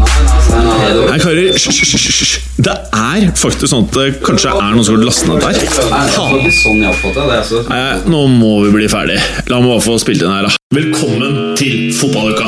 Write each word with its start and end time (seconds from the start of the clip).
Nei, 0.00 1.18
karer, 1.20 1.52
hysj. 1.54 2.30
Det 2.60 2.74
er 2.96 3.26
faktisk 3.38 3.70
sånn 3.72 3.86
at 3.88 3.96
det 3.96 4.06
kanskje 4.24 4.52
er 4.52 4.74
noen 4.74 4.86
som 4.86 4.96
har 4.96 5.04
lastet 5.06 5.28
ned 5.30 5.44
der. 5.44 5.60
sånn. 6.14 6.82
Altså. 7.36 7.62
Nei, 7.68 7.82
nå 8.10 8.24
må 8.32 8.52
vi 8.66 8.74
bli 8.78 8.88
ferdig. 8.92 9.20
La 9.50 9.60
meg 9.60 9.74
bare 9.74 9.84
få 9.84 9.98
spilt 10.02 10.24
inn 10.24 10.32
her, 10.32 10.48
da. 10.48 10.56
Velkommen 10.74 11.56
til 11.60 11.90
fotballuka! 11.96 12.46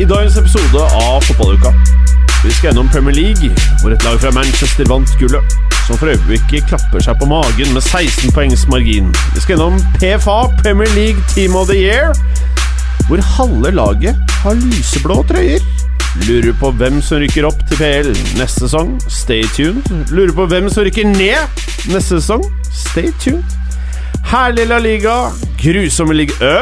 I 0.00 0.04
dagens 0.08 0.36
episode 0.40 0.80
av 0.98 1.20
Fotballuka 1.22 1.70
Vi 2.42 2.50
skal 2.50 2.70
gjennom 2.72 2.88
Premier 2.90 3.14
League, 3.14 3.50
hvor 3.80 3.92
et 3.94 4.04
lag 4.04 4.16
fra 4.20 4.30
Manchester 4.34 4.88
vant 4.90 5.12
gullet. 5.20 5.54
Som 5.86 5.98
for 5.98 6.10
øyeblikket 6.10 6.66
klapper 6.70 7.02
seg 7.02 7.18
på 7.20 7.28
magen 7.30 7.70
med 7.74 7.82
16 7.82 8.32
poengs 8.34 8.64
margin. 8.70 9.12
Vi 9.34 9.42
skal 9.44 9.56
gjennom 9.56 9.78
PFA, 10.00 10.38
Premier 10.62 10.90
League 10.96 11.22
Team 11.34 11.54
of 11.58 11.70
the 11.70 11.78
Year, 11.78 12.10
hvor 13.08 13.22
halve 13.36 13.70
laget 13.74 14.18
har 14.42 14.58
lyseblå 14.58 15.20
trøyer. 15.30 15.62
Lurer 16.26 16.52
på 16.60 16.70
hvem 16.76 16.98
som 17.02 17.22
rykker 17.22 17.46
opp 17.48 17.62
til 17.70 17.78
PL 17.80 18.10
neste 18.36 18.66
sesong? 18.66 18.96
Stay 19.08 19.46
tuned. 19.56 19.86
Lurer 20.12 20.34
på 20.36 20.46
hvem 20.50 20.68
som 20.70 20.84
rykker 20.86 21.08
ned 21.08 21.62
neste 21.94 22.18
sesong? 22.18 22.44
Stay 22.74 23.14
tuned. 23.22 23.46
Herlig 24.32 24.66
La 24.70 24.78
Liga, 24.82 25.14
grusomme 25.62 26.14
Liga 26.16 26.34
Ø, 26.42 26.56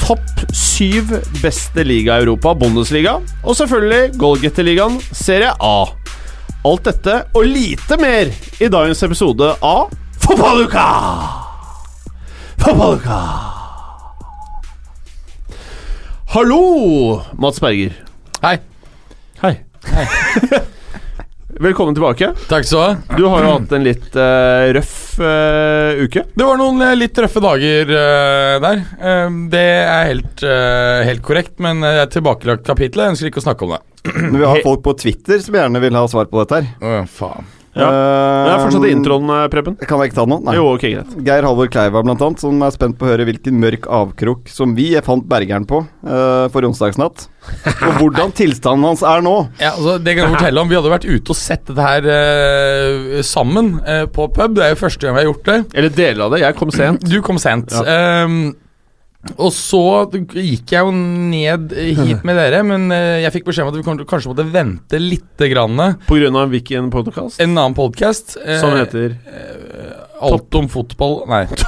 topp 0.00 0.44
syv 0.54 1.12
beste 1.42 1.84
liga 1.86 2.18
i 2.18 2.24
Europa, 2.24 2.54
Bundesliga, 2.58 3.18
og 3.44 3.56
selvfølgelig 3.58 4.18
Goalgetterligaen, 4.20 4.98
Serie 5.12 5.52
A. 5.60 5.76
Alt 6.64 6.86
dette 6.88 7.16
og 7.36 7.44
lite 7.48 7.98
mer 8.00 8.30
i 8.60 8.70
dagens 8.72 9.02
episode 9.04 9.50
av 9.60 9.92
Fotballuka! 10.24 10.86
Fotballuka! 12.62 13.18
Hallo, 16.34 17.22
Mats 17.38 17.60
Berger. 17.62 17.92
Hei. 18.42 18.56
Hei. 19.42 19.58
Velkommen 21.60 21.94
tilbake. 21.94 22.32
Takk 22.48 22.64
skal 22.66 22.78
du 22.78 22.82
ha. 22.82 23.16
Du 23.18 23.24
har 23.30 23.44
jo 23.44 23.50
hatt 23.52 23.72
en 23.76 23.84
litt 23.86 24.16
uh, 24.18 24.72
røff 24.74 24.96
uh, 25.22 26.02
uke. 26.02 26.24
Det 26.34 26.48
var 26.48 26.58
noen 26.58 26.82
eh, 26.82 26.96
litt 26.98 27.18
røffe 27.22 27.42
dager 27.44 27.92
uh, 27.94 28.56
der. 28.64 28.82
Eh, 28.98 29.36
det 29.52 29.62
er 29.62 30.08
helt, 30.10 30.44
helt 31.06 31.22
korrekt, 31.26 31.54
men 31.62 31.84
jeg 31.86 32.02
er 32.02 32.10
tilbakelagt 32.10 32.66
kapitlet. 32.66 33.04
Jeg 33.04 33.14
ønsker 33.14 33.30
ikke 33.30 33.42
å 33.44 33.46
snakke 33.46 33.68
om 33.68 33.76
det. 33.76 33.82
Men 34.18 34.40
vi 34.40 34.48
har 34.50 34.64
folk 34.66 34.82
på 34.82 34.96
Twitter 35.04 35.38
som 35.44 35.54
gjerne 35.60 35.84
vil 35.84 36.00
ha 36.00 36.08
svar 36.10 36.26
på 36.32 36.42
dette 36.42 36.58
her. 36.58 36.72
Å, 36.82 37.04
faen. 37.06 37.46
Ja. 37.74 37.88
Det 37.90 38.52
er 38.54 38.60
fortsatt 38.62 38.84
Eh, 38.86 38.92
introen, 38.94 39.30
eh, 39.34 39.48
Preben. 39.50 39.76
Kan 39.80 39.98
jeg 40.00 40.12
ikke 40.12 40.20
ta 40.20 40.26
noe? 40.30 40.42
Nei. 40.46 40.54
Jo, 40.54 40.66
ok, 40.74 40.84
greit. 40.94 41.14
Geir 41.26 41.46
Halvor 41.46 41.70
Kleiva 41.72 42.02
blant 42.04 42.22
annet, 42.22 42.40
som 42.40 42.62
er 42.62 42.70
spent 42.74 42.98
på 42.98 43.06
å 43.06 43.10
høre 43.10 43.26
hvilken 43.26 43.58
mørk 43.58 43.88
avkrok 43.90 44.48
som 44.52 44.74
vi 44.76 44.92
fant 45.02 45.26
Bergeren 45.26 45.66
på 45.66 45.80
uh, 45.82 46.46
for 46.54 46.66
onsdagsnatt. 46.68 47.26
Og 47.72 47.98
hvordan 47.98 48.32
tilstanden 48.40 48.86
hans 48.86 49.02
er 49.02 49.24
nå. 49.24 49.34
Ja, 49.58 49.72
altså, 49.74 49.98
det 49.98 50.16
kan 50.16 50.28
jeg 50.28 50.36
fortelle 50.38 50.62
om 50.62 50.70
Vi 50.70 50.78
hadde 50.78 50.92
vært 50.92 51.08
ute 51.08 51.34
og 51.34 51.38
sett 51.38 51.64
dette 51.66 51.82
her 51.82 52.06
uh, 52.08 53.22
sammen 53.26 53.78
uh, 53.82 54.04
på 54.06 54.28
pub. 54.34 54.54
Det 54.54 54.68
er 54.68 54.74
jo 54.76 54.82
første 54.84 55.06
gang 55.06 55.16
vi 55.18 55.24
har 55.24 55.30
gjort 55.32 55.48
det. 55.50 55.58
Eller 55.74 55.96
deler 55.98 56.26
av 56.28 56.36
det. 56.36 56.44
Jeg 56.44 56.60
kom 56.60 56.74
sent. 56.74 57.08
Du 57.10 57.18
kom 57.24 57.40
sent. 57.42 57.74
Ehm, 57.84 58.54
og 59.36 59.50
så 59.56 59.82
gikk 60.12 60.74
jeg 60.74 60.84
jo 60.84 60.90
ned 60.94 61.72
hit 61.74 62.24
med 62.26 62.38
dere, 62.38 62.62
men 62.66 62.88
eh, 62.94 63.22
jeg 63.24 63.34
fikk 63.38 63.48
beskjed 63.50 63.66
om 63.66 63.72
at 63.72 63.78
vi 63.80 64.06
kanskje 64.10 64.32
måtte 64.32 64.46
vente 64.54 65.00
litt 65.00 65.46
grann. 65.52 65.80
På 66.08 66.18
grunn 66.20 66.40
av 66.40 66.52
hvilken 66.52 66.90
podkast? 66.94 67.40
En 67.42 67.56
annen 67.56 67.76
podkast. 67.76 68.36
Som 68.60 68.76
heter 68.78 69.16
Alt 70.24 70.54
om 70.56 70.68
fotball 70.72 71.24
Nei. 71.28 71.46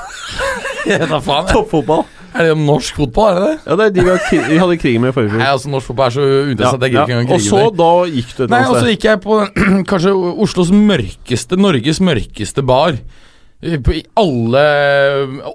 Toppfotball. 0.86 2.06
Er 2.36 2.50
det 2.50 2.52
om 2.52 2.64
norsk 2.68 2.98
fotball, 3.00 3.28
er 3.30 3.36
det 3.40 3.46
det? 3.48 3.58
Ja, 3.64 3.76
det 3.76 3.84
er 3.86 3.92
de 3.94 4.02
vi, 4.04 4.10
har 4.12 4.24
kri 4.28 4.38
vi 4.44 4.58
hadde 4.60 4.76
krig 4.80 4.96
med 5.00 5.12
i 5.12 5.16
forrige 5.16 5.38
Nei, 5.40 5.48
altså 5.48 5.70
Norsk 5.72 5.88
fotball 5.90 6.10
er 6.10 6.16
så 6.16 6.24
uinteressant. 6.26 6.84
Jeg 6.84 6.92
gidder 6.92 7.06
ikke 7.06 7.20
engang 7.20 7.36
Og 7.36 7.44
så, 7.46 7.62
da 7.78 7.90
gikk 8.12 8.32
du 8.36 8.42
et 8.44 8.52
Nei, 8.52 8.62
og 8.66 8.76
så 8.76 8.90
gikk 8.90 9.06
jeg 9.08 9.22
på 9.24 9.38
kanskje 9.90 10.12
Oslos 10.44 10.72
mørkeste, 10.74 11.58
Norges 11.60 12.02
mørkeste 12.04 12.64
bar. 12.66 12.98
Eh, 13.64 13.78
I 13.80 14.02
alle 14.20 14.66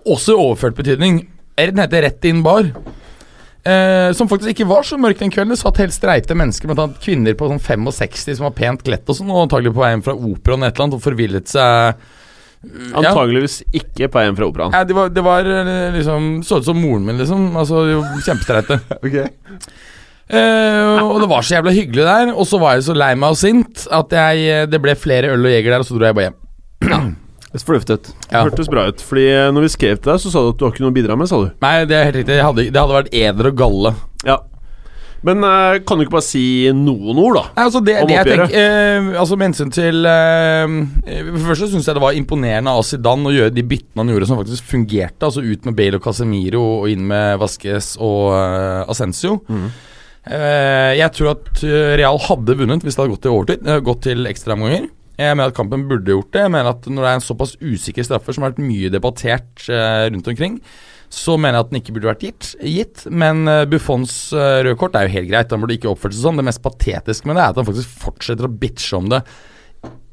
Også 0.10 0.34
i 0.34 0.40
overført 0.40 0.80
betydning. 0.80 1.22
Den 1.60 1.82
heter 1.84 2.06
Rett 2.08 2.28
inn 2.30 2.42
bar. 2.46 2.72
Eh, 3.62 4.10
som 4.18 4.30
faktisk 4.30 4.56
ikke 4.56 4.70
var 4.72 4.86
så 4.88 4.98
mørk 4.98 5.20
den 5.20 5.34
kvelden. 5.34 5.54
Det 5.54 5.62
satt 5.62 5.82
helt 5.84 5.94
streite 5.94 6.38
mennesker, 6.38 6.72
bl.a. 6.72 6.88
kvinner 7.04 7.38
på 7.38 7.52
sånn 7.52 7.62
65 7.62 8.40
som 8.40 8.48
var 8.48 8.56
pent 8.58 8.82
kledd 8.88 9.06
og 9.06 9.20
sånn, 9.20 9.30
og 9.30 9.44
antagelig 9.46 9.76
på 9.76 9.84
vei 9.84 9.92
hjem 9.94 10.06
fra 10.08 10.18
operaen 10.18 10.66
et 10.66 10.74
eller 10.74 10.88
annet 10.88 10.98
og 10.98 11.06
forvillet 11.06 11.52
seg 11.52 12.02
ja. 12.62 13.00
Antageligvis 13.00 13.64
ikke 13.74 14.06
på 14.14 14.22
hjem 14.22 14.36
fra 14.38 14.50
operaen. 14.50 14.76
Ja, 14.76 14.84
det 14.86 14.94
var, 14.94 15.10
det 15.10 15.24
var 15.26 15.48
eh, 15.50 15.88
liksom 15.96 16.44
Så 16.46 16.60
ut 16.62 16.68
som 16.68 16.78
moren 16.78 17.08
min, 17.08 17.18
liksom. 17.18 17.48
Altså, 17.58 17.88
Kjempestreite. 18.22 18.78
var 19.02 19.16
Kjempestreite. 19.16 19.90
Eh, 20.32 21.02
og 21.04 21.18
det 21.20 21.28
var 21.28 21.44
så 21.44 21.58
jævla 21.58 21.74
hyggelig 21.76 22.06
der. 22.08 22.34
Og 22.36 22.46
så 22.48 22.60
var 22.62 22.78
jeg 22.78 22.86
så 22.88 22.96
lei 22.96 23.12
meg 23.20 23.34
og 23.34 23.42
sint 23.42 23.88
at 23.92 24.14
jeg, 24.16 24.46
eh, 24.48 24.70
det 24.70 24.80
ble 24.84 24.96
flere 24.96 25.34
øl 25.34 25.50
og 25.50 25.54
jeger 25.54 25.74
der, 25.74 25.84
og 25.84 25.90
så 25.90 25.98
dro 25.98 26.08
jeg 26.08 26.18
bare 26.20 26.30
hjem. 26.30 27.18
Det 27.52 27.64
fornuftig 27.68 27.98
ut. 27.98 28.12
Ja. 28.32 28.46
hørtes 28.46 28.70
bra 28.72 28.86
ut. 28.88 29.02
Fordi 29.04 29.26
eh, 29.28 29.50
når 29.52 29.66
vi 29.68 29.74
skrev 29.74 29.98
til 30.00 30.14
deg, 30.14 30.22
så 30.24 30.32
sa 30.32 30.44
du 30.46 30.54
at 30.54 30.60
du 30.60 30.64
har 30.66 30.72
ikke 30.72 30.86
noe 30.86 30.94
å 30.94 30.96
bidra 30.96 31.18
med, 31.20 31.28
sa 31.28 31.42
du. 31.42 31.50
Nei, 31.64 31.74
det 31.90 31.98
er 31.98 32.08
helt 32.08 32.22
riktig. 32.22 32.38
Jeg 32.40 32.48
hadde, 32.48 32.66
det 32.72 32.80
hadde 32.80 32.96
vært 32.96 33.14
eder 33.22 33.50
og 33.52 33.60
galle. 33.60 33.92
Ja. 34.24 34.38
Men 35.28 35.44
eh, 35.46 35.76
kan 35.86 36.00
du 36.00 36.06
ikke 36.06 36.16
bare 36.16 36.26
si 36.26 36.44
noen 36.74 37.20
ord, 37.22 37.36
da? 37.38 37.44
Nei, 37.60 37.66
altså 37.68 37.82
det, 37.86 37.98
Om 38.02 38.08
det 38.10 38.16
jeg 38.16 38.24
oppgjøret. 38.26 38.56
tenker 38.56 39.12
eh, 39.12 39.20
Altså 39.22 39.36
Med 39.38 39.52
hensyn 39.52 39.74
til 39.76 40.08
eh, 40.10 40.74
For 41.06 41.36
det 41.36 41.44
første 41.46 41.68
syns 41.70 41.90
jeg 41.92 41.98
det 42.00 42.02
var 42.02 42.18
imponerende 42.18 42.74
av 42.74 42.82
Zidane 42.88 43.30
å 43.30 43.36
gjøre 43.36 43.54
de 43.54 43.66
byttene 43.70 44.02
han 44.02 44.10
gjorde 44.16 44.32
som 44.32 44.40
faktisk 44.42 44.72
fungerte. 44.72 45.28
Altså 45.28 45.44
ut 45.46 45.68
med 45.70 45.78
Bale 45.78 46.00
og 46.00 46.08
Casemiro 46.08 46.64
og 46.80 46.90
inn 46.90 47.06
med 47.12 47.38
Vasques 47.44 47.94
og 48.02 48.32
uh, 48.34 48.90
Ascencio. 48.90 49.38
Mm. 49.46 49.68
Eh, 50.22 50.92
jeg 51.00 51.14
tror 51.18 51.32
at 51.32 51.64
eh, 51.66 51.94
Real 51.98 52.20
hadde 52.22 52.54
vunnet 52.60 52.84
hvis 52.86 52.94
det 52.98 53.02
hadde 53.02 53.14
gått 53.16 53.24
til 53.26 53.34
overtid. 53.34 53.64
eh, 53.66 53.80
gått 53.86 54.04
til 54.06 54.28
ekstraomganger. 54.30 54.90
Jeg 55.22 55.38
mener 55.38 55.52
at 55.52 55.58
kampen 55.58 55.88
burde 55.90 56.16
gjort 56.16 56.32
det. 56.34 56.46
Jeg 56.46 56.54
mener 56.54 56.72
at 56.74 56.88
Når 56.88 57.04
det 57.04 57.12
er 57.12 57.20
en 57.20 57.28
såpass 57.28 57.54
usikker 57.62 58.08
straffer 58.08 58.36
som 58.36 58.46
har 58.46 58.54
vært 58.54 58.66
mye 58.66 58.90
debattert 58.94 59.68
eh, 59.70 60.08
rundt 60.10 60.30
omkring, 60.32 60.58
så 61.12 61.36
mener 61.36 61.60
jeg 61.60 61.66
at 61.66 61.72
den 61.72 61.82
ikke 61.82 61.96
burde 61.98 62.12
vært 62.14 62.26
gitt. 62.26 62.52
gitt 62.64 63.06
men 63.12 63.44
eh, 63.52 63.66
Buffons 63.70 64.14
uh, 64.34 64.62
røde 64.64 64.78
kort 64.80 64.96
er 64.96 65.08
jo 65.08 65.16
helt 65.18 65.32
greit. 65.32 65.52
Han 65.52 65.64
burde 65.64 65.76
ikke 65.76 65.92
oppført 65.92 66.16
seg 66.16 66.24
sånn. 66.24 66.40
Det 66.40 66.48
mest 66.48 66.64
patetiske 66.64 67.28
med 67.30 67.38
det 67.38 67.44
er 67.44 67.54
at 67.54 67.60
han 67.60 67.68
faktisk 67.68 67.98
fortsetter 68.06 68.48
å 68.48 68.54
bitche 68.64 68.98
om 68.98 69.12
det 69.12 69.22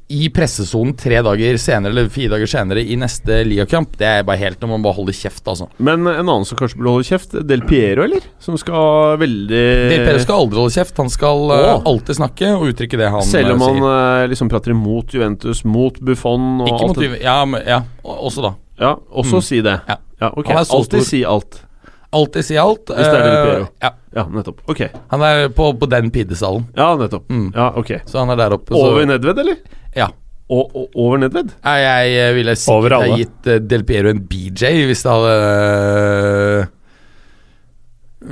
i 0.09 0.25
pressesonen 0.33 0.95
tre 0.97 1.19
dager 1.21 1.57
senere 1.61 1.91
eller 1.93 2.07
fire 2.09 2.31
dager 2.33 2.49
senere 2.49 2.81
i 2.81 2.95
neste 2.97 3.43
Lia-kamp. 3.45 3.91
Det 3.99 4.07
er 4.09 4.23
bare 4.25 4.39
helt 4.41 4.57
noe 4.63 4.71
man 4.71 4.81
bare 4.81 4.97
holder 4.97 5.13
kjeft, 5.13 5.43
altså. 5.51 5.67
Men 5.77 6.01
en 6.09 6.23
annen 6.23 6.47
som 6.49 6.57
kanskje 6.57 6.79
burde 6.79 6.93
holde 6.95 7.05
kjeft, 7.11 7.35
Del 7.45 7.61
Piero, 7.69 8.07
eller? 8.07 8.25
Som 8.41 8.57
skal 8.57 9.19
veldig 9.21 9.61
Del 9.91 10.01
Piero 10.07 10.23
skal 10.23 10.41
aldri 10.47 10.61
holde 10.63 10.73
kjeft. 10.79 10.97
Han 11.03 11.13
skal 11.13 11.53
eh, 11.53 11.67
Åh. 11.75 11.85
alltid 11.93 12.17
snakke 12.17 12.49
og 12.57 12.65
uttrykke 12.71 12.97
det 13.03 13.11
han 13.13 13.21
sier. 13.21 13.43
Selv 13.45 13.53
om 13.53 13.61
eh, 13.61 13.69
han 13.69 13.79
sier. 13.83 14.23
eh, 14.25 14.27
liksom 14.33 14.49
prater 14.55 14.73
imot 14.73 15.13
Juventus, 15.13 15.61
mot 15.63 16.01
Buffon 16.01 16.49
og 16.63 16.71
Ikke 16.73 16.81
alt 16.89 16.95
motiv... 16.97 17.17
Ja, 17.21 17.37
men, 17.45 17.63
ja, 17.69 17.81
også 18.01 18.47
da. 18.49 18.53
Ja, 18.81 18.95
også 19.13 19.43
Mm. 19.43 19.47
si 19.51 19.61
det. 19.61 19.77
Ja. 19.93 19.99
ok. 20.33 20.49
Er 20.49 20.63
så 20.65 20.77
Alltid 20.81 21.05
si 21.05 21.23
alt. 21.23 21.61
Alltid 22.11 22.45
si 22.49 22.55
alt. 22.57 22.87
Hvis 22.89 23.05
det 23.05 23.13
er 23.13 23.27
Del 23.27 23.35
eh, 23.37 23.45
Piero. 23.45 23.67
ja, 23.85 23.91
Ja, 24.17 24.23
nettopp. 24.25 24.63
Ok. 24.73 24.79
han 25.11 25.21
er 25.21 25.49
på, 25.53 25.69
på 25.77 25.85
den 25.91 26.09
pidesalen. 26.09 26.65
Ja, 26.75 26.95
nettopp. 26.97 27.29
Mm. 27.29 27.51
Ja, 27.53 27.67
ok. 27.77 27.91
Så 28.09 28.17
han 28.23 28.31
er 28.33 28.39
der 28.41 28.55
oppe. 28.57 28.73
Så, 28.73 28.81
Over 28.89 29.05
Nedved, 29.05 29.37
eller? 29.43 29.59
Ja. 29.97 30.11
Og, 30.49 30.71
og, 30.73 30.85
over 30.97 31.21
Nedved? 31.21 31.53
Nei, 31.61 31.77
jeg 31.83 32.13
eh, 32.17 32.31
ville 32.39 32.55
sikkert 32.57 32.95
ha 32.97 33.17
gitt 33.19 33.49
eh, 33.49 33.59
Del 33.61 33.83
Piero 33.85 34.09
en 34.09 34.21
BJ 34.25 34.71
hvis 34.89 35.03
det 35.05 35.11
hadde 35.13 35.33
eh, 35.45 36.71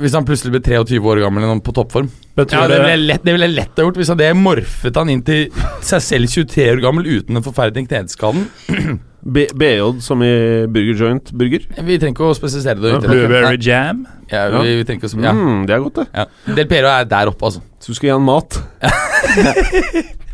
Hvis 0.02 0.16
han 0.18 0.26
plutselig 0.26 0.56
ble 0.56 0.62
23 0.66 0.98
år 0.98 1.22
gammel 1.22 1.44
eller 1.44 1.60
noe 1.60 1.64
på 1.64 1.74
toppform. 1.76 2.10
Ja, 2.38 2.64
det 2.66 2.80
ville 2.82 2.90
jeg 2.90 3.04
lett, 3.06 3.22
det 3.22 3.34
ville 3.36 3.46
jeg 3.48 3.56
lett 3.56 3.78
ha 3.78 3.86
gjort 3.86 4.00
hvis 4.02 4.10
han 4.10 4.18
hadde 4.18 4.40
morfet 4.42 4.98
han 4.98 5.14
inn 5.14 5.22
til 5.26 5.46
seg 5.86 6.04
selv 6.04 6.34
23 6.34 6.66
år 6.74 6.82
gammel 6.82 7.06
uten 7.06 7.38
den 7.38 7.46
forferdelige 7.46 7.90
kneskaden. 7.94 8.50
BJ 9.28 9.98
som 10.02 10.22
i 10.22 10.34
Burger 10.70 11.00
Joint 11.02 11.32
Burger? 11.34 11.64
Vi 11.70 11.98
trenger 11.98 12.14
ikke 12.14 12.28
å 12.28 12.36
spesifisere 12.38 12.82
det. 12.82 12.98
Blueberry 13.06 13.58
jam? 13.62 14.04
Ja, 14.30 14.46
vi, 14.58 14.78
vi 14.80 14.86
trenger 14.86 15.06
ikke 15.06 15.18
å 15.18 15.26
ja. 15.26 15.34
Mm, 15.34 15.66
det 15.68 15.74
er 15.74 15.82
godt, 15.86 16.02
det. 16.02 16.06
Ja. 16.14 16.54
Del 16.58 16.70
Piero 16.70 16.92
er 16.92 17.08
der 17.10 17.30
oppe, 17.30 17.50
altså. 17.50 17.62
Så 17.78 17.92
du 17.92 17.98
skal 17.98 18.10
gi 18.10 18.16
han 18.16 18.26
mat? 18.26 18.58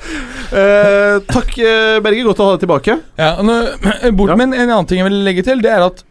Eh, 0.54 1.16
takk, 1.30 1.56
eh, 1.58 1.98
Berger. 2.04 2.28
Godt 2.28 2.42
å 2.42 2.48
ha 2.48 2.54
deg 2.54 2.64
tilbake. 2.66 2.98
Ja, 3.18 3.32
og 3.40 3.48
nå, 3.48 3.56
bort. 4.18 4.36
Men 4.38 4.54
en 4.54 4.68
annen 4.68 4.88
ting 4.90 5.00
jeg 5.02 5.08
vil 5.08 5.24
legge 5.26 5.44
til, 5.46 5.62
det 5.64 5.72
er 5.72 5.86
at 5.88 6.04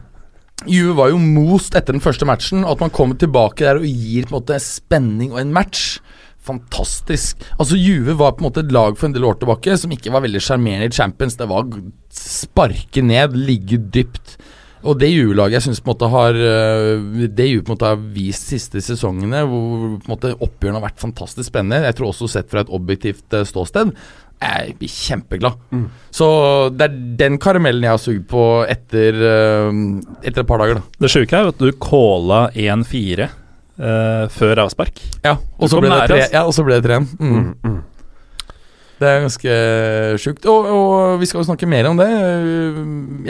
Juve 0.70 0.96
var 0.98 1.10
jo 1.12 1.18
most 1.22 1.76
etter 1.78 1.96
den 1.96 2.04
første 2.04 2.28
matchen. 2.28 2.66
At 2.68 2.82
man 2.82 2.92
kommer 2.94 3.18
tilbake 3.18 3.64
der 3.64 3.80
og 3.80 3.88
gir 3.88 4.28
på 4.28 4.34
en 4.34 4.40
måte 4.42 4.60
spenning 4.62 5.34
og 5.34 5.42
en 5.42 5.54
match. 5.56 5.98
Fantastisk. 6.46 7.40
Altså 7.60 7.76
Juve 7.76 8.14
var 8.18 8.36
på 8.36 8.44
en 8.44 8.48
måte 8.48 8.62
et 8.64 8.72
lag 8.72 8.96
for 8.96 9.08
en 9.08 9.16
del 9.16 9.26
år 9.28 9.40
tilbake 9.40 9.76
som 9.80 9.92
ikke 9.92 10.12
var 10.14 10.24
veldig 10.24 10.40
sjarmerende 10.44 10.88
i 10.88 10.96
Champions. 10.96 11.36
Det 11.40 11.48
var 11.50 11.68
sparke 12.16 13.04
ned, 13.04 13.36
ligge 13.36 13.80
dypt. 13.92 14.38
Og 14.80 14.96
det 14.96 15.10
U-laget 15.26 15.58
jeg 15.58 15.64
syns 15.66 15.80
på 15.84 15.90
en 15.90 15.92
måte 15.92 16.08
har 16.14 16.36
øh, 16.40 17.26
Det 17.36 17.46
U 17.52 17.58
på 17.60 17.68
en 17.68 17.74
måte 17.74 17.90
har 17.90 17.98
vist 18.14 18.48
siste 18.48 18.80
sesongene, 18.84 19.42
hvor 19.44 19.98
på 20.00 20.08
en 20.08 20.14
måte 20.14 20.30
oppgjørene 20.38 20.80
har 20.80 20.86
vært 20.88 21.02
fantastisk 21.02 21.50
spennende, 21.50 21.82
jeg 21.84 21.98
tror 21.98 22.12
også 22.14 22.30
sett 22.32 22.48
fra 22.52 22.62
et 22.64 22.72
objektivt 22.72 23.36
øh, 23.36 23.44
ståsted, 23.48 23.92
jeg 24.40 24.72
blir 24.80 24.88
kjempeglad. 24.88 25.58
Så 26.16 26.26
det 26.72 26.86
er 26.86 26.94
den 27.20 27.36
karamellen 27.42 27.84
jeg 27.84 27.92
har 27.92 28.00
sugd 28.00 28.24
på 28.30 28.44
etter, 28.72 29.18
øh, 29.20 29.82
etter 30.24 30.40
et 30.46 30.48
par 30.48 30.62
dager, 30.64 30.80
da. 30.80 30.86
Det 31.04 31.12
sjuke 31.12 31.36
er 31.36 31.44
jo 31.44 31.52
at 31.52 31.60
du 31.60 31.68
calla 31.76 32.40
1-4 32.56 33.28
uh, 33.28 34.24
før 34.32 34.64
avspark. 34.64 35.02
Ja, 35.24 35.36
og 35.60 35.68
så 35.68 35.80
ble, 35.84 35.92
det 35.92 36.08
tre- 36.08 36.28
ja, 36.32 36.46
og 36.48 36.56
så 36.56 36.64
ble 36.64 36.80
det 36.80 36.88
3-1. 36.88 37.12
Mm. 37.20 37.78
Det 39.00 39.08
er 39.08 39.22
ganske 39.24 39.52
sjukt. 40.20 40.44
Og, 40.52 40.66
og 40.72 41.20
vi 41.20 41.28
skal 41.28 41.40
jo 41.40 41.46
snakke 41.48 41.68
mer 41.68 41.86
om 41.88 41.96
det. 42.00 42.08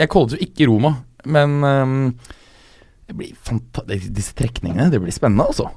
Jeg 0.01 0.09
kollet 0.11 0.35
jo 0.35 0.41
ikke 0.43 0.67
Roma, 0.67 0.95
men 1.25 1.57
um, 1.63 1.97
det 3.07 3.17
blir 3.17 4.07
disse 4.15 4.35
trekningene, 4.37 4.89
det 4.91 5.01
blir 5.03 5.13
spennende, 5.15 5.49
altså. 5.51 5.69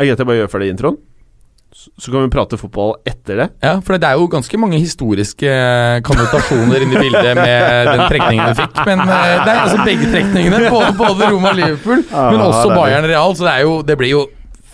Er 0.00 0.04
det 0.04 0.10
greit 0.10 0.22
jeg 0.22 0.28
bare 0.30 0.42
gjør 0.42 0.52
ferdig 0.54 0.74
introen? 0.74 0.98
Så 1.70 2.10
kan 2.10 2.24
vi 2.24 2.30
prate 2.32 2.58
fotball 2.58 2.96
etter 3.06 3.38
det. 3.38 3.46
Ja, 3.62 3.76
for 3.84 3.94
det 3.94 4.08
er 4.08 4.18
jo 4.18 4.26
ganske 4.32 4.58
mange 4.58 4.80
historiske 4.82 5.52
kandidatasjoner 6.02 6.82
inni 6.82 6.98
bildet 6.98 7.38
med 7.38 7.86
den 7.86 8.02
trekningen 8.10 8.50
du 8.50 8.58
fikk. 8.58 8.80
Men 8.88 9.04
eh, 9.04 9.36
det 9.44 9.52
er 9.52 9.60
altså 9.62 9.86
begge 9.86 10.10
trekningene, 10.10 10.64
både, 10.66 10.90
både 10.98 11.30
Roma 11.30 11.54
og 11.54 11.60
Liverpool, 11.60 12.02
men 12.10 12.42
også 12.48 12.66
er. 12.66 12.74
Bayern 12.74 13.08
Real, 13.12 13.36
så 13.38 13.46
det, 13.46 13.54
er 13.54 13.66
jo, 13.68 13.80
det 13.86 13.98
blir 14.00 14.14
jo 14.16 14.26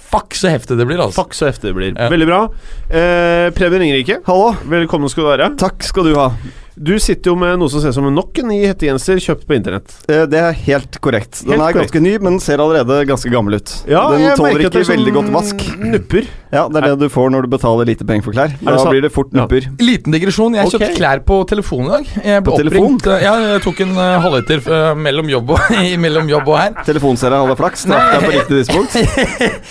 Fuck 0.07 0.37
så 0.39 0.49
heftig 0.49 0.77
det 0.79 0.85
blir, 0.87 1.01
altså. 1.03 1.25
Fuck 1.25 1.35
så 1.35 1.49
heftig 1.51 1.73
det 1.73 1.77
blir. 1.77 1.89
Ja. 1.91 2.07
Veldig 2.09 2.29
bra. 2.31 2.45
Eh, 2.89 3.49
Preben 3.59 3.83
Ringerike, 3.83 4.21
Hallo. 4.25 4.55
velkommen 4.71 5.11
skal 5.13 5.27
du 5.27 5.29
være. 5.33 5.49
Takk 5.61 5.83
skal 5.85 6.07
du 6.07 6.15
ha. 6.17 6.31
Du 6.77 6.93
sitter 7.01 7.31
jo 7.31 7.37
med 7.41 7.55
noe 7.57 7.73
som 7.73 7.81
ser 7.81 7.89
ut 7.89 7.97
som 7.97 8.07
nok 8.13 8.37
en 8.43 8.51
ny 8.53 8.59
hettegenser 8.67 9.17
kjøpt 9.25 9.47
på 9.49 9.55
internett. 9.57 9.95
Eh, 10.13 10.27
Det 10.29 10.37
er 10.37 10.53
helt 10.67 10.99
korrekt. 11.01 11.41
Den 11.41 11.55
Helt 11.57 11.63
er 11.63 11.73
korrekt. 11.73 11.93
ganske 11.95 12.03
ny, 12.05 12.19
men 12.21 12.39
ser 12.39 12.61
allerede 12.61 12.99
ganske 13.09 13.31
gammel 13.33 13.57
ut. 13.57 13.73
Ja, 13.89 14.03
den 14.13 14.21
jeg 14.27 14.37
tåler 14.37 14.61
ikke 14.61 14.73
det 14.75 14.83
er 14.83 14.91
veldig 14.93 15.13
sånn 15.15 15.17
godt 15.17 15.33
vask. 15.33 15.65
Nupper. 15.81 16.27
Ja, 16.53 16.69
Det 16.69 16.77
er 16.83 16.89
det 16.91 16.99
du 17.01 17.09
får 17.09 17.31
når 17.33 17.47
du 17.47 17.49
betaler 17.57 17.89
lite 17.89 18.05
penger 18.05 18.25
for 18.25 18.33
klær. 18.37 18.53
Da 18.61 18.91
blir 18.91 19.01
det 19.01 19.11
fort 19.13 19.33
Ja. 19.33 19.47
Liten 19.81 20.13
digresjon. 20.13 20.53
Jeg 20.55 20.67
kjøpte 20.69 20.91
kjøpte 20.91 20.97
klær 21.01 21.21
på 21.25 21.47
telefon 21.49 21.87
i 21.87 21.89
dag. 21.97 22.05
Jeg 22.25 22.45
ble 22.45 22.53
På 22.53 22.59
telefon? 22.61 22.99
oppringt, 23.01 23.07
eh, 23.07 23.23
Ja, 23.25 23.35
jeg 23.57 23.63
tok 23.63 23.81
en 23.81 23.97
uh, 23.97 24.21
halvliter 24.21 24.59
uh, 24.69 24.95
mellom, 24.95 25.29
jobb 25.33 25.51
og, 25.51 25.61
mellom 26.05 26.29
jobb 26.29 26.49
og 26.49 26.59
her. 26.61 26.73
Telefonserien 26.85 27.41
hadde 27.41 27.57
flaks. 27.57 27.87
Traff 27.89 28.13
deg 28.13 28.29
på 28.29 28.35
riktig 28.37 28.61
tidspunkt. 28.61 28.93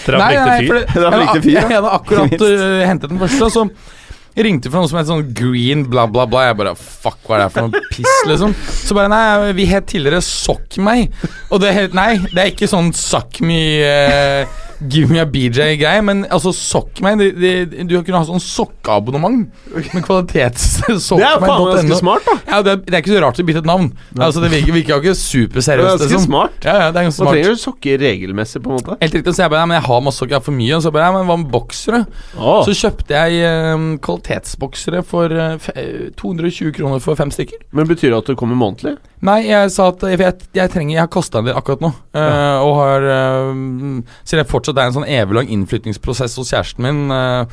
Traff 0.06 0.32
riktig 1.22 1.44
fyr. 1.46 1.54
jeg, 1.54 1.70
hadde 1.70 1.94
akkurat 2.00 2.34
eh, 2.50 2.88
hentet 2.90 3.10
den 3.14 3.20
første, 3.22 3.46
og 3.46 3.70
så 4.36 4.44
ringte 4.44 4.72
for 4.72 4.84
noe 4.84 4.92
som 4.92 5.00
het 5.00 5.08
sånn 5.08 5.30
green 5.36 5.86
bla, 5.88 6.04
bla, 6.12 6.26
bla. 6.28 6.50
Jeg 6.50 6.58
bare 6.60 6.76
fuck, 6.76 7.22
hva 7.24 7.38
er 7.38 7.46
det 7.46 7.54
for 7.56 7.70
noe 7.70 7.84
piss, 7.94 8.18
liksom? 8.28 8.56
Så 8.84 8.98
bare 8.98 9.12
nei, 9.12 9.54
vi 9.56 9.68
het 9.70 9.88
tidligere 9.88 10.20
Sock 10.26 10.76
meg. 10.84 11.14
Og 11.50 11.62
det 11.64 11.72
het 11.78 11.96
Nei, 11.96 12.18
det 12.34 12.42
er 12.42 12.52
ikke 12.52 12.68
sånn 12.68 12.92
suck 12.98 13.40
me 13.46 13.60
eh, 13.86 14.44
Give 14.92 15.08
me 15.08 15.22
a 15.22 15.26
BJ-greie, 15.26 16.02
men 16.04 16.26
altså 16.28 16.52
sokk 16.56 17.00
meg 17.06 17.18
det, 17.22 17.30
det, 17.40 17.86
Du 17.88 17.96
kunne 18.04 18.20
ha 18.20 18.26
sånn 18.28 18.42
sokkeabonnement 18.44 19.46
med 19.96 20.04
kvalitetssokk. 20.04 21.20
Det 21.22 21.28
er 21.30 21.40
faen 21.40 21.70
ganske 21.72 22.00
smart, 22.02 22.26
da. 22.28 22.36
Ja, 22.50 22.60
det, 22.66 22.74
er- 22.76 22.82
det 22.84 22.94
er 22.98 23.04
ikke 23.04 23.14
så 23.16 23.22
rart 23.24 23.40
bytte 23.48 23.62
et 23.64 23.70
navn. 23.70 23.88
Altså, 24.20 24.44
det 24.44 24.52
virker, 24.52 24.76
virker 24.76 24.96
jo 24.96 25.00
ikke 25.04 25.16
Det 25.80 25.86
er 25.86 25.92
ganske 25.96 26.10
Liksom. 26.12 26.26
smart. 26.28 26.58
Ja, 26.68 26.76
ja, 26.84 26.92
det 26.92 27.00
er 27.02 27.08
ganske 27.08 27.24
Man 27.24 27.32
smart. 27.32 27.40
trenger 27.40 27.62
sokker 27.64 28.04
regelmessig, 28.04 28.62
på 28.64 28.70
en 28.74 28.80
måte. 28.82 28.98
Helt 29.02 29.16
riktig, 29.20 29.34
så 29.36 29.46
jeg 29.46 29.54
bare 29.56 29.64
ja, 29.64 29.66
men 29.72 29.80
jeg 29.80 29.88
har 29.88 30.02
masse 30.06 30.20
sokker, 30.22 30.36
jeg 30.36 30.42
har 30.42 30.48
for 30.50 30.60
mye. 30.60 30.76
Og 30.76 30.84
så 30.86 30.92
bare 30.96 31.08
ja, 31.08 31.16
men 31.16 31.28
hva 31.32 31.38
med 31.40 31.52
boksere? 31.56 32.04
Oh. 32.38 32.62
Så 32.68 32.76
kjøpte 32.76 33.16
jeg 33.26 33.74
um, 33.76 33.88
kvalitetsboksere 34.04 35.04
for 35.08 35.32
uh, 35.32 35.58
eh, 35.76 36.10
220 36.20 36.76
kroner 36.76 37.00
for 37.04 37.16
fem 37.16 37.32
stykker. 37.32 37.64
Men 37.72 37.88
betyr 37.88 38.12
det 38.12 38.18
at 38.24 38.32
det 38.34 38.38
kommer 38.40 38.60
månedlig? 38.60 38.98
Nei, 39.26 39.40
jeg 39.48 39.72
sa 39.74 39.88
at 39.90 40.04
jeg, 40.06 40.20
jeg, 40.22 40.34
jeg 40.54 40.70
trenger 40.70 40.94
Jeg 40.94 41.02
har 41.02 41.10
del 41.48 41.56
akkurat 41.58 41.82
nå. 41.82 41.90
eh, 42.14 42.58
Og 42.62 42.76
har 42.78 43.06
uh, 43.08 43.54
Siden 44.28 44.42
jeg 44.44 44.50
fortsatt 44.52 44.75
er 44.84 44.92
en 44.92 44.98
sånn 45.00 45.08
evig 45.08 45.36
lang 45.40 45.48
innflyttingsprosess 45.56 46.36
hos 46.42 46.52
kjæresten 46.52 46.84
min, 46.86 47.06
eh, 47.12 47.46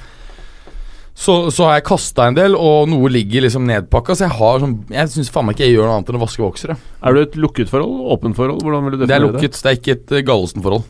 så, 1.14 1.34
så 1.52 1.66
har 1.69 1.74
jeg 1.76 1.84
kasta 1.90 2.24
en 2.30 2.34
del, 2.38 2.54
og 2.56 2.86
noe 2.88 3.10
ligger 3.12 3.44
liksom 3.44 3.66
nedpakka. 3.69 4.14
Så 4.16 4.24
jeg 4.24 4.32
har 4.38 4.62
sånn 4.62 4.78
Jeg 4.90 5.10
syns 5.12 5.28
faen 5.30 5.44
meg 5.44 5.54
ikke 5.58 5.66
jeg 5.66 5.74
gjør 5.76 5.84
noe 5.90 5.96
annet 5.98 6.08
enn 6.08 6.16
å 6.16 6.22
vaske 6.22 6.40
voksere. 6.42 6.76
Er 7.04 7.12
du 7.12 7.20
et 7.20 7.36
lukket 7.36 7.69
forhold? 7.69 7.98
Åpent 8.16 8.38
forhold? 8.38 8.62
Hvordan 8.64 8.86
vil 8.88 8.94
du 8.96 9.02
definere 9.02 9.10
Det 9.12 9.19
er 9.19 9.26
det? 9.26 9.28
lukket, 9.36 9.58
det 9.60 9.70
er 9.74 9.76
ikke 9.76 9.96
et 9.98 10.14
uh, 10.16 10.22
Gallosen-forhold. 10.30 10.86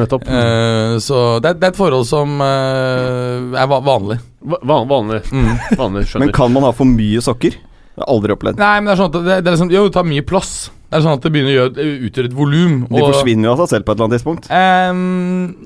Nettopp. 0.00 0.26
Uh, 0.26 0.98
så 1.00 1.22
det 1.40 1.52
er, 1.52 1.60
det 1.62 1.68
er 1.68 1.72
et 1.76 1.78
forhold 1.78 2.04
som 2.10 2.34
uh, 2.42 3.54
er 3.62 3.70
va 3.70 3.78
vanlig. 3.86 4.18
Va- 4.42 4.60
van- 4.74 4.90
vanlig. 4.90 5.22
Mm. 5.30 5.50
vanlig. 5.78 6.04
Men 6.26 6.34
kan 6.34 6.52
man 6.58 6.66
ha 6.66 6.74
for 6.74 6.90
mye 6.90 7.22
sokker? 7.24 7.54
Det 7.96 8.04
har 8.04 8.10
aldri 8.14 8.34
opplevd. 8.36 8.60
Nei, 8.62 8.74
men 8.80 8.88
det 8.88 8.92
er 8.94 9.00
sånn 9.02 9.10
at 9.10 9.16
det, 9.18 9.38
det 9.44 9.50
er 9.50 9.56
liksom, 9.56 9.72
Jo, 9.74 9.82
det 9.88 9.94
tar 9.96 10.06
mye 10.08 10.24
plass. 10.26 10.52
Det 10.90 10.98
er 10.98 11.04
sånn 11.04 11.18
at 11.18 11.22
det 11.26 11.30
begynner 11.34 11.50
å 11.52 11.56
gjøre, 11.58 11.86
utgjøre 12.08 12.30
et 12.30 12.34
volum. 12.38 12.76
De 12.90 13.02
forsvinner 13.04 13.46
jo 13.46 13.52
av 13.54 13.60
seg 13.62 13.72
selv 13.74 13.86
på 13.86 13.92
et 13.92 13.98
eller 13.98 14.08
annet 14.08 14.18
tidspunkt. 14.18 14.48
Ehm, 14.50 15.04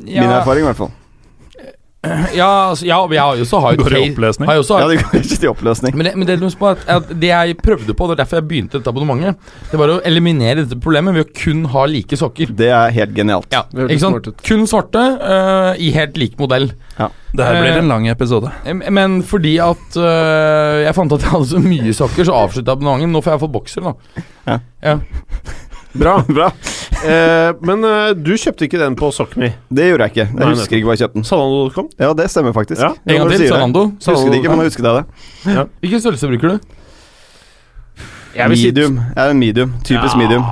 ja, 0.09 0.25
Min 0.25 0.35
erfaring, 0.37 0.67
i 0.67 0.69
hvert 0.69 0.81
fall. 0.83 0.93
Ja, 2.41 2.49
altså, 2.71 2.87
ja, 2.87 2.99
jeg 3.15 3.21
har 3.23 3.39
jo 3.39 3.45
også 3.47 3.61
har 3.65 3.77
Går 3.81 3.95
i 3.97 4.01
oppløsning. 4.11 4.49
Har 4.49 4.61
også, 4.61 4.79
Ja, 4.83 4.89
det 4.91 4.99
går 5.03 5.19
ikke 5.21 5.39
til 5.41 5.51
oppløsning. 5.51 5.95
men 5.99 6.09
det, 6.09 6.13
men 6.21 6.29
det, 6.29 6.37
noe 6.43 6.71
at- 6.73 6.85
at 6.97 7.13
det 7.21 7.31
jeg 7.31 7.57
prøvde 7.63 7.97
på, 7.97 8.09
det 8.11 8.17
er 8.17 8.23
derfor 8.25 8.41
jeg 8.41 8.49
begynte 8.51 8.79
dette 8.79 8.93
abonnementet, 8.93 9.51
det 9.71 9.81
var 9.81 9.93
å 9.95 9.99
eliminere 10.07 10.63
dette 10.65 10.79
problemet 10.81 11.17
ved 11.17 11.27
å 11.27 11.33
kun 11.41 11.65
ha 11.75 11.87
like 11.91 12.19
sokker. 12.21 12.53
Det 12.57 12.71
er 12.75 12.95
helt 12.95 13.15
genialt. 13.17 13.49
Ja, 13.55 13.65
ikke 13.87 14.01
sant? 14.03 14.31
Kun 14.47 14.67
svarte 14.71 15.03
uh, 15.21 15.73
i 15.81 15.91
helt 15.97 16.19
lik 16.21 16.39
modell. 16.41 16.71
Det 17.35 17.43
her 17.43 17.59
blir 17.59 17.81
en 17.81 17.91
lang 17.91 18.07
episode. 18.13 18.53
Men 18.95 19.19
fordi 19.27 19.57
at 19.65 19.99
uh, 19.99 20.85
jeg 20.85 20.95
fant 20.95 21.15
at 21.17 21.25
jeg 21.27 21.33
hadde 21.35 21.51
så 21.51 21.63
mye 21.65 21.95
sokker, 21.97 22.29
så 22.29 22.37
avsluttet 22.45 22.69
jeg 22.71 22.77
abonnementet. 22.79 23.15
Nå 23.15 23.23
får 23.25 23.35
jeg 23.37 23.43
få 23.47 23.53
bokser, 23.57 23.89
da. 23.89 24.25
Ja. 24.47 24.59
ja. 24.85 24.99
Bra. 25.95 26.15
bra. 26.37 26.51
Eh, 27.05 27.53
men 27.69 27.85
eh, 27.85 28.13
du 28.17 28.33
kjøpte 28.41 28.65
ikke 28.67 28.79
den 28.81 28.95
på 28.97 29.11
SockMe. 29.13 29.51
Det 29.69 29.89
gjorde 29.91 30.07
jeg 30.09 30.15
ikke. 30.15 30.27
Jeg 30.31 30.39
Nei, 30.41 30.51
husker 30.55 30.77
ikke 30.79 30.89
hva 30.89 30.95
jeg 30.97 31.03
kjøpte 31.05 31.19
den. 31.21 31.25
Salando.com? 31.29 31.89
Ja, 32.01 32.13
det 32.17 32.31
stemmer 32.33 32.55
faktisk. 32.57 32.81
Ja, 32.81 32.89
En 32.95 32.97
gang 33.13 33.19
Når 33.21 33.25
du 33.25 33.37
til. 33.37 33.47
sier 33.47 33.59
det. 33.75 33.85
Jeg 34.07 34.15
Husker 34.15 34.31
det 34.31 34.39
ikke, 34.41 34.49
men 34.55 34.59
nå 34.59 34.65
husker 34.69 34.89
jeg 34.89 35.05
det. 35.45 35.69
Hvilken 35.85 36.01
størrelse 36.01 36.31
bruker 36.33 36.49
du? 36.49 36.59
Jeg 38.35 38.49
vil 38.51 38.59
si- 38.59 38.67
Medium. 38.73 38.97
Jeg 39.17 39.27
er 39.27 39.31
en 39.31 39.39
medium. 39.39 39.75
Typisk 39.85 40.15
Ja. 40.15 40.19
medium. 40.19 40.43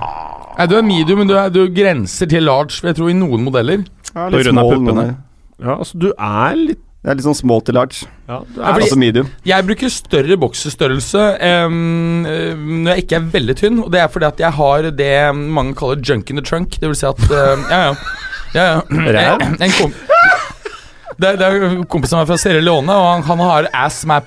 Nei, 0.58 0.66
Du 0.66 0.76
er 0.76 0.82
medium, 0.82 1.18
men 1.18 1.28
du, 1.28 1.34
er, 1.34 1.48
du 1.48 1.66
grenser 1.74 2.26
til 2.28 2.42
large, 2.42 2.80
jeg 2.84 2.94
tror, 2.96 3.08
i 3.08 3.12
noen 3.16 3.42
modeller. 3.42 3.84
Ja, 4.14 4.28
På 4.28 4.42
grunn 4.44 4.58
av 4.58 4.70
puppene. 4.70 5.16
Ja, 5.62 5.78
altså, 5.78 5.98
du 5.98 6.12
er 6.18 6.54
litt 6.56 6.78
Jeg 7.02 7.10
er 7.10 7.18
litt 7.18 7.26
sånn 7.26 7.34
small 7.34 7.64
til 7.66 7.74
large. 7.74 8.04
Ja, 8.30 8.36
er 8.62 8.76
Altså 8.78 8.94
medium. 9.00 9.26
Jeg 9.48 9.66
bruker 9.66 9.90
større 9.90 10.36
boksestørrelse 10.38 11.22
eh, 11.42 11.72
når 11.74 12.92
jeg 12.92 13.02
ikke 13.02 13.18
er 13.18 13.26
veldig 13.32 13.56
tynn. 13.58 13.80
Og 13.82 13.90
det 13.90 14.04
er 14.04 14.12
fordi 14.12 14.28
at 14.28 14.42
jeg 14.44 14.54
har 14.54 14.86
det 15.00 15.14
mange 15.34 15.74
kaller 15.78 15.98
junk 15.98 16.30
in 16.30 16.38
the 16.38 16.46
trunk. 16.46 16.78
Det 16.78 16.86
vil 16.92 16.98
si 16.98 17.08
at 17.10 17.24
eh, 17.26 17.66
Ja, 17.72 17.82
ja. 18.54 18.68
ja, 18.94 19.10
ja. 19.18 19.34
En, 19.50 19.66
en 19.66 19.96
det, 21.22 21.34
det 21.38 21.46
er 21.46 21.82
kompisen 21.90 22.18
min 22.18 22.26
fra 22.26 22.38
Sierra 22.40 22.62
Leone, 22.62 22.94
og 22.94 23.08
han, 23.12 23.22
han 23.26 23.42
har 23.46 23.68
ass 23.84 24.00
som 24.02 24.14
er 24.14 24.24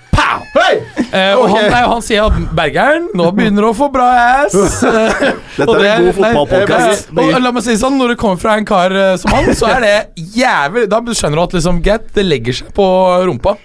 pow! 0.53 0.79
Eh, 1.05 1.33
og 1.37 1.45
han, 1.51 1.67
nei, 1.71 1.81
han 1.91 2.01
sier 2.05 2.25
at 2.27 2.55
Bergeren, 2.57 3.07
nå 3.17 3.29
begynner 3.35 3.65
du 3.65 3.69
å 3.69 3.75
få 3.77 3.89
bra 3.93 4.09
ass. 4.43 4.55
Eh, 4.85 5.29
Dette 5.55 5.71
og 5.71 5.79
er 5.79 5.93
en 5.93 6.07
god 6.09 6.17
fotballpodkast. 6.17 7.11
Og 7.15 7.37
la 7.41 7.51
meg 7.55 7.63
si 7.65 7.75
sånn, 7.79 7.95
når 7.99 8.13
det 8.13 8.17
kommer 8.19 8.39
fra 8.41 8.55
en 8.59 8.67
kar 8.67 8.93
uh, 8.95 9.13
som 9.19 9.31
han, 9.31 9.47
så 9.55 9.69
er 9.71 9.83
det 9.83 10.25
jævlig 10.35 10.83
Da 10.91 10.99
skjønner 11.05 11.39
du 11.39 11.43
at 11.45 11.55
liksom 11.57 11.79
get, 11.85 12.09
det 12.15 12.25
legger 12.27 12.57
seg 12.59 12.73
på 12.75 12.85
rumpa. 13.29 13.55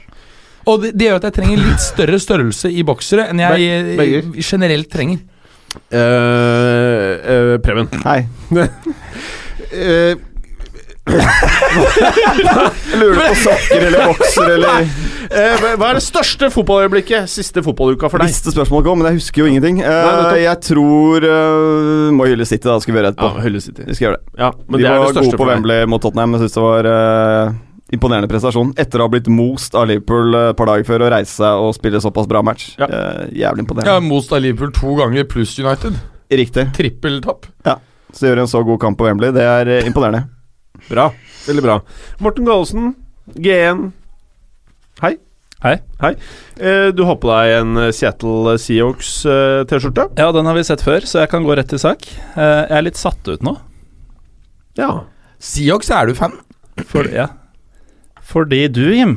Og 0.71 0.85
det, 0.85 0.93
det 0.99 1.09
gjør 1.09 1.21
at 1.21 1.29
jeg 1.29 1.37
trenger 1.41 1.63
litt 1.65 1.83
større 1.83 2.21
størrelse 2.23 2.71
i 2.71 2.85
boksere 2.87 3.27
enn 3.33 3.43
jeg 3.43 3.69
eh, 3.69 3.93
Begge. 3.99 4.23
generelt 4.45 4.91
trenger. 4.93 5.23
Uh, 5.91 5.99
uh, 5.99 7.55
Preben. 7.65 7.91
Hei. 8.07 8.25
Eh, 9.71 10.17
Lurer 13.01 13.15
du 13.15 13.21
på 13.21 13.37
sokker 13.45 13.87
eller 13.87 14.07
bokser 14.11 14.53
eller 14.57 14.83
eh, 14.83 15.65
hva- 15.79 15.91
er 15.91 15.99
det 15.99 16.05
største 16.05 16.51
fotballøyeblikket 16.55 17.31
siste 17.31 17.63
fotballuka 17.65 18.11
for 18.11 18.23
deg? 18.23 18.31
Neste 18.33 18.53
spørsmål 18.55 18.85
kom, 18.87 19.01
men 19.03 19.11
jeg 19.13 19.21
husker 19.21 19.45
jo 19.45 19.49
ingenting. 19.51 19.81
Eh, 19.85 19.89
nettopp. 19.89 20.39
jeg 20.43 20.61
tror 20.69 21.27
uh, 21.31 22.11
Må 22.17 22.27
hylle 22.31 22.47
City, 22.49 22.67
da. 22.69 22.79
Skal 22.83 22.95
vi 22.95 23.01
gjøre 23.01 23.13
etterpå. 23.15 23.33
Ja, 23.39 23.45
hylle 23.47 23.63
City. 23.65 23.87
Vi 23.89 23.97
skal 23.99 24.09
gjøre 24.11 24.21
det. 24.21 24.39
Ja, 24.43 24.53
men 24.67 24.77
De 24.79 24.85
det 24.85 24.91
er 24.93 25.03
var 25.05 25.13
det 25.17 25.25
gode 25.27 25.41
på. 25.43 25.49
Wembley 25.51 25.85
mot 25.91 26.03
Tottenham. 26.05 26.37
Jeg 26.39 26.45
syns 26.47 26.57
det 26.59 26.65
var 26.67 26.91
uh, 26.91 27.59
imponerende 27.95 28.31
prestasjon. 28.31 28.75
Etter 28.81 29.03
å 29.03 29.09
ha 29.09 29.13
blitt 29.15 29.31
most 29.33 29.75
av 29.79 29.89
Liverpool 29.91 30.35
eh, 30.39 30.49
et 30.53 30.59
par 30.61 30.69
dager 30.71 30.87
før 30.87 31.07
og 31.09 31.13
reise 31.17 31.35
seg 31.41 31.65
og 31.67 31.73
spille 31.79 31.99
såpass 32.03 32.29
bra 32.31 32.43
match. 32.47 32.73
Ja. 32.81 32.87
Uh, 32.91 33.25
jævlig 33.35 33.67
imponerende. 33.67 33.91
Ja, 33.97 34.03
most 34.05 34.31
av 34.37 34.43
Liverpool 34.45 34.71
to 34.77 34.95
ganger 35.01 35.27
pluss 35.31 35.57
United. 35.59 35.99
Riktig. 36.31 36.69
Trippeltapp. 36.77 37.49
Så 38.11 38.27
gjøre 38.27 38.43
en 38.43 38.49
så 38.51 38.59
god 38.67 38.81
kamp 38.83 38.97
på 38.99 39.05
Wembley, 39.07 39.31
det 39.31 39.45
er 39.47 39.69
eh, 39.71 39.85
imponerende. 39.87 40.25
Bra. 40.89 41.11
Veldig 41.47 41.65
bra. 41.65 41.79
Morten 42.23 42.47
Gallosen, 42.49 42.93
G1. 43.37 43.91
Hei. 45.03 45.15
Hei. 45.65 45.75
Hei. 46.01 46.11
Eh, 46.57 46.89
du 46.97 47.03
har 47.05 47.19
på 47.21 47.29
deg 47.29 47.55
en 47.59 47.77
eh, 47.83 47.91
Seattle 47.93 48.55
Seahawks-T-skjorte. 48.63 50.07
Ja, 50.21 50.31
den 50.33 50.49
har 50.49 50.57
vi 50.57 50.65
sett 50.65 50.85
før, 50.85 51.05
så 51.05 51.21
jeg 51.23 51.31
kan 51.33 51.45
gå 51.45 51.57
rett 51.59 51.69
til 51.73 51.81
sak. 51.83 52.07
Eh, 52.33 52.63
jeg 52.71 52.77
er 52.79 52.87
litt 52.87 53.01
satt 53.01 53.29
ut 53.29 53.45
nå. 53.47 53.57
ja. 54.81 54.93
Seahawks, 55.41 55.89
er 55.97 56.11
du 56.11 56.13
fan? 56.19 56.35
For, 56.91 57.07
ja. 57.09 57.27
Fordi 58.29 58.67
du, 58.69 58.83
Jim, 58.93 59.15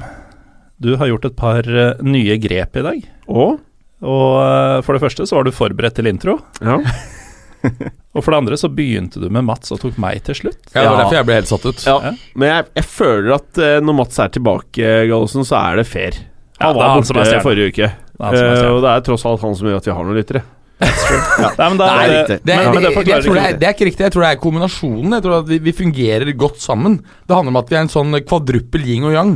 du 0.80 0.94
har 1.00 1.10
gjort 1.12 1.26
et 1.28 1.36
par 1.40 1.68
eh, 1.68 1.98
nye 2.04 2.38
grep 2.40 2.80
i 2.80 2.84
dag. 2.86 3.02
Og 3.28 3.60
Og 4.04 4.38
eh, 4.44 4.78
for 4.84 4.96
det 4.96 5.04
første 5.04 5.28
så 5.28 5.36
var 5.38 5.44
du 5.48 5.52
forberedt 5.56 5.96
til 6.00 6.08
intro. 6.12 6.38
Ja. 6.64 6.78
Og 8.14 8.22
for 8.22 8.30
det 8.34 8.40
andre 8.44 8.58
så 8.60 8.70
begynte 8.70 9.22
du 9.22 9.26
med 9.34 9.46
Mats 9.48 9.72
og 9.74 9.80
tok 9.82 9.96
meg 10.02 10.20
til 10.28 10.36
slutt. 10.38 10.60
Ja, 10.74 10.84
det 10.84 10.90
var 10.92 11.00
derfor 11.04 11.18
jeg 11.18 11.28
ble 11.30 11.38
helt 11.40 11.50
satt 11.50 11.66
ut. 11.66 11.86
Ja, 11.88 11.96
Ja. 12.04 12.12
men 12.38 12.50
jeg, 12.52 12.66
jeg 12.78 12.88
føler 12.94 13.36
at 13.40 13.62
eh, 13.62 13.78
når 13.82 13.98
Mats 14.02 14.20
er 14.22 14.34
tilbake, 14.36 14.92
Gallosen, 15.10 15.48
så 15.48 15.58
er 15.62 15.82
det 15.82 15.88
fair. 15.90 16.20
Han 16.62 16.76
det 16.76 16.82
var 16.84 16.92
han 16.94 17.08
borte 17.08 17.40
forrige 17.44 17.72
uke, 17.74 17.92
Det 18.14 18.42
Eh, 18.44 18.68
og 18.70 18.84
det 18.86 18.92
er 18.94 19.02
tross 19.08 19.26
alt 19.26 19.42
han 19.42 19.56
som 19.58 19.68
gjør 19.68 19.80
at 19.82 19.88
vi 19.90 19.96
har 19.98 20.06
noen 20.06 20.20
lyttere. 20.20 20.44
Er, 20.84 22.40
det 22.44 22.54
er 22.54 23.74
ikke 23.74 23.88
riktig. 23.88 24.04
Jeg 24.06 24.14
tror 24.14 24.26
det 24.26 24.30
er 24.34 24.40
kombinasjonen. 24.42 25.16
Jeg 25.18 25.24
tror 25.26 25.36
at 25.42 25.50
vi, 25.50 25.60
vi 25.64 25.74
fungerer 25.76 26.32
godt 26.38 26.60
sammen. 26.64 27.00
Det 27.28 27.36
handler 27.36 27.54
om 27.56 27.60
at 27.62 27.72
vi 27.72 27.78
er 27.80 27.86
en 27.86 27.92
sånn 27.94 28.18
kvadruppel 28.28 28.86
yin 28.90 29.08
og 29.10 29.16
yang. 29.16 29.34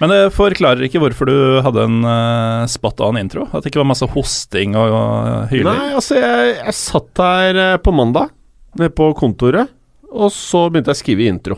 Men 0.00 0.12
det 0.12 0.18
forklarer 0.36 0.84
ikke 0.84 1.00
hvorfor 1.00 1.28
du 1.30 1.36
hadde 1.64 1.84
en 1.88 2.02
uh, 2.04 2.66
spot 2.68 3.00
on 3.06 3.16
intro. 3.16 3.46
At 3.48 3.64
det 3.64 3.70
ikke 3.72 3.80
var 3.80 3.88
masse 3.88 4.04
hosting 4.12 4.74
og, 4.76 4.92
og 4.92 5.46
hyling. 5.52 5.70
Nei, 5.70 5.94
altså, 5.96 6.18
jeg, 6.20 6.50
jeg 6.58 6.74
satt 6.76 7.22
her 7.24 7.60
eh, 7.62 7.76
på 7.80 7.94
mandag, 7.96 8.28
nede 8.76 8.92
på 8.92 9.08
kontoret, 9.16 9.70
og 10.12 10.28
så 10.34 10.66
begynte 10.68 10.92
jeg 10.92 10.98
å 10.98 11.00
skrive 11.00 11.28
intro. 11.32 11.56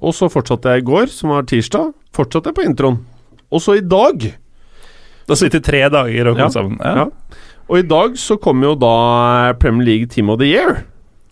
Og 0.00 0.14
så 0.16 0.30
fortsatte 0.32 0.72
jeg 0.72 0.80
i 0.84 0.88
går, 0.88 1.10
som 1.12 1.34
var 1.34 1.44
tirsdag, 1.50 1.90
fortsatte 2.16 2.48
jeg 2.48 2.56
på 2.56 2.64
introen. 2.64 3.00
Og 3.50 3.60
så 3.60 3.76
i 3.80 3.84
dag 3.84 4.30
Da 5.28 5.36
sitter 5.38 5.60
tre 5.62 5.82
dager 5.92 6.30
og 6.32 6.38
Ja. 6.40 6.48
sammen. 6.50 6.78
Ja. 6.80 7.04
Ja. 7.04 7.36
Og 7.70 7.78
i 7.78 7.86
dag 7.86 8.16
så 8.18 8.34
kom 8.42 8.62
jo 8.64 8.72
da 8.74 9.52
Premier 9.60 9.86
League 9.86 10.08
Team 10.10 10.30
of 10.32 10.40
the 10.40 10.48
Year. 10.48 10.80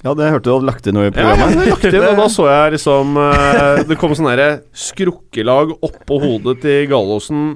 Ja, 0.05 0.13
det 0.15 0.29
hørte 0.31 0.47
du 0.47 0.53
hadde 0.55 0.69
lagt 0.69 0.87
inn 0.87 0.95
noe 0.95 1.09
i 1.09 1.11
Ja, 1.11 1.15
programmet. 1.17 1.57
det 1.59 1.71
lagt 1.73 1.87
inn, 1.91 2.05
og 2.07 2.21
da 2.21 2.27
så 2.37 2.45
jeg 2.47 2.75
liksom 2.77 3.17
eh, 3.19 3.81
Det 3.89 3.97
kom 3.99 4.13
sånn 4.15 4.29
derre 4.31 4.51
skrukkelag 4.87 5.73
oppå 5.83 6.21
hodet 6.23 6.61
til 6.63 6.85
Gallosen. 6.91 7.49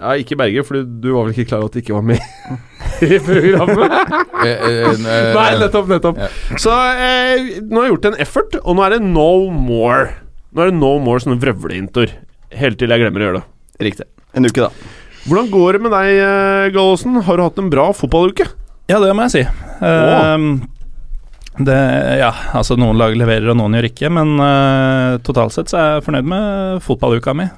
Ja, 0.00 0.14
ikke 0.16 0.38
Berger, 0.40 0.64
for 0.64 0.78
du 0.80 1.08
var 1.12 1.26
vel 1.26 1.34
ikke 1.34 1.48
klar 1.50 1.60
over 1.64 1.68
at 1.72 1.74
det 1.76 1.82
ikke 1.82 1.96
var 1.98 2.06
med 2.08 2.22
i 3.10 3.18
programmet? 3.20 3.96
Eh, 4.46 4.46
eh, 4.48 4.78
eh, 4.94 5.34
Nei, 5.36 5.48
nettopp, 5.60 5.90
nettopp. 5.90 6.22
Så 6.60 6.72
eh, 6.72 7.58
nå 7.66 7.82
har 7.82 7.88
jeg 7.90 7.94
gjort 7.96 8.08
en 8.12 8.20
effort, 8.24 8.56
og 8.62 8.78
nå 8.78 8.86
er 8.86 8.94
det 8.96 9.02
no 9.04 9.26
more. 9.52 10.06
Nå 10.54 10.64
er 10.64 10.70
det 10.72 10.78
no 10.78 10.94
more 11.02 11.20
sånne 11.20 11.36
vrøvleintoer. 11.42 12.14
Helt 12.62 12.80
til 12.80 12.90
jeg 12.94 13.02
glemmer 13.04 13.20
å 13.22 13.26
gjøre 13.28 13.42
det. 13.42 13.46
Riktig. 13.90 14.06
En 14.38 14.46
uke, 14.48 14.64
da. 14.64 14.70
Hvordan 15.26 15.50
går 15.52 15.76
det 15.76 15.82
med 15.84 15.92
deg, 15.98 16.14
eh, 16.24 16.70
Gallosen? 16.78 17.20
Har 17.26 17.36
du 17.36 17.44
hatt 17.44 17.60
en 17.60 17.68
bra 17.74 17.90
fotballuke? 17.92 18.46
Ja, 18.90 19.02
det 19.04 19.12
må 19.14 19.26
jeg 19.28 19.34
si. 19.36 19.42
Ehm, 19.84 20.48
det, 21.66 21.80
ja, 22.20 22.30
altså 22.56 22.76
noen 22.78 22.98
lag 23.00 23.16
leverer 23.18 23.50
og 23.52 23.58
noen 23.58 23.76
gjør 23.78 23.90
ikke, 23.90 24.12
men 24.12 24.36
uh, 24.40 25.18
totalt 25.26 25.54
sett 25.56 25.72
så 25.72 25.80
er 25.80 25.90
jeg 25.96 26.06
fornøyd 26.06 26.30
med 26.30 26.80
fotballuka 26.84 27.34
mi. 27.36 27.48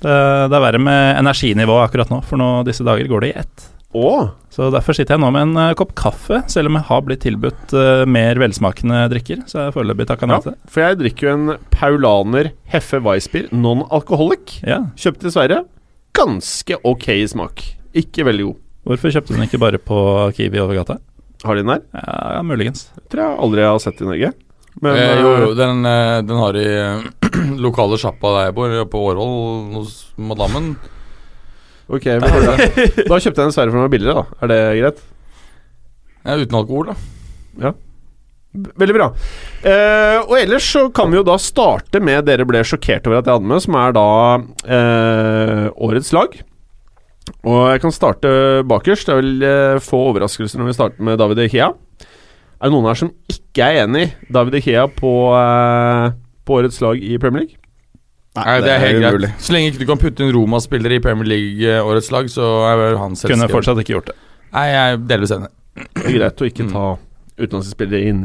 Det, 0.00 0.14
det 0.48 0.56
er 0.56 0.64
verre 0.64 0.80
med 0.80 1.18
energinivået 1.18 1.88
akkurat 1.88 2.12
nå, 2.12 2.22
for 2.24 2.40
nå 2.40 2.50
disse 2.68 2.86
dager 2.86 3.10
går 3.10 3.24
det 3.24 3.32
i 3.32 3.38
ett. 3.42 3.66
Oh. 3.90 4.28
Så 4.54 4.68
derfor 4.70 4.94
sitter 4.94 5.16
jeg 5.16 5.22
nå 5.24 5.32
med 5.34 5.48
en 5.48 5.58
uh, 5.58 5.74
kopp 5.78 5.96
kaffe, 5.98 6.40
selv 6.50 6.70
om 6.70 6.78
jeg 6.78 6.86
har 6.88 7.02
blitt 7.06 7.24
tilbudt 7.26 7.74
uh, 7.74 8.06
mer 8.06 8.38
velsmakende 8.38 9.02
drikker. 9.10 9.42
Så 9.50 9.64
jeg 9.64 9.74
foreløpig 9.74 10.06
takka 10.10 10.30
nei 10.30 10.38
ja. 10.38 10.44
til 10.44 10.54
det. 10.54 10.70
For 10.70 10.84
jeg 10.84 11.00
drikker 11.02 11.26
jo 11.26 11.34
en 11.34 11.52
Paulaner 11.74 12.52
Heffe 12.70 13.02
Weissbier 13.02 13.50
non-alcoholic. 13.50 14.60
Ja. 14.66 14.84
Kjøpt 14.98 15.26
i 15.26 15.34
Sverige. 15.34 15.64
Ganske 16.16 16.78
ok 16.86 17.08
smak. 17.34 17.66
Ikke 17.98 18.26
veldig 18.26 18.50
god. 18.50 18.66
Hvorfor 18.86 19.12
kjøpte 19.12 19.34
du 19.34 19.36
den 19.36 19.46
ikke 19.46 19.60
bare 19.60 19.78
på 19.82 19.98
Kiwi 20.38 20.62
over 20.62 20.78
gata? 20.78 20.96
Har 21.44 21.56
de 21.56 21.64
den 21.64 21.72
der? 21.72 21.82
Ja, 21.96 22.16
ja 22.36 22.44
muligens. 22.44 22.86
Tror 23.10 23.24
jeg 23.24 23.42
aldri 23.46 23.64
jeg 23.64 23.72
har 23.72 23.82
sett 23.82 24.00
i 24.02 24.08
Norge. 24.08 24.32
Men 24.80 24.96
eh, 24.96 25.20
jo, 25.20 25.30
jo, 25.30 25.50
eh, 25.50 25.58
den, 25.58 25.84
eh, 25.88 26.16
den 26.28 26.40
har 26.40 26.58
i 26.60 26.66
eh, 26.68 27.06
lokale 27.64 27.98
sjappa 28.00 28.34
der 28.36 28.48
jeg 28.48 28.56
bor, 28.58 28.74
på 28.92 29.04
Årvoll 29.10 29.76
hos 29.78 29.94
madammen. 30.20 30.74
Ok, 31.90 32.06
da 32.06 33.18
kjøpte 33.18 33.24
jeg 33.26 33.34
den 33.40 33.54
sverre 33.54 33.72
for 33.72 33.80
noe 33.80 33.90
billigere, 33.90 34.22
da. 34.22 34.42
Er 34.44 34.52
det 34.52 34.60
greit? 34.78 35.00
Ja, 36.22 36.36
uten 36.38 36.60
alkohol, 36.60 36.92
da. 36.92 36.98
Ja. 37.64 37.72
Veldig 38.50 38.94
bra. 38.94 39.08
Eh, 39.62 40.18
og 40.24 40.34
ellers 40.38 40.66
så 40.74 40.84
kan 40.94 41.10
vi 41.10 41.18
jo 41.18 41.26
da 41.26 41.36
starte 41.38 42.00
med 42.02 42.26
dere 42.26 42.46
ble 42.48 42.62
sjokkert 42.66 43.06
over 43.06 43.20
at 43.20 43.28
jeg 43.28 43.38
hadde 43.38 43.50
med, 43.50 43.62
som 43.62 43.76
er 43.78 43.94
da 43.96 44.06
eh, 44.76 45.66
årets 45.86 46.10
lag. 46.14 46.34
Og 47.46 47.60
jeg 47.70 47.80
kan 47.84 47.92
starte 47.94 48.30
bakerst. 48.68 49.06
Det 49.06 49.14
er 49.14 49.20
vel 49.20 49.44
eh, 49.46 49.78
få 49.84 50.00
overraskelser 50.10 50.60
når 50.60 50.70
vi 50.70 50.76
starter 50.76 51.06
med 51.06 51.18
David 51.20 51.44
Ikea. 51.46 51.70
Er 52.60 52.68
det 52.68 52.74
noen 52.74 52.88
her 52.90 52.98
som 52.98 53.12
ikke 53.32 53.64
er 53.64 53.84
enig 53.86 54.02
i 54.10 54.32
David 54.36 54.58
Ikea 54.60 54.86
på, 54.92 55.12
eh, 55.38 56.10
på 56.44 56.58
årets 56.58 56.80
lag 56.84 56.98
i 57.00 57.16
Premier 57.22 57.46
League? 57.46 57.56
Nei, 58.38 58.60
det 58.62 58.70
er 58.70 58.82
helt 58.84 59.04
er 59.04 59.16
greit. 59.18 59.40
Så 59.42 59.52
lenge 59.54 59.70
ikke 59.72 59.82
du 59.82 59.88
kan 59.88 59.98
putte 59.98 60.22
inn 60.22 60.34
Roma-spillere 60.36 61.00
i 61.00 61.02
Premier 61.02 61.26
League-årets 61.32 62.12
lag, 62.14 62.28
så 62.30 62.44
er 62.68 62.76
vel 62.78 62.98
han 63.00 63.16
Kunne 63.18 63.46
jeg 63.48 63.50
fortsatt 63.56 63.80
ikke 63.82 63.96
gjort 63.96 64.12
det. 64.12 64.18
Nei, 64.54 64.66
jeg 64.70 64.92
er 64.92 65.00
delvis 65.10 65.32
enig. 65.34 65.48
Det 65.80 66.04
er 66.06 66.14
greit 66.18 66.42
å 66.44 66.46
ikke 66.50 66.66
Mm. 66.68 66.70
ta 66.74 66.84
utenlandske 67.40 67.74
spillere 67.74 68.06
inn 68.10 68.22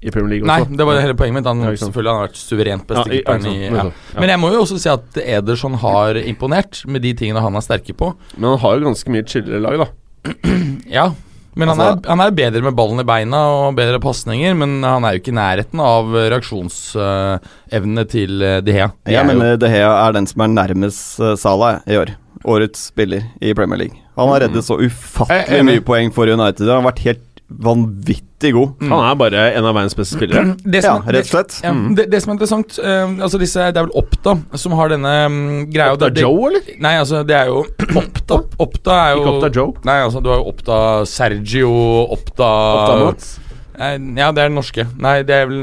i 0.00 0.12
Premier 0.14 0.36
League 0.36 0.46
også. 0.46 0.68
Nei, 0.70 0.78
det 0.78 0.86
var 0.86 1.00
hele 1.02 1.16
poenget 1.18 1.40
mitt. 1.40 1.48
Han 1.50 1.62
Ja, 1.66 1.72
selvfølgelig 1.74 2.12
han 2.12 2.20
har 2.20 2.28
vært 2.28 2.40
suverent 2.40 2.84
beste 2.86 3.14
ja, 3.18 3.38
i 3.50 3.54
ja. 3.66 3.86
Men 4.18 4.32
jeg 4.34 4.40
må 4.42 4.52
jo 4.54 4.60
også 4.62 4.78
si 4.78 4.90
at 4.92 5.22
Ederson 5.24 5.78
har 5.82 6.20
imponert 6.22 6.84
med 6.86 7.02
de 7.02 7.14
tingene 7.18 7.42
han 7.42 7.58
er 7.58 7.64
sterke 7.66 7.96
på. 7.98 8.12
Men 8.36 8.52
han 8.54 8.60
har 8.62 8.76
jo 8.78 8.90
ganske 8.92 9.14
mye 9.14 9.26
chillere 9.26 9.62
lag, 9.64 9.80
da. 9.82 9.88
Ja, 10.98 11.10
men 11.58 11.72
han, 11.72 11.80
Altså- 11.80 11.98
er, 11.98 12.10
han 12.12 12.20
er 12.22 12.34
bedre 12.38 12.62
med 12.62 12.76
ballen 12.78 13.02
i 13.02 13.06
beina 13.08 13.40
og 13.50 13.74
bedre 13.74 13.98
pasninger, 13.98 14.54
men 14.54 14.78
han 14.86 15.02
er 15.02 15.16
jo 15.16 15.22
ikke 15.24 15.32
i 15.34 15.38
nærheten 15.40 15.82
av 15.82 16.14
reaksjonsevnene 16.14 18.04
til 18.12 18.42
eh, 18.46 18.60
De 18.62 18.76
Hea. 18.76 18.92
Jeg 19.10 19.18
er 19.18 19.26
mener 19.26 19.58
De 19.58 19.70
Hea 19.72 19.90
er 20.06 20.14
den 20.14 20.28
som 20.30 20.46
er 20.46 20.54
nærmest 20.54 21.18
eh, 21.18 21.34
Salah 21.40 21.80
i 21.90 21.98
år. 21.98 22.14
Årets 22.46 22.86
spiller 22.92 23.26
i 23.42 23.50
Premier 23.58 23.80
League. 23.82 23.98
Han 24.18 24.30
har 24.30 24.44
reddet 24.46 24.64
så 24.66 24.78
ufattelig 24.78 25.64
mye 25.66 25.82
poeng 25.86 26.12
for 26.14 26.30
United. 26.30 26.66
Han 26.66 26.80
har 26.80 26.86
vært 26.92 27.02
helt 27.06 27.24
vanvittig 27.50 28.52
god. 28.52 28.74
Mm. 28.82 28.90
Han 28.92 29.04
er 29.08 29.14
bare 29.18 29.44
en 29.56 29.64
av 29.64 29.74
verdens 29.74 29.94
beste 29.96 30.18
spillere. 30.18 30.54
det 30.64 30.82
Ja, 30.84 30.94
som, 30.98 31.06
ja, 31.06 31.12
rett 31.16 31.24
og 31.26 31.32
slett. 31.32 31.54
Ja, 31.64 31.72
Mm. 31.72 31.94
det, 31.96 32.04
det 32.12 32.20
som 32.22 32.30
er 32.30 32.34
interessant 32.36 32.78
uh, 32.78 33.24
Altså 33.24 33.38
disse, 33.40 33.58
Det 33.72 33.76
er 33.80 33.86
vel 33.88 33.96
Oppda 33.96 34.34
som 34.54 34.72
har 34.78 34.88
denne 34.92 35.14
um, 35.26 35.66
greia 35.72 35.92
Oppda 35.96 36.10
det- 36.12 36.22
Joe, 36.22 36.48
eller? 36.50 36.62
Nei, 36.78 36.94
altså, 37.00 37.24
det 37.26 37.34
er 37.36 37.46
jo 37.48 37.64
Oppda. 38.02 38.42
Opta 38.60 38.90
er 39.08 39.14
jo 39.16 39.20
Ikke 39.22 39.32
Oppda 39.34 39.50
Joe. 39.56 39.72
Nei, 39.84 39.98
altså, 40.04 40.22
du 40.22 40.28
har 40.30 40.38
jo 40.42 40.48
Oppda 40.52 40.78
Sergio, 41.08 41.72
Oppda 42.12 42.50
Oppda 42.78 43.04
Mats. 43.06 43.38
Nei, 43.78 43.90
Ja, 44.18 44.28
det 44.34 44.42
er 44.42 44.48
den 44.50 44.56
norske. 44.58 44.84
Nei, 44.98 45.14
det 45.26 45.34
er 45.36 45.46
vel 45.50 45.62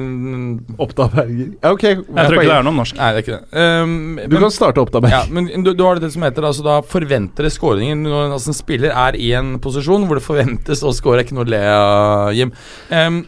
Oppda 0.82 1.08
Berger. 1.12 1.50
Ja, 1.62 1.74
ok. 1.76 1.84
Jeg 1.84 2.06
tror 2.08 2.38
ikke 2.38 2.48
det 2.48 2.56
er 2.58 2.66
noen 2.68 2.80
norsk. 2.80 2.96
Nei, 3.00 3.10
det 3.12 3.22
er 3.22 3.26
ikke 3.26 3.38
det. 3.42 3.66
Um, 3.84 3.94
Du 4.32 4.38
kan 4.40 4.54
starte 4.56 4.84
Oppda 4.84 5.02
Berger. 5.04 5.18
ja, 5.18 5.36
men 5.36 5.66
du, 5.68 5.74
du 5.76 5.84
har 5.84 6.00
det 6.00 6.12
som 6.16 6.24
heter 6.26 6.48
altså 6.48 6.66
da 6.66 6.80
forventede 6.88 7.52
skåringer. 7.52 8.00
Når 8.06 8.36
altså, 8.38 8.54
en 8.54 8.60
spiller 8.62 8.96
er 8.96 9.20
i 9.20 9.32
en 9.38 9.56
posisjon 9.64 10.08
hvor 10.08 10.20
det 10.20 10.26
forventes 10.26 10.84
å 10.86 10.94
skåre, 10.96 11.26
ikke 11.26 11.36
noe 11.38 11.48
å 11.48 11.52
le 11.56 11.64
av, 11.76 12.34
Jim. 12.38 12.54
Um, 12.90 13.24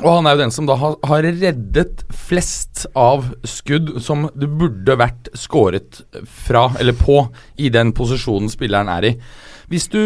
og 0.00 0.08
han 0.08 0.26
er 0.26 0.36
jo 0.38 0.40
den 0.46 0.54
som 0.54 0.64
da 0.70 0.74
har, 0.80 0.94
har 1.04 1.26
reddet 1.26 2.00
flest 2.16 2.86
av 2.96 3.26
skudd 3.44 3.98
som 4.00 4.24
det 4.32 4.48
burde 4.48 4.94
vært 4.96 5.28
skåret 5.36 6.00
fra, 6.46 6.70
eller 6.80 6.96
på, 6.96 7.18
i 7.60 7.68
den 7.74 7.92
posisjonen 7.92 8.48
spilleren 8.48 8.88
er 8.88 9.10
i. 9.10 9.16
Hvis 9.68 9.90
du 9.92 10.00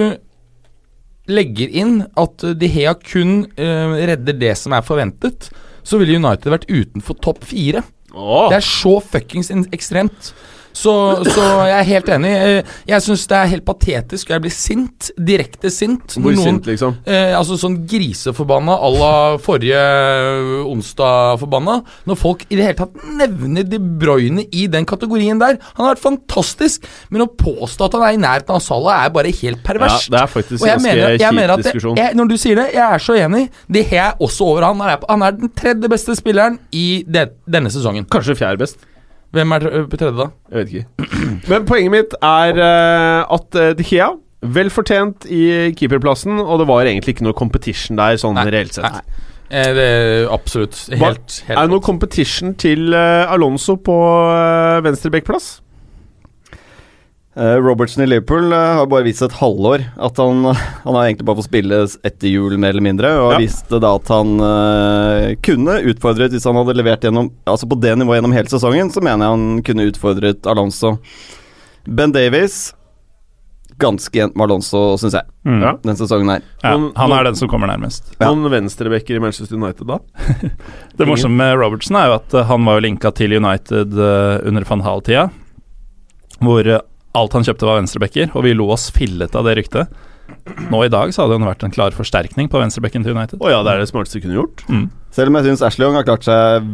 legger 1.31 1.73
inn 1.73 2.01
at 2.19 2.45
De 2.59 2.69
Hea 2.71 2.95
kun 3.01 3.45
uh, 3.59 3.97
redder 3.99 4.37
det 4.39 4.55
som 4.61 4.75
er 4.77 4.87
forventet, 4.87 5.51
så 5.87 6.01
ville 6.01 6.19
United 6.19 6.51
vært 6.53 6.69
utenfor 6.71 7.19
topp 7.23 7.45
fire. 7.47 7.85
Oh. 8.17 8.49
Det 8.51 8.61
er 8.61 8.67
så 8.67 8.97
fuckings 9.05 9.51
ekstremt. 9.75 10.33
Så, 10.77 10.93
så 11.33 11.45
jeg 11.71 11.73
er 11.79 11.87
helt 11.89 12.09
enig. 12.13 12.31
Eh, 12.37 12.73
Jeg 12.91 13.01
syns 13.07 13.23
det 13.31 13.37
er 13.39 13.49
helt 13.55 13.65
patetisk, 13.65 14.29
og 14.29 14.35
jeg 14.37 14.43
blir 14.45 14.53
sint. 14.53 15.07
Direkte 15.17 15.71
sint. 15.73 16.17
Hvor 16.21 16.35
noen- 16.37 16.45
sint, 16.51 16.67
liksom? 16.69 16.99
Eh, 17.09 17.33
altså 17.39 17.57
sånn 17.57 17.79
griseforbanna 17.89 18.75
à 18.77 18.91
la 18.93 19.13
forrige 19.41 19.73
eh, 19.81 20.67
onsdag-forbanna. 20.69 21.79
Når 22.07 22.19
folk 22.21 22.45
i 22.51 22.59
det 22.59 22.67
hele 22.67 22.79
tatt 22.79 22.93
nevner 23.17 23.65
De 23.67 23.79
Bruyne 23.81 24.45
i 24.53 24.67
den 24.73 24.85
kategorien 24.89 25.41
der. 25.41 25.57
Han 25.79 25.87
har 25.87 25.95
vært 25.95 26.05
fantastisk, 26.05 26.85
men 27.11 27.25
å 27.25 27.29
påstå 27.33 27.89
at 27.89 27.97
han 27.97 28.05
er 28.11 28.17
i 28.19 28.21
nærheten 28.23 28.57
av 28.59 28.61
Salah, 28.65 29.05
er 29.07 29.15
bare 29.15 29.33
helt 29.33 29.65
Ja, 29.67 29.89
det 30.13 30.21
er 30.21 30.27
faktisk 30.31 30.61
og 30.63 30.69
jeg 30.69 30.77
ganske 30.77 30.89
mener, 30.91 31.17
jeg 31.19 31.35
mener 31.35 31.55
at 31.57 31.65
diskusjon. 31.65 31.97
jeg, 31.97 32.15
Når 32.17 32.29
du 32.29 32.37
sier 32.37 32.55
det, 32.61 32.67
jeg 32.75 32.85
er 32.85 32.99
så 33.03 33.17
enig. 33.17 33.49
Det 33.71 33.87
er 33.93 34.13
også 34.21 34.45
over 34.53 34.63
han. 34.69 35.01
Han 35.09 35.23
er 35.23 35.31
den 35.33 35.49
tredje 35.57 35.89
beste 35.89 36.15
spilleren 36.17 36.59
i 36.73 37.03
det, 37.09 37.31
denne 37.49 37.73
sesongen. 37.73 38.05
Kanskje 38.13 38.37
fjerde 38.37 38.59
best. 38.59 38.77
Hvem 39.35 39.53
er 39.57 39.65
tr- 39.65 39.89
på 39.91 39.99
tredje, 40.01 40.17
da? 40.19 40.29
Jeg 40.53 40.59
vet 40.61 40.75
ikke. 40.75 41.09
Men 41.51 41.67
poenget 41.69 41.93
mitt 41.95 42.17
er 42.23 42.61
uh, 42.61 43.35
at 43.37 43.59
uh, 43.59 43.73
De 43.77 43.87
Gea 43.87 44.13
Vel 44.47 44.69
fortjent 44.71 45.25
i 45.33 45.73
keeperplassen, 45.75 46.39
og 46.39 46.61
det 46.61 46.67
var 46.69 46.87
egentlig 46.87 47.17
ikke 47.17 47.25
noe 47.27 47.35
competition 47.35 47.97
der, 47.99 48.19
sånn 48.21 48.37
Nei, 48.37 48.45
reelt 48.53 48.77
sett. 48.77 48.85
nei. 49.01 49.25
Eh, 49.47 49.71
det 49.75 49.87
er 49.87 50.29
absolutt. 50.35 50.77
Helt, 50.91 51.39
helt 51.47 51.57
Er 51.57 51.67
det 51.67 51.73
noe 51.73 51.83
competition 51.83 52.55
til 52.59 52.91
uh, 52.95 53.31
Alonso 53.33 53.77
på 53.79 53.95
uh, 53.97 54.83
venstrebekkplass? 54.85 55.49
Eh, 57.37 57.57
Robertson 57.61 58.01
i 58.03 58.07
Liverpool 58.09 58.47
eh, 58.53 58.75
har 58.79 58.87
bare 58.89 59.05
vist 59.05 59.21
et 59.27 59.35
halvår 59.37 59.83
at 60.01 60.17
han, 60.23 60.39
han 60.55 60.95
har 60.97 61.03
egentlig 61.11 61.27
bare 61.29 61.37
fått 61.43 61.51
spille 61.51 61.83
etter 62.09 62.31
jul, 62.33 62.55
mer 62.57 62.73
eller 62.73 62.87
mindre. 62.87 63.11
Og 63.21 63.35
Ja. 63.35 63.41
visste 63.43 63.81
da 63.83 63.91
at 63.99 64.09
han 64.09 64.31
eh, 64.41 65.35
kunne 65.45 65.75
utfordret 65.93 66.33
hvis 66.33 66.47
han 66.49 66.57
hadde 66.57 66.77
levert 66.79 67.05
gjennom 67.05 67.29
Altså 67.45 67.69
på 67.69 67.77
det 67.83 67.93
nivået 68.01 68.23
gjennom 68.23 68.33
hele 68.39 68.49
sesongen, 68.49 68.89
så 68.95 69.05
mener 69.05 69.27
jeg 69.27 69.35
han 69.37 69.63
kunne 69.69 69.87
utfordret 69.93 70.49
Alonso. 70.49 70.95
Ben 71.87 72.11
Davies 72.17 72.73
ganske 73.79 74.17
jevnt 74.17 74.33
med 74.41 74.47
Alonso, 74.49 74.97
syns 74.97 75.13
jeg, 75.13 75.27
Mm. 75.45 75.61
Ja. 75.61 75.75
den 75.85 75.97
sesongen 76.01 76.31
her. 76.33 76.41
Ja, 76.65 76.73
han 76.97 77.13
er 77.13 77.25
den 77.29 77.37
som 77.37 77.47
kommer 77.53 77.69
nærmest. 77.69 78.15
Ja. 78.19 78.31
Noen 78.33 78.49
venstrebacker 78.51 79.19
i 79.19 79.21
Manchester 79.21 79.55
United 79.61 79.85
da? 79.87 79.99
Det 80.97 81.05
morsomme 81.07 81.37
med 81.37 81.59
Robertson 81.61 81.97
er 82.01 82.09
jo 82.09 82.15
at 82.17 82.33
eh, 82.41 82.45
han 82.49 82.65
var 82.65 82.81
jo 82.81 82.87
linka 82.89 83.13
til 83.13 83.37
United 83.37 83.93
eh, 83.93 84.49
under 84.49 84.65
van 84.65 84.81
Hall-tida, 84.81 85.29
hvor 86.41 86.65
eh, 86.67 86.81
alt 87.17 87.37
han 87.37 87.47
kjøpte 87.47 87.69
var 87.69 87.81
venstrebacker, 87.81 88.35
og 88.35 88.45
vi 88.47 88.55
lo 88.57 88.69
oss 88.75 88.91
fillet 88.95 89.35
av 89.37 89.47
det 89.49 89.57
ryktet. 89.61 89.95
Nå 90.71 90.83
i 90.83 90.91
dag 90.91 91.13
så 91.15 91.23
hadde 91.23 91.39
det 91.39 91.49
vært 91.49 91.65
en 91.67 91.75
klar 91.75 91.95
forsterkning 91.95 92.51
på 92.51 92.61
venstrebekken 92.61 93.07
til 93.07 93.15
United. 93.17 93.41
Oh 93.41 93.51
ja, 93.51 93.63
det 93.67 93.75
er 93.75 93.83
det 93.83 93.91
smarteste 93.91 94.19
du 94.19 94.27
kunne 94.27 94.39
gjort. 94.41 94.65
Mm. 94.71 94.87
Selv 95.15 95.31
om 95.31 95.39
jeg 95.39 95.49
syns 95.51 95.65
Ashley 95.69 95.87
Young 95.87 95.99
har 95.99 96.07
klart 96.07 96.27
seg 96.27 96.67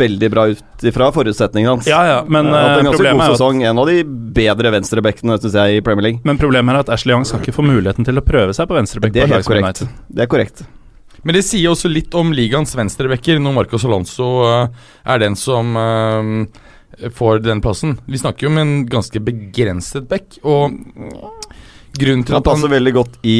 veldig 0.00 0.30
bra 0.32 0.46
ut 0.48 0.84
ifra 0.88 1.10
forutsetningene 1.14 1.74
hans. 1.74 1.88
Ja, 1.90 2.00
ja, 2.08 2.18
men 2.24 2.48
uh, 2.48 2.56
har 2.56 2.74
eh, 2.78 2.80
en 2.80 2.88
ganske 2.88 2.98
problemet 2.98 3.20
god 3.20 3.26
er 3.26 3.36
sesong. 3.36 3.62
En 3.68 3.80
av 3.82 3.90
de 3.90 4.02
bedre 4.40 4.72
venstrebekkene, 4.74 5.38
syns 5.42 5.56
jeg, 5.60 5.78
i 5.78 5.84
Premier 5.84 6.08
League. 6.08 6.24
men 6.24 6.40
problemet 6.40 6.74
er 6.74 6.84
at 6.86 6.92
Ashley 6.96 7.14
Young 7.14 7.26
skal 7.28 7.42
ikke 7.44 7.56
få 7.58 7.66
muligheten 7.66 8.06
til 8.08 8.20
å 8.20 8.24
prøve 8.24 8.56
seg 8.56 8.70
på 8.70 8.78
venstrebekk. 8.78 9.16
Det 9.16 9.26
er 9.26 9.34
helt 9.34 9.50
korrekt. 9.50 9.84
Det 10.08 10.24
er 10.24 10.30
korrekt. 10.30 10.64
Men 11.26 11.36
det 11.36 11.44
sier 11.44 11.68
også 11.68 11.90
litt 11.92 12.14
om 12.16 12.32
ligaens 12.32 12.72
venstrebacker 12.76 13.40
når 13.42 13.56
Marcos 13.58 13.84
Alonso 13.84 14.28
uh, 14.46 14.90
er 15.04 15.20
den 15.20 15.36
som 15.36 15.76
eh, 15.76 16.30
får 17.14 17.42
den 17.46 17.60
plassen. 17.64 17.98
Vi 18.06 18.18
snakker 18.20 18.46
jo 18.46 18.52
om 18.52 18.58
en 18.58 18.76
ganske 18.90 19.20
begrenset 19.24 20.08
back, 20.10 20.38
og 20.42 20.74
grunnen 21.98 22.24
til 22.26 22.34
at 22.36 22.40
han 22.40 22.46
passer 22.46 22.72
veldig 22.72 22.92
godt 22.94 23.18
i 23.26 23.38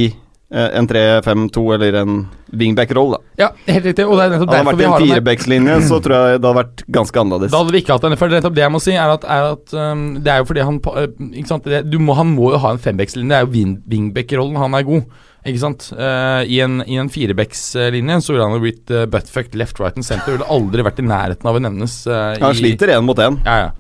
eh, 0.53 0.69
en 0.79 0.89
3-5-2 0.91 1.65
eller 1.77 1.99
en 2.01 2.17
wingback-roll. 2.51 3.13
da. 3.15 3.21
Ja, 3.45 3.49
helt 3.67 3.85
riktig. 3.87 4.07
Og 4.07 4.17
det 4.19 4.25
er 4.25 4.33
nettopp 4.35 4.51
Hadde 4.51 4.59
derfor 4.59 4.73
vært 4.73 4.81
vi 4.81 4.85
har 4.85 4.91
en 4.91 4.97
han 4.97 5.03
her. 5.07 5.15
firebackslinje, 5.15 5.77
så 5.87 6.01
tror 6.05 6.17
jeg 6.17 6.41
det 6.41 6.49
hadde 6.49 6.57
vært 6.61 6.85
ganske 6.99 7.23
annerledes. 7.25 7.53
Da 7.55 7.63
hadde 7.63 7.77
vi 7.77 7.83
ikke 7.85 7.97
hatt 7.97 8.07
den. 8.09 8.19
For 8.21 8.37
nettopp 8.37 8.57
det 8.59 8.65
jeg 8.67 8.75
må 8.75 8.83
si, 8.83 8.95
er 8.99 9.15
at, 9.17 9.27
er 9.39 9.49
at 9.55 9.75
um, 9.79 10.07
det 10.25 10.35
er 10.35 10.43
jo 10.43 10.49
fordi 10.51 10.67
han 10.67 10.81
uh, 10.87 11.03
Ikke 11.31 11.53
sant? 11.53 11.69
Det, 11.71 11.85
du 11.91 11.99
må, 12.03 12.17
han 12.19 12.33
må 12.35 12.53
jo 12.55 12.63
ha 12.65 12.75
en 12.75 12.83
fembackslinje. 12.83 13.31
Det 13.31 13.39
er 13.39 13.47
jo 13.47 13.67
wingback-rollen 13.95 14.59
han 14.65 14.79
er 14.79 14.89
god. 14.89 15.27
Ikke 15.49 15.61
sant? 15.63 15.87
Uh, 15.97 16.43
I 16.45 16.61
en, 16.65 16.81
i 16.85 16.99
en 17.01 17.09
firebackslinje 17.13 18.21
så 18.25 18.35
ville 18.35 18.47
han 18.47 18.57
jo 18.59 18.65
blitt 18.65 18.93
uh, 18.93 19.07
buttfucked 19.11 19.57
left, 19.57 19.81
right 19.81 19.97
and 19.97 20.07
center. 20.07 20.37
Ville 20.37 20.49
aldri 20.53 20.85
vært 20.85 21.01
i 21.01 21.07
nærheten 21.07 21.49
av 21.49 21.57
å 21.57 21.63
nevnes. 21.65 22.03
Uh, 22.09 22.35
Han 22.43 22.53
i, 22.53 22.61
sliter 22.61 22.93
én 22.97 23.07
mot 23.07 23.19
én. 23.21 23.41
Ja, 23.47 23.57
ja. 23.69 23.71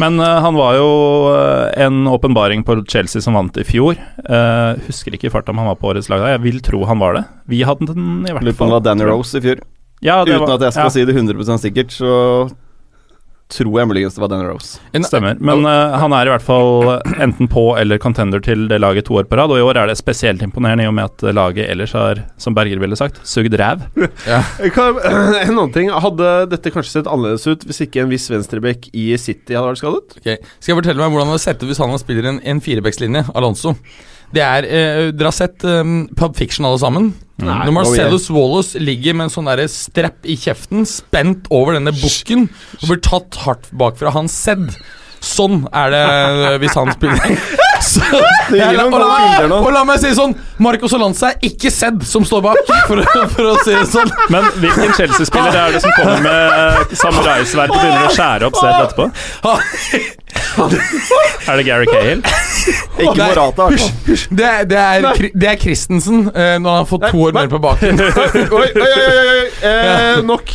Men 0.00 0.16
han 0.22 0.54
var 0.56 0.76
jo 0.78 0.90
en 1.76 2.06
åpenbaring 2.08 2.62
på 2.64 2.76
Chelsea 2.88 3.20
som 3.20 3.34
vant 3.36 3.58
i 3.60 3.64
fjor. 3.66 3.98
Eh, 4.22 4.78
husker 4.86 5.12
ikke 5.12 5.28
i 5.28 5.32
farta 5.34 5.52
om 5.52 5.60
han 5.60 5.68
var 5.68 5.76
på 5.76 5.90
årets 5.90 6.08
lag 6.08 6.22
da. 6.22 6.30
Jeg 6.30 6.42
vil 6.46 6.60
tro 6.64 6.80
han 6.88 7.02
var 7.02 7.18
det. 7.18 7.22
Vi 7.52 7.60
hadde 7.68 7.90
den 7.90 8.22
i 8.22 8.32
hvert 8.32 8.46
Lurer 8.46 8.56
på 8.56 8.64
om 8.64 8.70
fall. 8.70 8.70
det 8.70 8.76
var 8.78 8.86
Danny 8.86 9.08
Rose 9.10 9.36
i 9.36 9.44
fjor. 9.44 9.60
Ja, 10.00 10.22
det 10.24 10.38
Uten 10.38 10.46
var, 10.46 10.54
at 10.54 10.64
jeg 10.68 10.76
skal 10.78 10.88
ja, 10.88 10.94
si 10.94 11.04
det 11.04 11.16
100 11.18 11.60
sikkert, 11.60 11.92
så 11.92 12.14
tror 13.50 13.80
jeg 13.80 13.90
muligens 13.90 14.16
det 14.16 14.22
var 14.22 14.30
Dan 14.32 14.44
Rose. 14.46 14.80
Stemmer. 15.06 15.38
Men 15.42 15.64
uh, 15.66 15.96
han 16.00 16.14
er 16.16 16.28
i 16.28 16.32
hvert 16.32 16.44
fall 16.44 16.94
enten 17.20 17.50
på 17.50 17.64
eller 17.80 18.00
contender 18.02 18.42
til 18.44 18.68
det 18.70 18.80
laget 18.82 19.08
to 19.08 19.18
år 19.20 19.28
på 19.30 19.38
rad. 19.38 19.52
Og 19.52 19.60
i 19.60 19.64
år 19.66 19.80
er 19.82 19.90
det 19.90 19.98
spesielt 20.00 20.42
imponerende 20.46 20.86
i 20.86 20.90
og 20.90 20.94
med 20.96 21.08
at 21.10 21.34
laget 21.36 21.68
ellers 21.70 21.94
har, 21.96 22.22
som 22.40 22.56
Berger 22.56 22.82
ville 22.82 22.98
sagt, 22.98 23.20
sugd 23.26 23.56
ræv. 23.60 23.86
Ja. 24.30 24.42
en 24.60 25.56
annen 25.56 25.72
ting, 25.74 25.88
Hadde 25.90 26.28
dette 26.50 26.70
kanskje 26.72 27.00
sett 27.00 27.08
annerledes 27.10 27.46
ut 27.48 27.64
hvis 27.66 27.82
ikke 27.84 28.02
en 28.02 28.10
viss 28.12 28.28
venstreback 28.30 28.88
i 28.96 29.10
City 29.20 29.56
hadde 29.56 29.72
vært 29.72 29.80
skadet? 29.80 30.16
Ok, 30.20 30.28
Skal 30.60 30.72
jeg 30.72 30.78
fortelle 30.82 31.02
meg 31.02 31.12
hvordan 31.12 31.30
det 31.30 31.36
hadde 31.36 31.44
sett 31.44 31.62
ut 31.62 31.70
hvis 31.70 31.80
han 31.82 31.94
spiller 32.00 32.28
en, 32.30 32.40
en 32.52 32.62
firebackslinje, 32.64 33.24
Alonso? 33.34 33.74
Det 34.34 34.42
er 34.44 34.66
eh, 34.68 35.08
Dere 35.10 35.30
har 35.30 35.34
sett 35.36 35.64
um, 35.66 36.04
Pub 36.16 36.36
Fiction 36.38 36.68
alle 36.68 36.78
sammen? 36.82 37.10
Nei. 37.40 37.56
Når 37.66 37.72
Marcellus 37.72 38.28
Wallace 38.30 38.78
ligger 38.80 39.16
med 39.16 39.28
en 39.28 39.32
sånn 39.32 39.48
der 39.48 39.64
strepp 39.72 40.28
i 40.28 40.36
kjeften, 40.38 40.84
spent 40.88 41.48
over 41.54 41.78
denne 41.78 41.94
bukken, 41.96 42.48
og 42.82 42.90
blir 42.90 43.00
tatt 43.04 43.40
hardt 43.46 43.70
bakfra. 43.80 44.12
Han 44.16 44.28
sedd. 44.30 44.68
Sånn 45.20 45.66
er 45.76 45.90
det 45.92 46.04
eh, 46.04 46.54
hvis 46.62 46.76
han 46.78 46.92
spiller. 46.96 47.34
Så, 47.80 48.04
jeg, 48.52 48.76
og, 48.76 48.92
la 48.92 49.56
og 49.56 49.70
la 49.72 49.80
meg 49.88 50.02
si 50.02 50.10
sånn 50.12 50.34
Marco 50.60 50.88
Solanza 50.90 51.30
er 51.30 51.46
ikke 51.48 51.70
sedd 51.72 52.02
som 52.04 52.26
står 52.28 52.42
bak, 52.44 52.58
for, 52.84 53.00
for 53.32 53.48
å 53.48 53.54
si 53.64 53.72
det 53.72 53.86
sånn. 53.88 54.12
Men 54.28 54.44
hvilken 54.60 54.92
Chelsea-spiller 54.98 55.56
er 55.62 55.76
det 55.76 55.80
som 55.86 55.94
kommer 55.96 56.20
med 56.26 56.58
eh, 56.58 56.96
samuraisverd 57.00 57.72
og 57.72 57.80
begynner 57.80 58.10
å 58.10 58.12
skjære 58.18 58.50
opp 58.50 58.60
Sedd 58.60 58.82
etterpå? 58.84 59.08
Er 61.50 61.56
det 61.60 61.64
Gary 61.66 61.86
Cahill? 61.88 62.20
Ikke. 63.00 63.14
Morata, 63.16 63.66
i 63.70 63.76
hvert 63.76 63.80
fall. 63.80 64.36
Det, 64.36 64.46
er- 64.46 64.66
det, 64.70 64.78
er, 64.78 65.28
det 65.42 65.48
er 65.52 65.58
Christensen, 65.62 66.26
uh, 66.28 66.56
når 66.60 66.70
han 66.70 66.78
har 66.82 66.88
fått 66.90 67.06
to 67.10 67.22
år 67.28 67.34
mer 67.36 67.48
på 67.52 67.60
baken. 67.64 68.00
oi, 68.00 68.68
oi, 68.68 68.90
oi, 68.90 69.26
oi. 69.34 69.36
Eh, 69.70 70.22
nok. 70.24 70.48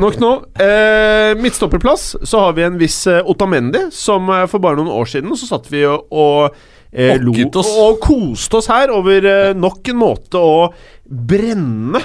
Nok 0.00 0.14
nå. 0.22 0.30
Eh, 0.64 1.34
midtstopperplass 1.42 2.04
så 2.24 2.40
har 2.46 2.54
vi 2.56 2.64
en 2.64 2.78
viss 2.80 3.02
eh, 3.10 3.18
Otamendi, 3.28 3.82
som 3.92 4.30
eh, 4.32 4.46
for 4.48 4.62
bare 4.64 4.78
noen 4.80 4.88
år 4.96 5.10
siden 5.10 5.34
så 5.36 5.48
satt 5.50 5.68
vi 5.72 5.82
og, 5.84 6.06
og 6.08 6.56
eh, 6.92 7.18
lo 7.20 7.34
oss. 7.60 7.68
og 7.82 7.98
koste 8.04 8.56
oss 8.62 8.70
her 8.72 8.92
over 8.96 9.28
nok 9.60 9.90
en 9.92 10.00
måte 10.00 10.40
å 10.40 10.70
brenne 11.04 12.00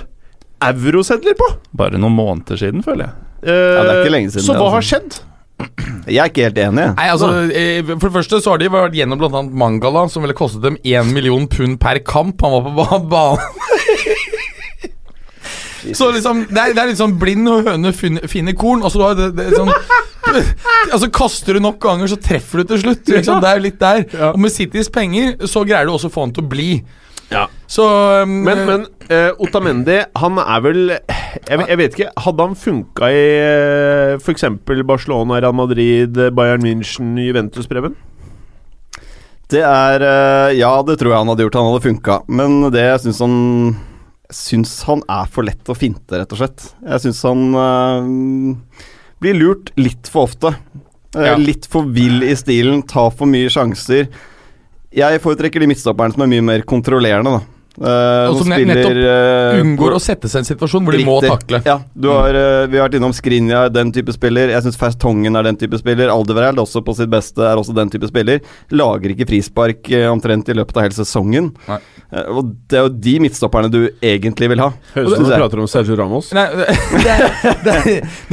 eurosedler 0.62 1.38
på. 1.40 1.48
Bare 1.78 1.98
noen 2.02 2.16
måneder 2.20 2.60
siden, 2.60 2.84
føler 2.86 3.08
jeg. 3.08 3.28
Eh, 3.42 3.56
Ja, 3.78 3.84
det 3.88 3.94
er 3.96 4.04
ikke 4.04 4.14
lenge 4.18 4.34
siden 4.36 4.46
Så 4.46 4.54
det, 4.54 4.60
hva 4.60 4.68
altså. 4.68 4.76
har 4.76 4.90
skjedd? 4.92 5.22
Jeg 6.08 6.18
er 6.24 6.30
ikke 6.32 6.46
helt 6.48 6.58
enig. 6.64 6.86
Nei, 6.98 7.08
altså, 7.14 7.28
eh, 7.54 7.82
For 7.92 8.08
det 8.10 8.16
første 8.16 8.40
så 8.42 8.54
har 8.56 8.62
de 8.62 8.70
vært 8.74 8.96
gjennom 8.98 9.20
blant 9.22 9.36
annet 9.38 9.54
Mangala, 9.62 10.08
som 10.10 10.24
ville 10.26 10.36
kostet 10.38 10.64
dem 10.66 10.78
1 10.84 11.12
million 11.14 11.48
pund 11.52 11.78
per 11.84 12.00
kamp. 12.06 12.42
Han 12.42 12.56
var 12.58 12.64
på 12.66 12.74
ba- 12.80 13.04
banen. 13.14 13.38
Så 15.98 16.12
liksom, 16.14 16.44
det 16.50 16.60
er, 16.62 16.74
det 16.78 16.82
er 16.84 16.90
litt 16.92 17.00
sånn 17.00 17.16
blind 17.22 17.48
høne 17.66 17.90
fin- 17.98 18.22
finner 18.30 18.54
korn. 18.58 18.84
Og 18.86 18.92
så 18.94 19.02
har 19.02 19.16
det, 19.18 19.32
det 19.40 19.48
sånn 19.58 19.72
Altså 20.94 21.08
Kaster 21.14 21.58
du 21.58 21.64
nok 21.66 21.80
ganger, 21.82 22.08
så 22.12 22.20
treffer 22.22 22.62
du 22.62 22.70
til 22.70 22.84
slutt. 22.84 23.02
Liksom. 23.10 23.40
Det 23.42 23.50
er 23.50 23.58
jo 23.58 23.64
litt 23.66 23.80
der. 23.82 24.04
Og 24.32 24.38
med 24.44 24.54
Citys 24.54 24.92
penger 24.94 25.34
så 25.50 25.64
greier 25.66 25.90
du 25.90 25.96
også 25.96 26.12
å 26.12 26.14
få 26.14 26.28
han 26.28 26.36
til 26.38 26.46
å 26.46 26.52
bli. 26.52 26.70
Ja. 27.32 27.46
Så 27.72 27.86
um, 28.22 28.42
Men, 28.46 28.62
men 28.68 28.86
uh, 29.10 29.32
Otamendi, 29.42 29.98
han 30.22 30.38
er 30.44 30.64
vel 30.66 30.82
jeg, 31.48 31.58
vet- 31.62 31.70
jeg 31.72 31.80
vet 31.82 31.96
ikke. 31.98 32.10
Hadde 32.26 32.46
han 32.48 32.56
funka 32.60 33.10
i 33.12 33.22
uh, 33.42 34.16
f.eks. 34.22 34.46
Barcelona, 34.88 35.40
Real 35.44 35.56
Madrid, 35.58 36.18
Bayern 36.38 36.64
München, 36.66 37.14
Juventus, 37.22 37.68
Preben? 37.72 37.96
Det 39.52 39.60
er 39.68 40.00
eh, 40.08 40.54
Ja, 40.56 40.70
det 40.88 40.96
tror 41.02 41.12
jeg 41.12 41.20
han 41.20 41.28
hadde 41.28 41.44
gjort. 41.44 41.58
Han 41.60 41.70
hadde 41.74 41.84
funka. 41.84 42.20
Men 42.32 42.62
det 42.72 42.86
jeg 42.86 43.02
syns 43.04 43.20
han 43.26 43.36
syns 44.32 44.78
han 44.88 45.02
er 45.12 45.26
for 45.28 45.44
lett 45.44 45.68
å 45.68 45.76
finte, 45.76 46.16
rett 46.22 46.32
og 46.32 46.40
slett. 46.40 46.70
Jeg 46.88 47.02
syns 47.04 47.20
han 47.28 47.42
eh, 47.60 48.86
blir 49.20 49.36
lurt 49.42 49.74
litt 49.76 50.08
for 50.12 50.30
ofte. 50.30 50.54
Eh, 51.18 51.26
Ja. 51.28 51.34
Litt 51.36 51.68
for 51.68 51.84
vill 51.92 52.24
i 52.24 52.32
stilen, 52.40 52.86
tar 52.88 53.10
for 53.12 53.28
mye 53.28 53.50
sjanser. 53.52 54.08
Jeg 54.96 55.20
foretrekker 55.24 55.60
de 55.60 55.68
midtstopperne 55.68 56.16
som 56.16 56.24
er 56.24 56.32
mye 56.32 56.46
mer 56.48 56.64
kontrollerende, 56.68 57.34
da. 57.42 57.61
Eh, 57.80 58.28
Og 58.28 58.42
som 58.42 58.50
spiller, 58.52 58.76
nettopp 58.76 59.62
unngår 59.64 59.94
å 59.96 60.00
sette 60.04 60.28
seg 60.28 60.42
i 60.42 60.44
en 60.44 60.48
situasjon 60.50 60.84
hvor 60.84 60.98
de 60.98 61.06
må 61.08 61.16
takle. 61.24 61.62
Ja, 61.64 61.78
du 61.96 62.10
har, 62.12 62.36
uh, 62.36 62.66
vi 62.68 62.76
har 62.78 62.90
vært 62.90 62.98
innom 63.00 63.14
Skrinja, 63.16 63.62
den 63.72 63.94
type 63.96 64.12
spiller. 64.12 64.52
Jeg 64.52 64.66
syns 64.66 64.76
Ferstongen 64.82 65.40
er 65.40 65.48
den 65.48 65.56
type 65.62 65.80
spiller. 65.80 66.12
Aldevereld, 66.12 66.60
også 66.60 66.84
på 66.84 66.96
sitt 66.98 67.10
beste, 67.14 67.40
er 67.48 67.56
også 67.62 67.76
den 67.78 67.90
type 67.94 68.10
spiller. 68.12 68.42
Lager 68.76 69.14
ikke 69.16 69.30
frispark 69.30 69.88
uh, 69.96 70.10
omtrent 70.12 70.52
i 70.52 70.58
løpet 70.58 70.78
av 70.82 70.88
hele 70.90 70.98
sesongen. 70.98 71.52
Eh, 71.72 72.28
og 72.28 72.52
det 72.68 72.82
er 72.82 72.86
jo 72.90 72.92
de 73.08 73.16
midtstopperne 73.24 73.72
du 73.72 73.80
egentlig 74.04 74.52
vil 74.52 74.60
ha. 74.66 74.72
Høres 74.98 75.14
ut 75.14 75.22
som 75.22 75.30
du 75.30 75.34
prater 75.38 75.64
om 75.64 75.70
Sergio 75.72 75.96
Ramos. 75.96 76.34
Nei, 76.36 76.46
det, 76.60 76.68
det, 77.06 77.16
det, 77.64 77.78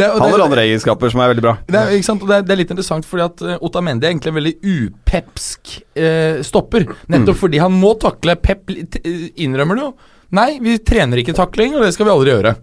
det, 0.01 0.09
Han 0.19 0.33
har 0.35 0.45
andre 0.49 0.67
egenskaper 0.67 1.15
som 1.15 1.23
er 1.23 1.31
veldig 1.35 1.45
bra. 1.47 1.55
Det 1.69 1.79
er, 1.79 1.95
ikke 1.95 2.09
sant? 2.11 2.25
Og 2.27 2.33
det, 2.33 2.41
er, 2.41 2.49
det 2.49 2.57
er 2.57 2.61
litt 2.65 2.75
interessant, 2.75 3.07
fordi 3.07 3.27
at 3.29 3.47
uh, 3.47 3.55
Otamendi 3.69 4.09
er 4.09 4.17
egentlig 4.17 4.35
en 4.35 4.39
veldig 4.41 4.55
upepsk 4.75 5.77
eh, 5.95 6.43
stopper. 6.47 6.89
Nettopp 7.13 7.39
fordi 7.39 7.63
han 7.63 7.75
må 7.79 7.95
takle. 8.03 8.35
Pep 8.43 8.67
t- 8.91 9.03
innrømmer 9.37 9.77
det 9.81 9.85
jo. 9.89 9.93
Nei, 10.39 10.59
vi 10.61 10.79
trener 10.85 11.21
ikke 11.23 11.37
takling, 11.37 11.75
og 11.77 11.83
det 11.87 11.95
skal 11.97 12.07
vi 12.09 12.13
aldri 12.13 12.35
gjøre. 12.37 12.57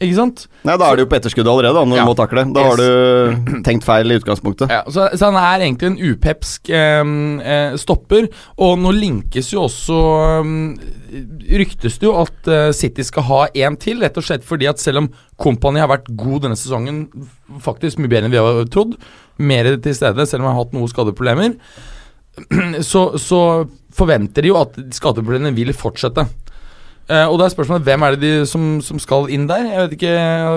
Ikke 0.00 0.14
sant? 0.14 0.44
Nei, 0.64 0.76
Da 0.78 0.86
er 0.92 0.96
du 0.96 1.02
jo 1.02 1.08
på 1.10 1.16
etterskudd 1.18 1.48
allerede, 1.50 1.74
da, 1.74 1.82
når 1.84 1.96
Ja. 1.98 2.04
du 2.04 2.08
må 2.08 2.14
takle. 2.16 2.44
Da 2.54 2.62
har 2.68 2.76
du 2.78 3.60
tenkt 3.66 3.82
feil 3.84 4.10
i 4.10 4.16
utgangspunktet. 4.20 4.70
Ja, 4.70 4.84
så, 4.86 5.08
så 5.18 5.26
han 5.32 5.34
er 5.40 5.64
egentlig 5.66 5.90
en 5.90 5.98
upepsk 6.14 6.70
eh, 6.70 7.74
stopper, 7.76 8.28
og 8.62 8.78
nå 8.78 8.92
linkes 8.94 9.50
jo 9.52 9.64
også 9.66 9.98
Ryktes 11.46 11.98
det 12.02 12.06
jo 12.08 12.14
at 12.20 12.48
eh, 12.50 12.70
City 12.76 13.04
skal 13.06 13.26
ha 13.28 13.40
én 13.54 13.76
til, 13.80 14.00
rett 14.02 14.16
og 14.18 14.24
slett 14.26 14.46
fordi 14.46 14.68
at 14.70 14.80
selv 14.82 15.04
om 15.04 15.10
Company 15.40 15.82
har 15.82 15.90
vært 15.90 16.08
god 16.18 16.46
denne 16.46 16.58
sesongen, 16.58 17.04
faktisk 17.62 17.98
mye 18.02 18.10
bedre 18.10 18.26
enn 18.30 18.34
vi 18.34 18.40
har 18.42 18.64
trodd, 18.72 18.96
mer 19.38 19.68
til 19.84 19.94
stede, 19.98 20.26
selv 20.26 20.42
om 20.42 20.48
han 20.50 20.56
har 20.56 20.64
hatt 20.64 20.74
noen 20.76 20.90
skadeproblemer, 20.90 21.54
så, 22.90 23.08
så 23.20 23.40
forventer 23.96 24.44
de 24.44 24.52
jo 24.52 24.58
at 24.60 24.76
skadeproblemene 24.92 25.54
vil 25.56 25.72
fortsette. 25.76 26.26
Uh, 27.06 27.28
og 27.30 27.36
da 27.38 27.46
er 27.46 27.52
spørsmålet 27.52 27.84
hvem 27.86 28.02
er 28.02 28.16
det 28.16 28.20
de 28.24 28.46
som, 28.50 28.62
som 28.82 28.98
skal 28.98 29.28
inn 29.30 29.44
der? 29.46 29.62
Jeg 29.70 29.82
vet 29.84 29.92
ikke, 29.94 30.14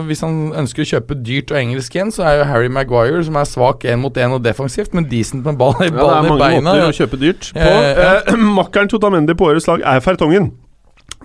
Hvis 0.07 0.23
han 0.25 0.37
ønsker 0.57 0.81
å 0.81 0.87
kjøpe 0.95 1.17
dyrt 1.21 1.51
og 1.53 1.59
engelsk 1.59 1.93
igjen, 1.93 2.09
så 2.15 2.23
er 2.25 2.39
jo 2.39 2.47
Harry 2.49 2.71
Maguire, 2.73 3.21
som 3.27 3.37
er 3.37 3.45
svak 3.45 3.85
én 3.85 4.01
mot 4.01 4.17
én 4.17 4.33
og 4.33 4.41
defensivt, 4.41 4.95
men 4.97 5.05
decent 5.11 5.45
med 5.45 5.59
ball, 5.61 5.75
Ja, 5.77 5.91
det 5.91 5.99
er 5.99 6.25
mange 6.25 6.39
beina. 6.41 6.73
måter 6.73 6.87
å 6.89 6.95
kjøpe 6.97 7.19
dyrt 7.21 7.51
på. 7.53 7.67
Uh. 7.69 8.07
Eh, 8.33 8.41
Makkeren 8.57 8.89
Totamendi 8.89 9.37
på 9.37 9.51
årets 9.51 9.69
lag 9.69 9.85
er 9.85 10.01
Fertongen. 10.01 10.49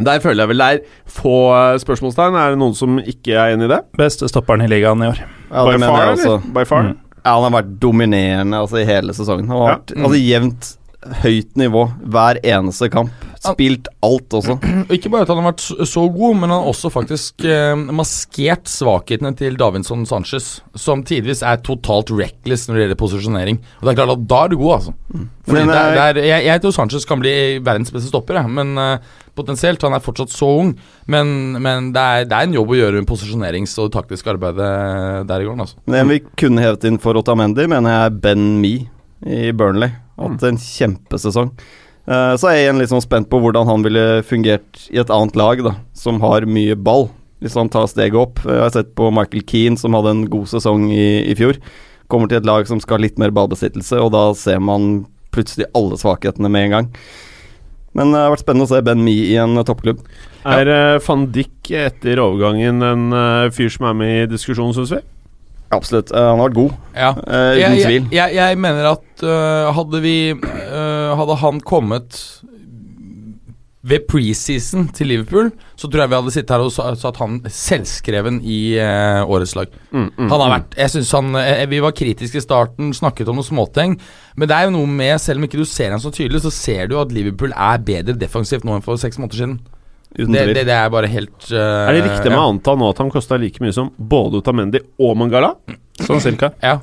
Der 0.04 0.20
føler 0.20 0.42
jeg 0.42 0.50
vel 0.50 0.58
det 0.60 0.68
er 0.74 0.78
få 1.06 1.34
eh, 1.54 1.78
spørsmålstegn. 1.80 2.36
Er 2.36 2.52
det 2.52 2.60
noen 2.60 2.74
som 2.76 2.98
ikke 2.98 3.36
er 3.38 3.54
enig 3.54 3.68
i 3.68 3.72
det? 3.76 3.80
Beste 3.96 4.28
stopperen 4.28 4.64
i 4.64 4.68
ligaen 4.68 5.00
i 5.06 5.08
år. 5.12 5.20
Ja, 5.24 5.64
By 5.64 5.78
far, 5.78 6.00
jeg 6.02 6.16
også. 6.18 6.32
eller? 6.34 6.52
By 6.56 6.64
far? 6.68 6.88
Mm. 7.24 7.30
Ja, 7.30 7.34
han 7.40 7.52
har 7.52 7.62
vært 7.62 7.76
dominerende 7.80 8.58
altså, 8.60 8.80
i 8.82 8.88
hele 8.88 9.14
sesongen. 9.16 9.48
Han 9.48 9.56
har 9.62 9.68
Ja. 9.70 9.76
vært 9.78 9.94
altså, 9.96 10.18
jevnt 10.20 10.74
høyt 11.20 11.50
nivå 11.60 11.82
hver 12.08 12.38
eneste 12.42 12.86
kamp. 12.90 13.10
Spilt 13.44 13.88
alt 14.02 14.32
også. 14.32 14.54
Ikke 14.94 15.10
bare 15.12 15.22
at 15.26 15.28
han 15.28 15.42
har 15.42 15.52
vært 15.52 15.64
så- 15.86 16.06
god, 16.12 16.36
men 16.40 16.48
han 16.48 16.62
har 16.62 16.70
også 16.70 16.88
faktisk 16.92 17.44
eh, 17.44 17.74
maskert 17.92 18.64
svakhetene 18.72 19.34
til 19.36 19.56
Davinson 19.60 20.06
Sanchez, 20.08 20.60
som 20.74 21.02
tidvis 21.04 21.42
er 21.44 21.60
totalt 21.60 22.08
reckless 22.16 22.68
når 22.68 22.74
det 22.78 22.82
gjelder 22.86 23.00
posisjonering. 23.02 23.58
Og 23.80 23.84
det 23.84 23.92
er 23.92 24.00
klart 24.00 24.14
at 24.16 24.26
da 24.32 24.44
er 24.44 24.48
du 24.48 24.56
god, 24.56 24.72
altså. 24.78 24.94
Men, 25.12 25.28
det 25.68 25.76
er, 25.76 25.92
eh, 25.92 26.12
det 26.14 26.24
er, 26.24 26.30
jeg, 26.30 26.44
jeg 26.46 26.62
tror 26.64 26.72
Sanchez 26.72 27.04
kan 27.04 27.20
bli 27.20 27.34
verdens 27.60 27.92
beste 27.92 28.08
stopper, 28.08 28.40
jeg. 28.40 28.48
men 28.56 28.72
eh, 28.78 28.98
potensielt. 29.36 29.82
Han 29.86 29.96
er 29.96 30.04
fortsatt 30.04 30.32
så 30.34 30.48
ung, 30.62 30.74
men, 31.10 31.34
men 31.62 31.92
det, 31.94 32.02
er, 32.02 32.26
det 32.30 32.38
er 32.38 32.48
en 32.48 32.56
jobb 32.58 32.74
å 32.74 32.80
gjøre 32.80 33.02
med 33.02 33.10
posisjonerings- 33.10 33.76
og 33.82 33.92
taktisk 33.94 34.28
arbeid 34.34 34.58
der 34.58 35.44
i 35.44 35.46
gården, 35.46 35.64
altså. 35.66 35.80
Men 35.86 36.02
en 36.02 36.12
vi 36.12 36.20
kunne 36.40 36.64
hevet 36.64 36.86
inn 36.88 37.00
for 37.02 37.18
Otamendi, 37.20 37.66
mener 37.70 37.94
jeg 37.94 38.10
er 38.10 38.20
Ben 38.26 38.46
Me 38.62 38.74
i 39.24 39.48
Burnley. 39.56 39.94
Hatt 40.20 40.44
en 40.46 40.60
kjempesesong. 40.60 41.50
Eh, 42.04 42.34
så 42.36 42.48
er 42.50 42.58
jeg 42.58 42.66
igjen 42.66 42.80
litt 42.82 42.92
sånn 42.92 43.04
spent 43.04 43.30
på 43.32 43.40
hvordan 43.40 43.68
han 43.68 43.84
ville 43.86 44.22
fungert 44.28 44.86
i 44.92 45.00
et 45.00 45.12
annet 45.12 45.36
lag, 45.40 45.62
da, 45.64 45.74
som 45.96 46.20
har 46.24 46.46
mye 46.48 46.76
ball. 46.76 47.08
Hvis 47.44 47.56
han 47.58 47.68
tar 47.68 47.88
steget 47.90 48.16
opp. 48.16 48.38
Jeg 48.46 48.62
har 48.62 48.70
sett 48.72 48.94
på 48.96 49.10
Michael 49.12 49.44
Keane, 49.44 49.76
som 49.80 49.96
hadde 49.96 50.14
en 50.14 50.22
god 50.32 50.48
sesong 50.48 50.86
i, 50.94 51.26
i 51.28 51.34
fjor. 51.36 51.58
Kommer 52.08 52.30
til 52.30 52.38
et 52.38 52.48
lag 52.48 52.64
som 52.68 52.80
skal 52.80 52.96
ha 52.98 53.04
litt 53.04 53.18
mer 53.20 53.34
ballbesittelse, 53.36 53.98
og 54.00 54.14
da 54.14 54.30
ser 54.38 54.62
man 54.64 55.04
plutselig 55.34 55.68
alle 55.76 55.98
svakhetene 56.00 56.48
med 56.52 56.68
en 56.68 56.74
gang. 56.76 56.88
Men 57.94 58.10
det 58.10 58.20
har 58.24 58.32
vært 58.34 58.42
spennende 58.44 58.66
å 58.66 58.72
se 58.72 58.82
Ben 58.84 59.02
Mee 59.06 59.26
i 59.30 59.36
en 59.40 59.58
toppklubb. 59.66 60.00
Er 60.44 60.68
ja. 60.68 60.78
van 61.06 61.28
Dijk 61.32 61.70
etter 61.78 62.20
overgangen 62.20 62.82
en 62.84 63.04
eh, 63.16 63.50
fyr 63.54 63.70
som 63.72 63.86
er 63.88 63.94
med 63.96 64.14
i 64.18 64.30
diskusjonen, 64.34 64.74
syns 64.76 64.92
vi? 64.96 65.00
Absolutt. 65.74 66.12
Eh, 66.12 66.20
han 66.20 66.38
har 66.38 66.48
vært 66.48 66.58
god, 66.58 66.74
Ja. 66.94 67.10
eh, 67.10 67.50
uten 67.54 67.60
jeg, 67.60 67.78
jeg, 67.78 67.86
tvil. 67.86 68.08
jeg, 68.12 68.34
jeg 68.36 68.58
mener 68.60 68.90
at 68.92 69.24
uh, 69.24 69.70
hadde 69.74 70.00
vi 70.04 70.16
uh, 70.34 71.14
Hadde 71.18 71.38
han 71.40 71.60
kommet 71.64 72.18
ved 73.84 74.06
preseason 74.08 74.86
til 74.96 75.10
Liverpool, 75.12 75.50
så 75.76 75.90
tror 75.90 76.04
jeg 76.04 76.10
vi 76.12 76.16
hadde 76.16 76.32
sittet 76.32 76.54
her 76.54 76.62
og 76.64 76.96
satt 77.00 77.18
han 77.20 77.36
selvskreven 77.52 78.38
i 78.40 78.78
øh, 78.80 79.28
årets 79.28 79.52
lag. 79.58 79.68
Mm, 79.90 80.06
mm, 80.08 80.30
Han 80.30 80.32
har 80.32 80.46
mm. 80.46 80.54
vært 80.54 80.78
Jeg 80.80 80.92
synes 80.94 81.12
han 81.12 81.36
eh, 81.36 81.64
Vi 81.68 81.82
var 81.84 81.96
kritiske 81.96 82.40
i 82.40 82.44
starten, 82.44 82.94
snakket 82.96 83.28
om 83.28 83.36
noen 83.38 83.46
småting. 83.46 83.98
Men 84.40 84.48
det 84.50 84.56
er 84.56 84.66
jo 84.68 84.74
noe 84.78 84.88
med 84.88 85.20
Selv 85.20 85.40
om 85.42 85.46
ikke 85.46 85.60
du 85.60 85.68
ser 85.68 85.92
han 85.92 86.02
så 86.02 86.12
tydelig, 86.14 86.40
så 86.46 86.52
ser 86.54 86.88
du 86.88 86.96
at 87.02 87.12
Liverpool 87.12 87.52
er 87.52 87.84
bedre 87.84 88.16
defensivt 88.18 88.64
nå 88.64 88.78
enn 88.78 88.84
for 88.86 89.00
seks 89.00 89.20
måneder 89.20 89.42
siden. 89.42 89.60
Uten 90.14 90.32
Det, 90.32 90.42
tvil. 90.46 90.54
det, 90.54 90.66
det 90.70 90.76
er 90.78 90.90
bare 90.94 91.10
helt 91.10 91.48
uh, 91.50 91.88
Er 91.90 91.96
det 91.96 92.04
riktig 92.06 92.30
med 92.30 92.38
å 92.38 92.50
anta 92.52 92.76
nå 92.78 92.88
at 92.94 93.00
han 93.02 93.10
kosta 93.12 93.36
like 93.40 93.60
mye 93.60 93.74
som 93.74 93.90
både 93.98 94.40
Otamendi 94.40 94.80
og 95.02 95.16
Mangala? 95.18 95.56
Sånn 96.00 96.22
cirka. 96.22 96.54
Ja. 96.62 96.78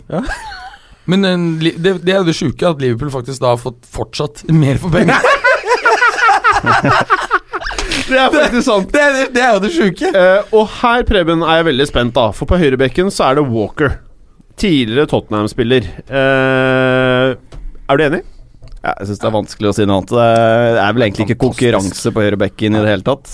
Men 1.10 1.26
eh, 1.26 1.72
det, 1.80 1.98
det 2.06 2.14
er 2.14 2.22
jo 2.22 2.28
det 2.28 2.38
sjuke, 2.38 2.68
at 2.68 2.84
Liverpool 2.84 3.12
faktisk 3.14 3.42
da 3.42 3.56
har 3.56 3.62
fått 3.62 3.88
fortsatt 3.90 4.46
mer 4.54 4.78
for 4.82 4.94
pengene. 4.94 5.18
Det 8.12 8.18
er 8.20 8.32
faktisk 8.34 8.66
sant. 8.66 8.90
det, 8.92 9.02
er- 9.02 9.30
det 9.32 9.42
er 9.44 9.54
jo 9.56 9.60
det 9.64 9.70
sjuke. 9.72 10.10
Eh, 10.18 10.50
og 10.58 10.68
her, 10.82 11.04
Preben, 11.08 11.44
er 11.48 11.62
jeg 11.62 11.68
veldig 11.70 11.86
spent, 11.88 12.14
da. 12.18 12.26
For 12.36 12.50
på 12.50 12.58
høyrebekken 12.60 13.12
så 13.14 13.30
er 13.30 13.40
det 13.40 13.46
Walker. 13.48 13.94
Tidligere 14.60 15.08
Tottenham-spiller. 15.12 15.88
Eh, 16.12 17.30
er 17.88 17.98
du 18.02 18.04
enig? 18.10 18.22
Ja, 18.82 18.96
jeg 18.98 19.08
syns 19.12 19.22
det 19.22 19.30
er 19.30 19.36
vanskelig 19.38 19.70
å 19.70 19.76
si 19.78 19.86
noe 19.88 20.02
annet. 20.02 20.12
Det 20.18 20.82
er 20.84 20.94
vel 20.98 21.06
egentlig 21.08 21.28
ikke 21.30 21.40
konkurranse 21.46 22.12
på 22.16 22.24
høyrebekken 22.26 22.76
i 22.80 22.84
det 22.84 22.92
hele 22.96 23.06
tatt. 23.08 23.32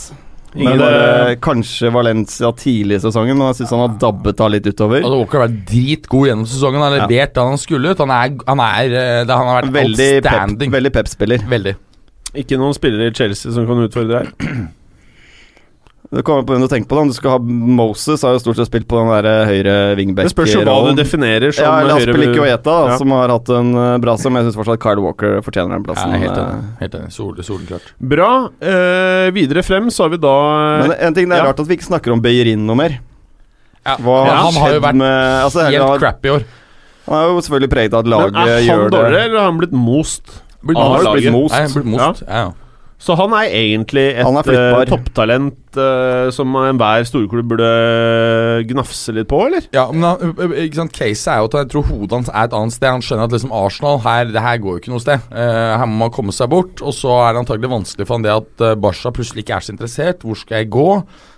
Ingen 0.57 0.69
Men 0.77 0.79
bare- 0.83 1.31
eh, 1.31 1.35
Kanskje 1.43 1.91
Valencia 1.93 2.51
tidlig 2.57 2.97
i 2.99 3.03
sesongen, 3.07 3.37
men 3.37 3.47
jeg 3.53 3.61
syns 3.61 3.73
han 3.75 3.83
har 3.85 3.97
dabbet 4.01 4.39
av 4.41 4.51
litt 4.53 4.67
utover. 4.67 5.01
Altså, 5.01 5.17
Walker 5.23 5.39
har 5.41 5.47
vært 5.47 5.65
dritgod 5.71 6.27
gjennom 6.29 6.45
sesongen. 6.49 6.81
Han 6.81 6.91
har 6.91 6.99
Ja. 6.99 7.07
levert 7.07 7.33
det 7.33 7.43
han 7.49 7.57
skulle 7.57 7.91
ut. 7.91 7.97
Han, 8.03 8.11
er, 8.11 8.37
han, 8.47 8.59
er, 8.59 8.85
eh, 8.93 9.23
det, 9.25 9.33
han 9.35 9.47
har 9.47 9.61
vært 9.63 9.73
Veldig 9.73 10.11
pep, 10.23 10.31
outstanding. 10.33 10.71
veldig 10.71 10.93
pep-spiller. 10.93 11.37
Veldig. 11.49 11.75
Ikke 12.37 12.57
noen 12.61 12.75
spillere 12.77 13.09
i 13.09 13.15
Chelsea 13.17 13.51
som 13.55 13.65
kan 13.69 13.79
utfordre 13.87 14.23
her. 14.23 14.67
Det 16.07 16.21
kommer 16.23 16.45
på 16.47 16.53
hvem 16.55 16.61
du 16.63 16.69
tenker 16.71 16.87
på. 16.87 16.95
da 16.95 17.01
Om 17.03 17.09
du 17.11 17.15
skal 17.17 17.33
ha 17.33 17.37
Moses 17.43 18.21
har 18.23 18.37
jo 18.37 18.39
stort 18.39 18.55
sett 18.61 18.69
spilt 18.69 18.85
på 18.87 18.95
den 19.01 19.09
der 19.11 19.25
eh, 19.27 19.49
høyre 19.49 19.73
wingback 19.99 20.29
Det 20.29 20.31
spørs 20.31 20.53
jo 20.55 20.61
hva 20.63 20.75
du 20.87 20.93
definerer 20.95 21.51
som 21.51 21.65
Ja, 21.67 21.73
eller 21.81 21.97
høyre- 21.99 22.13
Aspelike 22.13 22.39
og 22.39 22.47
Eta, 22.47 22.75
Ja. 22.93 22.95
som 23.01 23.11
har 23.11 23.33
hatt 23.33 23.49
en 23.57 23.73
eh, 23.75 23.97
bra 24.05 24.13
som 24.21 24.37
jeg 24.39 24.47
syns 24.47 24.55
fortsatt 24.55 24.79
Kyle 24.85 25.03
Walker 25.03 25.41
fortjener 25.43 25.75
den 25.75 25.83
plassen. 25.83 26.13
er 26.15 26.21
helt 26.23 26.37
eh. 26.37 26.45
enig. 26.45 26.69
Helt 26.79 26.95
enig. 27.01 27.11
Sol, 27.17 27.35
soleklart. 27.49 27.91
Bra. 27.99 28.29
Eh, 28.61 29.27
videre 29.35 29.65
frem 29.67 29.91
så 29.91 30.05
har 30.07 30.13
vi 30.15 30.21
da 30.23 30.37
Men 30.85 30.95
en 30.95 31.13
ting 31.19 31.27
det 31.27 31.35
er 31.35 31.43
Ja. 31.43 31.49
rart 31.51 31.59
at 31.59 31.67
vi 31.67 31.75
ikke 31.75 31.89
snakker 31.91 32.15
om 32.15 32.21
Beirin 32.23 32.63
noe 32.65 32.75
mer. 32.79 32.99
Ja. 33.83 33.97
Hva 33.99 34.15
Ja, 34.27 34.31
har 34.31 34.51
han 34.51 34.61
har 34.63 34.73
jo 34.77 34.79
vært 34.87 34.95
med 34.95 35.43
altså, 35.43 35.67
Helt 35.67 35.99
crap 35.99 36.23
i 36.25 36.29
år. 36.37 36.43
han 37.07 37.15
er 37.19 37.27
jo 37.35 37.41
selvfølgelig 37.43 37.69
preget 37.75 37.93
av 37.93 37.99
at 37.99 38.11
laget 38.15 38.31
Men 38.31 38.45
det. 38.47 38.53
Er 38.55 38.63
han 38.63 38.79
gjør 38.79 38.89
dårligere, 38.95 39.23
eller 39.27 39.39
har 39.43 39.51
han 39.51 39.57
blitt 39.59 39.75
most? 39.75 40.23
Blitt 40.63 40.79
Han 40.79 40.91
har 40.91 41.03
most. 41.03 41.13
blitt 41.19 41.35
most. 41.35 41.53
Nei, 41.53 41.67
blitt 41.73 41.91
most. 41.93 42.23
Ja. 42.27 42.45
Ja. 42.45 42.47
Så 42.97 43.13
han 43.13 43.33
er 43.37 43.51
egentlig 43.53 44.07
et 44.17 44.25
er 44.25 44.55
eh, 44.57 44.87
topptalent 44.89 45.77
uh, 45.77 46.31
som 46.33 46.55
enhver 46.57 47.03
storklubb 47.05 47.51
burde 47.51 47.67
gnafse 48.71 49.13
litt 49.13 49.29
på, 49.29 49.43
eller? 49.45 49.67
Ja, 49.75 49.85
men 49.93 50.01
han, 50.01 50.33
ikke 50.63 50.79
sant, 50.79 50.95
Case 50.97 51.29
er 51.29 51.43
jo 51.43 51.51
at 51.51 51.59
jeg 51.59 51.69
tror 51.75 51.85
hodet 51.91 52.17
hans 52.17 52.31
er 52.33 52.49
et 52.49 52.57
annet 52.57 52.73
sted. 52.73 52.89
Han 52.89 53.05
skjønner 53.05 53.29
at 53.29 53.37
liksom 53.37 53.53
Arsenal 53.53 54.01
her, 54.01 54.33
det 54.33 54.41
her 54.41 54.57
går 54.63 54.73
jo 54.73 54.81
ikke 54.81 54.95
noe 54.95 55.05
sted. 55.05 55.29
Uh, 55.29 55.77
her 55.77 55.85
må 55.85 56.01
man 56.07 56.15
komme 56.17 56.33
seg 56.33 56.49
bort. 56.49 56.81
Og 56.81 56.97
så 56.97 57.13
er 57.21 57.37
det 57.37 57.45
antagelig 57.45 57.73
vanskelig 57.75 58.09
for 58.09 58.17
han 58.17 58.25
det 58.25 58.33
at 58.33 58.65
uh, 58.65 58.73
Barca 58.87 59.13
plutselig 59.13 59.45
ikke 59.45 59.59
er 59.59 59.67
så 59.67 59.75
interessert. 59.77 60.25
Hvor 60.25 60.41
skal 60.41 60.63
jeg 60.63 60.73
gå? 60.73 60.89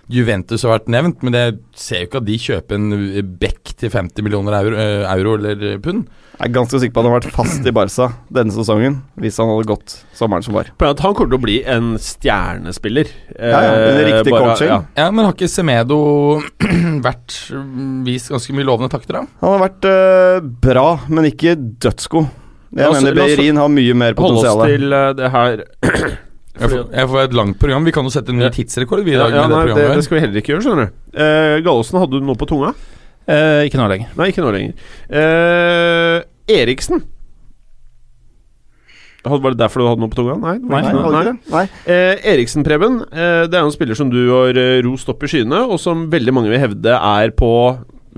Juventus 0.10 0.64
har 0.66 0.72
vært 0.80 0.88
nevnt, 0.90 1.22
men 1.22 1.36
det 1.36 1.44
ser 1.78 2.00
jo 2.02 2.08
ikke 2.10 2.18
at 2.24 2.26
de 2.26 2.38
kjøper 2.42 2.76
en 2.80 3.34
bekk 3.38 3.76
til 3.78 3.92
50 3.94 4.24
millioner 4.26 4.56
euro, 4.58 4.76
eh, 4.82 5.04
euro 5.14 5.36
eller 5.38 5.78
pund. 5.86 6.08
Jeg 6.40 6.48
er 6.50 6.54
ganske 6.56 6.80
sikker 6.80 6.94
på 6.96 7.02
at 7.02 7.06
han 7.06 7.12
har 7.14 7.20
vært 7.20 7.36
fast 7.36 7.68
i 7.68 7.74
Barca 7.76 8.08
denne 8.32 8.54
sesongen, 8.56 8.96
hvis 9.20 9.38
han 9.38 9.50
hadde 9.52 9.68
gått 9.70 9.98
sommeren 10.16 10.42
som 10.46 10.56
var. 10.56 10.72
At 10.82 11.04
han 11.04 11.14
kommer 11.14 11.30
til 11.34 11.38
å 11.38 11.44
bli 11.44 11.58
en 11.68 11.92
stjernespiller. 12.00 13.12
Ja, 13.38 13.60
ja, 13.62 13.72
med 13.76 14.00
Eh, 14.00 14.06
riktig 14.14 14.32
bare- 14.34 14.46
coaching. 14.48 14.68
ja. 14.72 14.82
Ja, 14.98 15.12
Men 15.12 15.26
har 15.26 15.34
ikke 15.34 15.50
Semedo 15.52 16.00
vært 17.06 17.52
mm, 17.52 18.06
vist 18.06 18.30
ganske 18.32 18.54
mye 18.56 18.66
lovende 18.66 18.90
takter, 18.90 19.14
da? 19.20 19.26
Han 19.42 19.60
har 19.60 19.70
vært 19.70 19.86
eh, 19.92 20.40
bra, 20.42 20.88
men 21.10 21.26
ikke 21.26 21.54
dødsgod. 21.80 22.30
Jeg 22.76 22.92
mener 22.94 23.16
Beirin 23.18 23.58
har 23.58 23.68
mye 23.74 23.94
mer 23.98 24.14
Hold 24.18 24.44
oss 24.46 24.66
til 24.70 24.90
det 25.18 25.32
her 25.34 25.64
Jeg 26.60 26.70
får, 26.70 26.86
jeg 26.92 27.10
får 27.10 27.22
et 27.24 27.36
langt 27.40 27.60
program. 27.60 27.86
Vi 27.88 27.92
kan 27.96 28.04
jo 28.04 28.12
sette 28.14 28.34
en 28.34 28.40
ny 28.42 28.48
Ja. 28.48 28.54
tidsrekord 28.54 29.04
vi 29.06 29.14
i 29.14 29.18
ja, 29.18 29.26
dag. 29.26 29.36
ja, 29.38 29.48
med 29.48 29.56
nei, 29.58 29.66
det 29.68 29.76
det, 29.80 29.96
det 30.00 30.04
skal 30.08 30.18
vi 30.18 30.24
heller 30.26 30.42
ikke 30.42 30.54
gjøre, 30.56 30.64
skjønner 30.66 30.90
du. 30.90 30.98
Uh, 31.16 31.56
Gallosen, 31.66 32.00
hadde 32.02 32.20
du 32.20 32.26
noe 32.28 32.36
på 32.40 32.48
tunga? 32.50 32.74
Eh, 33.30 33.68
ikke 33.70 33.78
nå 33.78 33.86
lenger. 33.92 34.10
Nei, 34.18 34.28
ikke 34.32 34.42
nå 34.42 34.52
lenger. 34.56 34.74
Eh, 35.14 36.24
Eriksen. 36.50 37.04
Var 39.22 39.52
det 39.52 39.60
derfor 39.60 39.84
du 39.84 39.86
hadde 39.90 40.02
noe 40.02 40.10
på 40.10 40.18
tunga? 40.18 40.38
Nei. 40.42 40.56
Nei. 40.64 40.82
Nei, 40.96 41.24
det? 41.28 41.34
Nei. 41.54 41.64
Eh, 41.86 42.24
Eriksen, 42.34 42.64
Preben, 42.66 43.02
eh, 43.12 43.44
det 43.52 43.60
er 43.60 43.68
en 43.68 43.76
spiller 43.76 43.98
som 44.00 44.10
du 44.10 44.18
har 44.32 44.58
eh, 44.58 44.80
rost 44.86 45.12
opp 45.14 45.22
i 45.28 45.30
skyene, 45.30 45.60
og 45.70 45.78
som 45.84 46.08
veldig 46.10 46.34
mange 46.34 46.50
vil 46.50 46.64
hevde 46.64 46.96
er 46.98 47.36
på 47.38 47.52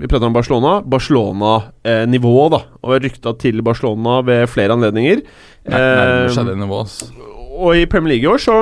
Vi 0.00 0.08
prater 0.08 0.30
om 0.30 0.32
Barcelona. 0.32 0.78
Barcelona-nivå, 0.88 2.32
da. 2.50 2.62
Og 2.80 2.94
er 2.96 3.04
rykta 3.04 3.34
til 3.38 3.60
Barcelona 3.62 4.22
ved 4.24 4.48
flere 4.48 4.72
anledninger. 4.72 5.20
Nei, 5.68 5.76
Nærmer 5.76 6.32
seg 6.32 6.46
Eh, 6.46 6.48
det 6.48 6.56
nivået. 6.62 6.94
Og 7.62 7.78
i 7.78 7.86
Premier 7.86 8.16
League 8.16 8.26
i 8.26 8.32
år 8.32 8.42
så 8.42 8.56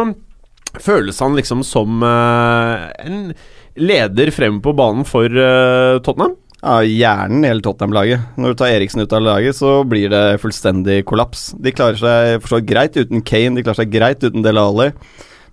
føles 0.81 1.19
han 1.23 1.35
liksom 1.39 1.65
som 1.67 2.05
eh, 2.07 2.85
en 3.07 3.33
leder 3.81 4.31
frem 4.35 4.61
på 4.63 4.75
banen 4.77 5.07
for 5.09 5.27
eh, 5.27 5.97
Tottenham. 6.05 6.37
Ja, 6.61 6.83
hjernen 6.85 7.47
i 7.47 7.49
hele 7.49 7.65
Tottenham-laget. 7.65 8.37
Når 8.37 8.53
du 8.53 8.61
tar 8.61 8.75
Eriksen 8.75 9.01
ut 9.01 9.15
av 9.17 9.25
laget, 9.25 9.57
så 9.57 9.79
blir 9.89 10.13
det 10.13 10.41
fullstendig 10.43 11.01
kollaps. 11.09 11.51
De 11.57 11.73
klarer 11.73 11.97
seg 12.45 12.69
greit 12.69 12.99
uten 13.01 13.25
Kane, 13.25 13.57
de 13.57 13.65
klarer 13.65 13.81
seg 13.81 13.95
greit 13.95 14.21
uten 14.27 14.45
Dele 14.45 14.67
Alli. 14.69 14.91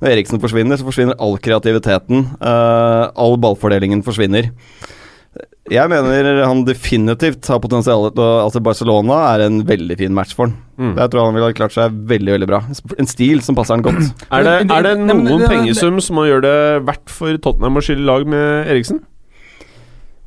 Når 0.03 0.12
Eriksen 0.12 0.41
forsvinner, 0.43 0.77
så 0.77 0.86
forsvinner 0.86 1.15
all 1.23 1.39
kreativiteten. 1.41 2.27
Uh, 2.43 3.07
all 3.15 3.39
ballfordelingen 3.41 4.03
forsvinner. 4.05 4.51
Jeg 5.73 5.89
mener 5.91 6.43
han 6.47 6.62
definitivt 6.67 7.47
har 7.51 7.60
potensial 7.60 8.08
til 8.15 8.23
å 8.23 8.27
Altså, 8.45 8.62
Barcelona 8.63 9.17
er 9.34 9.45
en 9.47 9.58
veldig 9.67 9.97
fin 9.99 10.13
match 10.15 10.32
for 10.38 10.47
han. 10.47 10.56
Mm. 10.80 10.93
Jeg 10.95 11.12
tror 11.12 11.25
han 11.25 11.36
ville 11.36 11.53
klart 11.58 11.73
seg 11.75 11.91
veldig, 12.08 12.32
veldig 12.38 12.47
bra. 12.47 12.62
En 13.01 13.10
stil 13.10 13.41
som 13.43 13.58
passer 13.58 13.75
han 13.75 13.84
godt. 13.84 13.99
Er 14.32 14.43
det, 14.47 14.56
er 14.71 14.84
det 14.86 14.95
Nei, 15.01 15.13
men- 15.13 15.25
noen 15.25 15.43
det- 15.43 15.49
pengesum 15.51 15.99
som 16.01 16.21
gjør 16.23 16.41
det 16.45 16.56
verdt 16.88 17.10
for 17.12 17.36
Tottenham 17.38 17.80
å 17.82 17.84
skille 17.84 18.06
lag 18.08 18.25
med 18.30 18.67
Eriksen? 18.71 19.01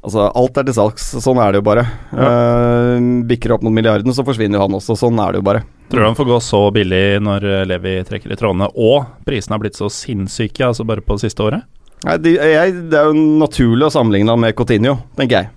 Altså, 0.00 0.30
alt 0.32 0.56
er 0.56 0.64
til 0.64 0.72
salgs. 0.78 1.10
Sånn 1.20 1.36
er 1.44 1.52
det 1.52 1.58
jo 1.60 1.66
bare. 1.66 1.82
Eh, 2.16 3.00
bikker 3.28 3.52
opp 3.52 3.62
mot 3.66 3.72
milliarden, 3.76 4.14
så 4.16 4.24
forsvinner 4.24 4.56
jo 4.56 4.62
han 4.64 4.76
også. 4.78 4.96
Sånn 4.96 5.18
er 5.20 5.32
det 5.34 5.42
jo 5.42 5.44
bare. 5.44 5.60
Tror 5.92 6.00
du 6.00 6.06
han 6.06 6.16
får 6.16 6.28
gå 6.30 6.38
så 6.40 6.60
billig 6.72 7.02
når 7.20 7.44
Levi 7.68 7.92
trekker 8.08 8.32
i 8.32 8.38
trådene, 8.40 8.70
og 8.80 9.10
prisene 9.28 9.56
har 9.58 9.60
blitt 9.60 9.76
så 9.76 9.90
sinnssyke 9.92 10.64
altså 10.70 10.86
bare 10.88 11.04
på 11.04 11.18
det 11.18 11.26
siste 11.28 11.44
året? 11.44 11.66
Nei, 12.06 12.16
de, 12.24 12.34
jeg, 12.38 12.76
det 12.90 12.96
er 12.96 13.08
jo 13.10 13.24
naturlig 13.42 13.88
å 13.90 13.92
sammenligne 13.92 14.32
han 14.32 14.40
med 14.40 14.54
Coutinho, 14.56 14.96
tenker 15.18 15.42
jeg. 15.42 15.50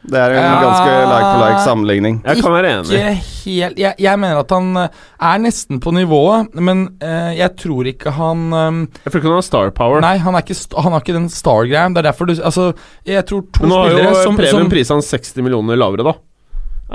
Det 0.00 0.16
er 0.16 0.32
en 0.32 0.40
Ja. 0.40 0.60
ganske 0.62 0.92
like 1.10 1.26
for 1.28 1.40
like 1.44 1.60
sammenligning. 1.60 2.14
Jeg 2.24 2.40
kan 2.40 2.52
være 2.54 2.68
enig. 2.72 2.88
Ikke 2.88 3.10
helt 3.44 3.76
jeg, 3.82 3.94
jeg 4.00 4.18
mener 4.22 4.38
at 4.40 4.50
han 4.56 4.70
eh, 4.80 4.88
er 5.28 5.42
nesten 5.44 5.80
på 5.84 5.92
nivået, 5.92 6.54
men 6.56 6.86
uh, 7.04 7.34
jeg 7.36 7.52
tror 7.60 7.84
ikke 7.90 8.14
han 8.16 8.46
um, 8.48 8.78
Jeg 9.04 9.12
tror 9.12 9.20
ikke 9.20 9.28
han 9.28 9.36
har 9.36 9.44
star 9.44 9.70
power. 9.76 10.00
Nei, 10.00 10.14
han, 10.24 10.34
er 10.38 10.40
ikke, 10.46 10.56
han 10.80 10.96
har 10.96 11.04
ikke 11.04 11.16
den 11.18 11.28
star-greia. 11.28 11.88
Det 11.92 12.00
er 12.00 12.08
derfor 12.08 12.30
du 12.30 12.32
Altså, 12.38 12.70
jeg 13.04 13.26
tror 13.28 13.44
to 13.52 13.66
Men 13.66 13.74
nå 13.74 13.82
har 13.82 13.90
jo 13.98 14.14
som, 14.22 14.40
Preben 14.40 14.72
prisa 14.72 14.96
han 14.96 15.04
60 15.04 15.44
millioner 15.44 15.76
lavere, 15.76 16.06
da. 16.08 16.16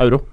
Euro. 0.02 0.24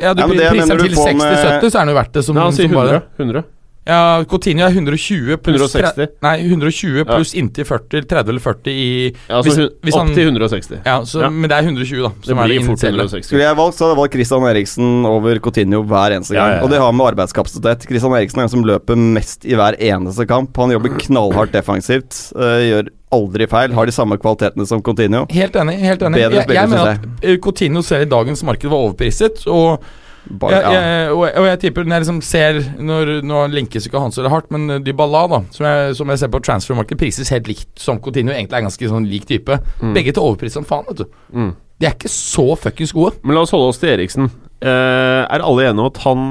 Ja, 0.00 0.14
du 0.16 0.24
Ja, 0.24 0.28
priser 0.52 0.80
til 0.80 0.96
60-70, 0.96 1.68
så 1.68 1.76
er 1.76 1.78
han 1.84 1.92
jo 1.92 2.00
verdt 2.00 2.16
det. 2.16 2.24
Som, 2.24 2.36
Nei, 2.36 2.48
han 2.48 2.56
sier 2.56 2.68
som 2.72 2.80
100. 2.80 2.96
det. 2.96 3.24
100. 3.28 3.44
Ja, 3.86 4.24
Coutinho 4.26 4.64
er 4.66 4.72
120 4.74 5.36
pluss 5.46 5.60
160. 5.62 5.94
tre- 5.94 6.06
Nei, 6.22 6.32
120 6.48 7.04
pluss 7.06 7.34
inntil 7.38 7.64
40, 7.68 8.02
30 8.10 8.28
eller 8.32 8.40
40 8.42 8.72
i 8.72 8.86
Ja, 9.28 9.36
altså 9.38 9.52
Hvis- 9.54 9.70
hvis 9.86 9.94
opp 10.00 10.08
til 10.14 10.26
160. 10.26 10.80
Ja, 10.84 10.96
så, 11.06 11.20
Ja. 11.22 11.30
men 11.30 11.48
det 11.48 11.52
er 11.56 11.62
120, 11.68 12.02
da. 12.02 12.08
Det 12.08 12.26
Som 12.26 12.36
det 12.38 12.46
blir 12.50 12.66
fort 12.66 12.82
160. 12.82 13.26
Skulle 13.30 13.42
jeg 13.46 13.56
valgt, 13.56 13.76
så 13.78 13.84
hadde 13.86 13.94
jeg 13.94 14.00
valgt 14.02 14.12
Christian 14.18 14.42
Eriksen 14.42 15.06
over 15.06 15.38
Coutinho 15.38 15.82
hver 15.84 16.10
eneste 16.16 16.34
gang. 16.34 16.48
ja, 16.50 16.56
ja. 16.58 16.62
Og 16.64 16.70
det 16.70 16.78
har 16.80 16.92
med 16.92 17.06
arbeidskapasitet. 17.14 17.86
Christian 17.86 18.12
Eriksen 18.12 18.38
er 18.38 18.42
den 18.42 18.48
som 18.48 18.64
løper 18.64 18.96
mest 18.96 19.44
i 19.46 19.54
hver 19.54 19.78
eneste 19.78 20.26
kamp. 20.26 20.56
Han 20.56 20.70
jobber 20.70 20.88
knallhardt 20.98 21.52
defensivt, 21.52 22.32
øh, 22.34 22.62
gjør 22.66 22.88
aldri 23.12 23.46
feil, 23.46 23.72
har 23.72 23.86
de 23.86 23.92
samme 23.92 24.18
kvalitetene 24.18 24.66
som 24.66 24.82
Coutinho. 24.82 25.26
Helt 25.30 25.52
enig. 25.54 25.78
helt 25.78 26.00
enig 26.02 26.14
Bedre 26.14 26.42
Jeg, 26.42 26.48
jeg 26.48 26.68
mener 26.68 26.90
at 26.90 26.98
eh, 27.22 27.36
Coutinho 27.38 27.82
selv 27.82 28.02
i 28.02 28.10
dagens 28.10 28.42
marked 28.42 28.68
var 28.68 28.78
overpriset. 28.82 29.46
Og 29.46 29.80
Bare, 30.26 30.58
ja. 30.58 30.70
jeg, 30.74 31.10
og, 31.12 31.20
jeg, 31.28 31.34
og 31.38 31.44
jeg 31.46 31.58
tipper 31.62 31.84
Når 31.86 31.94
jeg 31.94 32.02
liksom 32.02 32.16
ser 32.26 32.56
Når, 32.82 33.10
Nå 33.22 33.44
linkes 33.52 33.84
ikke 33.86 34.00
han 34.02 34.10
så 34.10 34.24
hardt, 34.26 34.48
men 34.50 34.82
Dybala, 34.82 35.20
da 35.30 35.38
som 35.54 35.68
jeg, 35.68 35.92
som 36.00 36.10
jeg 36.10 36.18
ser 36.22 36.32
på 36.32 36.40
transfermarkedet, 36.42 36.98
prises 36.98 37.30
helt 37.30 37.46
likt 37.50 37.68
som 37.80 38.00
Coutinho. 38.02 38.34
Egentlig 38.34 38.58
er 38.58 38.66
ganske 38.66 38.90
sånn 38.90 39.06
lik 39.08 39.28
type. 39.28 39.60
Begge 39.94 40.14
til 40.16 40.24
overpris 40.24 40.56
som 40.56 40.66
faen, 40.66 40.86
vet 40.88 41.04
du. 41.04 41.20
Mm. 41.30 41.52
De 41.80 41.88
er 41.88 41.94
ikke 41.94 42.10
så 42.10 42.46
fuckings 42.58 42.94
gode. 42.96 43.16
Men 43.22 43.36
la 43.36 43.44
oss 43.44 43.52
holde 43.54 43.70
oss 43.70 43.80
til 43.82 43.92
Eriksen. 43.92 44.30
Eh, 44.64 45.22
er 45.22 45.44
alle 45.44 45.68
enige 45.68 45.84
om 45.84 45.90
at 45.90 46.00
han 46.06 46.26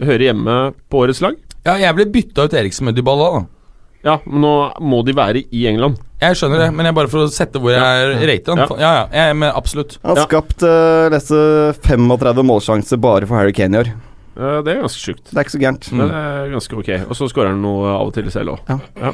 hører 0.00 0.28
hjemme 0.28 0.58
på 0.90 1.02
årets 1.02 1.22
lag? 1.24 1.36
Ja, 1.66 1.76
jeg 1.80 1.96
ble 1.98 2.08
bytta 2.14 2.46
ut 2.46 2.56
Eriksen 2.56 2.88
med 2.88 2.98
Dybala, 2.98 3.30
da. 3.34 3.44
Ja, 4.04 4.18
men 4.28 4.44
nå 4.44 4.54
må 4.84 5.00
de 5.06 5.16
være 5.16 5.44
i 5.48 5.64
England. 5.70 5.98
Jeg 6.24 6.38
skjønner 6.40 6.64
det, 6.64 6.70
men 6.74 6.88
jeg 6.88 6.96
bare 6.96 7.10
for 7.12 7.26
å 7.26 7.30
sette 7.32 7.60
hvor 7.62 7.74
jeg 7.74 8.16
rater 8.30 8.56
Ja. 8.56 8.66
han. 8.66 8.80
Ja, 8.80 8.90
ja, 8.98 9.04
jeg, 9.12 9.30
er 9.30 9.38
med, 9.42 9.52
absolutt. 9.54 9.98
Han 10.02 10.14
har 10.14 10.22
Ja. 10.22 10.26
skapt 10.30 10.64
øh, 10.64 11.10
leste 11.12 11.38
35 11.84 12.44
målsjanser 12.48 13.00
bare 13.00 13.26
for 13.28 13.36
Harry 13.40 13.52
Kane 13.56 13.76
i 13.76 13.82
år. 13.84 13.92
Eh, 14.34 14.62
det 14.66 14.72
er 14.74 14.80
ganske 14.82 14.98
sjukt. 14.98 15.24
Det 15.30 15.36
er 15.38 15.44
ikke 15.44 15.54
så 15.56 15.62
gærent. 15.62 15.90
Det 15.90 16.10
er 16.10 16.50
ganske 16.54 16.78
ok. 16.80 16.88
Og 17.08 17.14
så 17.18 17.28
skårer 17.30 17.52
han 17.54 17.62
noe 17.62 17.86
av 17.94 18.08
og 18.08 18.14
til 18.16 18.30
selv 18.34 18.56
òg. 18.56 18.58
Ja. 18.98 19.12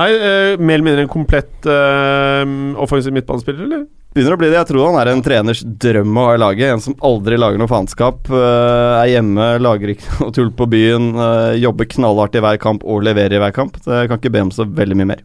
Nei, 0.00 0.10
uh, 0.14 0.56
mer 0.62 0.74
eller 0.78 0.86
mindre 0.86 1.02
en 1.02 1.10
komplett 1.10 1.66
uh, 1.66 2.46
offensiv 2.80 3.12
midtbanespiller, 3.12 3.64
eller? 3.66 3.86
Begynner 4.10 4.34
å 4.34 4.38
bli 4.40 4.48
det. 4.50 4.56
Jeg 4.58 4.66
tror 4.72 4.88
han 4.88 4.96
er 4.98 5.08
en 5.12 5.20
treners 5.22 5.60
drøm 5.62 6.16
å 6.18 6.24
ha 6.26 6.34
i 6.34 6.40
laget. 6.42 6.72
En 6.74 6.80
som 6.82 6.96
aldri 7.06 7.36
lager 7.38 7.60
noe 7.62 7.70
faenskap. 7.70 8.26
øh, 8.26 8.96
er 8.98 9.12
hjemme, 9.12 9.46
lager 9.62 9.92
ikke 9.92 10.16
noe 10.18 10.34
tull 10.34 10.50
på 10.50 10.66
byen. 10.72 11.12
øh, 11.14 11.54
jobber 11.62 11.86
knallhardt 11.92 12.34
i 12.34 12.42
hver 12.42 12.58
kamp 12.58 12.82
og 12.82 13.04
leverer 13.06 13.38
i 13.38 13.42
hver 13.44 13.54
kamp. 13.54 13.78
Så 13.84 14.00
jeg 14.00 14.10
kan 14.10 14.18
ikke 14.18 14.32
be 14.34 14.42
om 14.48 14.50
så 14.50 14.66
veldig 14.66 14.98
mye 14.98 15.12
mer. 15.12 15.22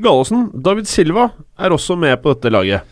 Gallosen, 0.00 0.48
David 0.56 0.88
Silva, 0.88 1.28
er 1.60 1.76
også 1.76 1.98
med 2.00 2.16
på 2.22 2.32
dette 2.32 2.54
laget. 2.54 2.88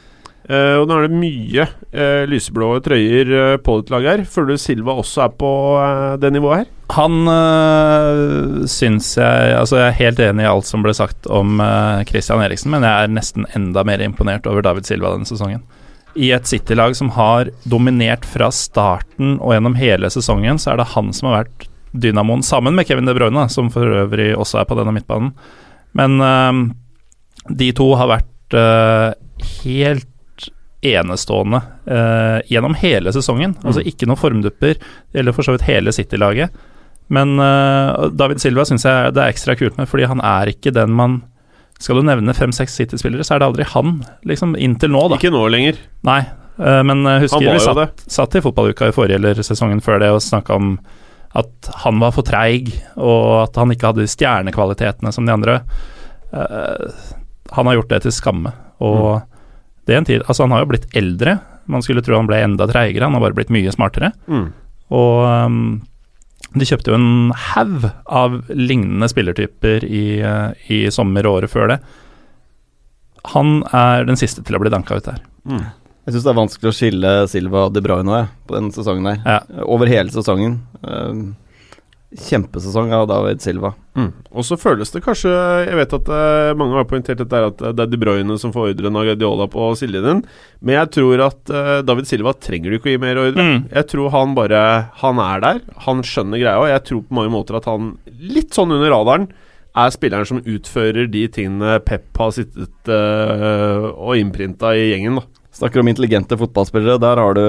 Eh, 0.51 0.75
og 0.81 0.89
nå 0.91 0.97
er 0.97 1.07
det 1.07 1.19
mye 1.21 1.65
eh, 1.95 2.25
lyseblå 2.27 2.73
trøyer 2.83 3.29
eh, 3.31 3.57
på 3.63 3.77
ditt 3.79 3.93
lag 3.95 4.09
her. 4.09 4.23
Føler 4.27 4.57
du 4.57 4.63
Silva 4.63 4.97
også 4.99 5.27
er 5.27 5.37
på 5.39 5.51
det 6.23 6.33
nivået 6.35 6.65
her? 6.65 6.73
Han 6.93 7.29
øh, 7.31 8.65
syns 8.69 9.15
jeg 9.17 9.55
Altså, 9.57 9.79
jeg 9.79 9.87
er 9.87 10.01
helt 10.01 10.21
enig 10.21 10.45
i 10.45 10.51
alt 10.51 10.69
som 10.69 10.83
ble 10.85 10.95
sagt 10.97 11.29
om 11.31 11.63
øh, 11.63 12.03
Christian 12.09 12.43
Eriksen, 12.43 12.73
men 12.75 12.85
jeg 12.87 13.05
er 13.05 13.15
nesten 13.15 13.47
enda 13.57 13.87
mer 13.87 14.03
imponert 14.03 14.49
over 14.51 14.67
David 14.67 14.89
Silva 14.89 15.15
denne 15.15 15.29
sesongen. 15.29 15.63
I 16.19 16.35
et 16.37 16.51
City-lag 16.51 16.97
som 16.99 17.15
har 17.15 17.49
dominert 17.65 18.27
fra 18.29 18.51
starten 18.53 19.39
og 19.39 19.55
gjennom 19.55 19.79
hele 19.79 20.11
sesongen, 20.13 20.59
så 20.61 20.75
er 20.75 20.83
det 20.83 20.91
han 20.93 21.15
som 21.17 21.31
har 21.31 21.45
vært 21.45 21.69
dynamoen, 22.03 22.43
sammen 22.45 22.77
med 22.77 22.89
Kevin 22.89 23.09
De 23.09 23.15
Bruyne, 23.17 23.47
som 23.53 23.71
for 23.73 23.87
øvrig 24.03 24.33
også 24.37 24.61
er 24.61 24.69
på 24.69 24.77
denne 24.77 24.93
midtbanen. 24.97 25.33
Men 25.97 26.21
øh, 26.21 26.63
de 27.63 27.73
to 27.79 27.93
har 27.97 28.11
vært 28.11 28.29
helt 29.63 30.12
enestående 30.83 31.61
øh, 31.87 32.41
gjennom 32.51 32.75
hele 32.75 33.13
sesongen. 33.15 33.57
Altså 33.65 33.83
ikke 33.87 34.07
noen 34.11 34.19
formdupper. 34.19 34.75
eller 35.15 35.33
for 35.33 35.43
så 35.47 35.53
vidt 35.55 35.63
hele 35.69 35.93
City-laget. 35.93 36.51
Men 37.09 37.39
øh, 37.41 38.11
David 38.17 38.39
Silva 38.43 38.65
syns 38.65 38.85
jeg 38.85 39.15
det 39.15 39.23
er 39.23 39.31
ekstra 39.33 39.55
kult 39.59 39.77
med, 39.79 39.87
fordi 39.91 40.05
han 40.09 40.21
er 40.21 40.53
ikke 40.55 40.73
den 40.75 40.91
man 40.97 41.23
Skal 41.83 41.97
du 41.99 42.03
nevne 42.07 42.35
fem-seks 42.35 42.75
City-spillere, 42.79 43.25
så 43.27 43.35
er 43.35 43.39
det 43.43 43.47
aldri 43.49 43.65
han, 43.67 44.05
liksom. 44.25 44.53
Inntil 44.57 44.91
nå, 44.95 45.01
da. 45.11 45.17
Ikke 45.19 45.33
nå 45.35 45.41
lenger. 45.51 45.81
Nei. 46.07 46.21
øh, 46.61 46.83
men 46.87 47.07
øh, 47.07 47.21
husker 47.25 47.43
vi 47.43 47.59
satt, 47.59 48.05
satt 48.07 48.35
i 48.39 48.41
fotballuka 48.45 48.87
i 48.89 48.93
forrige 48.95 49.19
eller 49.19 49.35
sesongen 49.43 49.81
før 49.83 49.99
det 49.99 50.11
og 50.15 50.23
snakka 50.23 50.55
om 50.55 50.77
at 51.35 51.71
han 51.83 51.99
var 51.99 52.13
for 52.13 52.23
treig, 52.23 52.69
og 53.01 53.43
at 53.49 53.57
han 53.57 53.71
ikke 53.73 53.89
hadde 53.89 54.05
de 54.05 54.13
stjernekvalitetene 54.13 55.13
som 55.17 55.27
de 55.27 55.33
andre. 55.33 55.55
Eh, 56.33 56.89
han 57.57 57.67
har 57.67 57.75
gjort 57.81 57.89
det 57.89 58.03
til 58.07 58.13
skamme. 58.13 58.53
Og 58.81 59.21
Mm. 59.23 59.29
Det 59.87 59.95
er 59.95 60.03
en 60.03 60.09
tid 60.09 60.23
Altså, 60.27 60.45
han 60.45 60.55
har 60.55 60.63
jo 60.63 60.73
blitt 60.73 60.91
eldre. 60.99 61.39
Man 61.71 61.83
skulle 61.85 62.03
tro 62.05 62.19
han 62.19 62.29
ble 62.31 62.43
enda 62.43 62.69
treigere, 62.71 63.09
han 63.09 63.17
har 63.17 63.25
bare 63.25 63.39
blitt 63.39 63.53
mye 63.55 63.73
smartere. 63.75 64.13
Mm. 64.31 64.47
Og 64.93 65.19
um, 65.27 65.59
de 66.53 66.69
kjøpte 66.69 66.93
jo 66.93 66.99
en 66.99 67.33
haug 67.55 67.87
av 68.13 68.41
lignende 68.53 69.09
spillertyper 69.09 69.87
i, 69.89 70.07
eh, 70.21 70.73
i 70.75 70.81
sommer 70.93 71.27
og 71.27 71.41
året 71.41 71.53
før 71.53 71.71
det. 71.73 71.79
Han 73.33 73.63
er 73.73 74.05
den 74.05 74.19
siste 74.21 74.43
til 74.45 74.59
å 74.59 74.61
bli 74.61 74.73
danka 74.73 74.99
ut 74.99 75.07
der. 75.07 75.23
Mm. 75.49 75.63
Jeg 76.03 76.15
syns 76.15 76.27
det 76.27 76.33
er 76.33 76.41
vanskelig 76.41 76.69
å 76.69 76.75
skille 76.77 77.13
Silva 77.31 77.67
og 77.69 77.77
De 77.77 77.83
Bruyne 77.85 78.25
på 78.49 78.59
den 78.59 78.73
sesongen 78.75 79.07
der. 79.07 79.23
Ja. 79.23 79.65
Over 79.65 79.89
hele 79.89 80.13
sesongen. 80.13 80.59
Uh, 80.83 81.33
kjempesesong 82.19 82.93
av 82.93 83.07
David 83.09 83.41
Silva. 83.43 83.73
Mm. 83.97 84.11
Og 84.33 84.45
så 84.47 84.57
føles 84.57 84.89
det 84.89 85.03
kanskje 85.05 85.29
Jeg 85.67 85.77
vet 85.77 85.93
at 85.93 86.07
eh, 86.17 86.53
mange 86.57 86.79
har 86.79 86.87
poengtert 86.89 87.21
dette 87.21 87.41
at 87.45 87.59
det 87.61 87.85
er 87.85 87.91
De 87.93 87.99
Bruyne 88.01 88.39
som 88.41 88.55
får 88.55 88.71
ordren 88.71 88.97
av 88.97 89.05
Guardiola 89.05 89.47
på 89.53 89.67
sidelinjen, 89.77 90.23
men 90.65 90.77
jeg 90.79 90.93
tror 90.97 91.25
at 91.27 91.53
eh, 91.53 91.79
David 91.85 92.09
Silva 92.09 92.35
trenger 92.37 92.73
du 92.73 92.79
ikke 92.79 92.93
å 92.93 92.95
gi 92.95 93.03
mer 93.03 93.21
ordre. 93.21 93.47
Mm. 93.47 93.63
Jeg 93.69 93.89
tror 93.93 94.13
han 94.15 94.35
bare 94.39 94.63
Han 95.03 95.21
er 95.23 95.45
der. 95.45 95.63
Han 95.87 96.03
skjønner 96.07 96.41
greia, 96.41 96.59
og 96.61 96.71
jeg 96.71 96.85
tror 96.89 97.05
på 97.07 97.19
mange 97.21 97.35
måter 97.35 97.61
at 97.61 97.69
han, 97.71 97.95
litt 98.09 98.57
sånn 98.57 98.73
under 98.75 98.93
radaren, 98.93 99.29
er 99.73 99.93
spilleren 99.93 100.29
som 100.29 100.43
utfører 100.45 101.09
de 101.09 101.23
tingene 101.33 101.79
Pep 101.87 102.11
har 102.21 102.35
sittet 102.37 102.93
eh, 102.93 103.87
og 103.93 104.19
innprinta 104.21 104.75
i 104.77 104.91
gjengen. 104.91 105.21
da 105.21 105.29
Snakker 105.53 105.81
om 105.81 105.89
intelligente 105.89 106.37
fotballspillere. 106.41 107.01
Der 107.01 107.21
har 107.21 107.37
du 107.37 107.47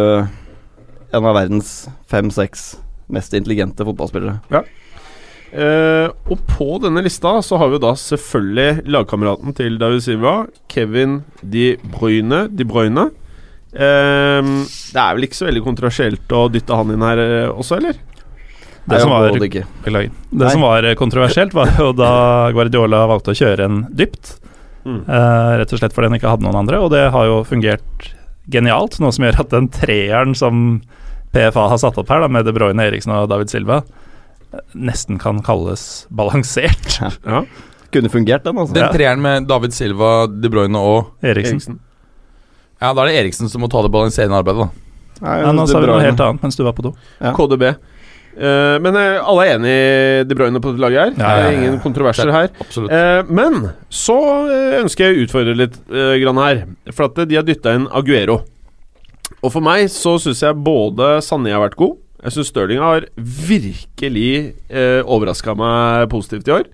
en 1.14 1.28
av 1.28 1.36
verdens 1.36 1.76
fem-seks 2.12 2.74
mest 3.12 3.34
intelligente 3.38 3.86
fotballspillere. 3.88 4.64
Eh, 5.54 6.08
og 6.34 6.40
på 6.50 6.68
denne 6.82 7.04
lista 7.06 7.36
så 7.46 7.60
har 7.62 7.70
vi 7.70 7.82
da 7.84 7.92
selvfølgelig 8.00 8.88
lagkameraten 8.90 9.54
til 9.58 9.78
David 9.82 10.02
Silva, 10.06 10.38
Kevin 10.72 11.20
De 11.42 11.76
Bruyne. 11.94 12.48
De 12.50 12.66
Bruyne. 12.66 13.10
Eh, 13.74 14.40
det 14.42 15.04
er 15.04 15.14
vel 15.18 15.28
ikke 15.28 15.42
så 15.42 15.50
veldig 15.50 15.66
kontroversielt 15.66 16.34
å 16.34 16.48
dytte 16.54 16.80
han 16.80 16.96
inn 16.96 17.06
her 17.06 17.22
eh, 17.22 17.52
også, 17.52 17.78
eller? 17.82 18.02
Det 18.84 18.98
Nei, 18.98 19.00
som 19.00 19.14
var. 19.14 19.38
Det 20.34 20.50
som 20.52 20.66
var 20.66 20.88
kontroversielt, 21.00 21.54
var 21.56 21.70
jo 21.80 21.94
da 21.96 22.16
Guardiola 22.52 23.06
valgte 23.08 23.32
å 23.32 23.38
kjøre 23.38 23.70
en 23.70 23.86
dypt. 23.96 24.36
Mm. 24.84 25.06
Uh, 25.08 25.54
rett 25.62 25.72
og 25.72 25.80
slett 25.80 25.94
fordi 25.96 26.10
han 26.10 26.18
ikke 26.18 26.34
hadde 26.34 26.44
noen 26.44 26.60
andre, 26.60 26.82
og 26.84 26.92
det 26.92 27.06
har 27.14 27.30
jo 27.30 27.38
fungert 27.48 28.10
genialt. 28.52 28.98
Noe 29.00 29.16
som 29.16 29.24
gjør 29.24 29.40
at 29.46 29.54
den 29.54 29.70
treeren 29.72 30.36
som 30.36 30.82
PFA 31.34 31.68
har 31.72 31.80
satt 31.82 31.98
opp 31.98 32.10
her, 32.14 32.24
da, 32.24 32.30
med 32.32 32.46
De 32.48 32.54
Bruyne, 32.56 32.86
Eriksen 32.90 33.14
og 33.16 33.28
David 33.32 33.50
Silva, 33.54 33.82
eh, 34.54 34.64
nesten 34.76 35.20
kan 35.22 35.42
kalles 35.46 36.06
balansert. 36.14 37.00
Ja, 37.26 37.44
Kunne 37.94 38.10
fungert, 38.10 38.42
den, 38.46 38.58
altså. 38.58 38.74
Den 38.74 38.90
treeren 38.96 39.22
med 39.22 39.46
David 39.50 39.74
Silva, 39.78 40.26
De 40.28 40.50
Bruyne 40.50 40.80
og 40.82 41.12
Eriksen. 41.22 41.60
Eriksen. 41.60 41.80
Ja, 42.82 42.90
da 42.94 43.04
er 43.04 43.12
det 43.12 43.20
Eriksen 43.22 43.52
som 43.52 43.62
må 43.62 43.70
ta 43.70 43.84
det 43.86 43.92
balanserende 43.94 44.40
arbeidet, 44.42 44.66
da. 44.66 44.80
Nei, 45.24 45.36
Ja, 45.44 45.52
nå 45.56 45.68
sa 45.70 45.80
vi 45.80 45.88
noe 45.88 46.02
helt 46.04 46.20
annet 46.26 46.42
mens 46.44 46.58
du 46.58 46.64
var 46.66 46.74
på 46.76 46.84
do. 46.88 46.94
Ja. 47.22 47.32
KDB. 47.38 47.68
Uh, 48.34 48.80
men 48.82 48.96
uh, 48.98 49.22
alle 49.30 49.44
er 49.46 49.52
enig 49.60 49.72
i 49.78 50.24
De 50.26 50.36
Bruyne 50.36 50.58
på 50.60 50.72
dette 50.74 50.82
laget 50.82 51.04
her. 51.04 51.12
Ja, 51.22 51.36
ja, 51.38 51.52
ja. 51.52 51.60
Ingen 51.60 51.78
kontroverser 51.84 52.32
her. 52.34 52.50
Absolutt. 52.66 52.90
Eh, 52.92 53.22
men 53.30 53.70
så 53.94 54.18
eh, 54.50 54.80
ønsker 54.82 55.06
jeg 55.06 55.14
å 55.20 55.28
utfordre 55.28 55.54
litt 55.60 55.78
eh, 55.94 56.16
grann 56.24 56.42
her. 56.42 56.64
For 56.90 57.12
at 57.12 57.22
eh, 57.22 57.30
de 57.30 57.38
har 57.38 57.46
dytta 57.46 57.76
inn 57.78 57.86
Aguero. 57.94 58.40
Og 59.44 59.52
for 59.52 59.66
meg 59.66 59.90
så 59.92 60.16
syns 60.24 60.42
jeg 60.46 60.64
både 60.64 61.18
Sanne 61.26 61.52
har 61.52 61.64
vært 61.66 61.78
god. 61.80 61.98
Jeg 62.24 62.38
syns 62.38 62.50
Stirling 62.54 62.80
har 62.80 63.06
virkelig 63.20 64.56
eh, 64.72 65.02
overraska 65.04 65.56
meg 65.60 66.08
positivt 66.14 66.48
i 66.48 66.56
år. 66.56 66.70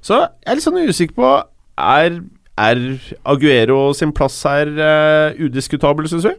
Så 0.00 0.22
jeg 0.22 0.48
er 0.48 0.56
litt 0.56 0.64
sånn 0.64 0.78
usikker 0.88 1.16
på 1.18 1.30
Er, 1.78 2.20
er 2.56 2.82
Aguero 3.28 3.90
sin 3.98 4.14
plass 4.16 4.38
her 4.48 4.70
eh, 4.72 5.40
udiskutabel, 5.44 6.08
syns 6.08 6.30
vi? 6.30 6.34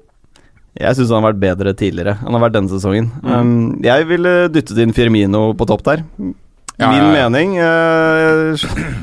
Jeg 0.80 0.96
syns 0.96 1.12
han 1.12 1.22
har 1.22 1.34
vært 1.34 1.42
bedre 1.42 1.74
tidligere. 1.78 2.18
Han 2.24 2.36
har 2.38 2.46
vært 2.46 2.56
denne 2.56 2.72
sesongen. 2.72 3.10
Mm. 3.22 3.32
Um, 3.34 3.56
jeg 3.84 4.06
ville 4.10 4.34
dyttet 4.54 4.80
inn 4.82 4.94
Firmino 4.96 5.50
på 5.58 5.68
topp 5.70 5.84
der. 5.88 6.06
Ja, 6.80 6.88
Min 6.94 7.02
ja, 7.02 7.08
ja. 7.12 7.28
mening 7.28 7.58
uh, 7.60 8.54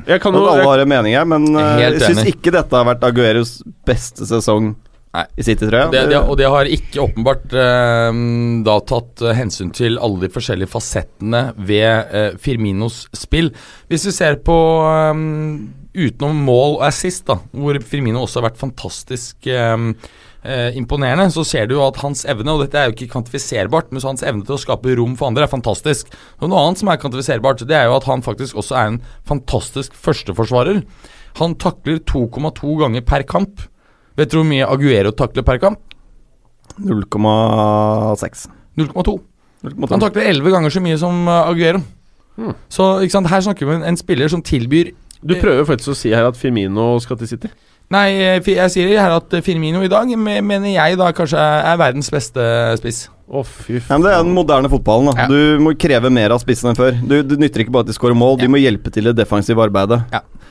Jeg 0.09 0.23
kan 0.23 0.33
jo 0.33 0.47
alle 0.49 0.63
har 0.65 0.81
en 0.81 0.89
mening 0.89 1.13
her, 1.13 1.27
men 1.29 1.51
uh, 1.53 1.75
jeg 1.77 1.99
syns 2.01 2.31
ikke 2.31 2.55
dette 2.55 2.73
har 2.73 2.87
vært 2.89 3.05
Agueros 3.05 3.59
beste 3.85 4.25
sesong. 4.25 4.73
I 5.37 5.47
City, 5.47 5.65
tror 5.67 5.79
jeg. 5.87 5.93
Det, 5.95 6.03
det, 6.13 6.21
og 6.21 6.37
det 6.41 6.51
har 6.53 6.69
ikke 6.71 7.07
åpenbart 7.07 7.57
eh, 7.57 8.21
da 8.67 8.77
tatt 8.91 9.25
eh, 9.25 9.37
hensyn 9.39 9.73
til 9.77 9.99
alle 10.03 10.27
de 10.27 10.33
forskjellige 10.33 10.73
fasettene 10.73 11.49
ved 11.57 12.15
eh, 12.15 12.31
Firminos 12.43 13.05
spill. 13.17 13.53
Hvis 13.91 14.07
vi 14.09 14.15
ser 14.17 14.39
på 14.47 14.57
eh, 14.91 15.25
utenom 15.97 16.45
mål 16.47 16.79
og 16.79 16.87
assist, 16.91 17.27
da, 17.31 17.41
hvor 17.57 17.79
Firmino 17.85 18.25
også 18.25 18.41
har 18.41 18.51
vært 18.51 18.61
fantastisk 18.61 19.49
eh, 19.49 19.77
eh, 20.45 20.77
imponerende, 20.79 21.29
så 21.33 21.45
ser 21.49 21.69
du 21.69 21.77
jo 21.79 21.85
at 21.87 22.01
hans 22.03 22.27
evne, 22.29 22.53
og 22.53 22.65
dette 22.65 22.81
er 22.81 22.91
jo 22.91 22.97
ikke 22.97 23.13
kvantifiserbart, 23.15 23.93
men 23.93 24.05
så 24.05 24.13
hans 24.13 24.25
evne 24.27 24.45
til 24.47 24.59
å 24.59 24.63
skape 24.63 24.97
rom 24.99 25.17
for 25.19 25.31
andre 25.31 25.47
er 25.47 25.53
fantastisk. 25.53 26.13
Og 26.41 26.51
Noe 26.53 26.65
annet 26.67 26.83
som 26.83 26.93
er 26.93 27.01
kvantifiserbart, 27.03 27.65
det 27.69 27.79
er 27.79 27.89
jo 27.89 27.97
at 27.99 28.09
han 28.11 28.25
faktisk 28.27 28.59
også 28.61 28.77
er 28.79 28.93
en 28.93 29.01
fantastisk 29.29 29.97
førsteforsvarer. 30.07 30.83
Han 31.41 31.57
takler 31.61 32.01
2,2 32.09 32.77
ganger 32.81 33.05
per 33.05 33.25
kamp. 33.29 33.67
Vet 34.17 34.33
du 34.33 34.39
hvor 34.39 34.49
mye 34.49 34.67
Aguero 34.67 35.13
takler 35.17 35.45
per 35.47 35.61
kamp? 35.63 35.81
0,6. 36.81 38.47
0,2. 38.77 39.17
Han 39.91 40.03
takler 40.03 40.31
11 40.31 40.53
ganger 40.55 40.73
så 40.73 40.83
mye 40.85 40.99
som 41.01 41.25
uh, 41.29 41.49
Aguero. 41.49 41.83
Hmm. 42.37 42.57
Så 42.69 42.99
ikke 43.05 43.17
sant, 43.17 43.31
her 43.33 43.45
snakker 43.45 43.69
vi 43.69 43.79
om 43.79 43.85
en, 43.89 43.97
spiller 43.97 44.29
som 44.29 44.43
tilbyr 44.45 44.91
Du 45.25 45.33
prøver 45.41 45.65
faktisk 45.65 45.95
å 45.95 45.97
si 45.97 46.11
her 46.13 46.27
at 46.29 46.37
Firmino 46.37 46.99
skal 47.01 47.17
til 47.17 47.31
City. 47.31 47.49
Nei, 47.93 48.11
eh, 48.19 48.49
jeg 48.51 48.73
sier 48.75 48.91
her 48.99 49.15
at 49.15 49.33
Firmino 49.47 49.81
i 49.81 49.89
dag 49.89 50.11
mener 50.19 50.69
jeg 50.69 50.99
da 50.99 51.13
kanskje 51.17 51.39
er 51.41 51.69
er 51.71 51.79
verdens 51.81 52.11
beste 52.13 52.43
spiss. 52.81 53.07
Å, 53.27 53.43
fy 53.47 53.79
Ja, 53.79 53.97
men 53.97 54.05
Det 54.05 54.13
er 54.13 54.23
den 54.23 54.35
moderne 54.37 54.71
fotballen. 54.71 55.09
da 55.15 55.25
Ja. 55.25 55.29
Du 55.31 55.63
må 55.65 55.73
kreve 55.79 56.11
mer 56.11 56.35
av 56.35 56.43
spissen 56.43 56.71
enn 56.71 56.79
før. 56.79 56.93
Du, 57.01 57.23
du 57.23 57.37
nytter 57.41 57.65
ikke 57.65 57.73
bare 57.73 57.87
at 57.87 57.91
de 57.91 57.97
skårer 57.97 58.15
mål, 58.15 58.37
de 58.39 58.49
må 58.53 58.61
hjelpe 58.61 58.93
til 58.93 59.07
i 59.07 59.13
det 59.13 59.23
defensive 59.25 59.63
arbeidet. 59.63 60.03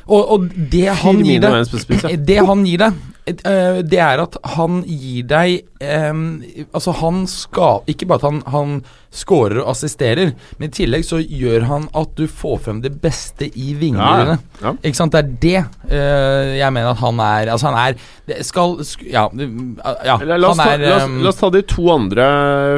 Og, 0.08 0.32
og 0.32 0.50
det 0.56 0.88
han 0.90 1.22
gir 1.22 1.40
Firmino 1.42 1.54
deg 1.54 2.02
ja. 2.02 2.16
Det 2.32 2.40
han 2.50 2.66
gir 2.66 2.82
deg, 2.82 2.98
det 3.26 3.98
er 3.98 4.22
at 4.22 4.36
han 4.54 4.84
gir 4.86 5.24
deg 5.26 5.64
um, 5.82 6.44
Altså, 6.76 6.92
han 7.00 7.24
skal 7.26 7.82
Ikke 7.90 8.06
bare 8.06 8.22
at 8.22 8.26
han, 8.28 8.42
han 8.54 8.76
scorer 9.16 9.62
og 9.64 9.70
assisterer, 9.72 10.34
men 10.60 10.68
i 10.70 10.74
tillegg 10.76 11.06
så 11.08 11.18
gjør 11.24 11.64
han 11.70 11.86
at 11.96 12.12
du 12.20 12.26
får 12.28 12.58
frem 12.68 12.82
det 12.84 12.92
beste 13.02 13.48
i 13.48 13.72
vingene 13.80 14.04
Ja, 14.04 14.18
ja. 14.20 14.24
dine. 14.26 14.36
Ja. 14.62 14.74
Ikke 14.92 15.00
sant? 15.00 15.16
Det 15.16 15.22
er 15.24 15.32
det 15.46 15.94
uh, 15.96 16.52
jeg 16.60 16.76
mener 16.76 16.92
at 16.92 17.00
han 17.02 17.22
er 17.24 17.52
Altså, 17.56 17.72
han 17.72 17.80
er 17.80 17.98
det 18.28 18.40
skal 18.46 18.76
sk- 18.86 19.08
Ja, 19.14 19.24
ja 19.32 20.18
la, 20.22 20.38
oss 20.52 20.60
han 20.60 20.68
ta, 20.68 20.74
er 20.76 20.84
la, 20.86 20.98
oss, 21.00 21.16
la 21.24 21.32
oss 21.32 21.40
ta 21.42 21.50
de 21.56 21.64
to 21.72 21.88
andre 21.96 22.28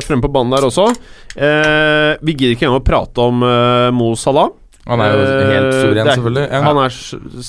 fremme 0.06 0.24
på 0.28 0.32
banen 0.38 0.54
der 0.56 0.68
også. 0.70 0.88
Uh, 1.36 2.14
vi 2.22 2.38
gidder 2.38 2.56
ikke 2.56 2.68
engang 2.70 2.80
å 2.84 2.88
prate 2.88 3.28
om 3.34 3.44
uh, 3.44 3.90
Mo 3.96 4.14
Salah. 4.20 4.54
Han 4.88 5.02
er 5.04 5.12
jo 5.12 5.24
Eh, 5.24 5.50
helt 5.52 5.74
suveren, 5.74 6.08
er- 6.08 6.16
selvfølgelig. 6.16 6.46
Ja. 6.52 6.62
Han 6.64 6.78
er 6.78 6.90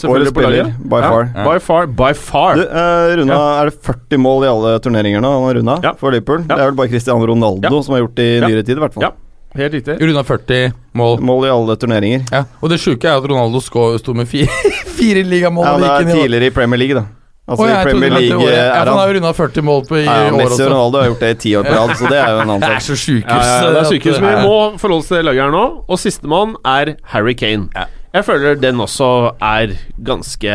selvfølgelig 0.01 0.35
på 0.35 0.40
laget. 0.42 0.72
by 0.90 0.98
Ja. 1.01 1.09
far. 1.11 1.29
Ja. 1.35 1.44
By 1.44 1.59
far, 1.61 1.87
by 1.87 2.12
far. 2.14 2.55
Du, 2.57 2.62
eh, 2.62 3.16
Runa, 3.20 3.33
Ja. 3.35 3.62
Er 3.62 3.70
det 3.70 3.83
40 3.83 4.18
mål 4.18 4.44
i 4.44 4.48
alle 4.48 4.79
turneringer 4.81 5.20
nå? 5.20 5.31
Han 5.33 5.44
har 5.46 5.55
runda 5.55 5.81
Ja. 5.83 5.92
for 5.94 6.11
Liverpool. 6.11 6.40
Ja. 6.48 6.57
Det 6.57 6.61
er 6.61 6.70
vel 6.70 6.74
bare 6.74 6.88
Cristiano 6.88 7.24
Ronaldo 7.27 7.62
Ja. 7.70 7.83
som 7.83 7.94
har 7.94 8.03
gjort 8.03 8.14
det 8.16 8.24
i 8.24 8.40
Ja. 8.40 8.46
nyere 8.48 8.62
tid, 8.66 8.77
i 8.77 8.81
hvert 8.81 8.94
fall. 8.94 9.03
Ja. 9.03 9.11
Helt 9.57 9.72
riktig. 9.72 10.01
Runda 10.01 10.22
40 10.22 10.72
mål. 10.94 11.20
Mål 11.20 11.44
i 11.46 11.48
alle 11.48 11.77
turneringer. 11.77 12.27
Ja. 12.33 12.44
Og 12.62 12.68
det 12.70 12.79
sjuke 12.81 13.05
er 13.05 13.16
at 13.16 13.22
Ronaldo 13.24 13.61
sto 13.98 14.12
med 14.14 14.27
fire, 14.29 14.46
fire 14.98 15.22
ligamål. 15.24 15.64
Ja, 15.64 15.77
det 15.79 16.09
er 16.09 16.14
tidligere 16.14 16.46
i 16.46 16.51
Premier 16.51 16.77
League, 16.79 16.94
da. 16.94 17.05
Altså 17.48 17.64
oh, 17.64 17.68
ja, 17.70 17.78
I 17.80 17.84
Premier 17.88 18.11
det 18.12 18.18
League 18.20 18.44
eh, 18.44 18.52
Ja, 18.52 18.64
er 18.74 18.84
for 18.84 18.90
han 18.92 18.98
har 19.00 19.08
jo 19.08 19.14
runda 19.16 19.30
40 19.32 19.62
mål 19.64 19.84
på 19.88 19.96
i 19.96 20.04
ja, 20.04 20.16
år 20.28 20.34
Messi 20.37 20.62
og. 20.62 20.68
Ronaldo 20.68 20.98
har 21.00 21.06
gjort 21.08 21.22
det 21.24 21.30
i 21.30 21.38
ti 21.44 21.52
år 21.56 21.64
på 21.64 21.76
rad, 21.78 21.92
så 21.96 22.11
det 22.12 22.18
er 22.20 22.28
jo 22.34 22.40
en 22.42 22.50
annen 22.50 22.61
Det 22.61 22.68
er 22.68 22.74
sak. 22.74 22.87
så 22.88 22.96
sjukehus. 23.00 23.46
Ja, 23.48 23.54
ja, 23.54 23.70
det 23.70 23.78
er 23.78 23.80
at- 23.80 23.92
sykehus. 23.94 24.18
Vi 24.20 24.34
må 24.44 24.56
forholde 24.82 24.98
oss 25.00 25.08
til 25.08 25.24
laget 25.24 25.42
her 25.46 25.54
nå. 25.54 25.62
Og 25.88 25.98
sistemann 26.02 26.52
er 26.68 26.94
Harry 27.14 27.32
Kane. 27.40 27.68
Ja. 27.74 27.87
Jeg 28.18 28.24
føler 28.24 28.54
den 28.61 28.80
også 28.84 29.08
er 29.40 29.72
ganske 30.04 30.52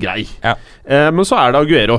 grei. 0.00 0.26
Ja. 0.44 0.54
Eh, 0.88 1.08
men 1.12 1.24
så 1.24 1.36
er 1.40 1.52
det 1.52 1.60
Aguero. 1.64 1.98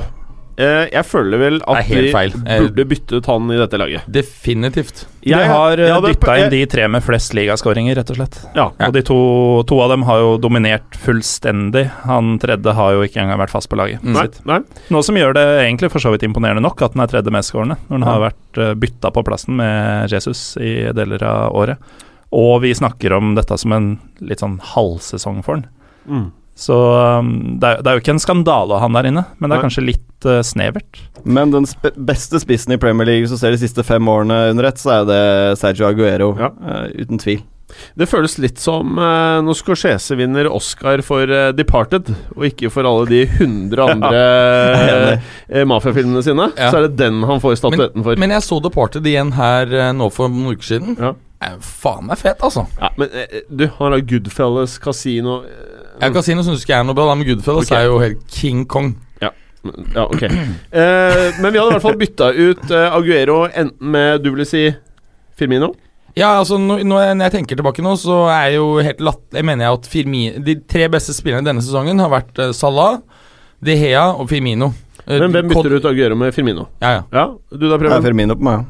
Eh, 0.56 0.84
jeg 0.92 1.02
føler 1.08 1.40
vel 1.40 1.56
at 1.66 1.88
vi 1.88 2.10
feil. 2.14 2.34
Eh, 2.46 2.62
burde 2.62 2.84
bytte 2.92 3.18
ut 3.18 3.26
han 3.26 3.50
i 3.50 3.58
dette 3.58 3.78
laget. 3.80 4.06
Definitivt. 4.10 5.04
De 5.24 5.34
har 5.34 5.80
ja, 5.80 5.96
dytta 6.04 6.36
inn 6.38 6.52
de 6.52 6.60
tre 6.70 6.86
med 6.90 7.02
flest 7.02 7.34
ligaskåringer, 7.34 7.96
rett 7.98 8.12
og 8.12 8.18
slett. 8.20 8.38
Ja. 8.54 8.68
Ja. 8.78 8.88
Og 8.88 8.94
de 8.94 9.02
to, 9.06 9.18
to 9.66 9.80
av 9.82 9.90
dem 9.94 10.06
har 10.06 10.20
jo 10.22 10.36
dominert 10.42 10.98
fullstendig. 11.00 11.88
Han 12.04 12.36
tredje 12.42 12.76
har 12.76 12.94
jo 12.94 13.02
ikke 13.06 13.24
engang 13.24 13.42
vært 13.42 13.54
fast 13.54 13.70
på 13.72 13.80
laget. 13.80 14.04
Mm. 14.04 14.14
Nei, 14.14 14.26
sitt. 14.28 14.40
nei. 14.46 14.60
Noe 14.94 15.06
som 15.06 15.18
gjør 15.18 15.34
det 15.38 15.44
egentlig 15.64 15.90
for 15.94 16.04
så 16.04 16.14
vidt 16.14 16.26
imponerende 16.28 16.62
nok 16.64 16.86
at 16.86 16.94
han 16.94 17.06
er 17.06 17.10
tredje 17.10 17.34
mestskårende, 17.34 17.80
når 17.88 17.98
han 17.98 18.08
har 18.10 18.24
vært 18.28 18.62
bytta 18.84 19.10
på 19.14 19.26
plassen 19.26 19.58
med 19.58 20.12
Jesus 20.12 20.52
i 20.62 20.76
deler 20.94 21.24
av 21.26 21.56
året. 21.56 21.94
Og 22.34 22.60
vi 22.64 22.72
snakker 22.74 23.14
om 23.14 23.34
dette 23.36 23.58
som 23.58 23.74
en 23.74 23.92
litt 24.22 24.42
sånn 24.42 24.60
halvsesong 24.74 25.42
for 25.46 25.58
han. 25.58 25.68
Mm. 26.06 26.26
Så 26.54 26.74
um, 27.18 27.58
det, 27.58 27.66
er, 27.66 27.80
det 27.82 27.90
er 27.90 27.96
jo 27.96 28.02
ikke 28.04 28.14
en 28.14 28.22
skandale 28.22 28.76
å 28.76 28.78
ha 28.78 28.86
han 28.86 28.94
der 28.94 29.08
inne, 29.10 29.24
men 29.38 29.50
det 29.50 29.56
er 29.58 29.64
kanskje 29.66 29.86
litt 29.88 30.28
uh, 30.28 30.38
snevert. 30.46 31.00
Men 31.26 31.50
den 31.54 31.66
sp 31.66 31.90
beste 31.96 32.38
spissen 32.42 32.76
i 32.76 32.78
Premier 32.80 33.08
League, 33.08 33.30
som 33.30 33.40
ser 33.40 33.54
de 33.54 33.58
siste 33.62 33.82
fem 33.86 34.06
årene 34.10 34.52
under 34.52 34.68
ett, 34.70 34.78
så 34.78 35.00
er 35.00 35.08
det 35.10 35.24
Sergio 35.58 35.88
Aguero, 35.90 36.30
Ja. 36.38 36.52
uh, 36.54 36.86
uten 36.94 37.18
tvil. 37.18 37.42
Det 37.98 38.06
føles 38.06 38.36
litt 38.38 38.60
som 38.62 38.94
uh, 39.00 39.40
når 39.42 39.56
Scorsese 39.58 40.14
vinner 40.18 40.46
Oscar 40.52 41.00
for 41.02 41.26
uh, 41.26 41.48
Departed, 41.56 42.12
og 42.36 42.46
ikke 42.46 42.70
for 42.70 42.86
alle 42.86 43.08
de 43.10 43.22
100 43.26 43.82
andre 43.96 44.20
ja, 44.92 44.98
uh, 45.16 45.64
mafiafilmene 45.72 46.22
sine. 46.22 46.50
Ja. 46.54 46.70
Så 46.70 46.78
er 46.78 46.86
det 46.88 47.00
den 47.02 47.24
han 47.26 47.42
får 47.42 47.58
statuetten 47.64 48.06
for. 48.06 48.20
Men 48.20 48.36
jeg 48.36 48.46
så 48.46 48.60
Departed 48.62 49.10
igjen 49.10 49.34
her 49.34 49.74
nå 49.96 50.10
for 50.14 50.30
noen 50.30 50.54
uker 50.54 50.70
siden. 50.74 50.94
Ja. 51.00 51.16
Er 51.54 51.62
faen 51.64 52.06
meg 52.10 52.18
fet, 52.20 52.42
altså. 52.44 52.66
ja, 52.80 52.90
men 52.98 53.08
eh, 53.14 53.40
du, 53.48 53.66
han 53.78 53.94
har 53.96 54.02
Goodfellas, 54.10 54.76
Casino 54.82 55.40
Ja, 56.00 56.10
Kasino 56.10 56.42
syns 56.42 56.62
ikke 56.64 56.74
jeg 56.74 56.82
er 56.82 56.88
noe 56.88 56.96
bra, 56.98 57.14
men 57.14 57.26
Goodfellas 57.28 57.70
okay. 57.70 57.84
er 57.84 57.90
jo 57.92 57.98
helt 58.02 58.24
King 58.34 58.64
Kong. 58.66 58.94
Ja, 59.94 60.02
ok. 60.04 60.26
Eh, 60.76 61.38
men 61.40 61.52
vi 61.54 61.56
hadde 61.56 61.70
i 61.70 61.74
hvert 61.78 61.82
fall 61.86 61.96
bytta 61.96 62.26
ut 62.36 62.64
eh, 62.74 62.92
Aguero 62.98 63.46
enten 63.48 63.90
med 63.94 64.20
du 64.20 64.26
ville 64.34 64.44
si 64.44 64.66
Firmino. 65.38 65.70
Ja, 66.14 66.34
altså 66.42 66.58
når, 66.60 66.82
når 66.86 67.00
jeg- 67.00 67.14
når 67.16 67.24
jeg 67.30 67.32
tenker 67.38 67.56
tilbake 67.58 67.82
nå, 67.82 67.94
så 67.98 68.18
er 68.30 68.50
jeg 68.50 68.58
jo 68.58 68.66
helt 68.84 69.00
latt... 69.00 69.22
Jeg 69.34 69.46
mener 69.48 69.64
jeg 69.64 69.78
at 69.78 69.86
Firmino 69.90 70.42
De 70.46 70.54
tre 70.70 70.84
beste 70.92 71.14
spillerne 71.16 71.46
denne 71.48 71.64
sesongen 71.64 71.98
har 72.04 72.12
vært 72.12 72.38
eh, 72.44 72.52
Salah, 72.54 73.00
De 73.64 73.74
Hea 73.80 74.04
og 74.12 74.28
Firmino. 74.30 74.68
Eh, 75.08 75.16
Men 75.24 75.32
hvem 75.32 75.48
bytter 75.54 75.72
du 75.72 75.78
ut 75.80 75.88
Aguero 75.90 76.14
med 76.20 76.34
Firmino? 76.36 76.68
Ja, 76.84 76.92
ja. 76.98 77.02
Ja, 77.16 77.24
du 77.56 77.64
da, 77.70 77.78
Preben? 77.80 78.04
Firmino 78.04 78.36
på 78.38 78.44
meg. 78.50 78.68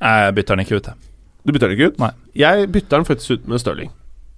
Jeg 0.00 0.34
bytter 0.40 0.56
han 0.58 0.64
ikke 0.66 0.80
ut, 0.82 0.90
jeg. 0.90 1.09
Du 1.44 1.52
bytter 1.54 1.70
den 1.70 1.78
ikke 1.78 1.92
ut? 1.92 2.00
Nei. 2.02 2.10
Jeg 2.42 2.68
bytter 2.72 3.00
den 3.00 3.06
faktisk 3.08 3.38
ut 3.38 3.46
med 3.50 3.62
Stirling. 3.62 3.92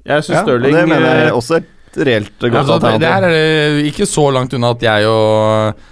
Jeg 0.07 0.27
syns 0.27 0.37
Ja, 0.37 0.43
og 0.43 0.49
Stirling 0.49 0.77
det 0.77 0.85
mener 0.91 1.09
jeg 1.09 1.27
eh, 1.29 1.38
også 1.38 1.57
er 1.59 1.65
et 1.67 1.99
reelt 2.09 2.37
godt 2.41 2.61
Altså, 2.62 2.79
det, 2.83 2.93
det 3.03 3.11
her 3.12 3.27
er 3.29 3.35
det 3.37 3.91
ikke 3.91 4.09
så 4.09 4.29
langt 4.35 4.55
unna 4.57 4.73
at 4.75 4.87
jeg 4.87 5.11
og 5.11 5.83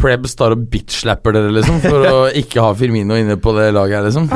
Prebz 0.00 0.32
tar 0.38 0.54
og 0.56 0.62
bitch-slapper 0.72 1.34
dere, 1.36 1.52
liksom, 1.52 1.82
for 1.84 2.06
å 2.08 2.20
ikke 2.42 2.62
ha 2.64 2.70
Firmino 2.78 3.18
inne 3.20 3.36
på 3.36 3.52
det 3.58 3.68
laget 3.76 3.98
her, 3.98 4.06
liksom. 4.08 4.30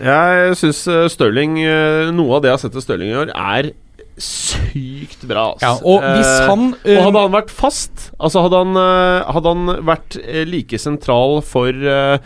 Jeg 0.00 0.56
syns 0.56 0.80
Stirling 1.12 1.58
eh, 1.60 2.08
Noe 2.16 2.38
av 2.38 2.42
det 2.42 2.48
jeg 2.50 2.56
har 2.56 2.62
sett 2.64 2.76
til 2.78 2.86
Stirling 2.86 3.12
i 3.12 3.18
år, 3.20 3.34
er 3.36 3.72
sykt 4.22 5.24
bra. 5.28 5.50
Altså. 5.54 5.66
Ja, 5.66 5.72
og 5.82 6.04
hvis 6.04 6.30
Eh, 6.30 6.46
han 6.48 6.64
Og 6.74 6.90
eh, 6.92 7.00
hadde 7.02 7.22
han 7.24 7.34
vært 7.34 7.50
fast, 7.54 8.10
altså 8.20 8.44
hadde 8.44 8.60
han, 8.62 8.76
eh, 8.80 9.32
hadde 9.34 9.54
han 9.54 9.86
vært 9.88 10.16
eh, 10.20 10.44
like 10.48 10.78
sentral 10.80 11.40
for 11.46 11.70
uh, 11.70 12.18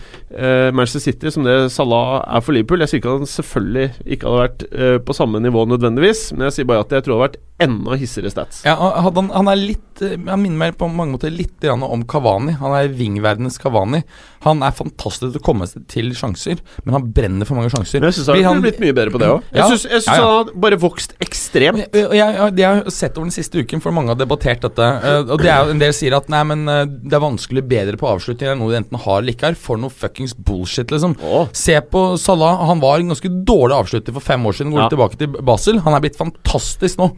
Manchester 0.74 1.02
City 1.04 1.30
som 1.30 1.46
det 1.46 1.70
Salah 1.72 2.24
er 2.26 2.42
for 2.44 2.56
Liverpool 2.56 2.82
Jeg 2.82 2.90
sier 2.90 3.00
ikke 3.02 3.12
at 3.14 3.22
han 3.22 3.30
selvfølgelig 3.30 3.86
ikke 4.16 4.28
hadde 4.28 4.44
vært 4.44 4.64
uh, 4.74 4.98
på 5.06 5.16
samme 5.16 5.40
nivå 5.42 5.64
nødvendigvis, 5.70 6.32
men 6.34 6.48
jeg 6.48 6.58
sier 6.58 6.68
bare 6.70 6.84
at 6.84 6.94
jeg 6.94 7.06
tror 7.06 7.14
det 7.14 7.20
hadde 7.20 7.28
vært 7.28 7.42
enda 7.64 7.98
hissigere 8.00 8.32
stats. 8.34 8.64
ja, 8.66 8.74
han, 8.74 9.28
han 9.30 9.50
er 9.52 9.60
litt 9.60 10.02
Han 10.02 10.42
minner 10.42 10.58
meg 10.58 10.78
på 10.78 10.88
mange 10.90 11.14
måter 11.14 11.30
litt 11.30 11.62
om 11.70 12.02
Kavani. 12.10 12.56
Han 12.58 12.74
er 12.74 12.90
vingverdenens 12.90 13.60
Kavani. 13.62 14.00
Han 14.44 14.62
er 14.66 14.74
fantastisk 14.76 15.34
til 15.34 15.40
å 15.40 15.44
komme 15.44 15.66
seg 15.68 15.86
til 15.90 16.10
sjanser, 16.16 16.60
men 16.84 16.96
han 16.98 17.08
brenner 17.16 17.48
for 17.48 17.58
mange 17.58 17.72
sjanser. 17.72 18.00
Men 18.00 18.10
jeg 18.12 18.18
syns 18.20 18.30
han 18.34 18.44
har 18.48 18.62
blitt 18.64 18.80
mye 18.82 18.96
bedre 18.96 19.14
på 19.14 19.20
det 19.22 19.30
òg. 19.32 19.46
Ja. 19.54 19.64
jeg 19.68 19.80
synes 19.80 20.08
Ja, 20.08 20.16
ja. 20.18 20.24
han 20.24 20.30
har 20.30 20.52
bare 20.66 20.78
vokst 20.82 21.14
ekstremt. 21.24 21.84
Jeg, 21.94 22.08
jeg, 22.18 22.50
jeg, 22.60 22.66
har 22.68 22.90
sett 22.92 23.16
over 23.18 23.28
den 23.30 23.34
siste 23.36 23.62
uken, 23.64 23.82
for 23.84 23.94
mange 23.96 24.12
har 24.12 24.18
debattert 24.20 24.64
dette 24.64 24.88
Og 25.28 25.38
det 25.40 25.50
er 25.50 25.64
jo 25.64 25.74
En 25.74 25.80
del 25.82 25.94
sier 25.96 26.16
at 26.16 26.28
nei, 26.32 26.42
men 26.50 26.64
det 26.66 27.16
er 27.16 27.22
vanskelig 27.24 27.64
bedre 27.68 28.00
på 28.00 28.08
avslutning 28.10 28.52
enn 28.52 28.60
noe 28.62 28.72
de 28.74 28.80
enten 28.82 29.00
har 29.00 29.20
eller 29.22 29.34
ikke 29.34 29.48
har. 29.50 29.58
For 29.58 29.80
noe 29.80 29.92
fuckings 29.92 30.34
bullshit, 30.36 30.90
liksom. 30.92 31.16
Åh. 31.24 31.48
Se 31.56 31.78
på 31.80 32.04
Salah. 32.20 32.60
Han 32.68 32.82
var 32.84 33.00
en 33.00 33.12
ganske 33.14 33.30
dårlig 33.48 33.78
avslutter 33.80 34.14
for 34.16 34.24
fem 34.24 34.44
år 34.46 34.58
siden. 34.58 34.74
Går 34.74 34.84
Ja. 34.84 34.88
tilbake 34.92 35.18
til 35.18 35.28
Basel. 35.42 35.80
Han 35.86 35.94
er 35.94 36.04
blitt 36.04 36.18
fantastisk 36.20 36.98
nå. 37.00 37.10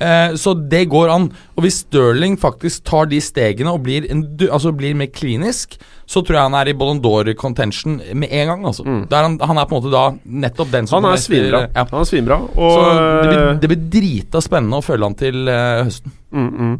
Eh, 0.00 0.34
så 0.40 0.54
det 0.56 0.88
går 0.88 1.12
an. 1.12 1.30
Og 1.56 1.64
hvis 1.64 1.82
Sterling 1.84 2.38
faktisk 2.40 2.84
tar 2.88 3.06
de 3.10 3.20
stegene 3.20 3.72
og 3.72 3.82
blir, 3.84 4.06
en, 4.10 4.24
altså 4.50 4.72
blir 4.76 4.96
mer 4.96 5.10
klinisk, 5.12 5.76
så 6.10 6.24
tror 6.24 6.38
jeg 6.38 6.48
han 6.48 6.56
er 6.58 6.69
i 6.70 6.76
Ballon 6.78 7.00
d'Or 7.02 7.28
contention 7.38 7.98
med 8.14 8.30
en 8.30 8.52
gang. 8.52 8.64
Altså. 8.70 8.84
Mm. 8.86 9.02
er 9.10 9.26
han, 9.26 9.36
han 9.50 9.60
er 9.60 9.68
på 9.68 9.76
en 9.76 9.82
måte 9.82 9.92
da 9.92 10.04
nettopp 10.44 10.72
den 10.72 10.88
som 10.90 11.00
Han 11.04 11.12
er 11.12 11.22
svinbra. 11.22 11.62
Ja. 11.68 11.84
Han 11.90 12.00
er 12.00 12.08
svinbra. 12.08 12.40
Og 12.54 12.72
Så 12.76 12.86
det 12.90 13.28
blir, 13.28 13.42
det 13.62 13.72
blir 13.72 13.82
drita 13.98 14.42
spennende 14.44 14.80
å 14.80 14.86
følge 14.86 15.10
han 15.10 15.18
til 15.20 15.50
uh, 15.50 15.82
høsten. 15.88 16.16
mm, 16.30 16.48
mm. 16.50 16.74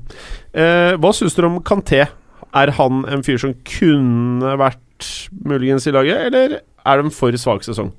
Eh, 0.50 0.94
Hva 0.98 1.12
syns 1.14 1.36
dere 1.36 1.50
om 1.50 1.60
Kanté? 1.66 2.04
Er 2.50 2.72
han 2.74 3.04
en 3.06 3.22
fyr 3.22 3.38
som 3.38 3.54
kunne 3.66 4.56
vært 4.58 5.10
muligens 5.46 5.86
i 5.86 5.94
laget, 5.94 6.26
eller 6.30 6.58
er 6.60 6.98
det 6.98 7.04
en 7.06 7.14
for 7.14 7.36
svak 7.38 7.62
sesong? 7.62 7.92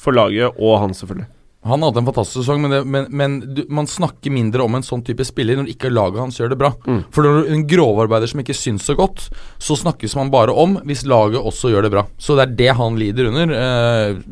For 0.00 0.16
laget 0.16 0.56
og 0.56 0.78
han, 0.80 0.96
selvfølgelig. 0.96 1.28
Han 1.62 1.82
hadde 1.84 2.00
en 2.00 2.06
fantastisk 2.08 2.38
sesong, 2.40 2.62
men, 2.64 2.70
det, 2.72 2.78
men, 2.88 3.06
men 3.12 3.34
du, 3.54 3.58
man 3.68 3.84
snakker 3.90 4.32
mindre 4.32 4.64
om 4.64 4.78
en 4.78 4.84
sånn 4.86 5.02
type 5.04 5.26
spiller 5.28 5.58
når 5.60 5.68
ikke 5.74 5.90
laget 5.92 6.22
hans 6.22 6.38
gjør 6.40 6.54
det 6.54 6.58
bra. 6.62 6.70
Mm. 6.88 7.02
For 7.12 7.26
når 7.26 7.36
du 7.44 7.50
en 7.52 7.66
grovarbeider 7.68 8.30
som 8.32 8.40
ikke 8.40 8.56
syns 8.56 8.86
så 8.88 8.96
godt, 8.96 9.26
så 9.60 9.76
snakkes 9.76 10.16
man 10.16 10.30
bare 10.32 10.54
om 10.56 10.78
hvis 10.88 11.04
laget 11.04 11.36
også 11.42 11.68
gjør 11.74 11.84
det 11.84 11.92
bra. 11.92 12.06
Så 12.16 12.38
det 12.38 12.46
er 12.46 12.56
det 12.62 12.70
han 12.80 12.96
lider 12.96 13.28
under. 13.28 13.52
Eh, 13.52 14.22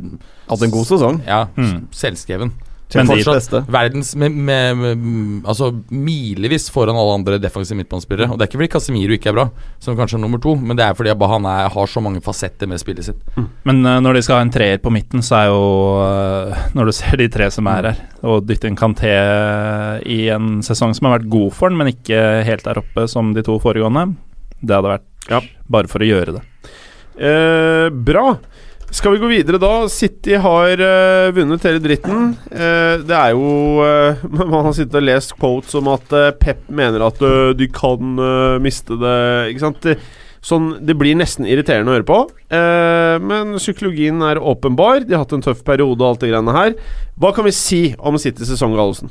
Hatt 0.49 0.65
en 0.65 0.73
god 0.73 0.89
sesong. 0.89 1.21
ja, 1.29 1.43
Mm. 1.53 1.89
selvskreven. 1.93 2.55
Men 2.95 3.11
fortsatt 3.11 3.37
beste. 3.37 3.61
verdens 3.69 4.15
med, 4.17 4.33
med, 4.33 4.77
med, 4.81 5.43
Altså 5.49 5.71
milevis 5.93 6.71
foran 6.73 6.97
alle 6.97 7.19
andre 7.19 7.39
defensive 7.43 7.77
midtbanespillere. 7.77 8.31
Og 8.33 8.39
det 8.39 8.47
er 8.47 8.51
ikke 8.51 8.61
fordi 8.63 8.71
Casemiro 8.73 9.17
ikke 9.17 9.29
er 9.33 9.37
bra, 9.37 9.45
som 9.85 9.99
kanskje 9.99 10.17
er 10.17 10.23
nummer 10.25 10.41
to, 10.41 10.55
men 10.57 10.79
det 10.79 10.87
er 10.87 10.97
fordi 10.97 11.13
han 11.13 11.49
er, 11.51 11.69
har 11.75 11.91
så 11.93 12.03
mange 12.05 12.23
fasetter 12.25 12.71
med 12.71 12.81
spillet 12.81 13.11
sitt. 13.11 13.21
Men 13.69 13.83
uh, 13.85 13.99
når 14.05 14.17
de 14.19 14.25
skal 14.25 14.41
ha 14.41 14.47
en 14.47 14.55
treer 14.55 14.81
på 14.81 14.93
midten, 14.95 15.25
så 15.25 15.43
er 15.43 15.51
jo 15.51 15.61
uh, 16.01 16.65
Når 16.79 16.89
du 16.89 16.95
ser 16.97 17.21
de 17.21 17.29
tre 17.33 17.51
som 17.53 17.69
er 17.69 17.91
her, 17.91 18.03
og 18.25 18.47
dytte 18.49 18.71
inn 18.71 18.79
Kanté 18.79 19.13
i 20.09 20.21
en 20.33 20.63
sesong 20.65 20.95
som 20.97 21.09
har 21.09 21.19
vært 21.19 21.31
god 21.33 21.53
for 21.57 21.71
den, 21.71 21.79
men 21.81 21.93
ikke 21.93 22.23
helt 22.47 22.65
der 22.65 22.81
oppe 22.81 23.05
som 23.11 23.35
de 23.37 23.45
to 23.45 23.59
foregående, 23.63 24.15
det 24.61 24.75
hadde 24.79 24.97
vært 24.97 25.09
Ja. 25.29 25.43
bare 25.69 25.91
for 25.91 26.01
å 26.01 26.09
gjøre 26.09 26.39
det. 26.39 26.45
Uh, 27.19 27.89
bra. 27.91 28.39
Skal 28.91 29.13
vi 29.13 29.21
gå 29.21 29.29
videre 29.29 29.59
da? 29.61 29.73
City 29.93 30.39
har 30.41 30.81
uh, 30.81 31.29
vunnet 31.37 31.65
hele 31.69 31.81
dritten. 31.85 32.31
Uh, 32.49 32.95
det 33.05 33.17
er 33.17 33.35
jo 33.37 33.83
uh, 33.85 34.23
Man 34.39 34.65
har 34.65 34.73
sittet 34.77 34.97
og 34.97 35.05
lest 35.05 35.35
quotes 35.37 35.77
om 35.77 35.91
at 35.93 36.15
Pep 36.41 36.65
mener 36.73 37.05
at 37.05 37.21
de 37.59 37.69
kan 37.73 38.17
miste 38.63 38.97
det 39.01 39.19
Ikke 39.53 39.67
sant? 39.67 39.89
Sånn, 40.45 40.71
det 40.87 40.95
blir 40.97 41.19
nesten 41.19 41.49
irriterende 41.51 41.91
å 41.91 41.97
høre 41.97 42.07
på. 42.07 42.19
Men 43.27 43.57
psykologien 43.59 44.23
er 44.23 44.39
åpenbar. 44.39 45.03
De 45.03 45.17
har 45.17 45.25
hatt 45.25 45.35
en 45.35 45.43
tøff 45.45 45.65
periode 45.67 45.99
og 45.99 46.13
alt 46.13 46.23
det 46.23 46.31
greiene 46.31 46.55
her. 46.55 46.77
Hva 47.19 47.33
kan 47.35 47.45
vi 47.45 47.53
si 47.53 47.81
om 47.99 48.17
Citys 48.23 48.53
sesong, 48.55 48.77
Gallosen? 48.79 49.11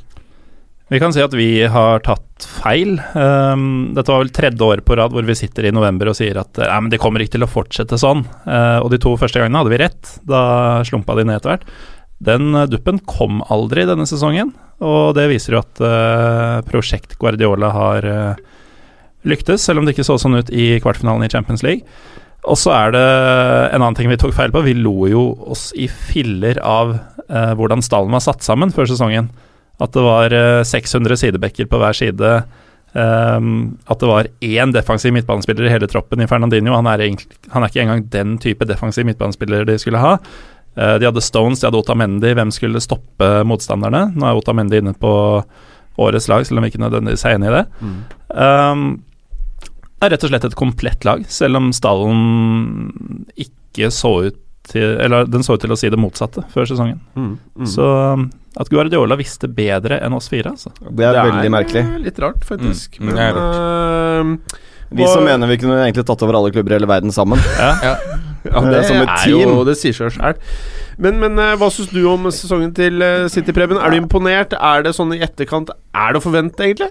Vi 0.88 1.00
kan 1.04 1.12
si 1.12 1.20
at 1.20 1.34
vi 1.36 1.66
har 1.68 2.00
tatt 2.00 2.46
feil. 2.48 2.96
Um, 3.12 3.92
dette 3.96 4.12
var 4.14 4.22
vel 4.22 4.32
tredje 4.32 4.64
året 4.64 4.86
på 4.88 4.96
rad 4.96 5.12
hvor 5.12 5.26
vi 5.28 5.36
sitter 5.36 5.68
i 5.68 5.74
november 5.76 6.08
og 6.08 6.16
sier 6.16 6.38
at 6.40 6.60
Nei, 6.62 6.78
men 6.80 6.92
det 6.94 7.00
kommer 7.04 7.24
ikke 7.24 7.36
til 7.36 7.44
å 7.44 7.50
fortsette 7.52 8.00
sånn. 8.00 8.24
Uh, 8.48 8.80
og 8.80 8.94
de 8.94 9.00
to 9.04 9.12
første 9.20 9.42
gangene 9.42 9.60
hadde 9.60 9.74
vi 9.74 9.82
rett. 9.82 10.14
Da 10.24 10.42
slumpa 10.88 11.18
de 11.18 11.26
ned 11.28 11.42
etter 11.42 11.52
hvert. 11.52 11.66
Den 12.24 12.56
uh, 12.56 12.64
duppen 12.72 13.02
kom 13.04 13.42
aldri 13.52 13.84
denne 13.90 14.08
sesongen, 14.08 14.54
og 14.80 15.18
det 15.18 15.28
viser 15.34 15.58
jo 15.58 15.64
at 15.66 15.82
uh, 15.84 16.62
prosjekt 16.70 17.18
Guardiola 17.20 17.74
har 17.76 18.08
uh, 18.08 18.62
lyktes, 19.28 19.66
selv 19.68 19.82
om 19.82 19.90
det 19.90 19.98
ikke 19.98 20.08
så 20.08 20.16
sånn 20.22 20.40
ut 20.40 20.54
i 20.56 20.78
kvartfinalen 20.80 21.28
i 21.28 21.32
Champions 21.34 21.66
League. 21.68 21.84
Og 22.48 22.56
så 22.56 22.72
er 22.72 22.96
det 22.96 23.04
en 23.76 23.82
annen 23.82 23.98
ting 23.98 24.08
vi 24.08 24.16
tok 24.22 24.32
feil 24.38 24.56
på. 24.56 24.64
Vi 24.64 24.78
lo 24.80 24.96
jo 25.12 25.26
oss 25.52 25.74
i 25.76 25.90
filler 25.92 26.62
av 26.64 26.94
hvordan 27.28 27.82
stallen 27.84 28.14
var 28.16 28.22
satt 28.24 28.46
sammen 28.46 28.72
før 28.72 28.88
sesongen. 28.88 29.28
At 29.84 29.94
det 29.94 30.04
var 30.06 30.34
eh, 30.34 30.64
600 30.66 31.20
sidebekker 31.22 31.70
på 31.70 31.80
hver 31.82 31.98
side. 31.98 32.32
Um, 32.98 33.78
at 33.86 34.00
det 34.02 34.08
var 34.10 34.30
én 34.42 34.72
defensiv 34.74 35.14
midtbanespiller 35.14 35.68
i 35.68 35.74
hele 35.74 35.90
troppen 35.92 36.24
i 36.24 36.28
Fernandinho. 36.30 36.74
Han 36.74 36.88
er, 36.90 37.04
egentlig, 37.06 37.36
han 37.54 37.62
er 37.62 37.70
ikke 37.70 37.84
engang 37.84 38.06
den 38.14 38.38
type 38.42 38.66
defensiv 38.66 39.06
midtbanespiller 39.06 39.68
de 39.68 39.76
skulle 39.78 40.02
ha. 40.02 40.16
Uh, 40.78 40.96
de 40.98 41.06
hadde 41.06 41.22
Stones, 41.22 41.62
de 41.62 41.68
hadde 41.68 41.82
Otamendi. 41.82 42.34
Hvem 42.38 42.54
skulle 42.56 42.82
stoppe 42.82 43.30
motstanderne? 43.46 44.08
Nå 44.16 44.30
er 44.30 44.40
Otamendi 44.40 44.82
inne 44.82 44.96
på 44.98 45.12
årets 45.98 46.30
lag, 46.30 46.46
selv 46.46 46.62
om 46.62 46.66
vi 46.66 46.72
ikke 46.74 46.82
nødvendigvis 46.82 47.26
er 47.26 47.38
enig 47.38 47.52
i 47.52 47.56
det. 47.58 47.64
Um, 48.34 48.88
det 49.98 50.06
er 50.06 50.14
rett 50.14 50.26
og 50.28 50.30
slett 50.30 50.46
et 50.46 50.58
komplett 50.58 51.06
lag, 51.08 51.24
selv 51.30 51.58
om 51.58 51.72
stallen 51.74 53.26
ikke 53.34 53.90
så 53.94 54.12
ut 54.30 54.44
til 54.72 54.98
Eller 55.04 55.26
den 55.30 55.44
så 55.46 55.56
ut 55.58 55.62
til 55.64 55.72
å 55.72 55.78
si 55.80 55.90
det 55.90 56.00
motsatte 56.00 56.44
før 56.54 56.68
sesongen. 56.70 57.00
Så 57.68 57.88
um, 58.14 58.30
at 58.58 58.70
Guardiola 58.74 59.16
visste 59.20 59.48
bedre 59.48 60.00
enn 60.04 60.16
oss 60.18 60.30
fire, 60.32 60.56
altså. 60.56 60.72
Det 60.90 61.06
er 61.06 61.20
veldig 61.24 61.52
merkelig. 61.54 61.84
eh, 61.86 62.00
litt 62.08 62.20
rart, 62.24 62.42
faktisk. 62.48 63.00
Mm, 63.00 63.06
Men 63.12 63.20
rart. 63.20 63.36
er 63.38 64.22
eh, 64.22 64.64
Vi 64.98 65.08
som 65.12 65.24
mener 65.28 65.48
vi 65.52 65.58
kunne 65.62 65.82
egentlig 65.84 66.06
tatt 66.08 66.24
over 66.26 66.40
alle 66.40 66.50
klubber 66.56 66.74
i 66.74 66.80
hele 66.80 66.88
verden 66.90 67.12
sammen. 67.14 67.40
Ja. 67.60 67.74
Ja, 67.92 67.98
Eh, 68.48 68.64
det 68.72 68.86
som 68.88 68.96
et 69.02 69.10
er 69.12 69.24
team. 69.26 69.42
jo 69.50 69.64
Det 69.68 69.74
sier 69.76 69.92
seg 69.98 70.14
sjøl. 70.16 70.38
Men, 71.04 71.18
men 71.20 71.38
eh, 71.44 71.56
hva 71.60 71.68
syns 71.74 71.90
du 71.92 72.00
om 72.08 72.30
sesongen 72.32 72.70
til 72.78 73.02
eh, 73.04 73.26
City, 73.28 73.52
Preben? 73.52 73.76
Er 73.82 73.92
du 73.92 73.98
imponert? 74.00 74.54
Er 74.56 74.86
det 74.86 74.94
sånn 74.96 75.12
i 75.18 75.20
etterkant 75.26 75.70
Er 75.94 76.14
det 76.16 76.22
å 76.22 76.24
forvente, 76.24 76.64
egentlig? 76.64 76.88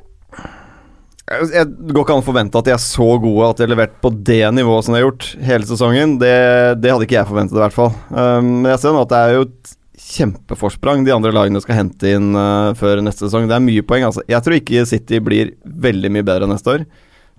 Jeg, 1.27 1.49
jeg 1.51 1.71
går 1.91 2.05
ikke 2.05 2.15
an 2.15 2.23
å 2.23 2.27
forvente 2.27 2.61
at 2.61 2.69
de 2.69 2.73
er 2.77 2.83
så 2.83 3.07
gode 3.19 3.49
at 3.49 3.59
de 3.59 3.65
har 3.65 3.73
levert 3.73 3.97
på 4.03 4.13
det 4.15 4.45
nivået 4.55 4.87
som 4.87 4.95
de 4.95 5.01
har 5.01 5.09
gjort 5.09 5.25
hele 5.49 5.67
sesongen. 5.67 6.13
Det, 6.23 6.37
det 6.79 6.93
hadde 6.93 7.09
ikke 7.09 7.17
jeg 7.19 7.31
forventet, 7.31 7.57
i 7.59 7.65
hvert 7.65 7.75
fall. 7.75 7.91
Um, 8.13 8.53
Men 8.61 8.71
jeg 8.71 8.83
ser 8.85 8.95
nå 8.95 9.03
at 9.03 9.11
det 9.11 9.23
er 9.23 9.35
jo 9.35 9.49
et 9.49 9.73
kjempeforsprang 10.07 11.03
de 11.03 11.15
andre 11.17 11.33
lagene 11.35 11.63
skal 11.65 11.81
hente 11.81 12.13
inn 12.15 12.31
uh, 12.39 12.71
før 12.79 13.03
neste 13.03 13.27
sesong. 13.27 13.49
Det 13.51 13.57
er 13.59 13.65
mye 13.65 13.83
poeng. 13.89 14.07
altså. 14.07 14.23
Jeg 14.31 14.47
tror 14.47 14.59
ikke 14.61 14.87
City 14.87 15.21
blir 15.25 15.51
veldig 15.67 16.13
mye 16.15 16.29
bedre 16.29 16.51
neste 16.53 16.77
år. 16.77 16.87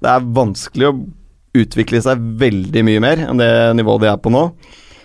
Det 0.04 0.12
er 0.12 0.28
vanskelig 0.36 0.90
å 0.90 0.98
utvikle 1.58 2.04
seg 2.04 2.28
veldig 2.44 2.84
mye 2.86 3.02
mer 3.08 3.24
enn 3.24 3.40
det 3.40 3.52
nivået 3.80 4.04
de 4.04 4.12
er 4.12 4.20
på 4.22 4.34
nå. 4.36 4.50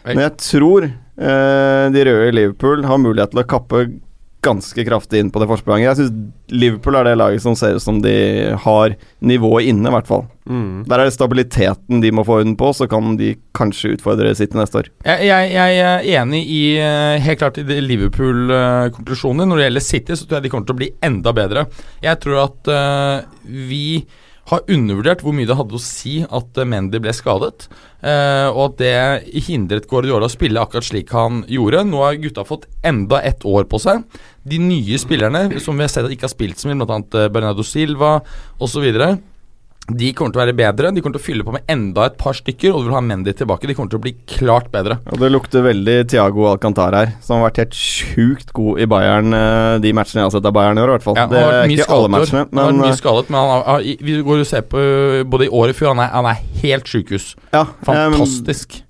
Men 0.09 0.25
jeg 0.27 0.41
tror 0.43 0.89
uh, 0.91 1.87
de 1.95 2.09
røde 2.09 2.33
i 2.33 2.35
Liverpool 2.35 2.83
har 2.91 2.99
mulighet 2.99 3.31
til 3.31 3.45
å 3.45 3.51
kappe 3.55 3.87
ganske 4.43 4.85
kraftig 4.85 5.23
inn 5.23 5.31
på 5.33 5.41
det 5.43 5.49
forspranget. 5.51 5.89
Jeg 5.93 5.99
syns 6.01 6.53
Liverpool 6.53 6.99
er 6.99 7.07
det 7.07 7.19
laget 7.21 7.45
som 7.45 7.55
ser 7.59 7.79
ut 7.79 7.85
som 7.85 8.01
de 8.03 8.15
har 8.65 8.97
nivået 9.25 9.71
inne, 9.71 9.89
i 9.89 9.95
hvert 9.95 10.09
fall. 10.09 10.27
Der 10.43 10.99
er 10.99 11.07
det 11.07 11.15
stabiliteten 11.15 12.01
de 12.03 12.11
må 12.11 12.25
få 12.27 12.41
orden 12.41 12.57
på, 12.59 12.73
så 12.75 12.89
kan 12.91 13.15
de 13.17 13.37
kanskje 13.55 13.95
utfordre 13.95 14.35
City 14.35 14.59
neste 14.59 14.81
år. 14.83 14.91
Jeg, 15.07 15.29
jeg, 15.29 15.53
jeg 15.55 15.79
er 15.85 16.09
enig 16.19 16.43
i 16.51 16.63
eh, 16.83 17.23
helt 17.23 17.39
klart 17.39 17.61
i 17.63 17.79
Liverpool-konklusjonen. 17.87 19.47
Når 19.49 19.61
det 19.61 19.69
gjelder 19.69 19.87
City, 19.87 20.19
så 20.19 20.27
tror 20.27 20.41
jeg 20.41 20.49
de 20.49 20.53
kommer 20.53 20.69
til 20.69 20.77
å 20.77 20.81
bli 20.83 20.91
enda 21.07 21.35
bedre. 21.37 21.65
Jeg 22.03 22.21
tror 22.25 22.43
at 22.49 22.73
uh, 22.75 23.47
vi 23.47 24.03
har 24.51 24.65
undervurdert 24.75 25.23
hvor 25.23 25.35
mye 25.37 25.47
det 25.47 25.57
hadde 25.59 25.77
å 25.79 25.83
si 25.83 26.21
at 26.27 26.59
eh, 26.59 26.69
Mendy 26.69 26.99
ble 27.03 27.15
skadet. 27.15 27.69
eh, 28.03 28.49
og 28.51 28.63
at 28.73 28.79
det 28.81 29.43
hindret 29.47 29.87
Guardiola 29.91 30.27
å 30.27 30.33
spille 30.33 30.61
akkurat 30.61 30.89
slik 30.89 31.13
han 31.15 31.45
gjorde. 31.49 31.85
Nå 31.87 32.03
har 32.03 32.19
gutta 32.23 32.45
fått 32.47 32.67
enda 32.83 33.23
ett 33.23 33.47
år 33.47 33.69
på 33.71 33.79
seg. 33.83 34.03
De 34.43 34.59
nye 34.59 34.99
spillerne 34.99 35.61
som 35.63 35.79
vi 35.79 35.87
har 35.87 35.93
sett 35.93 36.09
at 36.09 36.15
ikke 36.15 36.27
har 36.27 36.35
spilt 36.35 36.59
så 36.59 36.69
mye, 36.69 36.81
bl.a. 36.83 37.29
Bernardo 37.31 37.63
Silva 37.67 38.17
osv. 38.59 38.89
De 39.91 40.13
kommer 40.15 40.31
til 40.31 40.39
å 40.39 40.45
være 40.45 40.55
bedre. 40.57 40.93
De 40.95 41.03
kommer 41.03 41.19
til 41.19 41.23
å 41.23 41.25
fylle 41.25 41.45
på 41.47 41.55
med 41.57 41.67
enda 41.73 42.05
et 42.07 42.15
par 42.21 42.37
stykker, 42.39 42.71
og 42.71 42.85
du 42.85 42.89
vil 42.89 42.95
ha 42.95 43.03
Mendy 43.03 43.35
tilbake. 43.35 43.67
De 43.67 43.75
kommer 43.75 43.91
til 43.91 43.99
å 43.99 44.05
bli 44.05 44.13
klart 44.31 44.71
bedre. 44.75 45.01
Og 45.11 45.19
det 45.19 45.33
lukter 45.33 45.65
veldig 45.67 45.97
Thiago 46.13 46.47
Alcantar 46.53 46.95
her, 46.97 47.11
som 47.25 47.41
har 47.41 47.49
vært 47.49 47.65
helt 47.65 47.75
sjukt 47.77 48.55
god 48.55 48.85
i 48.85 48.87
Bayern 48.93 49.35
eh, 49.37 49.81
de 49.83 49.93
matchene 49.97 50.23
jeg 50.23 50.31
har 50.31 50.37
sett 50.37 50.49
av 50.49 50.55
Bayern 50.55 50.79
i 50.79 50.85
år, 50.85 50.93
i 50.93 50.97
hvert 50.97 51.09
fall. 51.09 51.19
Ja, 51.19 51.27
det 51.33 51.43
er 51.43 51.75
ikke 51.75 51.89
alle 51.89 51.89
skadet 51.89 51.99
i 51.99 52.07
år. 52.07 52.15
matchene, 52.15 52.47
Han 52.53 52.63
har 52.63 52.79
mye 52.79 52.93
eh, 52.93 53.01
skadet, 53.03 53.27
men 53.35 53.41
han 53.41 53.53
har, 53.57 53.67
har, 53.73 53.91
vi 54.07 54.17
går 54.31 54.45
og 54.47 54.49
ser 54.53 54.65
på 54.71 54.87
både 55.35 55.51
i 55.51 55.53
året 55.63 55.79
før, 55.79 55.93
han 55.97 56.07
er, 56.07 56.15
han 56.15 56.31
er 56.31 56.41
helt 56.63 56.95
sjukehus. 56.95 57.35
ja, 57.51 57.67
Fantastisk. 57.83 58.23
Fantastisk. 58.23 58.81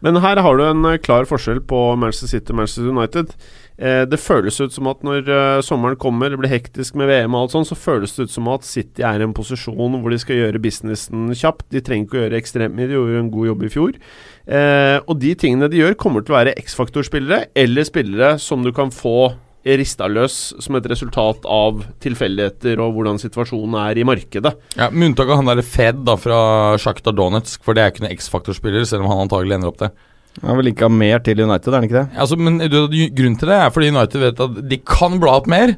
Men 0.00 0.16
her 0.24 0.40
har 0.40 0.56
du 0.56 0.64
en 0.64 0.84
eh, 0.88 0.98
klar 1.02 1.28
forskjell 1.28 1.60
på 1.68 1.78
Manchester 2.00 2.30
City 2.34 2.54
og 2.54 2.60
Manchester 2.62 2.88
United. 2.90 3.34
Eh, 3.80 4.02
det 4.04 4.20
føles 4.20 4.58
ut 4.60 4.74
som 4.74 4.90
at 4.90 5.00
når 5.06 5.28
eh, 5.32 5.62
sommeren 5.64 5.96
kommer, 6.00 6.28
det 6.28 6.40
blir 6.40 6.52
hektisk 6.52 6.98
med 7.00 7.08
VM 7.08 7.32
og 7.32 7.46
alt 7.46 7.54
sånn, 7.54 7.68
så 7.68 7.78
føles 7.78 8.12
det 8.16 8.28
ut 8.28 8.34
som 8.34 8.50
at 8.52 8.66
City 8.68 9.04
er 9.06 9.22
i 9.22 9.26
en 9.26 9.36
posisjon 9.36 9.96
hvor 10.02 10.12
de 10.12 10.20
skal 10.20 10.36
gjøre 10.36 10.60
businessen 10.60 11.30
kjapt. 11.32 11.70
De 11.72 11.80
trenger 11.84 12.06
ikke 12.06 12.18
å 12.18 12.24
gjøre 12.26 12.40
ekstremt 12.40 12.76
mye, 12.76 12.90
de 12.90 12.98
gjorde 12.98 13.22
en 13.22 13.32
god 13.32 13.52
jobb 13.52 13.64
i 13.64 13.72
fjor. 13.72 14.00
Eh, 14.44 14.96
og 15.00 15.14
de 15.22 15.36
tingene 15.40 15.70
de 15.72 15.80
gjør, 15.80 15.96
kommer 16.00 16.26
til 16.26 16.36
å 16.36 16.40
være 16.42 16.56
X-faktor-spillere, 16.60 17.54
eller 17.56 17.88
spillere 17.88 18.34
som 18.42 18.66
du 18.66 18.74
kan 18.76 18.92
få 18.92 19.32
rista 19.60 20.06
løs 20.08 20.36
som 20.64 20.76
et 20.78 20.86
resultat 20.88 21.44
av 21.44 21.82
tilfeldigheter 22.00 22.80
og 22.80 22.94
hvordan 22.96 23.20
situasjonen 23.20 23.76
er 23.82 24.00
i 24.00 24.06
markedet. 24.08 24.54
Ja, 24.76 24.88
Med 24.88 25.10
unntak 25.10 25.28
av 25.28 25.40
han 25.40 25.50
derre 25.50 25.64
Fed 25.66 26.00
da 26.06 26.16
fra 26.20 26.38
Sjakta 26.80 27.12
Donetsk, 27.12 27.60
for 27.64 27.76
det 27.76 27.84
er 27.84 27.92
ikke 27.92 28.06
noen 28.06 28.16
X-faktor-spiller, 28.16 28.86
selv 28.88 29.04
om 29.04 29.12
han 29.12 29.26
antagelig 29.26 29.58
ender 29.58 29.72
opp 29.72 29.82
der. 29.82 29.92
Han 30.40 30.50
vil 30.54 30.60
vel 30.60 30.68
linka 30.70 30.88
mer 30.88 31.18
til 31.26 31.40
United, 31.42 31.72
er 31.72 31.76
han 31.80 31.88
ikke 31.88 31.98
det? 32.00 32.18
Altså, 32.22 32.36
men 32.38 32.58
du, 32.70 32.76
Grunnen 33.18 33.38
til 33.40 33.50
det 33.50 33.56
er 33.60 33.72
fordi 33.74 33.90
United 33.92 34.22
vet 34.22 34.44
at 34.46 34.60
de 34.70 34.78
kan 34.86 35.18
bla 35.20 35.34
opp 35.40 35.50
mer. 35.50 35.74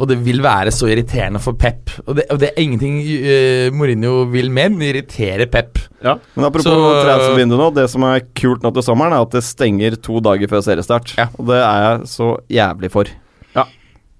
Og 0.00 0.08
det 0.08 0.16
vil 0.24 0.38
være 0.40 0.70
så 0.72 0.88
irriterende 0.88 1.36
for 1.44 1.52
Pep. 1.60 1.90
Og 2.06 2.14
det, 2.16 2.24
og 2.32 2.38
det 2.40 2.48
er 2.48 2.62
ingenting 2.62 2.94
uh, 3.04 3.66
Mourinho 3.76 4.22
vil 4.32 4.48
mer, 4.50 4.70
men 4.72 4.86
irritere 4.86 5.44
Pep. 5.52 5.76
Men 6.00 6.46
apropos 6.46 6.64
Så- 6.64 7.02
transfervindu 7.04 7.58
nå, 7.60 7.66
det 7.76 7.84
som 7.92 8.06
er 8.08 8.22
kult 8.40 8.64
nå 8.64 8.72
til 8.72 8.86
sommeren, 8.86 9.12
er 9.12 9.26
at 9.26 9.36
det 9.36 9.44
stenger 9.44 9.98
to 10.00 10.22
dager 10.24 10.48
før 10.48 10.64
seriestart. 10.64 11.12
Ja. 11.20 11.28
Og 11.36 11.50
det 11.52 11.58
er 11.60 11.84
jeg 11.84 12.08
så 12.16 12.30
jævlig 12.48 12.90
for. 12.96 13.12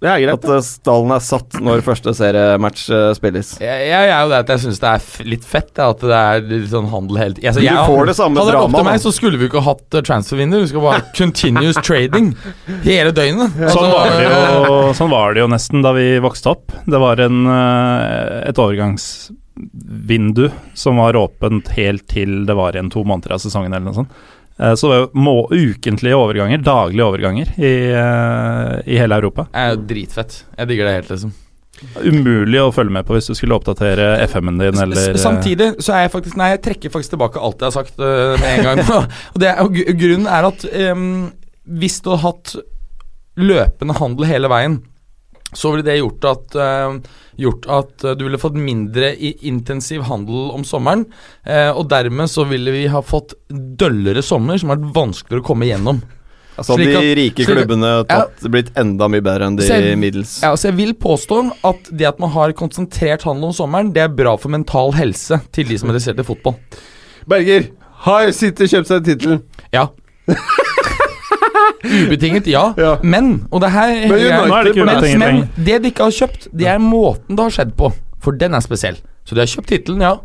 Det 0.01 0.09
er 0.09 0.23
greit. 0.23 0.39
At 0.39 0.47
eh, 0.49 0.63
stallen 0.65 1.11
er 1.13 1.21
satt 1.21 1.57
når 1.61 1.83
første 1.85 2.15
seriematch 2.17 2.87
eh, 2.89 3.11
spilles. 3.19 3.51
Jeg, 3.61 3.89
jeg 3.91 4.07
er 4.09 4.23
jo 4.25 4.31
det 4.33 4.39
at 4.47 4.53
jeg 4.55 4.63
syns 4.63 4.81
det 4.81 4.89
er 4.89 5.03
f 5.03 5.19
litt 5.29 5.45
fett 5.45 5.83
at 5.85 6.01
det 6.01 6.21
er 6.21 6.47
litt 6.49 6.71
sånn 6.73 6.89
handel 6.89 7.21
hele 7.21 7.37
tiden. 7.37 7.51
Altså, 7.51 7.61
Du 7.61 7.93
får 7.93 8.09
det 8.09 8.15
samme 8.17 8.41
Hadde 8.41 8.55
det 8.55 8.57
vært 8.57 8.71
opp 8.71 8.79
til 8.79 8.89
meg, 8.89 9.03
så 9.05 9.13
skulle 9.13 9.41
vi 9.43 9.51
ikke 9.51 9.65
hatt 9.67 9.99
uh, 9.99 10.01
transfervindu. 10.09 10.57
Vi 10.63 10.71
skal 10.73 10.87
bare 10.87 11.05
continuous 11.19 11.81
trading 11.91 12.33
hele 12.87 13.13
døgnet. 13.17 13.61
Altså, 13.61 13.77
Sånn 13.77 13.93
var, 13.93 14.17
det 14.17 14.25
jo, 14.25 14.81
sånn 15.03 15.13
var 15.13 15.37
det 15.37 15.45
jo 15.45 15.51
nesten 15.53 15.85
da 15.85 15.93
vi 15.99 16.09
vokste 16.25 16.55
opp. 16.55 16.73
Det 16.89 17.03
var 17.05 17.21
en, 17.27 17.45
eh, 17.53 18.41
et 18.49 18.65
overgangsvindu 18.65 20.47
som 20.81 20.97
var 21.05 21.21
åpent 21.21 21.69
helt 21.77 22.09
til 22.09 22.47
det 22.49 22.57
var 22.57 22.73
igjen 22.73 22.89
to 22.93 23.05
måneder 23.05 23.37
av 23.37 23.45
sesongen 23.45 23.77
eller 23.77 23.91
noe 23.91 24.01
sånt. 24.01 24.21
Eh, 24.61 24.75
Så 24.75 24.91
det 24.93 24.99
var 25.13 25.13
jo 25.55 25.71
ukentlige 25.73 26.17
overganger, 26.17 26.59
daglige 26.65 27.07
overganger, 27.07 27.53
i, 27.59 27.75
eh, 27.91 28.93
i 28.95 28.99
hele 29.01 29.17
Europa. 29.17 29.47
Det 29.53 29.69
er 29.71 29.87
dritfett. 29.95 30.43
Jeg 30.59 30.69
digger 30.69 30.89
det 30.89 30.97
helt, 30.99 31.15
liksom. 31.15 31.33
Umulig 32.05 32.61
å 32.61 32.73
følge 32.77 32.93
med 32.93 33.07
på 33.09 33.15
hvis 33.17 33.31
du 33.31 33.35
skulle 33.39 33.57
oppdatere 33.57 34.19
FM-en 34.27 34.59
din 34.61 34.81
eller 34.83 35.15
eh, 35.15 35.17
Samtidig 35.17 35.71
så 35.81 35.95
er 35.97 36.03
jeg 36.05 36.13
faktisk 36.13 36.37
Nei, 36.37 36.51
jeg 36.53 36.61
trekker 36.67 36.93
faktisk 36.93 37.15
tilbake 37.15 37.41
alt 37.41 37.63
jeg 37.63 37.71
har 37.71 37.73
sagt 37.73 38.03
uh, 38.03 38.37
med 38.37 38.51
en 38.51 38.67
gang. 38.67 38.83
og 39.33 39.41
det 39.41 39.55
og 39.63 39.81
grunnen 40.03 40.29
er 40.29 40.49
at 40.51 40.67
um, 40.93 41.07
hvis 41.65 42.03
du 42.05 42.11
hadde 42.11 42.25
hatt 42.27 42.53
løpende 43.41 43.97
handel 43.97 44.29
hele 44.29 44.51
veien, 44.53 44.81
så 45.57 45.73
ville 45.73 45.87
det 45.87 45.97
gjort 45.99 46.27
at, 46.31 46.57
eh, 46.61 46.97
gjort 47.41 47.67
at 47.73 48.05
eh, 48.05 48.15
du 48.21 48.25
ville 48.27 48.39
fått 48.41 48.59
mindre 48.61 49.15
i 49.17 49.33
intensiv 49.49 50.05
handel 50.09 50.51
om 50.55 50.65
sommeren. 50.69 51.07
eh, 51.47 51.71
og 51.73 51.89
dermed 51.91 52.29
så 52.31 52.45
ville 52.49 52.71
vi 52.75 52.87
ha 52.93 53.01
fått 53.03 53.35
døllere 53.51 54.23
sommer, 54.23 54.59
som 54.61 54.71
har 54.73 54.79
vært 54.81 54.95
vanskeligere 54.97 55.43
å 55.45 55.49
komme 55.51 55.69
gjennom. 55.71 56.03
Altså 56.61 56.75
Slik 56.77 56.91
de 56.93 57.13
rike 57.17 57.45
klubbene 57.49 57.91
tatt, 58.05 58.43
blitt 58.53 58.69
enda 58.77 59.07
mye 59.09 59.23
bedre 59.25 59.47
enn 59.49 59.57
de 59.57 59.65
Så 59.65 59.79
jeg- 59.81 59.97
middels. 59.97 60.43
Ja, 60.43 60.51
altså 60.53 60.69
jeg 60.69 60.77
vil 60.77 60.93
påstå 60.93 61.39
at 61.65 61.89
det 61.97 62.05
at 62.11 62.19
man 62.21 62.29
har 62.35 62.53
konsentrert 62.53 63.23
handel 63.25 63.49
om 63.49 63.53
sommeren, 63.57 63.93
det 63.95 64.03
er 64.03 64.09
bra 64.13 64.37
for 64.37 64.51
mental 64.53 64.93
helse 64.93 65.41
til 65.53 65.65
de 65.71 65.79
som 65.79 65.89
er 65.89 65.95
interessert 65.95 66.21
i 66.21 66.27
fotball. 66.27 66.57
Berger, 67.27 67.71
har 68.05 68.31
City 68.33 68.65
kjøpt 68.69 68.87
seg 68.93 69.05
tittelen? 69.09 69.43
Ja. 69.73 69.87
Ubetinget, 71.85 72.49
ja. 72.51 72.71
Ja. 72.81 72.95
Men, 73.03 73.47
og 73.51 73.63
det 73.65 73.71
her 73.75 73.93
Men 74.11 74.21
jeg, 74.21 74.49
Nå 74.49 74.57
er 74.57 74.67
det 74.67 74.75
ikke 74.75 74.87
men, 74.87 74.97
ubetinget 74.97 75.21
men 75.21 75.67
det 75.67 75.79
de 75.83 75.93
ikke 75.93 76.09
har 76.09 76.17
kjøpt, 76.17 76.49
det 76.53 76.69
er 76.71 76.83
måten 76.83 77.39
det 77.39 77.47
har 77.47 77.57
skjedd 77.57 77.77
på. 77.79 77.93
For 78.21 78.37
den 78.37 78.57
er 78.57 78.65
spesiell. 78.65 79.01
Så 79.25 79.37
de 79.37 79.43
har 79.43 79.51
kjøpt 79.51 79.73
tittelen, 79.73 80.05
ja. 80.05 80.17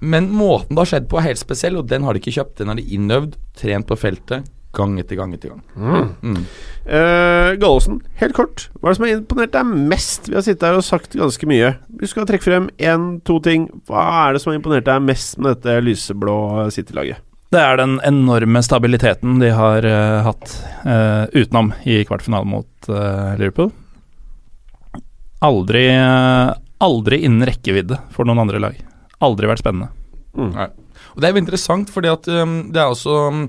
Men 0.00 0.28
måten 0.32 0.76
det 0.76 0.82
har 0.84 0.92
skjedd 0.92 1.08
på, 1.10 1.20
er 1.20 1.30
helt 1.30 1.40
spesiell, 1.40 1.78
og 1.80 1.88
den 1.90 2.04
har 2.04 2.14
de 2.14 2.22
ikke 2.22 2.34
kjøpt. 2.36 2.58
Den 2.60 2.72
har 2.72 2.78
de 2.78 2.84
innøvd, 2.96 3.36
trent 3.56 3.88
på 3.88 3.98
feltet, 4.00 4.48
gang 4.76 4.96
etter 5.00 5.16
gang 5.16 5.32
etter 5.36 5.54
gang. 5.54 5.62
Mm. 5.76 6.40
Uh, 6.84 7.52
Gallosen, 7.60 8.00
helt 8.20 8.36
kort. 8.36 8.66
Hva 8.80 8.90
er 8.90 8.92
det 8.92 8.98
som 8.98 9.06
har 9.06 9.14
imponert 9.14 9.54
deg 9.56 9.70
mest? 9.92 10.28
Vi 10.28 10.36
har 10.36 10.44
sittet 10.44 10.66
her 10.68 10.80
og 10.80 10.84
sagt 10.86 11.16
ganske 11.16 11.48
mye. 11.48 11.72
Du 11.88 12.04
skal 12.08 12.28
trekke 12.28 12.44
frem 12.44 12.68
én, 12.76 13.08
to 13.26 13.38
ting. 13.44 13.70
Hva 13.88 14.04
er 14.26 14.36
det 14.36 14.44
som 14.44 14.52
har 14.52 14.60
imponert 14.60 14.88
deg 14.88 15.06
mest 15.06 15.40
med 15.40 15.56
dette 15.56 15.80
lyseblå 15.86 16.36
City-laget? 16.76 17.22
Det 17.56 17.62
er 17.64 17.78
den 17.80 17.94
enorme 18.04 18.60
stabiliteten 18.60 19.38
de 19.40 19.48
har 19.56 19.86
uh, 19.88 20.26
hatt 20.26 20.50
uh, 20.84 21.24
utenom 21.32 21.70
i 21.88 22.02
kvartfinalen 22.04 22.50
mot 22.52 22.88
uh, 22.90 23.32
Liverpool. 23.40 23.70
Aldri, 25.46 25.86
aldri 26.82 27.20
innen 27.24 27.46
rekkevidde 27.48 27.96
for 28.12 28.28
noen 28.28 28.42
andre 28.42 28.60
lag. 28.60 28.76
Aldri 29.24 29.48
vært 29.48 29.62
spennende. 29.62 29.88
Og 30.36 31.20
Det 31.20 31.28
er 31.28 31.32
jo 31.32 31.42
interessant, 31.44 31.92
fordi 31.92 32.12
at 32.12 32.28
um, 32.28 32.56
det 32.72 32.80
er 32.82 32.92
også 32.92 33.16
um, 33.30 33.42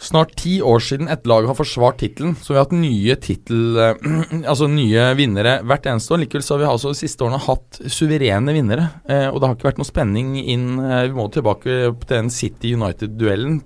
snart 0.00 0.32
ti 0.40 0.56
år 0.64 0.80
siden 0.82 1.10
et 1.12 1.26
lag 1.28 1.46
har 1.48 1.56
forsvart 1.58 2.00
tittelen. 2.00 2.32
Så 2.40 2.54
vi 2.54 2.58
har 2.58 2.66
hatt 2.66 2.76
nye 2.76 3.16
tittel... 3.20 3.76
eh, 3.76 4.06
altså 4.50 4.68
nye 4.70 5.10
vinnere 5.18 5.58
hvert 5.66 5.88
eneste 5.90 6.16
år. 6.16 6.22
Likevel 6.24 6.46
så 6.46 6.56
har 6.56 6.62
vi 6.62 6.70
altså 6.70 6.94
de 6.94 7.00
siste 7.02 7.26
årene 7.26 7.42
hatt 7.44 7.82
suverene 7.92 8.56
vinnere. 8.56 8.88
Eh, 9.04 9.28
og 9.28 9.40
det 9.40 9.50
har 9.50 9.58
ikke 9.58 9.70
vært 9.70 9.82
noe 9.82 9.90
spenning 9.90 10.32
inn 10.40 10.72
eh, 10.80 11.04
Vi 11.10 11.16
må 11.18 11.28
tilbake 11.32 11.76
til 11.92 12.08
den 12.14 12.32
City 12.34 12.74
United-duellen. 12.78 13.60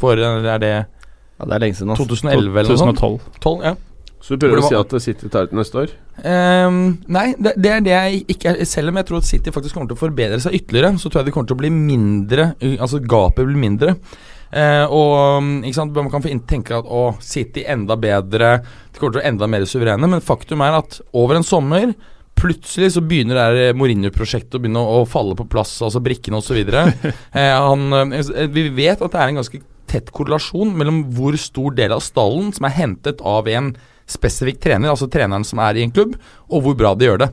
For 0.00 0.18
er 0.18 0.60
det 0.62 0.74
Ja, 0.74 1.46
det 1.46 1.56
er 1.56 1.64
lenge 1.64 1.78
siden. 1.78 1.94
Altså. 1.94 2.10
2011 2.10 2.62
eller 2.62 2.74
noe 2.74 2.82
sånt? 2.82 3.02
2012. 3.02 3.40
12, 3.46 3.66
ja. 3.70 3.74
Så 4.22 4.36
du 4.36 4.44
prøver 4.44 4.62
å 4.62 4.68
si 4.70 4.78
at 4.78 4.92
City 5.02 5.28
tar 5.34 5.48
det 5.50 5.56
neste 5.58 5.80
år? 5.80 5.94
Um, 6.22 6.76
nei, 7.10 7.32
det, 7.42 7.56
det 7.58 7.70
er 7.74 7.80
det 7.82 7.92
jeg 7.94 8.18
ikke 8.34 8.52
er 8.52 8.68
Selv 8.68 8.92
om 8.92 8.98
jeg 9.00 9.06
tror 9.08 9.18
at 9.18 9.26
City 9.26 9.50
faktisk 9.54 9.74
kommer 9.74 9.88
til 9.90 9.96
å 9.96 10.02
forbedre 10.02 10.38
seg 10.44 10.54
ytterligere, 10.60 10.92
så 11.00 11.08
tror 11.08 11.22
jeg 11.22 11.30
det 11.30 11.34
kommer 11.34 11.48
til 11.50 11.56
å 11.56 11.62
bli 11.62 11.70
mindre 11.72 12.44
Altså 12.76 13.00
gapet 13.02 13.48
blir 13.48 13.58
mindre. 13.58 13.96
Eh, 14.52 14.84
og 14.84 15.38
um, 15.40 15.52
ikke 15.64 15.78
sant, 15.78 15.94
Man 15.96 16.10
kan 16.12 16.24
få 16.24 16.32
tenke 16.48 16.76
at 16.76 16.88
å, 16.88 17.14
City 17.24 17.64
enda 17.64 17.96
bedre, 17.96 18.58
de 18.92 19.00
kommer 19.00 19.16
til 19.16 19.22
å 19.22 19.28
enda 19.30 19.48
mer 19.48 19.64
suverene, 19.68 20.10
men 20.12 20.24
faktum 20.24 20.60
er 20.64 20.76
at 20.82 21.00
over 21.16 21.38
en 21.38 21.46
sommer 21.46 21.94
Plutselig 22.42 22.94
så 22.94 23.02
begynner 23.04 23.52
det 23.54 23.66
Mourinho-prosjektet 23.76 24.56
å 24.56 24.60
begynne 24.62 24.80
å, 24.80 25.02
falle 25.06 25.36
på 25.38 25.44
plass, 25.52 25.74
altså 25.84 26.00
brikkene 26.02 26.40
osv. 26.40 26.58
eh, 26.72 27.12
han, 27.36 27.84
eh, 28.08 28.48
vi 28.50 28.64
vet 28.72 29.04
at 29.04 29.12
det 29.12 29.20
er 29.20 29.30
en 29.30 29.38
ganske 29.42 29.60
tett 29.92 30.08
korrelasjon 30.16 30.72
mellom 30.74 31.02
hvor 31.14 31.36
stor 31.38 31.76
del 31.76 31.92
av 31.94 32.02
stallen 32.02 32.48
som 32.56 32.66
er 32.66 32.76
hentet 32.78 33.20
av 33.20 33.50
en 33.52 33.74
spesifikk 34.10 34.62
trener, 34.64 34.90
altså 34.90 35.10
treneren 35.12 35.44
som 35.46 35.60
er 35.62 35.78
i 35.78 35.84
en 35.84 35.94
klubb, 35.94 36.16
og 36.48 36.64
hvor 36.64 36.78
bra 36.80 36.96
de 36.96 37.10
gjør 37.10 37.22
det. 37.26 37.30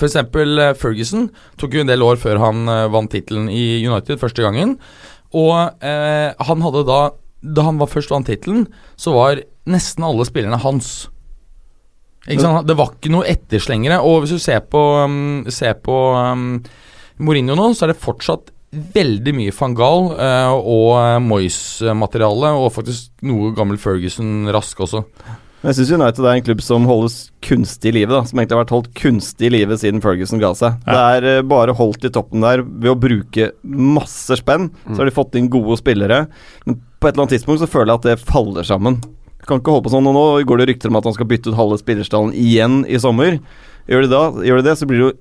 Eksempel 0.00 0.56
eh, 0.58 0.74
Ferguson 0.78 1.26
tok 1.60 1.76
jo 1.76 1.82
en 1.82 1.90
del 1.90 2.04
år 2.04 2.16
før 2.20 2.40
han 2.40 2.64
eh, 2.70 2.88
vant 2.92 3.10
tittelen 3.12 3.50
i 3.52 3.82
United 3.84 4.20
første 4.22 4.44
gangen. 4.44 4.78
Og 5.38 5.84
eh, 5.84 6.30
han 6.46 6.64
hadde 6.64 6.84
da 6.88 7.00
Da 7.42 7.64
han 7.66 7.80
var 7.80 7.90
først 7.90 8.12
vant 8.12 8.28
tittelen, 8.28 8.68
så 8.94 9.14
var 9.16 9.40
nesten 9.66 10.04
alle 10.06 10.26
spillerne 10.28 10.60
hans. 10.62 11.08
Ikke 12.30 12.44
sant? 12.44 12.68
Det 12.68 12.76
var 12.78 12.92
ikke 12.94 13.10
noe 13.10 13.26
etterslengere. 13.26 13.98
Og 14.06 14.22
hvis 14.22 14.36
du 14.36 14.42
ser 14.42 14.60
på, 14.70 14.78
um, 15.02 15.42
ser 15.50 15.74
på 15.82 15.96
um, 16.14 16.60
Mourinho 17.18 17.56
nå, 17.58 17.72
så 17.74 17.88
er 17.88 17.92
det 17.92 18.02
fortsatt 18.02 18.52
veldig 18.72 19.34
mye 19.36 19.54
van 19.56 19.74
Gaal 19.76 20.06
uh, 20.14 20.54
og 20.56 20.86
eh, 20.96 21.18
Moyes-materiale, 21.20 22.54
og 22.56 22.70
faktisk 22.72 23.10
noe 23.28 23.50
gammel 23.56 23.76
Ferguson 23.80 24.46
rask 24.54 24.80
også. 24.86 25.02
Men 25.62 25.70
Jeg 25.70 25.78
syns 25.78 25.92
United 25.94 26.26
er 26.26 26.36
en 26.36 26.42
klubb 26.42 26.62
som 26.66 26.86
holdes 26.90 27.16
kunstig 27.46 27.92
i 27.92 27.94
live, 28.00 28.10
da. 28.10 28.24
Som 28.26 28.40
egentlig 28.40 28.56
har 28.56 28.64
vært 28.64 28.74
holdt 28.74 28.88
kunstig 28.98 29.46
i 29.46 29.52
live 29.54 29.76
siden 29.78 30.02
Ferguson 30.02 30.42
ga 30.42 30.50
seg. 30.58 30.80
Ja. 30.82 30.90
Det 30.90 31.02
er 31.14 31.26
eh, 31.36 31.44
bare 31.46 31.76
holdt 31.78 32.06
i 32.08 32.10
toppen 32.10 32.42
der 32.42 32.64
ved 32.66 32.90
å 32.90 32.98
bruke 32.98 33.52
masse 33.62 34.40
spenn. 34.40 34.72
Så 34.88 34.98
har 34.98 35.06
de 35.06 35.14
fått 35.14 35.38
inn 35.38 35.50
gode 35.52 35.78
spillere. 35.78 36.24
Men 36.66 36.80
på 36.98 37.06
et 37.06 37.14
eller 37.14 37.28
annet 37.28 37.36
tidspunkt 37.36 37.62
så 37.62 37.70
føler 37.70 37.92
jeg 37.92 38.02
at 38.02 38.08
det 38.10 38.26
faller 38.26 38.66
sammen. 38.66 38.98
Du 39.38 39.46
kan 39.46 39.62
ikke 39.62 39.76
holde 39.76 39.86
på 39.86 39.94
sånn. 39.94 40.10
Og 40.10 40.18
nå 40.18 40.24
går 40.50 40.62
det 40.64 40.68
rykter 40.72 40.90
om 40.90 40.98
at 40.98 41.06
han 41.06 41.14
skal 41.14 41.30
bytte 41.30 41.52
ut 41.52 41.60
halve 41.60 41.78
spillerstallen 41.78 42.34
igjen 42.34 42.82
i 42.90 42.98
sommer. 43.02 43.38
Gjør 43.90 44.08
de, 44.08 44.10
da, 44.10 44.24
gjør 44.46 44.58
de 44.58 44.66
det, 44.66 44.76
så 44.78 44.90
blir 44.90 44.98
det 44.98 45.06
jo 45.06 45.14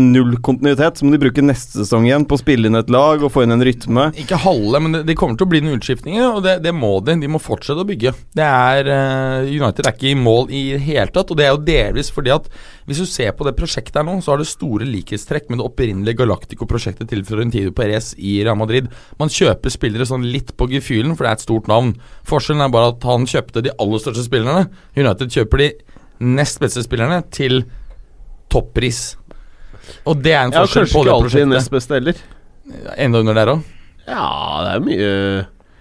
null 0.00 0.36
kontinuitet. 0.44 0.98
Så 0.98 1.04
må 1.04 1.12
de 1.12 1.20
bruke 1.20 1.44
neste 1.44 1.82
sesong 1.82 2.06
igjen 2.06 2.24
på 2.28 2.36
å 2.38 2.40
spille 2.40 2.68
inn 2.68 2.78
et 2.78 2.90
lag 2.92 3.22
og 3.22 3.32
få 3.34 3.44
inn 3.44 3.54
en 3.54 3.64
rytme. 3.64 4.08
Ikke 4.22 4.40
halve, 4.40 4.80
men 4.82 4.96
det, 4.96 5.02
det 5.08 5.16
kommer 5.20 5.36
til 5.38 5.46
å 5.46 5.52
bli 5.52 5.62
noen 5.64 5.80
utskiftninger, 5.80 6.28
og 6.30 6.42
det, 6.46 6.58
det 6.64 6.72
må 6.76 6.94
de. 7.04 7.18
De 7.22 7.30
må 7.30 7.40
fortsette 7.42 7.84
å 7.84 7.88
bygge. 7.88 8.14
Det 8.36 8.46
er 8.46 8.90
eh, 8.92 9.50
United 9.52 9.86
er 9.86 9.96
ikke 9.96 10.12
i 10.12 10.18
mål 10.18 10.48
i 10.48 10.62
det 10.74 10.82
hele 10.86 11.12
tatt, 11.12 11.32
og 11.32 11.38
det 11.38 11.46
er 11.46 11.52
jo 11.52 11.62
delvis 11.66 12.12
fordi 12.12 12.32
at 12.34 12.48
hvis 12.88 13.02
du 13.02 13.06
ser 13.08 13.34
på 13.36 13.46
det 13.46 13.54
prosjektet 13.58 14.00
her 14.00 14.06
nå, 14.08 14.16
så 14.24 14.34
har 14.34 14.42
det 14.42 14.48
store 14.50 14.88
likhetstrekk 14.88 15.52
med 15.52 15.60
det 15.60 15.68
opprinnelige 15.68 16.18
Galactico-prosjektet 16.22 17.10
til 17.12 17.22
Florentino 17.28 17.74
Perez 17.76 18.12
i 18.18 18.40
Real 18.42 18.58
Madrid. 18.58 18.88
Man 19.20 19.32
kjøper 19.32 19.72
spillere 19.72 20.08
sånn 20.08 20.26
litt 20.32 20.54
på 20.58 20.68
gefühlen, 20.72 21.14
for 21.14 21.26
det 21.26 21.34
er 21.34 21.38
et 21.38 21.46
stort 21.46 21.70
navn. 21.70 21.94
Forskjellen 22.28 22.64
er 22.64 22.72
bare 22.74 22.94
at 22.94 23.06
han 23.06 23.28
kjøpte 23.28 23.64
de 23.64 23.74
aller 23.76 24.02
største 24.02 24.26
spillerne. 24.26 24.66
United 24.98 25.30
kjøper 25.36 25.62
de 25.62 25.70
nest 26.22 26.60
beste 26.62 26.82
spillerne 26.84 27.22
til 27.34 27.62
toppris. 28.52 29.16
Og 30.06 30.22
det 30.22 30.34
er 30.36 30.44
en 30.46 30.54
forskjell 30.54 30.86
kanskje 30.86 31.00
ikke 31.02 31.16
alltid 31.16 31.30
prosjektet. 31.30 31.54
nest 31.56 31.74
beste 31.74 31.98
heller. 31.98 32.22
Enda 32.96 33.24
under 33.24 33.34
der 33.40 33.54
òg. 33.56 33.66
Ja, 34.06 34.28
det 34.66 34.76
er 34.76 34.86
mye 34.86 35.10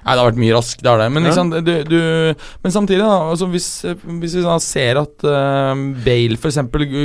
Nei, 0.02 0.16
det 0.16 0.22
har 0.24 0.32
vært 0.32 0.40
mye 0.42 0.54
rask, 0.56 0.80
det 0.82 0.90
har 0.90 0.98
det. 0.98 1.08
Men, 1.14 1.28
Ja. 1.30 1.44
du, 1.62 1.72
du, 1.86 1.98
men 2.64 2.74
samtidig, 2.74 3.04
da, 3.06 3.20
altså 3.30 3.46
hvis, 3.52 3.68
hvis 4.18 4.34
vi 4.40 4.42
da 4.42 4.56
ser 4.58 4.98
at 4.98 5.26
uh, 5.30 5.78
Bale 6.02 6.40
f.eks. 6.42 6.58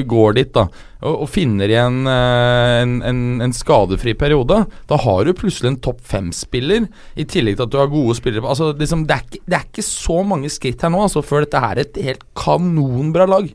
går 0.08 0.36
dit 0.38 0.52
da 0.54 0.64
og, 1.02 1.10
og 1.26 1.28
finner 1.28 1.68
igjen 1.68 2.08
uh, 2.08 2.80
en, 2.80 2.94
en, 3.04 3.20
en 3.44 3.52
skadefri 3.52 4.14
periode, 4.16 4.62
da 4.88 5.00
har 5.04 5.28
du 5.28 5.34
plutselig 5.36 5.74
en 5.74 5.78
topp 5.84 6.00
fem-spiller, 6.08 6.88
i 7.20 7.28
tillegg 7.28 7.58
til 7.58 7.66
at 7.66 7.74
du 7.74 7.78
har 7.82 7.92
gode 7.92 8.16
spillere 8.16 8.48
altså, 8.48 8.70
liksom, 8.72 9.04
det, 9.04 9.18
er 9.20 9.28
ikke, 9.28 9.44
det 9.44 9.60
er 9.60 9.68
ikke 9.68 9.86
så 9.90 10.18
mange 10.32 10.48
skritt 10.56 10.80
her 10.80 10.94
nå 10.96 11.04
altså, 11.04 11.20
før 11.20 11.44
dette 11.44 11.60
her 11.66 11.76
er 11.76 11.84
et 11.84 12.00
helt 12.08 12.24
kanonbra 12.32 13.28
lag. 13.28 13.52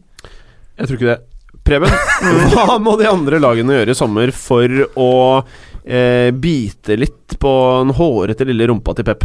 Jeg 0.78 0.86
tror 0.86 1.02
ikke 1.02 1.14
det. 1.16 1.20
Preben, 1.72 1.94
hva 2.52 2.76
må 2.84 2.98
de 3.00 3.06
andre 3.08 3.38
lagene 3.40 3.78
gjøre 3.78 3.94
i 3.94 3.96
sommer 3.96 4.32
for 4.36 4.82
å 5.00 5.12
eh, 5.86 6.28
bite 6.36 6.98
litt 7.00 7.38
på 7.40 7.54
den 7.80 7.94
hårete 7.96 8.48
lille 8.50 8.68
rumpa 8.68 8.92
til 8.98 9.08
Pep? 9.08 9.24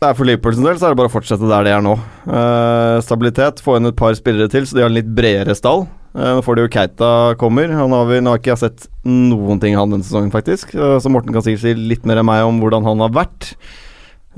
Det 0.00 0.10
er 0.10 0.18
For 0.18 0.28
Liverpool 0.28 0.58
sin 0.58 0.66
del 0.68 0.76
så 0.76 0.88
er 0.88 0.92
det 0.92 1.00
bare 1.00 1.08
å 1.08 1.14
fortsette 1.14 1.48
der 1.48 1.64
de 1.64 1.72
er 1.72 1.80
nå. 1.84 1.94
Eh, 2.28 2.98
stabilitet, 3.04 3.64
få 3.64 3.78
inn 3.78 3.88
et 3.88 3.96
par 3.96 4.12
spillere 4.18 4.52
til, 4.52 4.68
så 4.68 4.76
de 4.76 4.84
har 4.84 4.92
en 4.92 4.98
litt 4.98 5.08
bredere 5.08 5.56
stall. 5.56 5.86
Eh, 6.12 6.30
nå 6.36 6.44
får 6.44 6.58
de 6.58 6.66
jo 6.66 6.72
Keita 6.76 7.10
kommer. 7.40 7.72
Han 7.72 7.96
har 7.96 8.08
vi, 8.12 8.20
nå 8.20 8.34
har 8.34 8.42
ikke 8.42 8.52
jeg 8.54 8.62
sett 8.66 8.88
noen 9.08 9.60
ting 9.62 9.76
han 9.80 9.92
denne 9.92 10.04
sesongen, 10.04 10.32
faktisk. 10.34 10.76
Eh, 10.76 10.98
så 11.00 11.12
Morten 11.12 11.32
kan 11.32 11.44
sikkert 11.46 11.64
si 11.64 11.76
litt 11.80 12.04
mer 12.08 12.20
enn 12.20 12.28
meg 12.28 12.44
om 12.48 12.60
hvordan 12.60 12.84
han 12.88 13.04
har 13.06 13.16
vært. 13.22 13.54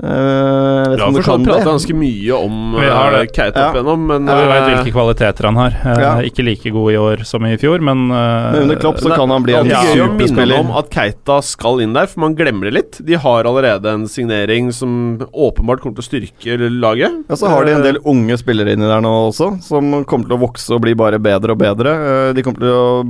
Eh, 0.01 0.89
vet 0.89 0.99
har 0.99 1.07
om 1.07 1.13
du 1.13 1.21
for 1.21 1.23
så 1.23 1.35
kan 1.37 1.43
pratet 1.45 1.59
det. 1.61 1.69
ganske 1.69 1.93
mye 1.95 2.33
om 2.33 2.75
uh. 2.75 3.25
Keita 3.29 3.59
Ja. 3.61 3.67
igjennom, 3.75 4.07
men 4.09 4.25
Ja, 4.27 4.35
vi 4.39 4.47
veit 4.49 4.63
eh, 4.63 4.69
hvilke 4.73 4.93
kvaliteter 4.95 5.45
han 5.45 5.55
har. 5.55 5.75
Uh, 5.85 6.01
Ja. 6.01 6.13
Ikke 6.25 6.43
like 6.43 6.71
god 6.73 6.91
i 6.91 6.97
år 6.97 7.23
som 7.29 7.45
i 7.45 7.55
fjor, 7.61 7.79
men 7.79 8.09
uh, 8.11 8.51
Men 8.53 8.61
under 8.63 8.75
Klopp 8.81 8.97
så 8.97 9.13
kan 9.15 9.29
han 9.29 9.43
bli 9.45 9.53
en 9.53 9.69
ja, 9.69 9.83
superspiller. 9.93 10.59
om 10.59 10.71
at 10.71 10.89
Keita 10.89 11.37
skal 11.45 11.79
inn 11.85 11.93
der, 11.93 12.07
for 12.07 12.21
man 12.25 12.33
glemmer 12.35 12.71
det 12.71 12.73
litt. 12.73 12.97
De 13.05 13.13
har 13.13 13.45
allerede 13.45 13.85
en 13.93 14.07
signering 14.07 14.73
som 14.73 15.19
åpenbart 15.31 15.79
kommer 15.85 16.01
til 16.01 16.03
å 16.03 16.09
styrke 16.09 16.57
laget. 16.73 17.23
Ja, 17.29 17.35
Så 17.35 17.47
har 17.53 17.63
de 17.65 17.75
en 17.77 17.83
del 17.85 17.97
unge 18.03 18.35
spillere 18.41 18.73
inni 18.73 18.89
der 18.89 18.99
nå 18.99 19.13
også, 19.29 19.61
som 19.61 20.03
kommer 20.05 20.25
til 20.27 20.37
å 20.37 20.41
vokse 20.41 20.73
og 20.73 20.81
bli 20.81 20.95
bare 20.95 21.19
bedre 21.21 21.51
og 21.53 21.59
bedre. 21.61 21.93
Eh, 22.29 22.33
De 22.33 22.41
kommer 22.41 22.59
til 22.59 22.73
å 22.73 23.05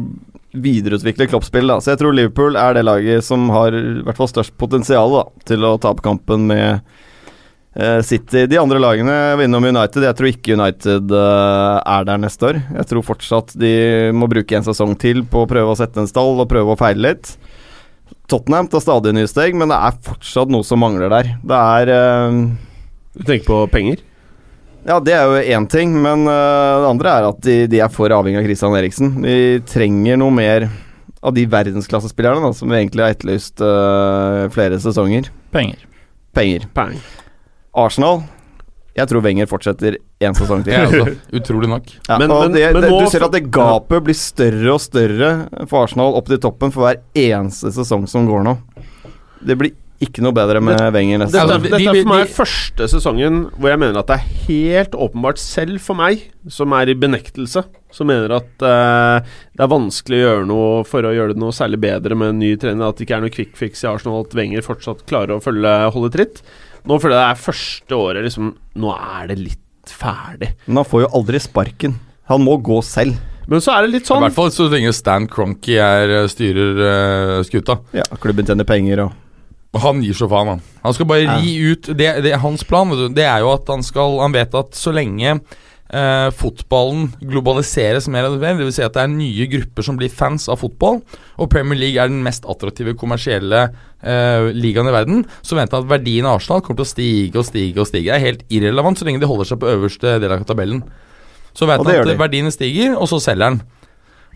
videreutvikle 0.54 1.28
Klopp-spill. 1.28 1.72
Så 1.82 1.94
jeg 1.94 2.02
tror 2.02 2.14
Liverpool 2.16 2.58
er 2.60 2.78
det 2.78 2.86
laget 2.86 3.26
som 3.26 3.48
har 3.54 3.74
i 3.74 4.04
hvert 4.06 4.20
fall 4.20 4.30
størst 4.30 4.56
potensial 4.62 5.14
da, 5.16 5.24
til 5.50 5.66
å 5.66 5.78
tape 5.82 6.06
kampen 6.06 6.46
med 6.52 6.84
uh, 7.80 8.02
City. 8.06 8.46
De 8.50 8.60
andre 8.62 8.82
lagene 8.82 9.16
var 9.34 9.44
innom 9.46 9.66
United. 9.66 10.06
Jeg 10.06 10.20
tror 10.20 10.30
ikke 10.30 10.58
United 10.60 11.16
uh, 11.16 11.82
er 11.82 12.08
der 12.10 12.22
neste 12.22 12.52
år. 12.52 12.62
Jeg 12.78 12.90
tror 12.92 13.08
fortsatt 13.10 13.58
de 13.60 13.74
må 14.16 14.30
bruke 14.32 14.60
en 14.60 14.68
sesong 14.68 14.96
til 15.02 15.26
på 15.26 15.44
å 15.44 15.50
prøve 15.50 15.74
å 15.74 15.80
sette 15.80 16.04
en 16.04 16.10
stall 16.10 16.38
og 16.38 16.50
prøve 16.52 16.76
å 16.76 16.80
feile 16.80 17.10
litt. 17.10 17.34
Tottenham 18.30 18.70
tar 18.72 18.84
stadig 18.84 19.12
nye 19.18 19.28
steg, 19.28 19.58
men 19.58 19.74
det 19.74 19.78
er 19.78 20.00
fortsatt 20.06 20.52
noe 20.54 20.66
som 20.66 20.80
mangler 20.82 21.12
der. 21.12 21.36
Det 21.44 21.62
er 21.82 21.94
uh, 21.98 22.42
Du 23.18 23.26
tenker 23.26 23.50
på 23.50 23.64
penger? 23.74 24.06
Ja, 24.84 24.98
det 25.00 25.14
er 25.16 25.24
jo 25.32 25.44
én 25.56 25.68
ting, 25.72 25.94
men 26.04 26.26
øh, 26.28 26.82
det 26.84 26.90
andre 26.90 27.12
er 27.18 27.28
at 27.30 27.38
de, 27.46 27.54
de 27.72 27.80
er 27.80 27.92
for 27.94 28.12
avhengig 28.12 28.42
av 28.42 28.48
Christian 28.50 28.76
Eriksen. 28.76 29.14
De 29.24 29.36
trenger 29.70 30.18
noe 30.20 30.34
mer 30.36 30.66
av 31.24 31.32
de 31.38 31.46
verdensklassespillerne 31.48 32.44
da, 32.44 32.50
som 32.58 32.68
vi 32.68 32.82
egentlig 32.82 33.06
har 33.06 33.14
etterlyst 33.16 33.62
uh, 33.64 34.50
flere 34.52 34.76
sesonger. 34.84 35.30
Penger. 35.56 35.86
Penger. 36.36 36.66
Bang. 36.76 36.98
Arsenal 37.80 38.20
Jeg 38.94 39.08
tror 39.10 39.24
Wenger 39.26 39.48
fortsetter 39.50 39.96
én 40.22 40.36
sesong 40.38 40.66
til. 40.68 40.76
Også. 40.84 41.14
Utrolig 41.40 41.70
nok. 41.72 41.88
Ja, 42.10 42.18
Men- 42.20 42.30
men- 42.34 42.52
det, 42.58 42.66
men 42.76 42.84
det, 42.84 42.90
nå 42.92 43.00
du 43.06 43.08
ser 43.14 43.24
at 43.26 43.34
det 43.38 43.46
gapet 43.56 44.04
blir 44.06 44.18
større 44.20 44.76
og 44.76 44.84
større 44.84 45.32
for 45.72 45.86
Arsenal 45.88 46.20
opp 46.20 46.28
til 46.30 46.42
toppen 46.44 46.76
for 46.76 46.86
hver 46.90 47.00
eneste 47.18 47.72
sesong 47.74 48.04
som 48.12 48.28
går 48.30 48.44
nå. 48.50 48.58
Det 49.48 49.56
blir 49.60 49.72
ikke 50.06 50.24
noe 50.26 50.36
bedre 50.36 50.62
med 50.64 50.82
Wenger 50.96 51.24
neste 51.24 51.40
Dette, 51.40 51.60
dette 51.66 51.80
er 51.82 52.00
for 52.02 52.12
meg 52.12 52.34
første 52.34 52.88
sesongen 52.92 53.40
hvor 53.56 53.72
jeg 53.72 53.82
mener 53.82 54.02
at 54.02 54.12
det 54.12 54.18
er 54.20 54.44
helt 54.48 54.98
åpenbart 55.08 55.42
selv 55.42 55.82
for 55.84 56.00
meg, 56.00 56.28
som 56.52 56.76
er 56.78 56.92
i 56.92 56.98
benektelse, 57.00 57.66
som 57.94 58.10
mener 58.10 58.36
at 58.38 58.66
uh, 58.66 59.34
det 59.54 59.66
er 59.66 59.72
vanskelig 59.72 60.20
å 60.20 60.24
gjøre 60.24 60.48
noe 60.50 60.70
for 60.90 61.08
å 61.08 61.14
gjøre 61.16 61.36
det 61.36 61.44
noe 61.44 61.56
særlig 61.56 61.82
bedre 61.86 62.18
med 62.20 62.34
en 62.34 62.42
ny 62.44 62.54
trener, 62.60 62.90
at 62.90 63.00
det 63.00 63.08
ikke 63.08 63.18
er 63.20 63.26
noe 63.26 63.34
quick 63.34 63.58
fix 63.60 63.86
i 63.86 63.90
Arsenal, 63.92 64.26
at 64.26 64.38
Wenger 64.38 64.66
fortsatt 64.66 65.06
klarer 65.10 65.38
å 65.38 65.44
følge, 65.44 65.74
holde 65.96 66.14
tritt. 66.16 66.42
Nå 66.90 67.00
føler 67.00 67.18
jeg 67.18 67.24
det 67.24 67.32
er 67.32 67.44
første 67.46 67.96
året 67.96 68.26
liksom 68.26 68.50
Nå 68.84 68.90
er 68.92 69.30
det 69.32 69.38
litt 69.40 69.92
ferdig. 69.94 70.50
Men 70.66 70.82
han 70.82 70.88
får 70.88 71.06
jo 71.06 71.14
aldri 71.20 71.40
sparken. 71.44 71.96
Han 72.32 72.44
må 72.44 72.58
gå 72.64 72.80
selv. 72.86 73.20
Men 73.48 73.64
så 73.64 73.74
er 73.76 73.86
det 73.86 73.98
litt 73.98 74.08
sånn 74.08 74.22
I 74.22 74.28
hvert 74.30 74.38
fall 74.38 74.54
så 74.56 74.70
lenge 74.72 74.94
Stan 74.96 75.26
Cronky 75.28 75.76
er 75.82 76.14
eh, 76.22 76.30
styrer 76.32 76.80
uh, 76.80 77.42
skuta. 77.44 77.80
Ja, 77.96 78.06
klubben 78.24 78.48
tjener 78.48 78.68
penger 78.68 79.06
og 79.08 79.20
Han 79.82 80.04
gir 80.06 80.14
så 80.18 80.30
faen, 80.30 80.54
han. 80.54 80.64
Han 80.84 80.94
skal 80.94 81.08
bare 81.10 81.38
ri 81.40 81.54
ut 81.74 81.88
det, 81.98 82.10
det, 82.22 82.34
Hans 82.44 82.62
plan 82.68 82.92
vet 82.92 83.00
du, 83.00 83.08
det 83.18 83.26
er 83.26 83.42
jo 83.42 83.54
at 83.56 83.70
han 83.72 83.82
skal 83.86 84.20
Han 84.22 84.36
vet 84.36 84.54
at 84.60 84.78
så 84.78 84.94
lenge 84.94 85.40
eh, 85.94 86.28
fotballen 86.38 87.08
globaliseres 87.22 88.10
mer 88.12 88.28
enn 88.28 88.38
mer, 88.42 88.60
dvs. 88.60 88.78
Si 88.78 88.86
at 88.86 88.96
det 88.96 89.06
er 89.06 89.14
nye 89.14 89.48
grupper 89.50 89.86
som 89.86 89.98
blir 90.00 90.14
fans 90.14 90.46
av 90.52 90.62
fotball, 90.62 91.02
og 91.38 91.52
Premier 91.52 91.80
League 91.80 92.02
er 92.02 92.12
den 92.12 92.24
mest 92.26 92.46
attraktive 92.50 92.96
kommersielle 93.00 93.66
eh, 93.66 94.50
ligaen 94.54 94.90
i 94.90 94.96
verden, 94.96 95.24
så 95.42 95.58
venter 95.58 95.80
han 95.80 95.88
at 95.88 95.94
verdien 95.96 96.30
av 96.30 96.40
Arsenal 96.40 96.64
kommer 96.66 96.84
til 96.84 96.90
å 96.90 96.94
stige 96.94 97.42
og 97.42 97.48
stige 97.50 97.82
og 97.82 97.90
stige. 97.90 98.12
Det 98.12 98.18
er 98.18 98.28
helt 98.28 98.46
irrelevant 98.54 99.00
så 99.00 99.10
lenge 99.10 99.24
de 99.24 99.30
holder 99.30 99.50
seg 99.54 99.62
på 99.62 99.72
øverste 99.74 100.18
del 100.24 100.36
av 100.36 100.46
tabellen. 100.50 100.84
Så 101.54 101.70
vet 101.70 101.82
han 101.82 102.10
at 102.10 102.18
verdiene 102.18 102.54
stiger, 102.54 102.96
og 102.98 103.10
så 103.10 103.22
selger 103.22 103.52
han. 103.52 103.64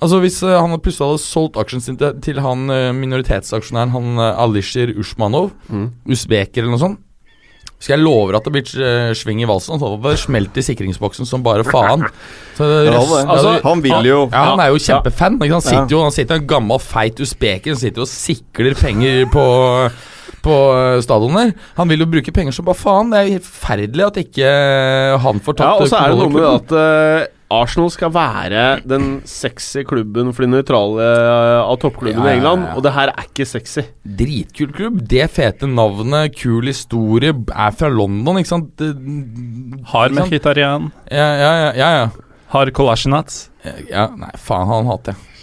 Altså 0.02 0.20
Hvis 0.22 0.38
uh, 0.46 0.54
han 0.62 0.78
plutselig 0.80 1.08
hadde 1.10 1.24
solgt 1.24 1.58
aksjen 1.58 1.82
sin 1.82 1.98
til, 1.98 2.14
til 2.22 2.40
han 2.44 2.68
uh, 2.70 2.92
minoritetsaksjonæren 2.94 3.94
Han 3.96 4.14
uh, 4.22 4.44
Alishir 4.44 4.94
Ushmanov, 4.98 5.52
Mm. 5.70 5.90
usbeker 6.14 6.62
eller 6.64 6.76
noe 6.76 6.84
sånt 6.86 7.04
skal 7.78 7.94
jeg 8.00 8.06
love 8.08 8.34
at 8.34 8.46
det 8.48 8.52
blir 8.56 8.70
eh, 8.82 9.12
sving 9.14 9.38
i 9.44 9.46
valsen. 9.46 9.76
Han 9.76 9.84
hadde 9.84 10.10
det 10.10 10.18
smelt 10.18 10.56
i 10.58 10.64
sikringsboksen 10.66 11.28
som 11.30 11.44
bare 11.46 11.62
faen. 11.68 12.08
Så 12.58 12.66
Ja. 12.88 12.96
Altså, 12.98 13.52
Han 13.62 13.84
vil 13.84 14.08
jo 14.10 14.24
ja, 14.32 14.46
Han 14.50 14.60
er 14.64 14.72
jo 14.74 14.80
kjempefan. 14.82 15.38
Ikke? 15.38 15.54
Han 15.54 15.62
sitter 15.62 15.94
jo 15.94 16.02
Han 16.02 16.12
sitter 16.16 16.40
en 16.40 16.48
gammel, 16.50 16.80
feit 16.82 17.22
usbeker 17.22 17.76
Han 17.76 17.78
sitter 17.78 18.02
jo 18.02 18.08
og 18.08 18.10
sikler 18.10 18.74
penger 18.74 19.30
på 19.30 19.46
på 20.48 20.56
eh, 20.74 21.02
stadion 21.04 21.36
der. 21.36 21.54
Han 21.78 21.90
vil 21.90 22.00
jo 22.00 22.10
bruke 22.10 22.32
penger 22.32 22.56
som 22.56 22.66
bare 22.68 22.80
faen. 22.80 23.10
Det 23.12 23.20
er 23.20 23.26
jo 23.28 23.38
helt 23.38 23.48
forferdelig 23.48 24.06
at 24.06 24.20
ikke 24.22 24.52
eh, 24.52 25.18
han 25.24 25.42
får 25.44 25.58
tatt 25.60 25.68
Ja, 25.68 25.74
og 25.82 25.90
så 25.92 26.00
er 26.00 26.14
det 26.14 26.20
noe 26.22 26.34
med 26.34 26.48
at 26.48 26.76
eh, 26.78 27.28
Arsenal 27.54 27.88
skal 27.94 28.12
være 28.12 28.64
den 28.84 29.22
sexy 29.28 29.86
klubben 29.88 30.34
for 30.36 30.44
de 30.44 30.50
nøytrale 30.52 31.04
eh, 31.04 31.60
av 31.62 31.78
toppklubbene 31.80 32.26
Ja, 32.26 32.28
ja, 32.28 32.34
i 32.34 32.40
England, 32.42 32.66
og 32.76 32.84
det 32.84 32.92
her 32.98 33.12
er 33.14 33.30
ikke 33.30 33.48
sexy. 33.48 33.86
Dritkul 34.20 34.74
klubb. 34.76 35.00
Det 35.08 35.30
fete 35.32 35.70
navnet, 35.72 36.36
kul 36.36 36.68
historie, 36.68 37.32
er 37.32 37.78
fra 37.80 37.92
London, 37.94 38.42
ikke 38.42 38.52
sant? 38.52 38.74
Det, 38.80 38.92
Har? 39.94 40.12
Mkhitarian. 40.18 40.92
Ja, 41.08 41.30
ja, 41.40 41.54
ja. 41.62 41.72
ja, 41.80 41.90
ja. 42.02 42.36
Har 42.52 42.72
Kolasjinats. 42.76 43.48
ja 43.92 44.10
nei, 44.16 44.32
faen, 44.40 44.68
han 44.68 44.92
hater 44.92 45.16
jeg. 45.16 45.34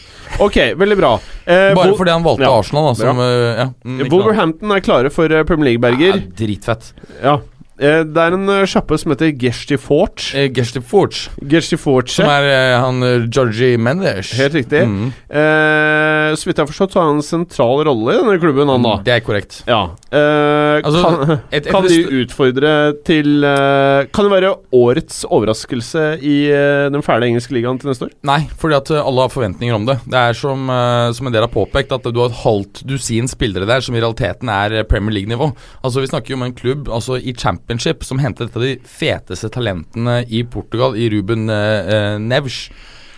Ok, 0.42 0.56
veldig 0.80 0.96
bra. 0.98 1.14
Eh, 1.44 1.72
Bare 1.76 1.94
fordi 1.96 2.10
han 2.10 2.24
valgte 2.24 2.46
ja, 2.46 2.52
Arsenal, 2.58 2.88
da, 2.90 2.94
som 2.98 3.20
eh, 3.22 3.60
ja, 3.60 3.66
mm. 3.84 4.06
Wolverhampton 4.10 4.72
er 4.74 4.84
klare 4.84 5.12
for 5.14 5.30
eh, 5.30 5.44
Premier 5.46 5.72
League-Berger. 5.72 6.18
Ja, 6.18 6.32
dritfett. 6.40 6.88
Ja. 7.22 7.36
Eh, 7.78 8.04
det 8.06 8.20
er 8.22 8.34
en 8.36 8.46
uh, 8.48 8.60
sjappe 8.70 8.94
som 9.00 9.10
heter 9.10 9.32
Gersti 9.40 9.76
Forge. 9.82 10.30
Eh, 10.38 10.46
Gersti 10.54 10.78
Forge, 10.80 11.28
Gersti 11.50 11.76
Forge. 11.80 12.12
som 12.14 12.28
er 12.30 12.46
eh, 12.46 12.74
han 12.78 13.02
eh, 13.02 13.24
Georgie 13.34 13.76
Mendes. 13.82 14.30
Helt 14.38 14.54
riktig. 14.60 14.84
Mm, 14.86 15.12
Eh, 15.34 16.34
så 16.38 16.46
vidt 16.48 16.56
jeg 16.58 16.64
har 16.64 16.70
forstått, 16.70 16.92
så 16.94 17.00
har 17.00 17.08
han 17.10 17.18
en 17.18 17.24
sentral 17.26 17.82
rolle 17.86 18.14
i 18.14 18.18
denne 18.20 18.36
klubben, 18.42 18.70
han 18.70 18.84
da. 18.86 18.92
det 19.04 19.12
er 19.16 19.22
korrekt. 19.26 19.60
Ja. 19.68 19.82
Eh, 20.14 20.80
Altså, 20.84 21.02
kan, 21.04 21.30
et- 21.52 21.66
et- 21.66 21.68
kan 21.70 21.86
de 21.86 21.98
utfordre 22.24 22.70
til 23.06 23.44
eh, 23.44 24.06
Kan 24.12 24.26
det 24.26 24.32
være 24.32 24.54
årets 24.74 25.24
overraskelse 25.30 26.18
i 26.22 26.36
eh, 26.50 26.88
den 26.90 27.02
fæle 27.02 27.26
engelske 27.28 27.54
ligaen 27.54 27.78
til 27.80 27.90
neste 27.90 28.06
år? 28.08 28.12
Nei, 28.26 28.40
fordi 28.58 28.74
at 28.78 28.90
eh, 28.90 29.02
alle 29.04 29.26
har 29.26 29.32
forventninger 29.34 29.74
om 29.76 29.86
det. 29.86 29.98
Det 30.06 30.18
er 30.18 30.32
som, 30.38 30.68
eh, 30.70 31.12
som 31.14 31.26
en 31.28 31.32
del 31.36 31.42
har 31.46 31.52
påpekt, 31.54 31.92
at 31.94 32.02
du 32.10 32.18
har 32.20 32.30
et 32.32 32.40
halvt 32.44 32.82
dusin 32.86 33.28
spillere 33.30 33.66
der 33.68 33.80
som 33.84 33.94
i 33.94 34.00
realiteten 34.02 34.48
er 34.50 34.78
eh, 34.80 34.86
Premier 34.88 35.14
League-nivå. 35.18 35.52
Altså 35.84 36.00
Vi 36.02 36.10
snakker 36.10 36.34
jo 36.34 36.40
om 36.40 36.46
en 36.48 36.54
klubb 36.56 36.88
altså 36.88 37.18
i 37.20 37.32
championship 37.64 38.04
som 38.04 38.18
hentet 38.20 38.50
et 38.50 38.56
av 38.56 38.62
de 38.64 38.74
feteste 38.84 39.48
talentene 39.52 40.22
i 40.28 40.42
Portugal, 40.44 40.94
i 40.96 41.08
Ruben 41.12 41.48
eh, 41.48 41.94
eh, 42.14 42.18
Neves. 42.20 42.68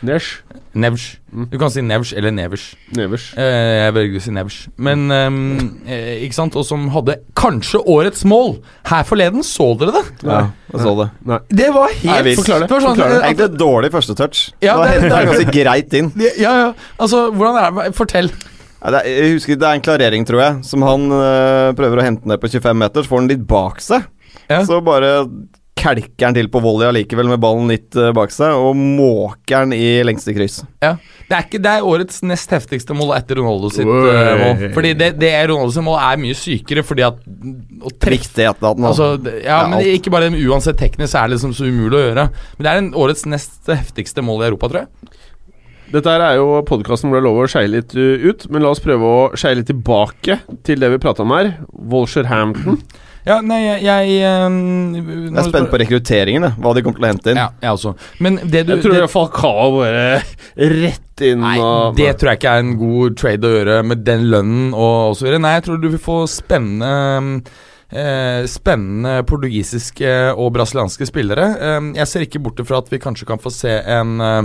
Nesh. 0.05 0.43
Nevs. 0.77 1.17
Mm. 1.33 1.47
Du 1.51 1.57
kan 1.59 1.71
si 1.73 1.81
Nevs 1.81 2.11
eller 2.13 2.31
Nevers. 2.31 2.67
Nevers. 2.95 3.31
Eh, 3.41 3.87
jeg 3.87 3.95
velger 3.97 4.19
å 4.21 4.23
si 4.27 4.31
Nevs. 4.37 4.59
Men 4.77 5.07
ehm, 5.11 5.39
eh, 5.89 6.21
Ikke 6.27 6.37
sant? 6.37 6.55
Og 6.61 6.67
som 6.69 6.85
hadde 6.93 7.17
kanskje 7.35 7.81
årets 7.81 8.23
mål 8.29 8.59
her 8.91 9.07
forleden. 9.09 9.41
Så 9.43 9.71
dere 9.81 9.95
det? 9.97 10.03
Ja, 10.29 10.43
jeg 10.75 10.83
så 10.85 10.93
det. 11.01 11.09
Det 11.49 11.71
var 11.75 11.89
helt 11.95 12.27
Nei, 12.27 12.35
Forklar 12.37 12.61
det. 12.61 12.69
Forklare 12.69 12.85
sånn, 12.85 12.93
Forklar 12.93 13.09
det. 13.09 13.17
eh, 13.23 13.25
Egentlig 13.31 13.47
et 13.49 13.57
dårlig 13.65 13.91
første 13.97 14.17
touch. 14.21 14.43
Ja, 14.63 14.77
det, 14.85 14.93
det- 15.01 15.09
det 15.09 15.17
er 15.17 15.31
ganske 15.33 15.57
greit 15.57 15.97
inn. 16.03 16.13
Ja, 16.37 16.53
ja. 16.61 16.69
Altså, 17.01 17.25
hvordan 17.33 17.57
er 17.65 17.73
det? 17.89 17.95
Fortell. 17.97 18.31
Ja, 18.85 18.91
det 18.93 19.01
er, 19.01 19.09
jeg 19.25 19.33
husker 19.39 19.57
det 19.59 19.67
er 19.67 19.79
en 19.81 19.87
klarering, 19.89 20.27
tror 20.29 20.43
jeg, 20.45 20.61
som 20.69 20.85
han 20.85 21.09
øh, 21.11 21.73
prøver 21.75 21.99
å 21.99 22.05
hente 22.05 22.29
ned 22.29 22.39
på 22.45 22.53
25 22.53 22.77
meter. 22.85 23.03
Så 23.03 23.09
får 23.11 23.23
han 23.25 23.33
litt 23.33 23.47
bak 23.49 23.81
seg. 23.83 24.05
Ja. 24.51 24.63
Så 24.67 24.81
bare 24.85 25.19
kelker 25.77 26.25
han 26.31 26.37
til 26.37 26.49
på 26.51 26.61
volley 26.65 26.89
allikevel 26.89 27.29
med 27.31 27.41
ballen 27.43 27.69
litt 27.71 27.97
øh, 28.01 28.09
bak 28.17 28.33
seg, 28.35 28.57
og 28.57 28.77
måker 28.79 29.63
han 29.63 29.75
i 29.77 30.01
lengste 30.07 30.33
kryss. 30.37 30.63
Ja. 30.83 30.95
Det, 31.27 31.35
er 31.35 31.45
ikke, 31.45 31.61
det 31.63 31.73
er 31.73 31.87
årets 31.87 32.23
nest 32.27 32.53
heftigste 32.55 32.95
mål 32.97 33.13
etter 33.17 33.41
Ronaldo 33.41 33.71
sitt 33.75 33.89
Oi. 33.91 34.07
eh, 34.13 34.33
mål. 34.41 34.65
Fordi 34.77 34.95
det, 34.99 35.11
det 35.21 35.31
er 35.37 35.51
Ronaldo 35.51 35.75
sitt 35.75 35.87
mål 35.87 35.99
er 36.01 36.23
mye 36.23 36.39
sykere, 36.39 36.85
fordi 36.87 37.05
at 37.07 37.21
å 37.83 37.93
treffe 38.03 38.47
Altså, 38.47 39.13
ja, 39.27 39.45
Ja, 39.45 39.61
men 39.69 39.81
alt. 39.81 39.93
ikke 39.99 40.13
bare 40.15 40.27
det, 40.27 40.37
men 40.37 40.49
uansett 40.49 40.79
teknisk 40.81 41.13
så 41.13 41.23
er 41.23 41.29
det 41.31 41.37
liksom 41.37 41.55
så 41.57 41.69
umulig 41.69 41.99
å 41.99 42.05
gjøre. 42.09 42.27
Men 42.57 42.67
det 42.67 42.73
er 42.73 42.83
en 42.83 42.93
årets 43.05 43.27
nest 43.29 43.71
heftigste 43.71 44.25
mål 44.25 44.45
i 44.45 44.51
Europa, 44.51 44.73
tror 44.73 44.85
jeg. 44.85 45.15
Dette 45.93 46.11
her 46.11 46.25
er 46.25 46.39
jo 46.41 46.47
podkasten 46.67 47.11
hvor 47.11 47.21
det 47.21 47.23
er 47.23 47.29
lov 47.29 47.45
å 47.45 47.51
skeie 47.51 47.71
litt 47.71 47.93
uh, 47.95 48.25
ut, 48.27 48.49
men 48.51 48.65
la 48.65 48.73
oss 48.75 48.83
prøve 48.83 49.07
å 49.07 49.27
skeie 49.39 49.61
litt 49.61 49.69
tilbake 49.71 50.41
til 50.67 50.81
det 50.83 50.91
vi 50.97 51.03
prata 51.03 51.23
om 51.23 51.35
her. 51.37 51.53
Wolsherhampton. 51.71 52.81
Ja, 53.27 53.41
nei, 53.43 53.59
jeg, 53.65 53.81
jeg 53.83 54.47
um, 54.47 54.59
Jeg 54.95 55.41
er 55.41 55.49
spent 55.49 55.71
på 55.73 55.81
rekrutteringen, 55.83 56.47
da. 56.47 56.53
hva 56.63 56.73
de 56.77 56.83
kommer 56.87 57.01
til 57.01 57.07
å 57.07 57.11
hente 57.11 57.33
inn. 57.33 57.41
Ja, 57.43 57.49
jeg 57.65 57.79
også. 57.79 57.95
Men 58.23 58.39
det 58.45 58.63
du 58.69 58.75
Jeg 58.77 58.85
tror 58.85 58.95
det, 58.95 59.01
det, 59.03 59.11
Falcao 59.11 59.71
bare 59.81 60.05
rett 60.77 61.25
inn 61.27 61.43
Nei, 61.43 61.57
og 61.59 61.97
det 61.99 62.13
tror 62.21 62.33
jeg 62.33 62.41
ikke 62.41 62.53
er 62.53 62.63
en 62.63 62.75
god 62.79 63.17
trade 63.19 63.49
å 63.49 63.55
gjøre 63.57 63.79
med 63.91 64.05
den 64.07 64.29
lønnen 64.31 64.69
og 64.77 65.17
så 65.19 65.27
videre. 65.27 65.43
Nei, 65.43 65.57
jeg 65.57 65.67
tror 65.67 65.81
du 65.83 65.89
vil 65.89 66.03
få 66.03 66.21
spennende 66.31 66.93
eh, 67.91 68.45
spennende 68.51 69.17
portugisiske 69.27 70.15
og 70.37 70.53
brasilianske 70.55 71.11
spillere. 71.11 71.49
Eh, 71.57 71.91
jeg 71.99 72.13
ser 72.13 72.29
ikke 72.29 72.45
bort 72.47 72.63
fra 72.69 72.79
at 72.85 72.95
vi 72.95 73.03
kanskje 73.03 73.27
kan 73.27 73.43
få 73.43 73.51
se 73.55 73.75
en 73.97 74.23
eh, 74.23 74.41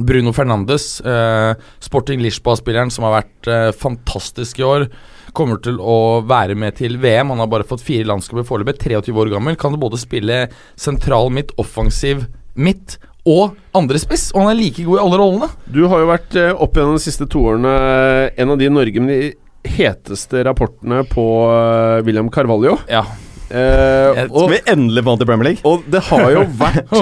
Bruno 0.00 0.32
Fernandes, 0.32 1.00
eh, 1.04 1.52
Sporting 1.84 2.22
Lisboa-spilleren 2.24 2.92
som 2.92 3.04
har 3.08 3.20
vært 3.20 3.50
eh, 3.50 3.70
fantastisk 3.76 4.60
i 4.62 4.66
år, 4.66 4.88
kommer 5.36 5.60
til 5.62 5.78
å 5.80 6.20
være 6.26 6.56
med 6.58 6.78
til 6.80 6.98
VM. 7.00 7.32
Han 7.34 7.42
har 7.42 7.50
bare 7.50 7.66
fått 7.68 7.84
fire 7.84 8.08
landskamper 8.08 8.46
foreløpig, 8.48 8.80
23 8.82 9.14
år 9.14 9.32
gammel. 9.34 9.58
Kan 9.60 9.78
både 9.80 10.00
spille 10.00 10.42
sentral 10.78 11.32
midt, 11.34 11.54
offensiv 11.60 12.26
midt 12.58 12.98
og 13.28 13.56
andre 13.76 14.00
spiss, 14.00 14.30
og 14.32 14.44
han 14.44 14.54
er 14.54 14.60
like 14.62 14.84
god 14.86 14.96
i 14.96 15.02
alle 15.02 15.20
rollene. 15.20 15.48
Du 15.68 15.82
har 15.92 16.02
jo 16.02 16.08
vært 16.08 16.36
eh, 16.40 16.52
opp 16.56 16.76
gjennom 16.76 16.96
de 16.96 17.04
siste 17.04 17.28
to 17.30 17.42
årene 17.52 17.72
eh, 17.76 18.26
en 18.40 18.54
av 18.54 18.60
de 18.60 18.68
i 18.68 18.72
Norge 18.72 19.02
med 19.04 19.12
de 19.12 19.74
heteste 19.76 20.44
rapportene 20.46 21.02
på 21.08 21.26
eh, 21.52 22.00
William 22.06 22.30
Carvalho. 22.32 22.78
Ja. 22.88 23.04
Eh, 23.50 24.24
og, 24.30 24.46
vi 24.52 24.60
endelig 24.70 25.02
vant 25.04 25.22
i 25.22 25.26
Premier 25.26 25.48
League? 25.50 25.66
og 25.66 25.82
det 25.90 26.04
har 26.06 26.28
jo 26.30 26.44
vært 26.60 26.92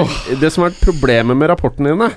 Det 0.41 0.49
som 0.49 0.63
har 0.65 0.71
vært 0.71 0.79
problemet 0.81 1.37
med 1.37 1.51
rapportene 1.53 1.93
dine, 1.93 2.09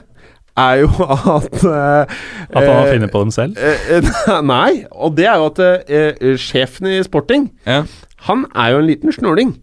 er 0.58 0.74
jo 0.82 0.90
at 1.38 1.64
eh, 1.64 2.16
At 2.50 2.64
han 2.64 2.70
har 2.76 2.86
eh, 2.88 2.94
funnet 2.94 3.12
på 3.12 3.20
dem 3.24 3.32
selv. 3.32 3.58
eh, 3.58 3.98
eh, 3.98 4.42
Nei, 4.54 4.84
og 4.92 5.16
det 5.18 5.26
er 5.28 5.36
jo 5.40 5.46
at 5.52 5.60
eh, 5.60 6.14
eh, 6.22 6.38
sjefen 6.38 6.88
i 6.92 7.04
Sporting 7.04 7.52
Ja. 7.68 7.84
Han 8.28 8.46
er 8.56 8.70
jo 8.76 8.80
en 8.84 8.86
liten 8.86 9.12
snåling. 9.12 9.56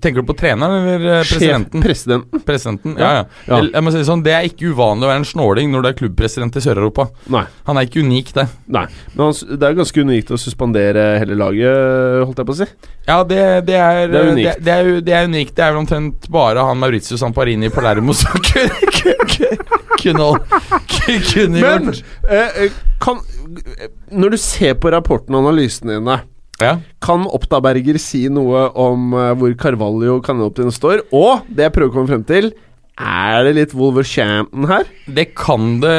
Tenker 0.00 0.22
du 0.22 0.26
på 0.26 0.34
treneren 0.38 0.88
eller 0.88 1.20
eh, 1.20 1.20
presidenten? 1.22 1.82
Sjef, 1.82 1.86
presidenten. 1.86 2.40
Presidenten, 2.46 2.96
ja, 2.98 3.10
ja. 3.20 3.24
Ja. 3.46 3.60
Jeg 3.62 3.84
må 3.84 3.92
si 3.94 4.00
det 4.00 4.08
sånn, 4.08 4.24
Det 4.26 4.32
er 4.34 4.48
ikke 4.48 4.72
uvanlig 4.74 5.06
å 5.06 5.10
være 5.12 5.22
en 5.22 5.28
snåling 5.28 5.70
når 5.70 5.84
du 5.84 5.88
er 5.90 5.96
klubbpresident 6.00 6.58
i 6.58 6.62
Sør-Europa. 6.64 7.06
Nei. 7.30 7.44
Han 7.68 7.78
er 7.78 7.86
ikke 7.86 8.02
unik, 8.02 8.32
det. 8.36 8.46
Nei. 8.74 8.84
Men 9.14 9.28
han, 9.28 9.38
det 9.60 9.68
er 9.68 9.78
ganske 9.78 10.06
unikt 10.08 10.34
å 10.34 10.40
suspendere 10.40 11.06
hele 11.22 11.38
laget, 11.38 12.24
holdt 12.24 12.42
jeg 12.42 12.50
på 12.50 12.56
å 12.56 12.60
si. 12.62 12.68
Ja, 13.06 13.18
det, 13.28 13.40
det, 13.68 13.78
er, 13.78 14.10
Det 14.10 14.20
er 14.20 14.32
unikt. 14.32 14.48
Det, 14.48 14.64
det, 14.64 14.74
er, 14.74 15.00
det 15.06 15.16
er 15.18 15.30
unikt. 15.30 15.54
Det 15.54 15.66
er 15.66 15.74
vel 15.74 15.82
omtrent 15.84 16.28
bare 16.32 16.66
han 16.66 16.80
Maurizio 16.80 17.20
Samparini 17.20 17.70
på 17.70 17.78
Palermo 17.78 18.16
som 18.16 18.34
kunne, 18.50 19.54
kunne 20.00 20.30
Men 21.54 21.90
eh, 22.28 22.64
eh, 22.64 22.78
kan 23.00 23.20
Når 24.10 24.34
du 24.34 24.38
ser 24.40 24.74
på 24.80 24.90
rapporten 24.94 25.36
og 25.36 25.44
analysene 25.44 25.98
dine, 25.98 26.22
ja. 26.62 26.76
kan 27.02 27.24
Oppdaberger 27.26 27.98
si 28.02 28.26
noe 28.32 28.68
om 28.78 29.10
eh, 29.18 29.32
hvor 29.40 29.56
Carvalho 29.58 30.20
kanonoptiden 30.24 30.74
står? 30.74 31.02
Og 31.14 31.42
det 31.48 31.68
jeg 31.68 31.74
prøver 31.74 31.90
å 31.90 31.96
komme 31.98 32.12
frem 32.12 32.24
til, 32.28 32.52
er 32.94 33.40
det 33.42 33.52
litt 33.56 33.72
Wolverhampton 33.74 34.68
her? 34.70 34.84
Det 35.10 35.24
kan 35.34 35.80
det 35.82 35.94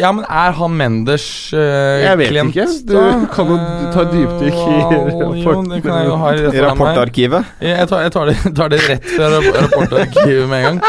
Ja, 0.00 0.08
men 0.16 0.24
er 0.24 0.54
han 0.56 0.72
Menders 0.78 1.26
uh, 1.52 2.00
Jeg 2.00 2.16
vet 2.16 2.30
klient, 2.32 2.54
ikke. 2.54 2.64
Du 2.88 2.94
da? 2.96 3.02
kan 3.34 3.50
jo 3.52 3.58
ta 3.92 4.06
et 4.06 4.14
dypdykk 4.14 4.56
i 4.56 4.78
Eh, 4.80 4.94
rapporten. 5.04 5.42
Jo, 5.44 5.56
det 5.74 5.82
kan 5.84 5.98
jeg 5.98 6.08
jo 6.08 6.16
ha 6.22 6.30
I 6.32 6.64
rapportarkivet. 6.64 7.52
Jeg 7.60 7.90
tar, 7.92 8.06
jeg 8.06 8.14
tar, 8.16 8.32
det, 8.32 8.54
tar 8.56 8.72
det 8.72 8.80
rett 8.88 9.10
fra 9.12 9.28
rapportarkivet 9.36 10.48
med 10.48 10.56
en 10.62 10.64
gang. 10.70 10.80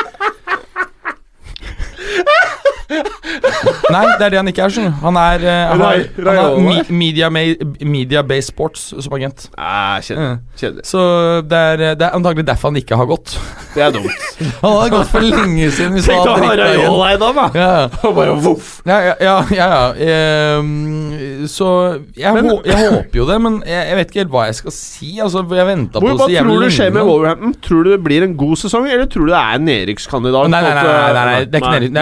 Nei, 3.96 4.04
det 4.20 4.26
er 4.28 4.34
det 4.34 4.40
han 4.42 4.50
ikke 4.52 4.66
er. 4.66 4.74
Sånn. 4.76 4.92
Han 5.04 5.20
er, 5.20 5.46
uh, 5.46 5.52
han 5.72 5.84
har, 5.86 6.02
han 6.28 6.40
har 6.40 6.58
me, 6.66 6.78
media, 6.90 7.30
media 7.32 8.24
Based 8.26 8.52
Sports 8.54 8.88
som 8.98 9.14
agent. 9.18 9.48
Ah, 9.58 10.00
kjedelig. 10.02 10.26
Mm. 10.36 10.40
kjedelig. 10.60 10.86
Så 10.90 11.06
det 11.46 11.62
er, 11.74 11.84
det 12.00 12.08
er 12.08 12.18
antagelig 12.18 12.46
derfor 12.48 12.72
han 12.74 12.80
ikke 12.82 13.00
har 13.00 13.10
gått. 13.10 13.36
Det 13.76 13.84
er 13.84 13.92
dumt. 13.92 14.12
Han 14.64 14.72
hadde 14.78 14.92
gått 14.94 15.10
for 15.12 15.24
lenge 15.26 15.68
siden. 15.76 15.96
Hvis 15.98 16.06
Tenk 16.08 16.28
å 16.28 16.36
ha. 16.40 16.52
Raiola 16.56 17.10
i 17.12 17.18
dag, 17.20 17.36
da! 17.36 17.46
Ja, 17.60 17.72
Og 18.08 18.14
bare 18.16 18.36
voff. 18.40 18.70
ja, 18.88 18.98
ja. 19.04 19.16
ja, 19.52 19.66
ja. 19.68 19.82
Ehm, 20.00 21.44
så 21.52 21.68
jeg, 22.16 22.32
Men- 22.38 22.48
hå 22.50 22.56
jeg 22.68 22.92
håper 22.94 23.20
jo 23.20 23.26
det, 23.30 23.38
men 23.44 23.58
jeg, 23.68 23.82
jeg 23.90 24.00
vet 24.00 24.12
ikke 24.14 24.22
helt 24.24 24.34
hva 24.36 24.46
jeg 24.50 24.58
skal 24.62 24.76
si. 24.76 25.10
Altså, 25.24 25.44
jeg 25.60 25.68
venta 25.70 26.02
på 26.04 26.14
hva 26.14 26.28
tror 26.30 26.64
du 26.64 26.70
skjer 26.78 26.94
med. 26.96 27.08
Wolverhampton? 27.10 27.56
Tror 27.66 27.84
du 27.86 27.92
det 27.92 28.00
blir 28.06 28.26
en 28.26 28.36
god 28.40 28.56
sesong, 28.64 28.88
eller 28.92 29.10
tror 29.12 29.28
du 29.28 29.34
det 29.34 29.42
er 29.42 29.60
en 29.60 29.68
nedrykkskandidat? 29.70 30.52
Nei, 30.56 30.62
nei, 30.66 30.74
nei, 30.76 30.86
nei, 30.86 30.96
nei, 30.96 31.26
nei, 31.32 31.38
det 31.44 31.60
er 31.60 31.66
ikke 31.66 31.76
nedrykk. 31.76 32.00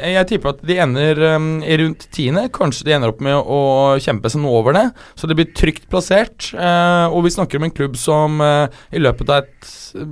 Er 0.00 0.14
Jeg 0.16 0.29
tipper 0.30 0.54
at 0.54 0.62
de 0.66 0.78
ender 0.82 1.20
um, 1.34 1.50
i 1.62 1.78
rundt 1.82 2.06
tiende. 2.14 2.46
Kanskje 2.54 2.86
de 2.88 2.96
ender 2.96 3.12
opp 3.12 3.22
med 3.24 3.36
å 3.36 3.60
kjempe 4.02 4.32
seg 4.32 4.44
noe 4.44 4.62
over 4.62 4.76
det. 4.76 4.86
Så 5.18 5.30
det 5.30 5.38
blir 5.38 5.50
trygt 5.56 5.88
plassert. 5.92 6.52
Uh, 6.54 7.10
og 7.10 7.26
vi 7.26 7.34
snakker 7.34 7.60
om 7.60 7.68
en 7.68 7.74
klubb 7.74 7.98
som 8.00 8.40
uh, 8.44 8.70
i 8.94 9.02
løpet 9.02 9.32
av 9.32 9.44
et 9.44 9.72
uh, 9.98 10.06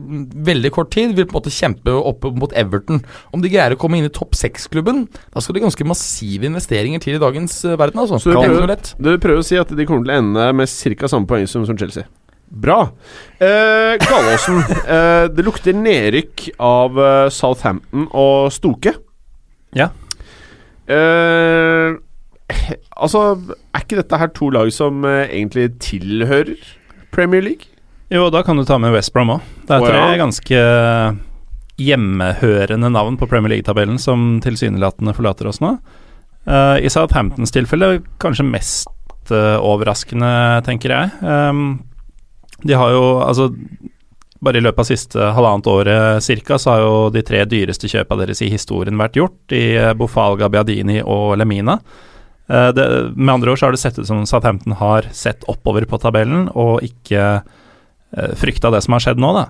veldig 0.49 0.75
kort 0.75 0.93
tid 0.95 1.14
vil 1.16 1.29
på 1.29 1.35
en 1.37 1.41
måte 1.41 1.55
kjempe 1.55 1.95
opp 1.95 2.27
mot 2.39 2.53
Everton. 2.59 3.03
Om 3.35 3.45
de 3.45 3.53
greier 3.53 3.75
å 3.75 3.81
komme 3.81 3.99
inn 3.99 4.09
i 4.09 4.14
topp 4.14 4.37
seks-klubben, 4.39 5.07
da 5.35 5.43
skal 5.43 5.57
det 5.57 5.64
ganske 5.64 5.89
massive 5.89 6.49
investeringer 6.49 7.03
til 7.03 7.19
i 7.19 7.23
dagens 7.23 7.61
eh, 7.64 7.77
verden. 7.79 8.01
Altså. 8.03 8.21
Så 8.23 8.33
du 8.33 8.39
er 8.39 8.49
prøver, 8.49 8.75
du 8.99 9.12
prøver 9.23 9.43
å 9.43 9.47
si 9.47 9.59
at 9.61 9.71
de 9.75 9.89
kommer 9.89 10.07
til 10.07 10.14
å 10.14 10.19
ende 10.23 10.49
med 10.57 10.73
ca. 10.99 11.11
samme 11.11 11.31
poengsum 11.31 11.66
som 11.69 11.79
Chelsea. 11.79 12.09
Bra. 12.49 12.81
Eh, 13.45 13.95
Galåsen. 14.01 14.62
eh, 14.95 15.25
det 15.33 15.47
lukter 15.47 15.77
nedrykk 15.77 16.51
av 16.64 17.01
Southampton 17.35 18.09
og 18.16 18.53
Stoke. 18.55 18.97
Ja. 19.77 19.91
Eh, 20.89 21.97
altså, 23.03 23.22
er 23.76 23.84
ikke 23.84 24.01
dette 24.01 24.20
her 24.20 24.30
to 24.36 24.51
lag 24.55 24.70
som 24.74 25.05
uh, 25.05 25.26
egentlig 25.26 25.70
tilhører 25.84 26.57
Premier 27.12 27.45
League? 27.45 27.68
Jo, 28.12 28.30
da 28.32 28.41
kan 28.45 28.57
du 28.57 28.64
ta 28.64 28.78
med 28.80 28.95
West 28.95 29.12
Brom 29.12 29.34
òg. 29.36 29.49
Det 29.68 29.76
er 29.76 29.84
tre 29.84 29.93
tre 29.93 30.05
ja. 30.14 30.20
ganske 30.20 30.62
hjemmehørende 31.78 32.89
navn 32.91 33.18
på 33.20 33.28
Premier 33.30 33.53
League-tabellen 33.53 34.01
som 34.03 34.39
tilsynelatende 34.43 35.12
forlater 35.14 35.51
oss 35.51 35.61
nå. 35.62 35.76
Uh, 36.49 36.80
I 36.80 36.89
Southamptons 36.91 37.53
tilfelle 37.53 37.99
kanskje 38.22 38.49
mest 38.49 38.95
overraskende, 39.28 40.28
tenker 40.64 40.89
jeg. 40.89 41.11
Um, 41.20 41.82
de 42.64 42.72
har 42.80 42.95
jo 42.95 43.03
altså 43.20 43.51
bare 44.45 44.61
i 44.61 44.62
løpet 44.62 44.84
av 44.84 44.89
siste 44.89 45.30
halvannet 45.34 45.70
året 45.70 46.24
cirka, 46.24 46.59
så 46.59 46.74
har 46.74 46.84
jo 46.84 46.93
de 47.14 47.24
tre 47.26 47.43
dyreste 47.49 47.91
kjøpa 47.91 48.18
deres 48.20 48.43
i 48.45 48.51
historien 48.53 48.99
vært 49.01 49.18
gjort, 49.18 49.41
i 49.51 49.74
Bofalga, 49.74 49.97
Bofal, 49.99 50.39
Gabbiadini 50.43 51.01
og 51.03 51.36
Lemina. 51.41 51.78
Eh, 52.49 52.68
det, 52.72 52.84
med 53.14 53.34
andre 53.34 53.53
ord 53.53 53.61
så 53.61 53.68
har 53.68 53.76
det 53.76 53.82
sett 53.82 53.99
ut 53.99 54.09
som 54.09 54.24
Southampton 54.26 54.78
har 54.80 55.09
sett 55.12 55.45
oppover 55.51 55.84
på 55.89 56.01
tabellen 56.01 56.49
og 56.57 56.80
ikke 56.86 57.24
uh, 57.43 58.32
frykta 58.41 58.72
det 58.72 58.80
som 58.84 58.97
har 58.97 59.05
skjedd 59.05 59.20
nå, 59.20 59.34
da. 59.36 59.49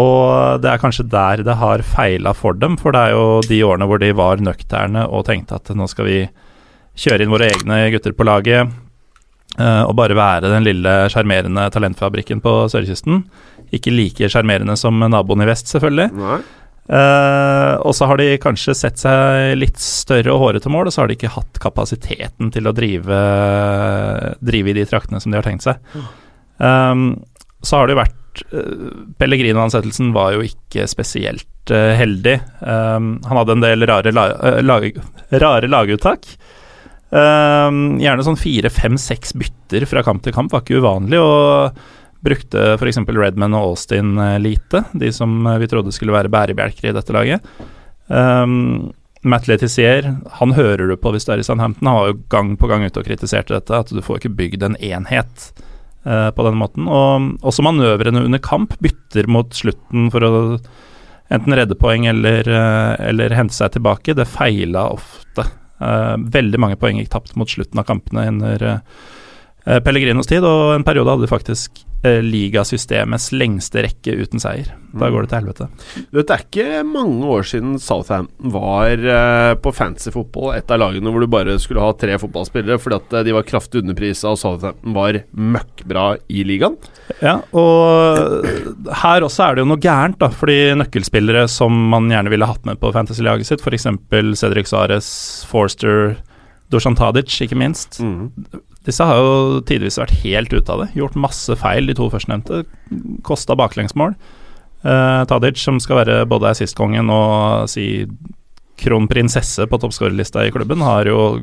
Og 0.00 0.60
det 0.62 0.70
er 0.70 0.82
kanskje 0.82 1.08
der 1.10 1.42
det 1.46 1.56
har 1.58 1.82
feila 1.82 2.34
for 2.36 2.54
dem, 2.54 2.76
for 2.78 2.94
det 2.94 3.08
er 3.08 3.16
jo 3.16 3.40
de 3.46 3.62
årene 3.66 3.88
hvor 3.90 3.98
de 4.02 4.12
var 4.14 4.42
nøkterne 4.42 5.06
og 5.08 5.24
tenkte 5.26 5.58
at 5.58 5.72
nå 5.74 5.88
skal 5.90 6.06
vi 6.06 6.20
kjøre 7.00 7.24
inn 7.24 7.32
våre 7.32 7.48
egne 7.50 7.80
gutter 7.94 8.14
på 8.14 8.26
laget 8.28 8.68
eh, 9.58 9.82
og 9.82 9.96
bare 9.98 10.18
være 10.18 10.52
den 10.52 10.66
lille 10.66 10.94
sjarmerende 11.10 11.66
talentfabrikken 11.74 12.42
på 12.44 12.54
sørkysten. 12.70 13.24
Ikke 13.76 13.92
like 13.94 14.30
sjarmerende 14.32 14.76
som 14.78 14.98
naboen 14.98 15.44
i 15.44 15.48
vest, 15.48 15.70
selvfølgelig. 15.70 16.10
Nei. 16.18 16.40
Eh, 16.90 17.74
og 17.86 17.94
så 17.94 18.08
har 18.10 18.18
de 18.18 18.32
kanskje 18.42 18.74
sett 18.74 18.98
seg 18.98 19.54
litt 19.58 19.78
større 19.82 20.32
og 20.34 20.42
hårete 20.42 20.72
mål, 20.72 20.88
og 20.88 20.94
så 20.94 21.04
har 21.04 21.10
de 21.10 21.18
ikke 21.18 21.34
hatt 21.36 21.60
kapasiteten 21.62 22.50
til 22.54 22.66
å 22.66 22.74
drive, 22.74 23.20
drive 24.42 24.72
i 24.72 24.78
de 24.80 24.86
traktene 24.90 25.22
som 25.22 25.30
de 25.30 25.38
har 25.38 25.46
tenkt 25.46 25.68
seg. 25.68 25.78
Um, 26.58 27.12
så 27.62 27.78
har 27.78 27.86
det 27.86 27.94
jo 27.94 28.00
vært 28.00 28.42
uh, 28.52 28.88
Pellegrino-ansettelsen 29.20 30.10
var 30.16 30.34
jo 30.34 30.42
ikke 30.48 30.88
spesielt 30.90 31.72
uh, 31.72 31.92
heldig. 31.96 32.40
Um, 32.58 33.14
han 33.28 33.38
hadde 33.38 33.56
en 33.58 33.64
del 33.68 33.86
rare, 33.90 34.14
la, 34.16 34.26
lag, 34.64 34.90
rare 35.30 35.70
laguttak. 35.70 36.26
Um, 37.10 38.00
gjerne 38.02 38.26
sånn 38.26 38.38
fire, 38.38 38.70
fem, 38.70 38.98
seks 38.98 39.34
bytter 39.38 39.86
fra 39.90 40.02
kamp 40.06 40.26
til 40.26 40.34
kamp 40.34 40.50
var 40.54 40.66
ikke 40.66 40.82
uvanlig. 40.82 41.22
og 41.22 41.78
Brukte 42.24 42.74
f.eks. 42.76 43.00
Redman 43.08 43.56
og 43.56 43.72
Austin 43.72 44.16
eh, 44.20 44.38
lite, 44.42 44.84
de 44.92 45.12
som 45.14 45.46
eh, 45.46 45.60
vi 45.62 45.68
trodde 45.70 45.92
skulle 45.94 46.14
være 46.14 46.32
bærebjelker 46.32 46.90
i 46.90 46.94
dette 46.96 47.14
laget. 47.16 47.46
Um, 48.08 48.90
Matt 49.22 49.48
Letizier, 49.48 50.06
han 50.40 50.54
hører 50.56 50.90
du 50.90 50.96
på 51.00 51.12
hvis 51.14 51.28
du 51.28 51.32
er 51.34 51.42
i 51.42 51.46
Southampton. 51.46 51.88
Han 51.88 51.98
var 51.98 52.10
jo 52.10 52.20
gang 52.32 52.54
på 52.60 52.70
gang 52.70 52.84
ute 52.84 53.02
og 53.02 53.08
kritiserte 53.08 53.56
dette, 53.56 53.82
at 53.84 53.92
du 53.92 54.02
får 54.04 54.20
ikke 54.20 54.34
bygd 54.36 54.66
en 54.66 54.76
enhet 54.80 55.46
uh, 56.08 56.28
på 56.32 56.46
den 56.48 56.60
måten. 56.60 56.88
Og 56.88 57.46
også 57.46 57.64
manøvrene 57.64 58.24
under 58.28 58.42
kamp, 58.44 58.76
bytter 58.84 59.28
mot 59.28 59.52
slutten 59.56 60.08
for 60.12 60.24
å 60.24 60.34
enten 61.30 61.54
redde 61.54 61.78
poeng 61.78 62.08
eller, 62.10 62.48
eller 63.06 63.36
hente 63.38 63.54
seg 63.54 63.76
tilbake, 63.76 64.16
det 64.18 64.26
feila 64.26 64.88
ofte. 64.96 65.46
Uh, 65.80 66.16
veldig 66.20 66.58
mange 66.60 66.76
poeng 66.76 66.98
gikk 67.00 67.08
tapt 67.14 67.36
mot 67.40 67.48
slutten 67.48 67.80
av 67.80 67.86
kampene 67.88 68.26
under 68.28 68.64
eh, 68.68 68.80
Pellegrinos 69.64 70.28
tid, 70.30 70.44
og 70.46 70.74
en 70.78 70.84
periode 70.86 71.12
hadde 71.12 71.26
de 71.26 71.30
faktisk 71.30 71.82
eh, 72.06 72.20
ligasystemets 72.24 73.30
lengste 73.36 73.82
rekke 73.84 74.14
uten 74.22 74.40
seier. 74.42 74.70
Da 74.96 75.10
går 75.12 75.26
det 75.26 75.30
til 75.30 75.38
helvete. 75.38 75.66
Du 76.10 76.16
vet, 76.18 76.26
Det 76.30 76.34
er 76.36 76.44
ikke 76.46 76.84
mange 76.88 77.28
år 77.30 77.44
siden 77.46 77.74
Southampton 77.82 78.54
var 78.54 78.94
eh, 78.98 79.52
på 79.62 79.72
fancy 79.76 80.10
fotball, 80.14 80.54
et 80.56 80.70
av 80.72 80.80
lagene 80.82 81.12
hvor 81.12 81.22
du 81.22 81.28
bare 81.30 81.58
skulle 81.62 81.84
ha 81.84 81.92
tre 81.98 82.16
fotballspillere 82.22 82.80
fordi 82.80 82.98
at 82.98 83.18
eh, 83.20 83.26
de 83.28 83.36
var 83.36 83.46
kraftig 83.48 83.82
underprisa 83.84 84.32
og 84.32 84.40
Southampton 84.40 84.96
var 84.96 85.20
møkkbra 85.36 86.06
i 86.32 86.46
ligaen. 86.48 86.78
Ja, 87.20 87.36
og 87.52 88.48
her 89.02 89.26
også 89.28 89.44
er 89.50 89.58
det 89.58 89.64
jo 89.66 89.70
noe 89.74 89.82
gærent, 89.82 90.18
da, 90.22 90.30
fordi 90.32 90.58
nøkkelspillere 90.80 91.44
som 91.52 91.76
man 91.92 92.08
gjerne 92.10 92.32
ville 92.32 92.48
hatt 92.48 92.64
med 92.68 92.80
på 92.80 92.92
fantasy-laget 92.96 93.50
sitt, 93.50 93.62
f.eks. 93.62 93.86
Cedric 94.40 94.70
Sares, 94.72 95.12
Forster, 95.50 96.16
Dusan 96.70 96.96
Tadic, 96.98 97.34
ikke 97.44 97.58
minst. 97.58 97.98
Disse 98.86 99.04
har 99.04 99.18
jo 99.20 99.60
tidvis 99.68 99.98
vært 100.00 100.14
helt 100.22 100.52
ute 100.56 100.72
av 100.72 100.84
det. 100.84 100.90
Gjort 100.96 101.18
masse 101.20 101.52
feil, 101.60 101.86
de 101.90 101.94
to 101.98 102.06
førstnevnte. 102.12 102.62
Kosta 103.26 103.56
baklengsmål. 103.58 104.14
Eh, 104.84 105.24
Tadic, 105.28 105.58
som 105.60 105.76
skal 105.84 106.00
være 106.00 106.22
både 106.30 106.48
assistkongen 106.54 107.10
og 107.12 107.68
si 107.68 108.06
kronprinsesse 108.80 109.66
på 109.68 109.78
toppskårerlista 109.82 110.46
i 110.46 110.52
klubben, 110.54 110.80
har 110.84 111.04
jo 111.10 111.42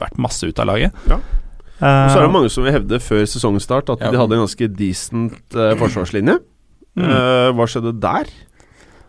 vært 0.00 0.18
masse 0.20 0.44
ute 0.44 0.60
av 0.60 0.68
laget. 0.72 0.92
Ja. 1.08 1.16
Og 1.80 2.10
så 2.12 2.18
er 2.18 2.26
det 2.26 2.28
Eh, 2.28 2.32
mange 2.34 2.50
som 2.52 2.64
vil 2.64 2.74
hevde 2.74 2.98
før 3.00 3.22
sesongstart 3.24 3.88
at 3.88 4.00
Ja. 4.04 4.10
de 4.10 4.18
hadde 4.18 4.32
en 4.36 4.44
ganske 4.44 4.68
decent 4.76 5.54
eh, 5.56 5.74
forsvarslinje. 5.80 6.38
Mm. 6.98 7.04
Eh, 7.08 7.52
hva 7.56 7.64
skjedde 7.66 7.98
der? 7.98 8.26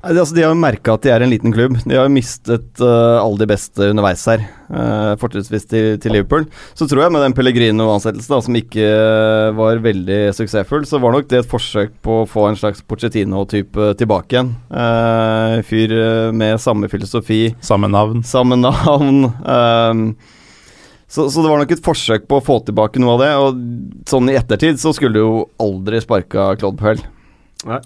Altså, 0.02 0.34
de 0.34 0.41
har 0.41 0.49
jo 0.49 0.58
merka 0.58 0.95
at 0.95 1.04
de 1.06 1.12
er 1.14 1.22
en 1.22 1.30
liten 1.30 1.54
klubb. 1.54 1.76
De 1.86 1.93
har 1.93 2.08
jo 2.08 2.14
mistet 2.16 2.82
uh, 2.82 3.20
alle 3.22 3.38
de 3.43 3.47
beste 3.52 3.86
underveis 3.91 4.24
her, 4.32 4.41
uh, 4.74 5.14
fortrinnsvis 5.22 5.68
til, 5.70 5.99
til 6.02 6.16
Liverpool. 6.16 6.47
Så 6.74 6.88
tror 6.89 7.04
jeg 7.04 7.14
med 7.14 7.22
den 7.22 7.36
Pellegrino-ansettelsen, 7.38 8.41
som 8.47 8.58
ikke 8.58 8.88
uh, 8.88 9.52
var 9.60 9.84
veldig 9.86 10.20
suksessfull, 10.34 10.88
så 10.89 10.97
var 11.04 11.14
nok 11.14 11.30
det 11.30 11.43
et 11.43 11.52
forsøk 11.52 11.93
på 12.02 12.22
å 12.24 12.28
få 12.30 12.47
en 12.49 12.58
slags 12.58 12.82
Pochettino-type 12.89 13.91
tilbake 14.02 14.39
igjen. 14.39 14.52
Uh, 14.74 15.62
fyr 15.70 15.93
med 16.34 16.58
samme 16.64 16.89
filosofi, 16.89 17.43
Samme 17.62 17.91
navn. 17.91 18.26
samme 18.26 18.58
navn. 18.58 19.28
ehm, 19.45 20.06
så, 21.12 21.28
så 21.30 21.43
det 21.43 21.49
var 21.52 21.60
nok 21.62 21.72
et 21.76 21.86
forsøk 21.86 22.26
på 22.26 22.38
å 22.39 22.43
få 22.45 22.62
tilbake 22.66 23.02
noe 23.04 23.18
av 23.18 23.22
det. 23.22 23.32
Og 23.38 24.06
sånn 24.10 24.30
i 24.32 24.38
ettertid 24.39 24.82
så 24.82 24.93
skulle 24.95 25.20
du 25.20 25.22
jo 25.22 25.34
aldri 25.62 25.99
sparka 26.02 26.54
Claude 26.58 26.80
Puel. 26.80 27.02
Nei, 27.68 27.82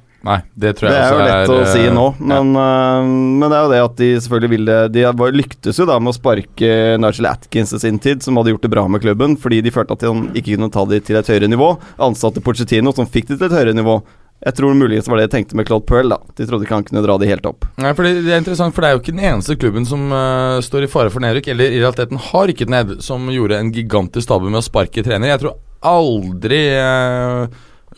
det 0.57 0.71
tror 0.79 0.89
Det 0.89 0.97
også 0.97 1.05
er 1.05 1.13
jo 1.13 1.19
også 1.19 1.29
lett 1.29 1.53
å 1.53 1.57
eh, 1.61 1.71
si 1.73 1.83
nå, 1.93 2.05
ja. 2.17 2.25
men, 2.31 2.51
øh, 2.57 3.09
men 3.39 3.45
det 3.51 3.57
er 3.59 3.63
jo 3.67 3.71
det 3.75 3.81
at 3.85 3.95
de 4.01 4.09
selvfølgelig 4.25 4.51
ville 4.55 4.77
De 4.95 5.05
var- 5.21 5.37
lyktes 5.37 5.79
jo 5.81 5.85
da 5.89 5.99
med 6.01 6.13
å 6.13 6.17
sparke 6.17 6.71
Nigel 7.01 7.29
Atkins 7.29 7.73
i 7.77 7.79
sin 7.83 7.99
tid, 8.01 8.23
som 8.25 8.37
hadde 8.41 8.53
gjort 8.55 8.65
det 8.65 8.73
bra 8.73 8.87
med 8.89 9.03
klubben, 9.05 9.37
fordi 9.37 9.61
de 9.61 9.73
følte 9.75 9.93
at 9.97 10.05
de 10.05 10.13
ikke 10.41 10.55
kunne 10.55 10.71
ta 10.73 10.85
de 10.89 10.99
til 10.99 11.19
et 11.21 11.29
høyere 11.29 11.49
nivå. 11.51 11.75
Ansatte 12.01 12.41
Pochettino, 12.41 12.93
som 12.95 13.05
fikk 13.05 13.27
de 13.31 13.37
til 13.37 13.47
et 13.51 13.57
høyere 13.59 13.75
nivå. 13.77 13.99
Jeg 14.45 14.57
tror 14.57 14.75
muligens 14.77 15.07
var 15.07 15.17
det 15.17 15.29
de 15.29 15.33
tenkte 15.37 15.55
med 15.57 15.65
Claude 15.65 15.85
Pearl. 15.87 16.09
da 16.11 16.17
De 16.37 16.45
trodde 16.45 16.65
ikke 16.67 16.75
han 16.75 16.83
kunne 16.83 17.01
dra 17.05 17.15
de 17.17 17.29
helt 17.29 17.45
opp. 17.49 17.65
Nei, 17.81 17.93
for 17.97 18.03
det, 18.05 18.25
det 18.25 18.33
er 18.35 18.41
interessant, 18.41 18.75
for 18.75 18.83
det 18.83 18.89
er 18.89 18.97
jo 18.97 19.01
ikke 19.01 19.15
den 19.15 19.23
eneste 19.31 19.55
klubben 19.57 19.87
som 19.87 20.09
uh, 20.11 20.59
står 20.61 20.85
i 20.85 20.89
fare 20.91 21.09
for 21.13 21.23
nedrykk, 21.23 21.47
eller 21.53 21.71
i 21.71 21.79
realiteten 21.79 22.19
har 22.31 22.49
rykket 22.51 22.69
ned, 22.73 22.91
som 23.05 23.25
gjorde 23.31 23.57
en 23.61 23.71
gigantisk 23.73 24.29
tabbe 24.29 24.51
med 24.51 24.59
å 24.59 24.65
sparke 24.67 25.05
trener. 25.05 25.31
Jeg 25.31 25.41
tror 25.45 25.55
aldri 25.85 26.59
eh, 26.75 27.47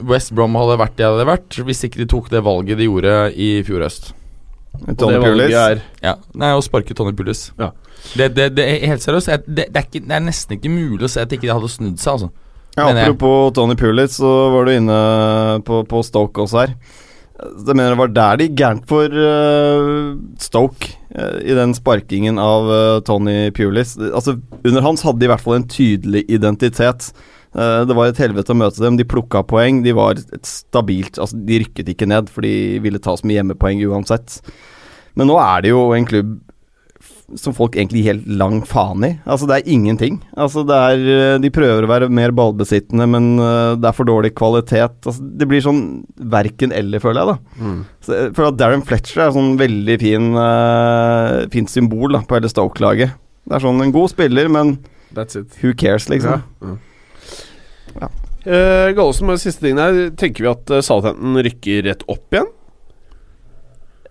West 0.06 0.34
Brom 0.38 0.56
hadde 0.60 0.78
vært 0.80 0.96
det 1.00 1.08
hadde 1.08 1.28
vært, 1.28 1.60
hvis 1.66 1.84
ikke 1.88 2.04
de 2.04 2.08
tok 2.10 2.32
det 2.34 2.44
valget 2.46 2.80
de 2.80 2.88
gjorde 2.90 3.18
i 3.34 3.50
fjor 3.68 3.86
høst. 3.88 4.12
Tony 4.98 5.18
Pulis. 5.24 5.54
er 5.58 5.80
Ja, 6.04 6.18
Nei, 6.38 6.52
å 6.54 6.62
sparke 6.62 6.94
Tony 6.98 7.16
Pulis. 7.18 7.48
Ja. 7.58 7.72
Det, 8.14 8.30
det, 8.38 8.52
det 8.58 8.66
er 8.66 8.92
helt 8.92 9.04
seriøst. 9.04 9.32
Det, 9.48 9.66
det, 9.72 9.72
er 9.74 9.88
ikke, 9.88 10.04
det 10.06 10.20
er 10.20 10.24
nesten 10.28 10.58
ikke 10.58 10.72
mulig 10.72 11.08
å 11.08 11.12
se 11.12 11.24
at 11.24 11.34
ikke 11.34 11.48
de 11.48 11.56
hadde 11.56 11.72
snudd 11.74 11.98
seg, 12.02 12.14
altså. 12.18 12.30
Ja, 12.78 12.92
apropos 12.92 13.56
Tony 13.58 13.74
Pulis, 13.74 14.20
så 14.20 14.32
var 14.54 14.68
du 14.68 14.76
inne 14.76 14.98
på, 15.66 15.82
på 15.90 16.02
Stoke 16.06 16.44
også 16.44 16.62
her. 16.62 16.76
Jeg 17.38 17.74
mener 17.74 17.94
det 17.94 18.00
var 18.00 18.12
der 18.14 18.38
det 18.38 18.48
gikk 18.48 18.60
gærent 18.62 18.86
for 18.90 19.14
uh, 19.14 20.14
Stoke, 20.42 20.92
uh, 21.14 21.40
i 21.42 21.58
den 21.58 21.74
sparkingen 21.78 22.38
av 22.42 22.70
uh, 22.70 23.00
Tony 23.06 23.50
Pulis. 23.54 23.96
Altså, 23.98 24.38
under 24.62 24.86
hans 24.86 25.06
hadde 25.06 25.22
de 25.22 25.30
i 25.30 25.32
hvert 25.32 25.44
fall 25.44 25.58
en 25.58 25.68
tydelig 25.70 26.24
identitet. 26.30 27.10
Eh, 27.58 27.84
det 27.90 27.96
var 27.98 28.12
et 28.12 28.22
helvete 28.22 28.54
å 28.54 28.60
møte 28.60 28.84
dem. 28.84 28.98
De 29.00 29.08
plukka 29.08 29.44
poeng. 29.48 29.82
De 29.86 29.96
var 29.98 30.20
stabilt 30.46 31.18
Altså, 31.18 31.40
de 31.48 31.64
rykket 31.64 31.94
ikke 31.94 32.10
ned, 32.10 32.30
for 32.34 32.46
de 32.46 32.78
ville 32.84 33.02
ta 33.02 33.18
så 33.18 33.28
mye 33.28 33.40
hjemmepoeng 33.40 33.82
uansett. 33.90 34.42
Men 35.18 35.32
nå 35.32 35.40
er 35.42 35.66
det 35.66 35.74
jo 35.74 35.88
en 35.98 36.06
klubb 36.08 36.36
som 37.36 37.52
folk 37.52 37.74
egentlig 37.76 38.06
gir 38.06 38.14
helt 38.14 38.28
lang 38.40 38.62
faen 38.64 39.04
i. 39.04 39.10
Altså, 39.28 39.50
det 39.50 39.58
er 39.58 39.72
ingenting. 39.74 40.22
Altså, 40.40 40.62
det 40.68 40.78
er 40.78 41.02
eh, 41.12 41.40
De 41.44 41.52
prøver 41.52 41.84
å 41.84 41.90
være 41.90 42.08
mer 42.14 42.32
ballbesittende, 42.36 43.08
men 43.10 43.34
eh, 43.44 43.74
det 43.82 43.90
er 43.90 43.98
for 43.98 44.08
dårlig 44.08 44.32
kvalitet. 44.38 45.02
Altså, 45.04 45.26
det 45.42 45.50
blir 45.50 45.66
sånn 45.66 45.82
verken 46.38 46.72
eller, 46.76 47.04
føler 47.04 47.24
jeg, 47.24 47.34
da. 47.34 47.82
Så 48.06 48.16
jeg 48.22 48.36
føler 48.38 48.54
at 48.54 48.62
Darren 48.62 48.86
Fletcher 48.88 49.26
er 49.26 49.36
sånn 49.36 49.58
veldig 49.60 49.98
fin 50.00 50.30
uh, 50.40 51.44
fint 51.52 51.72
symbol 51.72 52.16
da, 52.16 52.24
på 52.24 52.38
hele 52.38 52.52
Stoke-laget. 52.52 53.18
Det 53.48 53.58
er 53.58 53.64
sånn 53.66 53.84
en 53.84 53.96
god 53.96 54.14
spiller, 54.14 54.48
men 54.52 54.78
That's 55.18 55.40
it. 55.40 55.58
who 55.60 55.74
cares, 55.76 56.08
liksom. 56.12 56.46
Ja. 56.64 56.78
Uh, 58.48 58.94
Gallosen, 58.96 59.28
med 59.28 59.42
siste 59.42 59.66
ting 59.66 59.80
der. 59.80 60.08
Tenker 60.20 60.46
vi 60.46 60.52
at 60.52 60.72
uh, 60.72 60.84
Southampton 60.86 61.42
rykker 61.44 61.84
rett 61.90 62.06
opp 62.08 62.32
igjen? 62.32 62.54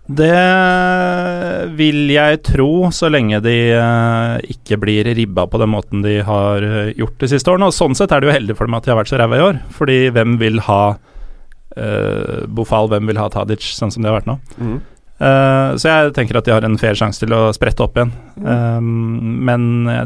Det 0.07 0.43
vil 1.75 2.13
jeg 2.13 2.39
tro, 2.47 2.69
så 2.95 3.09
lenge 3.11 3.41
de 3.43 3.55
uh, 3.75 4.37
ikke 4.53 4.77
blir 4.79 5.09
ribba 5.17 5.47
på 5.51 5.59
den 5.59 5.73
måten 5.73 6.05
de 6.05 6.21
har 6.23 6.63
eh, 6.63 6.93
gjort 6.95 7.17
de 7.19 7.31
siste 7.33 7.51
årene. 7.51 7.67
Og 7.67 7.75
Sånn 7.75 7.97
sett 7.97 8.13
er 8.15 8.23
det 8.23 8.29
jo 8.29 8.37
heldig 8.37 8.55
for 8.55 8.69
dem 8.69 8.77
at 8.77 8.87
de 8.87 8.93
har 8.93 9.01
vært 9.01 9.11
så 9.11 9.19
ræva 9.19 9.39
i 9.39 9.47
år. 9.49 9.59
Fordi 9.75 9.97
hvem 10.15 10.37
vil 10.39 10.61
ha 10.69 10.83
uh, 10.95 12.45
Bofal, 12.47 12.87
hvem 12.93 13.11
vil 13.11 13.19
ha 13.19 13.27
Tadic, 13.33 13.67
sånn 13.75 13.91
som 13.91 14.05
de 14.05 14.11
har 14.11 14.21
vært 14.21 14.31
nå? 14.31 14.37
Eh, 15.17 15.71
så 15.81 15.89
jeg 15.89 16.13
tenker 16.13 16.37
at 16.37 16.45
de 16.45 16.53
har 16.53 16.65
en 16.65 16.77
fair 16.77 16.97
sjanse 16.97 17.23
til 17.23 17.33
å 17.33 17.49
sprette 17.55 17.83
opp 17.85 17.97
igjen. 17.97 18.13
Um, 18.37 19.41
men 19.47 19.89
eh, 19.89 20.05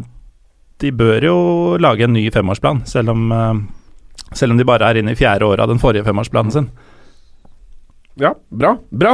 de 0.82 0.92
bør 0.96 1.28
jo 1.28 1.38
lage 1.84 2.08
en 2.08 2.16
ny 2.16 2.24
femårsplan, 2.34 2.86
selv 2.90 3.14
om, 3.14 3.26
eh, 3.36 3.60
selv 4.34 4.56
om 4.56 4.60
de 4.60 4.68
bare 4.68 4.90
er 4.90 5.02
inne 5.02 5.14
i 5.16 5.20
fjerde 5.20 5.48
året 5.48 5.64
av 5.64 5.72
den 5.72 5.82
forrige 5.82 6.06
femårsplanen 6.08 6.56
sin. 6.56 6.72
Ja, 8.20 8.34
bra. 8.50 8.76
Bra. 8.92 9.14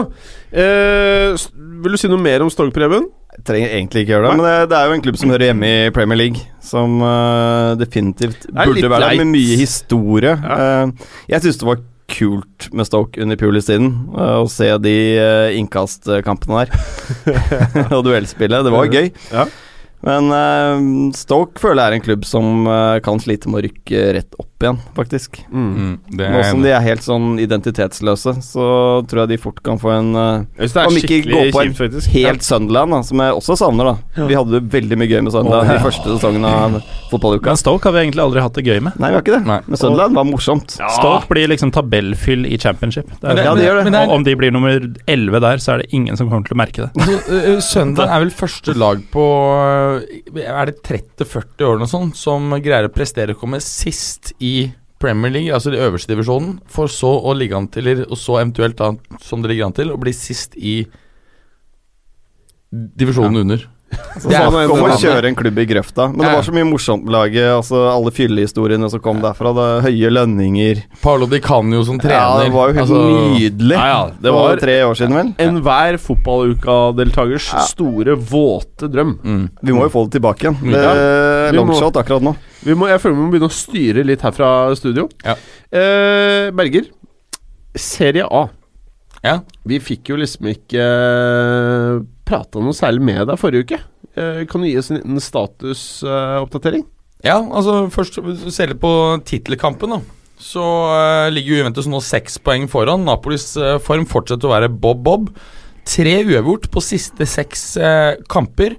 Eh, 0.52 1.36
vil 1.84 1.94
du 1.94 2.00
si 2.02 2.10
noe 2.10 2.22
mer 2.22 2.44
om 2.44 2.50
Stoke, 2.52 2.74
Preben? 2.76 3.06
Jeg 3.38 3.44
trenger 3.46 3.76
egentlig 3.76 4.04
ikke 4.04 4.16
gjøre 4.16 4.30
det, 4.32 4.38
men 4.40 4.48
det, 4.48 4.56
det 4.72 4.78
er 4.78 4.88
jo 4.88 4.96
en 4.96 5.04
klubb 5.06 5.20
som 5.22 5.30
hører 5.30 5.52
hjemme 5.52 5.68
i 5.70 5.92
Premier 5.94 6.18
League, 6.18 6.42
som 6.64 6.96
uh, 7.04 7.76
definitivt 7.78 8.48
burde 8.50 8.90
være 8.90 9.12
der, 9.12 9.20
med 9.22 9.30
mye 9.36 9.60
historie. 9.60 10.34
Ja. 10.34 10.88
Uh, 10.88 11.14
jeg 11.30 11.46
syns 11.46 11.62
det 11.62 11.70
var 11.70 11.84
kult 12.08 12.70
med 12.74 12.88
Stoke 12.88 13.22
under 13.22 13.38
Pulis-tiden, 13.40 13.92
eh, 14.16 14.36
å 14.40 14.48
se 14.50 14.70
de 14.82 14.98
uh, 15.20 15.54
innkastkampene 15.60 16.64
der. 16.64 16.76
og 17.98 18.06
duellspillet. 18.08 18.64
Det 18.66 18.74
var 18.74 18.94
gøy. 18.96 19.12
Ja. 19.34 19.48
Men 20.06 20.30
eh, 20.32 20.84
Stoke 21.18 21.60
føler 21.62 21.82
jeg 21.82 21.90
er 21.90 21.98
en 21.98 22.06
klubb 22.06 22.26
som 22.28 22.68
eh, 22.70 23.00
kan 23.06 23.22
slite 23.22 23.50
med 23.50 23.60
å 23.60 23.66
rykke 23.66 24.04
rett 24.20 24.38
opp 24.40 24.57
igjen, 24.64 24.80
faktisk. 24.98 25.38
Mm, 25.52 26.00
det 26.18 26.30
Nå 26.34 26.42
som 26.50 26.62
de 26.64 26.72
er 26.74 26.82
helt 26.82 27.04
sånn 27.06 27.38
identitetsløse, 27.40 28.34
så 28.42 28.68
tror 29.08 29.24
jeg 29.24 29.30
de 29.36 29.38
fort 29.42 29.62
kan 29.66 29.78
få 29.82 29.92
en 29.94 30.10
eh, 30.18 30.46
det 30.58 30.70
er 30.74 30.90
Om 30.90 30.98
ikke 30.98 31.20
gå 31.28 31.44
på 31.54 31.62
en 31.62 31.74
kjipt, 31.78 32.08
helt 32.16 32.46
Sunderland, 32.46 32.96
da, 32.96 33.02
som 33.06 33.22
jeg 33.22 33.36
også 33.38 33.58
savner. 33.60 33.92
da 34.16 34.28
Vi 34.32 34.38
hadde 34.38 34.58
det 34.58 34.64
veldig 34.74 34.98
mye 34.98 35.10
gøy 35.12 35.22
med 35.28 35.36
Sunderland 35.36 35.70
Åh. 35.70 35.76
i 35.76 35.84
første 35.86 36.16
sesongene 36.16 36.54
av 36.64 36.80
fotballuka. 37.12 37.52
Men 37.52 37.62
Stoke 37.62 37.88
har 37.88 37.96
vi 37.98 38.02
egentlig 38.06 38.24
aldri 38.26 38.42
hatt 38.44 38.58
det 38.58 38.66
gøy 38.66 38.82
med. 38.88 38.98
Nei, 38.98 39.12
vi 39.12 39.20
har 39.20 39.26
ikke 39.26 39.36
det. 39.38 39.44
Nei. 39.48 39.60
Men 39.68 39.82
Sunderland 39.84 40.18
var 40.18 40.28
morsomt. 40.32 40.78
Ja. 40.82 40.90
Stoke 40.98 41.30
blir 41.32 41.52
liksom 41.54 41.72
tabellfyll 41.76 42.48
i 42.50 42.58
championship. 42.58 43.12
Det 43.22 43.30
er, 43.30 43.36
det- 43.36 43.46
Ja, 43.48 43.56
de 43.56 43.68
gjør 43.68 43.84
det. 43.84 43.92
det 43.92 44.02
er- 44.02 44.08
Og 44.10 44.16
om 44.18 44.24
de 44.24 44.36
blir 44.36 44.52
nummer 44.52 44.80
11 45.08 45.40
der, 45.46 45.58
så 45.64 45.74
er 45.76 45.78
det 45.84 45.88
ingen 45.94 46.18
som 46.18 46.30
kommer 46.30 46.48
til 46.48 46.58
å 46.58 46.62
merke 46.64 46.88
det. 46.88 46.92
Uh, 47.28 47.60
Sunderland 47.62 48.10
er 48.12 48.26
vel 48.26 48.34
første 48.34 48.76
lag 48.76 49.04
på 49.14 49.24
Er 50.38 50.66
det 50.70 50.82
30-40 50.84 51.66
år 51.66 51.76
eller 51.76 51.86
noe 51.86 51.92
sånt 51.92 52.16
som 52.20 52.50
greier 52.64 52.88
å 52.88 52.94
prestere 52.94 53.36
å 53.36 53.40
komme 53.40 53.60
sist 53.64 54.34
i 54.44 54.47
Premier 54.98 55.34
League, 55.34 55.54
altså 55.54 55.72
i 55.74 55.82
øverste 55.82 56.10
divisjonen, 56.10 56.58
for 56.74 56.90
så 56.90 57.10
å 57.30 57.34
ligge 57.38 57.58
an 57.58 57.70
til, 57.70 57.86
eller 57.86 58.10
og 58.10 58.18
så 58.18 58.40
eventuelt 58.40 58.80
da, 58.80 58.92
som 59.22 59.44
det 59.44 59.52
ligger 59.52 59.70
an 59.70 59.76
til, 59.78 59.94
å 59.94 60.00
bli 60.02 60.14
sist 60.16 60.58
i 60.58 60.80
divisjonen 62.72 63.44
under. 63.44 63.68
Så 64.18 64.28
Det 64.30 64.36
er 64.36 64.50
sånn 64.50 64.68
kom 64.68 64.80
for- 64.82 64.98
kjøre 65.00 65.30
en 65.30 65.36
klubb 65.38 65.58
i 65.62 65.66
grøfta. 65.66 66.08
Men 66.12 66.26
det 66.26 66.32
var 66.36 66.44
så 66.44 66.52
mye 66.54 66.66
morsomt 66.68 67.04
med 67.06 67.14
laget. 67.14 67.46
Altså, 67.56 67.78
alle 67.88 68.12
fyllehistoriene 68.12 68.90
som 68.92 69.00
kom 69.00 69.22
derfra. 69.22 69.54
Det, 69.56 69.68
høye 69.88 70.10
lønninger. 70.12 70.82
Paolo 71.02 71.26
Di 71.30 71.40
Canio 71.40 71.84
som 71.88 72.00
trener. 72.02 72.18
Ja, 72.18 72.44
det 72.44 72.52
var 72.52 72.68
jo 72.68 72.74
helt 72.74 72.90
altså, 72.90 73.04
nydelig. 73.38 73.78
Ja, 73.78 73.86
ja, 73.88 74.02
det 74.10 74.22
Det 74.28 74.34
var 74.34 74.58
tre 74.58 74.76
år 74.84 74.96
siden, 75.00 75.14
vel? 75.16 75.32
enhver 75.40 75.98
fotballuka-deltakers 76.04 77.54
Ja. 77.54 77.60
store, 77.70 78.16
våte 78.18 78.90
drøm. 78.92 79.18
mm. 79.24 79.50
Vi 79.64 79.72
må 79.72 79.84
jo 79.84 79.90
få 79.90 80.04
det 80.10 80.20
tilbake 80.20 80.40
igjen. 80.50 80.60
Det 80.62 80.84
er 80.84 81.54
longshot 81.54 81.94
akkurat 81.96 82.22
nå. 82.22 82.36
Vi 82.66 82.74
må, 82.74 82.88
jeg 82.90 83.00
føler 83.00 83.16
vi 83.16 83.22
må 83.22 83.32
begynne 83.32 83.50
å 83.50 83.54
styre 83.54 84.04
litt 84.06 84.22
her 84.22 84.32
fra 84.32 84.76
studio. 84.76 85.08
Ja. 85.24 85.36
Eh, 85.72 86.52
Berger, 86.52 86.86
Serie 87.76 88.26
A. 88.26 88.50
Ja. 89.24 89.40
Vi 89.66 89.80
fikk 89.80 90.10
jo 90.10 90.16
liksom 90.18 90.48
ikke 90.52 90.82
uh, 90.82 92.02
prata 92.28 92.62
noe 92.64 92.76
særlig 92.76 93.06
med 93.10 93.24
deg 93.30 93.40
forrige 93.40 93.66
uke. 93.66 93.80
Eh, 94.18 94.44
kan 94.50 94.64
du 94.64 94.70
gi 94.70 94.78
oss 94.80 94.92
en 94.92 95.00
liten 95.00 95.24
statusoppdatering? 95.24 96.86
Ja, 97.26 97.40
altså 97.42 97.88
først 97.94 98.20
ser 98.54 98.72
litt 98.72 98.82
på 98.82 98.92
tittelkampen, 99.26 99.96
da. 99.98 100.02
Så 100.38 100.62
uh, 100.62 101.32
ligger 101.34 101.58
Juventus 101.58 101.88
nå 101.90 101.98
seks 102.06 102.38
poeng 102.46 102.68
foran. 102.70 103.08
Napolis 103.08 103.56
uh, 103.58 103.80
form 103.82 104.06
fortsetter 104.10 104.46
å 104.46 104.54
være 104.54 104.70
bob-bob. 104.70 105.32
Tre 105.88 106.14
uavgjort 106.28 106.70
på 106.70 106.84
siste 106.86 107.26
seks 107.30 107.72
uh, 107.82 108.14
kamper. 108.30 108.78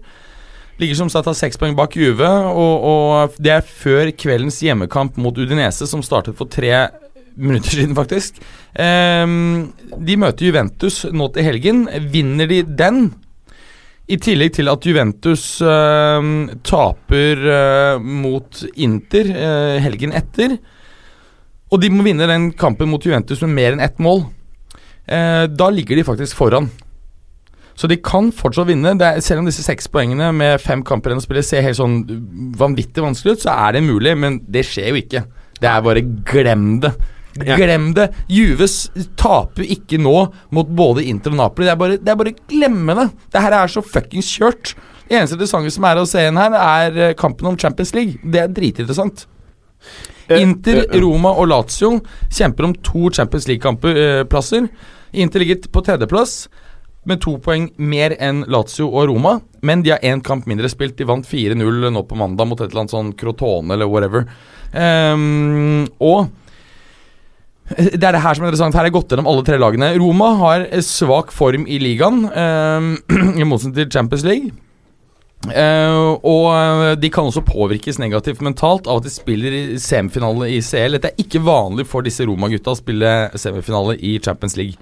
Ligger 0.78 1.01
som 1.01 1.11
sagt 1.11 1.26
av 1.26 1.34
seks 1.34 1.59
poeng 1.59 1.74
bak 1.74 1.96
Juve, 1.99 2.28
og, 2.55 2.84
og 2.86 3.38
det 3.42 3.57
er 3.57 3.66
før 3.66 4.12
kveldens 4.14 4.61
hjemmekamp 4.62 5.18
mot 5.18 5.34
Udinese, 5.34 5.88
som 5.90 6.05
startet 6.07 6.38
for 6.38 6.46
tre 6.46 6.86
minutter 7.38 7.74
siden, 7.80 7.96
faktisk. 7.99 8.38
Ehm, 8.78 9.72
de 9.99 10.16
møter 10.18 10.46
Juventus 10.46 11.01
nå 11.11 11.26
til 11.34 11.46
helgen. 11.49 11.84
Vinner 12.12 12.46
de 12.51 12.62
den, 12.62 13.09
i 14.09 14.17
tillegg 14.21 14.55
til 14.57 14.71
at 14.73 14.87
Juventus 14.89 15.45
uh, 15.61 16.21
taper 16.65 17.45
uh, 17.45 18.01
mot 18.01 18.63
Inter 18.81 19.31
uh, 19.35 19.77
helgen 19.85 20.15
etter. 20.17 20.57
Og 21.69 21.83
de 21.83 21.91
må 21.93 22.07
vinne 22.07 22.29
den 22.31 22.51
kampen 22.57 22.89
mot 22.89 23.05
Juventus 23.05 23.43
med 23.45 23.53
mer 23.57 23.77
enn 23.77 23.85
ett 23.85 23.99
mål. 24.01 24.25
Da 25.09 25.67
ligger 25.73 25.97
de 25.97 26.05
faktisk 26.05 26.37
foran. 26.37 26.67
Så 27.79 27.89
de 27.89 27.97
kan 28.03 28.33
fortsatt 28.35 28.69
vinne. 28.69 28.95
Er, 28.97 29.21
selv 29.25 29.41
om 29.43 29.49
disse 29.49 29.65
seks 29.65 29.89
poengene 29.93 30.31
med 30.37 30.61
fem 30.61 30.83
kamper 30.85 31.13
igjen 31.13 31.23
å 31.23 31.25
spille 31.25 31.45
ser 31.47 31.65
helt 31.65 31.79
sånn 31.79 32.01
vanvittig 32.59 33.05
vanskelig 33.05 33.37
ut, 33.37 33.45
så 33.45 33.55
er 33.55 33.77
det 33.77 33.85
mulig, 33.87 34.17
men 34.21 34.41
det 34.49 34.65
skjer 34.69 34.91
jo 34.91 35.01
ikke. 35.01 35.23
Det 35.61 35.69
er 35.71 35.85
bare 35.85 36.05
glem 36.29 36.67
det. 36.85 36.93
Glem 37.47 37.91
det. 37.97 38.09
Juves 38.32 38.91
taper 39.20 39.66
ikke 39.66 40.01
nå 40.01 40.14
mot 40.55 40.68
både 40.68 41.05
Inter 41.09 41.34
og 41.34 41.41
Napoli. 41.43 41.68
Det 41.68 41.72
er 41.74 41.80
bare, 41.80 41.99
det 42.03 42.12
er 42.12 42.20
bare 42.20 42.36
glemme 42.51 42.97
det. 42.99 43.09
Det 43.32 43.43
her 43.45 43.59
er 43.61 43.72
så 43.72 43.84
fuckings 43.84 44.30
kjørt. 44.39 44.74
Det 45.09 45.16
eneste 45.16 45.39
interessante 45.39 45.72
som 45.72 45.89
er 45.89 46.01
å 46.01 46.07
se 46.09 46.20
igjen 46.20 46.41
her, 46.41 46.55
er 46.59 47.03
eh, 47.09 47.16
kampen 47.18 47.49
om 47.49 47.59
Champions 47.59 47.95
League. 47.97 48.20
Det 48.22 48.43
er 48.43 48.53
dritinteressant. 48.53 49.24
Eh, 50.28 50.43
Inter, 50.43 50.82
eh. 50.84 51.01
Roma 51.01 51.32
og 51.41 51.49
Lazio 51.49 51.95
kjemper 52.28 52.68
om 52.68 52.74
to 52.84 53.09
Champions 53.16 53.49
League-plasser. 53.49 54.68
Inter 55.16 55.45
ligger 55.45 55.70
på 55.72 55.84
tredjeplass 55.86 56.43
med 57.09 57.22
to 57.24 57.39
poeng 57.41 57.70
mer 57.80 58.12
enn 58.20 58.43
Lazio 58.53 58.91
og 58.91 59.09
Roma, 59.09 59.39
men 59.64 59.82
de 59.84 59.95
har 59.95 60.05
én 60.05 60.20
kamp 60.24 60.45
mindre 60.51 60.68
spilt. 60.68 60.99
De 60.99 61.07
vant 61.09 61.24
4-0 61.24 61.89
nå 61.95 62.03
på 62.05 62.18
mandag 62.18 62.51
mot 62.51 62.61
et 62.61 62.68
eller 62.68 62.84
annet 62.84 62.93
sånn 62.93 63.14
Crotone 63.16 63.72
eller 63.74 63.89
whatever. 63.89 64.28
Um, 64.74 65.86
og 66.05 66.28
Det 67.69 68.01
er 68.01 68.14
det 68.16 68.23
her 68.25 68.37
som 68.37 68.47
er 68.47 68.49
interessant. 68.49 68.77
Her 68.79 68.89
er 68.89 68.95
gått 68.95 69.12
gjennom 69.12 69.29
alle 69.29 69.45
tre 69.45 69.59
lagene. 69.61 69.91
Roma 70.01 70.33
har 70.41 70.64
svak 70.85 71.35
form 71.35 71.66
i 71.69 71.81
ligaen, 71.83 72.25
eh, 72.31 72.89
i 73.43 73.47
motsetning 73.47 73.77
til 73.77 73.93
Champions 73.93 74.25
League. 74.27 74.55
Uh, 75.39 76.19
og 76.27 76.47
eh, 76.51 76.93
de 76.99 77.09
kan 77.14 77.29
også 77.29 77.45
påvirkes 77.47 78.01
negativt 78.03 78.41
mentalt 78.43 78.89
av 78.91 78.99
at 78.99 79.05
de 79.07 79.12
spiller 79.12 79.55
i 79.55 79.62
semifinale 79.79 80.49
i 80.51 80.59
CL. 80.64 80.97
Dette 80.97 81.12
er 81.12 81.23
ikke 81.23 81.45
vanlig 81.47 81.87
for 81.87 82.03
disse 82.03 82.27
Roma-gutta 82.27 82.75
å 82.75 82.81
spille 82.81 83.12
semifinale 83.39 83.95
i 84.03 84.16
Champions 84.25 84.59
League. 84.59 84.81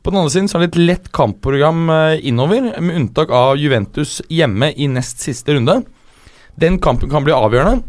På 0.00 0.08
den 0.08 0.22
andre 0.22 0.32
siden 0.32 0.48
så 0.48 0.56
er 0.56 0.64
det 0.64 0.70
et 0.70 0.82
lett 0.88 1.10
kampprogram 1.12 1.90
innover, 2.24 2.70
med 2.80 2.96
unntak 2.96 3.34
av 3.36 3.58
Juventus 3.60 4.22
hjemme 4.32 4.70
i 4.72 4.88
nest 4.88 5.20
siste 5.20 5.52
runde. 5.52 5.82
Den 6.56 6.78
kampen 6.80 7.12
kan 7.12 7.26
bli 7.26 7.36
avgjørende. 7.36 7.84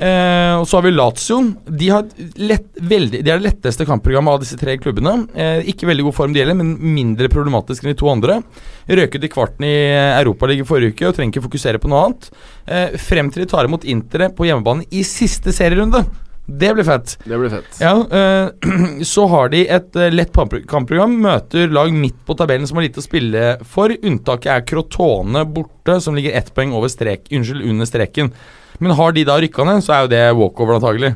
Eh, 0.00 0.54
og 0.56 0.64
så 0.68 0.78
har 0.78 0.86
vi 0.86 0.92
Lazio. 0.94 1.38
De 1.68 1.90
har, 1.92 2.06
lett, 2.40 2.70
veldig, 2.80 3.20
de 3.20 3.32
har 3.32 3.40
det 3.40 3.50
letteste 3.50 3.84
kampprogrammet 3.88 4.32
av 4.32 4.44
disse 4.44 4.56
tre 4.60 4.78
klubbene. 4.80 5.26
Eh, 5.34 5.68
ikke 5.74 5.90
veldig 5.90 6.06
god 6.08 6.16
form 6.16 6.32
de 6.32 6.40
gjelder, 6.40 6.56
men 6.56 6.72
mindre 6.96 7.28
problematisk 7.32 7.84
enn 7.84 7.92
de 7.92 7.98
to 8.00 8.08
andre. 8.08 8.40
Røket 8.88 9.28
i 9.28 9.32
kvarten 9.32 9.68
i 9.68 9.74
Europaligaen 10.22 10.68
forrige 10.68 10.96
uke 10.96 11.10
og 11.10 11.18
trenger 11.18 11.36
ikke 11.36 11.46
fokusere 11.50 11.82
på 11.82 11.92
noe 11.92 12.06
annet. 12.06 12.32
Eh, 12.64 12.96
frem 13.10 13.28
til 13.28 13.44
de 13.44 13.50
tar 13.52 13.68
imot 13.68 13.84
Interet 13.90 14.36
på 14.38 14.48
hjemmebane 14.48 14.88
i 14.94 15.04
siste 15.06 15.52
serierunde. 15.52 16.04
Det 16.50 16.70
blir 16.74 16.84
fett. 16.84 17.18
Det 17.24 17.38
blir 17.38 17.52
fett. 17.52 17.76
Ja, 17.80 17.92
eh, 18.10 19.02
Så 19.12 19.26
har 19.30 19.52
de 19.52 19.60
et 19.68 19.96
eh, 19.96 20.10
lett 20.12 20.32
kampprogram. 20.68 21.12
Møter 21.22 21.70
lag 21.70 21.92
midt 21.94 22.24
på 22.26 22.34
tabellen 22.38 22.66
som 22.66 22.80
har 22.80 22.88
lite 22.88 23.02
å 23.02 23.06
spille 23.06 23.52
for. 23.68 23.92
Unntaket 23.92 24.50
er 24.54 24.64
Crotone 24.66 25.44
borte, 25.46 26.00
som 26.00 26.16
ligger 26.16 26.34
ett 26.34 26.50
poeng 26.56 26.72
over 26.74 26.90
strek, 26.90 27.28
unnskyld, 27.30 27.62
under 27.68 27.86
streken. 27.88 28.32
Men 28.80 28.96
har 28.96 29.16
de 29.16 29.24
da 29.28 29.38
rykka 29.40 29.64
ned, 29.68 29.84
så 29.84 29.94
er 29.94 30.04
jo 30.04 30.12
det 30.12 30.22
walkover, 30.38 30.78
antagelig. 30.80 31.14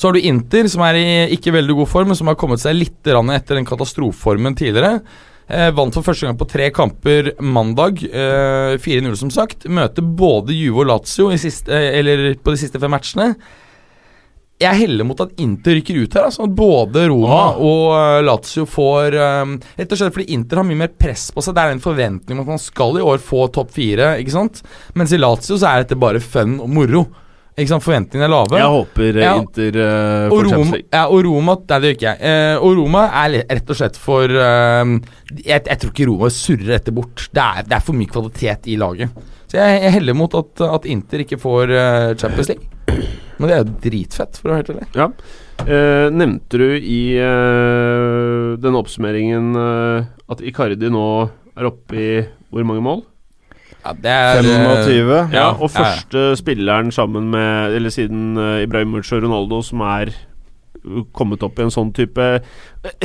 Så 0.00 0.08
har 0.08 0.16
du 0.16 0.24
Inter, 0.24 0.68
som 0.72 0.82
er 0.86 0.96
i 0.96 1.08
ikke 1.36 1.52
veldig 1.52 1.76
god 1.82 1.90
form, 1.92 2.08
men 2.08 2.16
som 2.16 2.30
har 2.30 2.38
kommet 2.40 2.62
seg 2.62 2.78
litt 2.78 3.04
etter 3.04 3.58
den 3.58 3.68
katastrofeformen 3.68 4.56
tidligere. 4.56 5.02
Eh, 5.50 5.68
vant 5.74 5.92
for 5.92 6.06
første 6.06 6.28
gang 6.28 6.38
på 6.38 6.46
tre 6.48 6.70
kamper 6.72 7.32
mandag. 7.42 8.04
Eh, 8.06 8.78
4-0, 8.80 9.16
som 9.18 9.32
sagt. 9.34 9.66
Møter 9.68 10.00
både 10.00 10.54
Juve 10.54 10.84
og 10.84 10.90
Lazio 10.92 11.28
siste, 11.36 11.74
eh, 11.74 12.34
på 12.38 12.54
de 12.54 12.60
siste 12.60 12.80
fem 12.80 12.90
matchene. 12.90 13.34
Jeg 14.60 14.76
heller 14.82 15.06
mot 15.08 15.20
at 15.24 15.30
Inter 15.40 15.78
rykker 15.78 16.02
ut 16.02 16.14
her. 16.18 16.26
Altså 16.28 16.44
Både 16.52 17.06
Roma 17.08 17.38
Ah. 17.40 17.56
og 17.64 17.84
eh, 17.96 18.18
Lazio 18.26 18.66
får 18.68 19.16
um, 19.16 19.54
Rett 19.78 19.94
og 19.94 20.00
slett 20.02 20.12
fordi 20.18 20.34
Inter 20.36 20.60
har 20.60 20.66
mye 20.68 20.82
mer 20.82 20.92
press 21.00 21.30
på 21.32 21.40
seg. 21.44 21.56
Det 21.56 21.62
er 21.64 21.72
en 21.76 21.80
forventning 21.84 22.36
om 22.38 22.44
at 22.44 22.52
man 22.56 22.60
skal 22.60 22.98
i 23.00 23.06
år 23.06 23.22
få 23.24 23.46
topp 23.54 23.72
fire. 23.78 24.14
Ikke 24.20 24.34
sant? 24.36 24.60
Mens 24.94 25.14
i 25.16 25.20
Lazio 25.22 25.56
så 25.56 25.70
er 25.72 25.84
dette 25.86 25.96
bare 26.00 26.20
fun 26.20 26.58
og 26.60 26.68
moro. 26.76 27.06
Ikke 27.56 27.72
sant? 27.72 27.84
Forventningene 27.84 28.28
er 28.28 28.32
lave. 28.32 28.60
Jeg 28.60 28.74
håper 28.76 29.08
eh, 29.16 29.24
Ja. 29.24 29.32
Inter 29.40 29.80
uh, 29.80 30.28
og 30.28 30.36
får 30.36 30.52
Roma, 30.54 30.78
ja, 30.92 31.02
og 31.08 31.24
Roma 31.26 31.56
Nei, 31.60 31.80
det 31.80 31.88
gjør 31.90 31.96
ikke 31.98 32.12
jeg. 32.12 32.20
Uh, 32.20 32.64
og 32.68 32.76
Roma 32.78 33.02
er 33.24 33.34
rett 33.50 33.72
og 33.74 33.80
slett 33.80 33.98
for 34.00 34.36
uh, 34.44 34.94
jeg, 35.40 35.64
jeg 35.66 35.80
tror 35.82 35.90
ikke 35.96 36.08
Roma 36.12 36.30
surrer 36.36 36.70
dette 36.76 36.94
bort. 37.00 37.26
Det 37.32 37.42
er, 37.48 37.64
det 37.68 37.76
er 37.80 37.84
for 37.88 37.96
mye 37.96 38.12
kvalitet 38.12 38.68
i 38.70 38.76
laget. 38.80 39.28
Så 39.50 39.58
jeg, 39.58 39.82
jeg 39.82 39.96
heller 39.98 40.14
mot 40.14 40.34
at, 40.38 40.62
at 40.62 40.86
Inter 40.86 41.24
ikke 41.24 41.40
får 41.42 41.74
uh, 41.74 42.16
Champions 42.18 42.52
League. 42.52 42.66
Men 43.40 43.48
det 43.48 43.54
er 43.54 43.62
jo 43.62 43.78
dritfett, 43.82 44.38
for 44.38 44.50
å 44.50 44.54
være 44.54 44.62
helt 44.62 44.74
ærlig. 44.76 44.90
Ja. 44.98 45.08
Eh, 45.60 46.08
nevnte 46.12 46.60
du 46.60 46.68
i 46.76 47.00
eh, 47.20 48.56
denne 48.60 48.80
oppsummeringen 48.80 49.56
eh, 49.60 50.08
at 50.32 50.42
Icardi 50.44 50.88
nå 50.92 51.06
er 51.58 51.68
oppe 51.68 51.96
i 52.00 52.10
hvor 52.50 52.64
mange 52.68 52.84
mål? 52.84 53.02
Ja, 53.80 53.92
det 53.96 54.12
er, 54.12 54.40
25. 54.44 55.10
Ja, 55.10 55.20
Ja, 55.34 55.44
og 55.52 55.68
ja. 55.68 55.84
første 55.84 56.24
spilleren 56.36 56.90
sammen 56.92 57.30
med 57.32 57.72
Eller 57.72 57.88
siden 57.88 58.36
uh, 58.36 58.60
Ibrahimovic 58.60 59.08
og 59.16 59.22
Ronaldo 59.24 59.62
som 59.64 59.80
er 59.86 60.10
kommet 61.16 61.40
opp 61.46 61.56
i 61.56 61.64
en 61.64 61.72
sånn 61.72 61.88
type 61.96 62.26
Ja 62.28 62.42
da, 62.84 63.00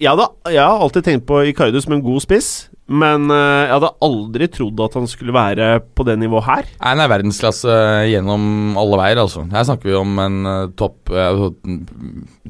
jeg, 0.00 0.08
hadde, 0.08 0.28
jeg 0.54 0.62
har 0.62 0.80
alltid 0.80 1.04
tenkt 1.10 1.26
på 1.28 1.42
Icardi 1.50 1.82
som 1.84 1.92
en 1.98 2.04
god 2.04 2.24
spiss, 2.24 2.70
men 2.88 3.28
eh, 3.28 3.66
jeg 3.66 3.74
hadde 3.74 3.90
aldri 4.06 4.48
trodd 4.52 4.80
at 4.80 4.96
han 4.96 5.08
skulle 5.10 5.34
være 5.36 5.68
på 5.96 6.06
det 6.08 6.16
nivået 6.22 6.46
her. 6.48 6.70
Nei, 6.72 6.88
Han 6.88 7.02
er 7.04 7.12
verdensklasse 7.12 7.76
gjennom 8.08 8.78
alle 8.80 9.00
veier, 9.02 9.20
altså. 9.20 9.44
Her 9.52 9.68
snakker 9.68 9.90
vi 9.90 9.98
om 9.98 10.18
en 10.24 10.38
eh, 10.48 10.70
topp 10.78 11.12
uh, 11.12 11.48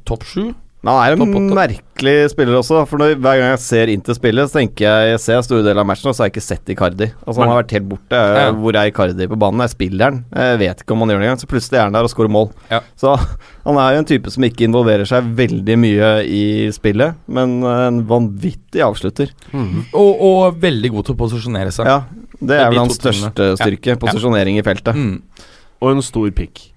Topp 0.07 0.27
sju. 0.29 0.45
Men 0.89 0.97
han 0.97 1.05
er 1.05 1.15
en 1.15 1.21
Topp 1.21 1.57
merkelig 1.59 2.15
spiller 2.33 2.57
også. 2.57 2.81
For 2.89 3.01
når, 3.01 3.17
Hver 3.21 3.41
gang 3.41 3.51
jeg 3.53 3.61
ser 3.61 3.91
Inter 3.93 4.17
spille, 4.17 4.45
så 4.49 4.59
tenker 4.61 4.87
jeg 4.87 5.11
Jeg 5.13 5.21
ser 5.21 5.43
store 5.45 5.65
deler 5.67 5.83
av 5.83 5.89
matchen, 5.91 6.09
og 6.09 6.17
så 6.17 6.25
har 6.25 6.31
jeg 6.31 6.37
ikke 6.37 6.45
sett 6.47 6.73
Icardi. 6.73 7.11
Altså 7.27 7.43
Han 7.43 7.53
har 7.53 7.61
vært 7.61 7.75
helt 7.77 7.89
borte. 7.91 8.23
Ja. 8.39 8.47
Hvor 8.57 8.79
er 8.79 8.89
Icardi 8.89 9.29
på 9.29 9.39
banen? 9.41 9.65
Jeg 9.67 9.75
spiller 9.75 10.09
han. 10.09 10.23
Jeg 10.33 10.61
vet 10.63 10.83
ikke 10.85 10.97
om 10.97 11.05
han 11.05 11.13
gjør 11.13 11.21
det 11.21 11.29
engang. 11.29 11.43
Så 11.43 11.51
plutselig 11.51 11.81
er 11.81 11.85
han 11.85 11.99
der 11.99 12.09
og 12.09 12.13
skårer 12.15 12.33
mål. 12.39 12.49
Ja. 12.73 12.81
Så 13.01 13.15
han 13.69 13.81
er 13.85 13.93
jo 13.93 14.03
en 14.03 14.11
type 14.15 14.33
som 14.33 14.49
ikke 14.49 14.65
involverer 14.69 15.09
seg 15.11 15.29
veldig 15.39 15.79
mye 15.85 16.13
i 16.25 16.45
spillet, 16.73 17.19
men 17.29 17.59
en 17.69 18.03
vanvittig 18.09 18.85
avslutter. 18.85 19.35
Og, 19.53 20.25
og 20.31 20.61
veldig 20.63 20.95
god 20.97 21.09
til 21.11 21.19
å 21.19 21.21
posisjonere 21.21 21.75
seg. 21.75 21.91
Ja, 21.91 22.01
det 22.41 22.63
er 22.63 22.73
vel 22.73 22.85
hans 22.87 22.97
største 22.97 23.53
styrke. 23.61 23.99
Posisjonering 24.01 24.61
i 24.61 24.65
feltet. 24.65 24.97
Mm. 24.97 25.19
Og 25.85 25.93
en 25.93 26.07
stor 26.07 26.31
pikk. 26.35 26.71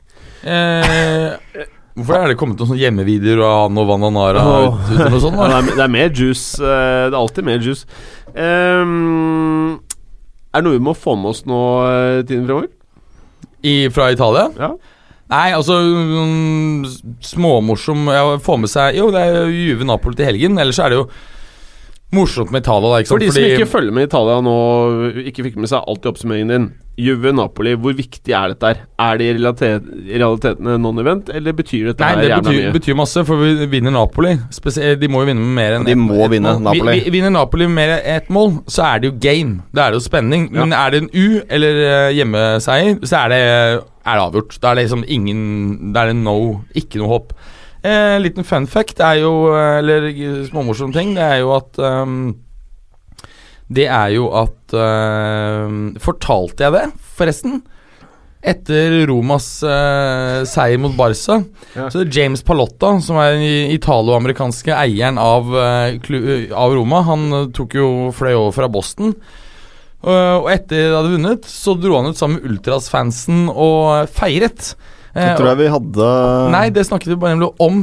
Eh, 0.44 1.38
hvorfor 1.96 2.18
er 2.18 2.32
det 2.32 2.38
kommet 2.40 2.60
noen 2.62 2.70
sånne 2.72 2.82
hjemmevideoer 2.82 3.42
av 3.46 3.58
han 3.66 3.80
og 3.82 3.88
Vananara 3.90 4.44
Oh. 4.48 4.78
ut, 4.80 4.92
ut 4.96 5.16
og 5.18 5.22
sånt? 5.26 5.38
Ja, 5.42 5.48
det, 5.52 5.58
er, 5.58 5.76
det 5.80 5.84
er 5.86 5.92
mer 5.98 6.10
juice. 6.16 6.60
eh, 6.62 7.10
det 7.10 7.14
er 7.16 7.20
alltid 7.20 7.48
mer 7.48 7.60
juice. 7.66 7.86
Um, 8.32 9.80
er 10.52 10.62
det 10.62 10.66
noe 10.68 10.78
vi 10.78 10.84
må 10.84 10.94
få 10.98 11.16
med 11.20 11.32
oss 11.34 11.44
nå 11.48 11.60
eh, 11.88 12.22
tiden 12.28 12.46
fremover? 12.48 12.72
I, 13.62 13.76
fra 13.94 14.08
Italia? 14.14 14.48
Ja. 14.58 14.72
Nei, 15.32 15.46
altså 15.56 15.78
um, 15.80 16.82
Småmorsom 17.24 18.08
ja, 18.12 18.24
Få 18.44 18.58
med 18.60 18.68
seg 18.72 18.98
Jo, 18.98 19.06
det 19.14 19.22
er 19.22 19.46
Juve 19.54 19.86
Napoli 19.88 20.18
til 20.20 20.28
helgen. 20.28 20.58
Ellers 20.60 20.80
er 20.84 20.92
det 20.92 20.98
jo 20.98 21.06
morsomt 22.14 22.52
med 22.52 22.64
Italia. 22.66 22.90
Da, 22.92 23.00
ikke 23.02 23.08
For 23.14 23.20
sant? 23.20 23.28
de 23.28 23.32
som 23.40 23.50
ikke 23.56 23.68
følger 23.72 23.94
med 23.96 24.08
Italia 24.10 24.38
nå, 24.46 24.56
ikke 25.32 25.46
fikk 25.48 25.56
med 25.64 25.70
seg 25.72 25.84
alt 25.88 26.06
i 26.06 26.10
oppsummeringen 26.12 26.52
din. 26.52 26.70
Juve 27.02 27.32
Napoli, 27.34 27.72
hvor 27.80 27.96
viktig 27.98 28.34
er 28.36 28.52
dette 28.52 28.68
her? 28.68 28.82
Er 29.00 29.18
det 29.18 29.26
i, 29.26 29.34
realitet, 29.38 29.86
realiteten 30.12 30.68
en 30.68 30.82
non-event, 30.84 31.30
eller 31.34 31.56
betyr 31.58 31.88
dette 31.88 32.04
Nei, 32.04 32.10
her 32.12 32.20
det 32.22 32.28
jævla 32.30 32.44
betyr, 32.44 32.60
mye? 32.66 32.74
betyr 32.76 32.98
masse, 33.00 33.24
for 33.26 33.40
vi 33.42 33.66
vinner 33.72 33.94
Napoli. 33.96 34.34
Spesielt, 34.54 35.00
de 35.02 35.08
må 35.10 35.24
jo 35.24 35.30
vinne 35.32 35.42
med 35.42 35.56
mer 35.56 35.78
enn 35.80 35.88
De 35.88 35.96
ett- 35.96 35.98
må 36.04 36.28
vinne, 36.30 36.52
mål. 36.60 36.62
Napoli. 36.68 36.98
Vi, 37.00 37.06
vi, 37.08 37.14
vinner 37.16 37.32
Napoli 37.34 37.66
med 37.72 37.76
mer 37.80 37.94
enn 37.96 38.04
ett 38.18 38.30
mål, 38.30 38.52
så 38.68 38.84
er 38.92 39.00
det 39.00 39.10
jo 39.10 39.16
game. 39.24 39.64
Da 39.74 39.88
er 39.88 39.96
det 39.96 40.02
jo 40.02 40.06
spenning. 40.10 40.50
Men 40.52 40.74
er 40.78 40.92
det 40.92 41.02
en 41.06 41.10
U 41.16 41.42
eller 41.50 41.82
eh, 41.88 42.12
hjemmeseier, 42.20 43.00
så 43.08 43.24
er 43.24 43.34
det, 43.34 43.42
er 44.06 44.14
det 44.20 44.28
avgjort. 44.28 44.60
Da 44.62 44.72
er 44.72 44.76
det 44.76 44.86
liksom 44.90 45.08
ingen 45.08 45.94
Da 45.96 46.04
er 46.04 46.12
det 46.12 46.20
no, 46.22 46.38
ikke 46.76 47.00
noe 47.02 47.08
håp. 47.16 47.34
Eh, 47.82 48.20
liten 48.22 48.46
fun 48.46 48.68
fact 48.70 49.00
er 49.02 49.24
jo 49.24 49.32
eh, 49.56 49.80
Eller 49.80 50.04
småmorsom 50.46 50.92
ting, 50.94 51.16
det 51.18 51.24
er 51.26 51.40
jo 51.42 51.50
at 51.56 51.80
um, 51.82 52.36
Det 53.74 53.88
er 53.90 54.12
jo 54.14 54.28
at 54.38 54.76
uh, 54.78 55.66
Fortalte 56.04 56.68
jeg 56.68 56.76
det, 56.76 56.84
forresten? 57.18 57.64
Etter 58.42 59.04
Romas 59.10 59.48
uh, 59.66 60.42
seier 60.50 60.80
mot 60.82 60.94
Barca, 60.98 61.40
Ja. 61.78 61.90
så 61.94 62.02
er 62.02 62.10
James 62.10 62.42
Palotta, 62.42 62.96
som 63.06 63.20
er 63.22 63.36
den 63.38 63.74
italo-amerikanske 63.76 64.74
eieren 64.74 65.20
av, 65.22 65.50
uh, 65.54 65.94
av 66.58 66.74
Roma, 66.74 67.04
han 67.06 67.28
eh, 67.38 67.46
tok 67.54 67.76
jo 67.78 67.88
fløy 68.18 68.34
over 68.34 68.56
fra 68.56 68.70
Boston. 68.74 69.14
Eh, 70.02 70.38
og 70.42 70.50
etter 70.50 70.88
de 70.88 70.96
hadde 70.96 71.14
vunnet, 71.14 71.46
så 71.46 71.76
dro 71.78 72.00
han 72.00 72.10
ut 72.10 72.18
sammen 72.18 72.40
med 72.42 72.50
Ultras-fansen 72.50 73.44
og 73.54 74.10
feiret. 74.10 74.72
Eh, 75.14 75.26
Jeg 75.28 75.38
tror 75.40 75.52
jeg 75.52 75.60
vi 75.66 75.70
hadde 75.74 76.08
Nei, 76.54 76.70
det 76.72 76.86
snakket 76.88 77.12
vi 77.14 77.20
bare 77.20 77.36
nemlig 77.36 77.52
om 77.60 77.82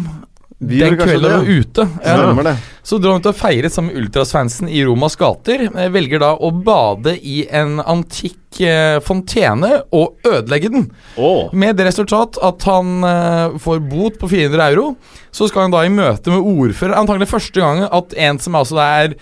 Vi 0.58 0.80
den 0.80 0.96
kvelden 0.98 1.22
det, 1.22 1.36
var 1.36 1.46
ute. 1.46 1.84
Stemmer 2.02 2.46
det. 2.48 2.54
Så 2.82 2.96
dro 2.98 3.12
han 3.12 3.20
ut 3.22 3.28
og 3.30 3.36
feiret 3.36 3.70
sammen 3.70 3.92
med 3.92 4.00
Ultras-fansen 4.02 4.66
i 4.72 4.80
Romas 4.88 5.14
gater. 5.20 5.66
Eh, 5.68 5.90
Velger 5.94 6.18
da 6.24 6.32
å 6.34 6.50
bade 6.50 7.12
i 7.20 7.42
en 7.54 7.78
antikk 7.84 8.58
eh, 8.64 8.96
fontene 9.04 9.84
og 9.94 10.16
ødelegge 10.26 10.72
den. 10.72 10.88
Oh. 11.20 11.52
Med 11.52 11.76
det 11.78 11.86
resultat 11.90 12.40
at 12.42 12.64
han 12.66 13.04
eh, 13.06 13.58
får 13.62 13.84
bot 13.86 14.18
på 14.18 14.32
400 14.32 14.70
euro. 14.72 14.88
Så 15.30 15.46
skal 15.50 15.68
han 15.68 15.76
da 15.76 15.84
i 15.86 15.92
møte 15.94 16.32
med 16.32 16.42
ordfører 16.42 16.96
Antagelig 16.98 17.28
første 17.30 17.60
gang 17.62 17.84
at 17.86 18.16
en 18.18 18.40
som 18.42 18.56
altså 18.58 18.80
er 18.82 19.14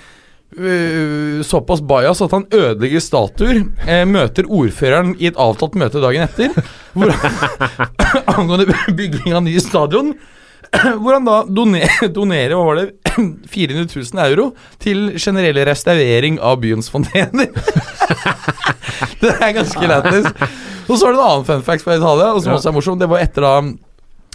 øh, 0.54 1.42
såpass 1.44 1.82
bajas 1.82 2.22
at 2.22 2.32
han 2.36 2.46
ødelegger 2.52 3.00
statuer, 3.00 3.64
Uh, 3.86 4.04
møter 4.08 4.46
ordføreren 4.48 5.14
i 5.18 5.28
et 5.30 5.38
avtalt 5.38 5.74
møte 5.78 6.00
dagen 6.02 6.26
etter. 6.26 6.54
Hvor, 6.92 7.12
angående 8.36 8.66
bygging 8.96 9.34
av 9.34 9.44
ny 9.46 9.58
stadion. 9.62 10.14
Hvor 11.02 11.14
han 11.14 11.26
da 11.26 11.40
donerer, 11.46 12.08
donerer 12.12 12.54
hva 12.56 12.64
var 12.66 12.80
det, 12.80 12.86
400 13.54 13.86
000 13.92 14.22
euro 14.26 14.48
til 14.82 15.12
generell 15.14 15.60
restaurering 15.68 16.40
av 16.42 16.58
byens 16.62 16.90
fontener. 16.92 17.52
det 19.22 19.34
er 19.36 19.54
ganske 19.56 19.90
lættis. 19.90 20.30
Og 20.86 20.98
så 20.98 21.08
er 21.08 21.14
det 21.14 21.20
en 21.20 21.26
annen 21.26 21.46
fun 21.48 21.64
fact 21.66 21.86
fra 21.86 21.98
Italia, 21.98 22.32
og 22.32 22.42
som 22.42 22.56
også 22.56 22.70
er 22.70 22.76
morsom. 22.76 22.98
Det 23.00 23.10
var 23.10 23.22
etter 23.22 23.46
da 23.46 23.54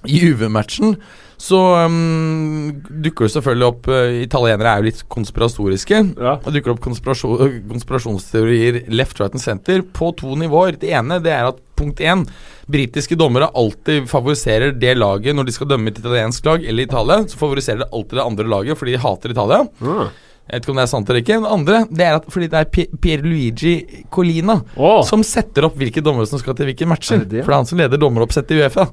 Juve-matchen. 0.08 0.96
Så 1.42 1.60
um, 1.88 2.70
dukker 3.02 3.26
det 3.26 3.34
selvfølgelig 3.34 3.66
opp 3.66 3.88
uh, 3.90 4.14
Italienere 4.22 4.70
er 4.76 4.82
jo 4.82 4.88
litt 4.92 5.02
konspiratoriske. 5.10 6.02
Ja. 6.22 6.36
Det 6.44 6.54
dukker 6.58 6.76
opp 6.76 6.82
konspirasjon, 6.84 7.56
konspirasjonsteorier 7.72 8.84
left, 8.94 9.18
right 9.22 9.34
and 9.34 9.42
center 9.42 9.82
på 9.82 10.12
to 10.20 10.36
nivåer. 10.38 10.78
Det 10.82 10.92
ene 10.94 11.18
det 11.24 11.34
er 11.34 11.50
at 11.50 11.62
punkt 11.82 12.04
én 12.06 12.28
Britiske 12.72 13.18
dommere 13.18 13.50
alltid 13.58 14.06
favoriserer 14.12 14.76
det 14.78 14.94
laget 15.00 15.36
når 15.36 15.50
de 15.50 15.56
skal 15.56 15.72
dømme 15.72 15.90
et 15.90 15.98
italiensk 15.98 16.46
lag 16.46 16.68
eller 16.68 16.86
Italia. 16.86 17.26
Så 17.26 17.42
favoriserer 17.42 17.82
det 17.82 17.90
alltid 17.90 18.20
det 18.20 18.28
andre 18.28 18.52
laget 18.54 18.78
fordi 18.78 18.94
de 18.94 19.02
hater 19.02 19.34
Italia. 19.34 19.64
Mm. 19.82 20.06
Jeg 20.52 20.58
vet 20.58 20.66
ikke 20.66 20.74
om 20.74 20.80
det 20.80 20.86
er 20.86 20.94
sant 20.94 21.10
eller 21.10 21.24
ikke. 21.24 21.42
Det 21.42 21.52
andre 21.56 21.82
det 21.90 22.06
er 22.06 22.20
at 22.20 22.30
fordi 22.36 22.52
det 22.52 22.62
er 22.62 22.96
Pierluigi 23.02 23.76
Colina 24.14 24.60
oh. 24.76 25.02
som 25.08 25.26
setter 25.26 25.66
opp 25.68 25.82
hvilke 25.82 26.06
dommere 26.06 26.30
som 26.30 26.42
skal 26.42 26.58
til 26.60 26.70
hvilke 26.70 26.90
matcher. 26.90 27.18
Er 27.22 27.26
det 27.26 27.34
det? 27.40 27.44
For 27.46 27.50
det 27.50 27.58
er 27.58 27.64
han 27.64 27.74
som 27.74 27.82
leder 27.82 28.02
dommeroppsettet 28.02 28.58
i 28.58 28.62
Uefa. 28.62 28.92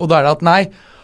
Og 0.00 0.08
da 0.08 0.18
er 0.18 0.26
det 0.26 0.38
at 0.38 0.46
nei, 0.46 0.60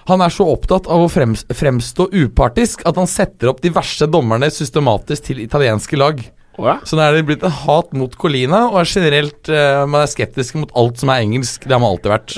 han 0.07 0.23
er 0.23 0.33
så 0.33 0.47
opptatt 0.53 0.87
av 0.87 1.03
å 1.03 1.11
fremstå 1.11 2.09
upartisk 2.15 2.85
at 2.87 2.99
han 3.01 3.09
setter 3.11 3.51
opp 3.51 3.63
de 3.65 3.73
verste 3.75 4.07
dommerne 4.11 4.51
systematisk 4.55 5.31
til 5.31 5.43
italienske 5.43 5.99
lag. 5.99 6.23
Oh, 6.57 6.65
ja. 6.71 6.79
Så 6.89 6.97
nå 6.97 7.05
er 7.05 7.19
det 7.19 7.27
blitt 7.29 7.43
et 7.45 7.59
hat 7.67 7.91
mot 7.97 8.15
Colina, 8.17 8.63
og 8.71 8.79
er 8.81 8.89
generelt 8.89 9.51
uh, 9.53 9.83
man 9.85 10.07
er 10.07 10.09
skeptisk 10.09 10.57
mot 10.57 10.71
alt 10.79 11.03
som 11.03 11.13
er 11.13 11.25
engelsk. 11.27 11.67
Det 11.67 11.75
har 11.75 11.83
man 11.83 11.93
alltid 11.93 12.15
vært. 12.15 12.37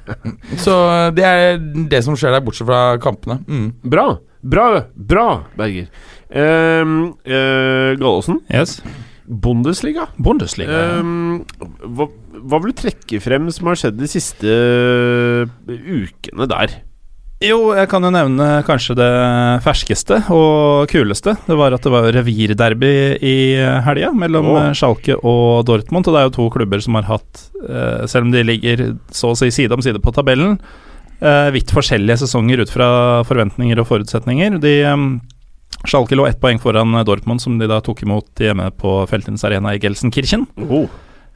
Så 0.66 0.74
eh, 0.90 1.06
det 1.16 1.24
er 1.24 1.56
det 1.88 2.02
som 2.04 2.18
skjer 2.18 2.34
der, 2.34 2.44
bortsett 2.44 2.68
fra 2.68 2.82
kampene. 3.00 3.40
Mm. 3.48 3.70
Bra. 3.94 4.06
Bra, 4.44 4.66
bra, 4.92 5.28
Berger. 5.56 5.88
Um, 6.28 7.14
uh, 7.24 7.94
Gallosen, 7.96 8.42
Yes. 8.52 8.82
Bundesliga. 9.24 10.10
Bundesliga. 10.20 10.98
Um, 11.00 11.38
hva, 11.96 12.10
hva 12.44 12.60
vil 12.60 12.74
du 12.74 12.82
trekke 12.82 13.22
frem 13.24 13.48
som 13.54 13.70
har 13.70 13.80
skjedd 13.80 13.96
de 13.96 14.10
siste 14.10 14.58
ukene 15.64 16.50
der? 16.50 16.82
Jo, 17.44 17.58
jeg 17.76 17.88
kan 17.92 18.04
jo 18.04 18.12
nevne 18.14 18.46
kanskje 18.64 18.94
det 18.96 19.10
ferskeste 19.64 20.20
og 20.32 20.88
kuleste. 20.88 21.34
Det 21.44 21.56
var 21.58 21.74
at 21.76 21.84
det 21.84 21.92
var 21.92 22.08
revirderby 22.14 22.92
i 23.20 23.34
helga 23.84 24.12
mellom 24.16 24.48
eh, 24.56 24.70
Schalke 24.76 25.18
og 25.18 25.66
Dortmund. 25.68 26.08
Og 26.08 26.14
det 26.14 26.22
er 26.22 26.28
jo 26.30 26.34
to 26.38 26.48
klubber 26.54 26.80
som 26.80 26.96
har 26.96 27.08
hatt, 27.10 27.44
eh, 27.68 28.06
selv 28.08 28.28
om 28.28 28.32
de 28.32 28.46
ligger 28.48 28.86
så 29.12 29.34
å 29.34 29.38
si 29.38 29.50
side 29.52 29.76
om 29.76 29.84
side 29.84 30.00
på 30.00 30.14
tabellen, 30.16 30.56
eh, 31.20 31.50
vidt 31.52 31.74
forskjellige 31.74 32.22
sesonger 32.24 32.64
ut 32.64 32.72
fra 32.72 32.88
forventninger 33.28 33.82
og 33.82 33.90
forutsetninger. 33.92 34.56
De 34.64 34.76
eh, 34.88 35.06
Schalke 35.84 36.16
lå 36.16 36.24
ett 36.30 36.40
poeng 36.40 36.62
foran 36.62 36.96
Dortmund, 37.04 37.44
som 37.44 37.58
de 37.60 37.68
da 37.68 37.82
tok 37.84 38.06
imot 38.06 38.40
hjemme 38.40 38.70
på 38.80 39.02
Feltins 39.10 39.44
Arena 39.44 39.74
i 39.76 39.82
Gelsenkirchen. 39.82 40.48
Oh. 40.64 40.88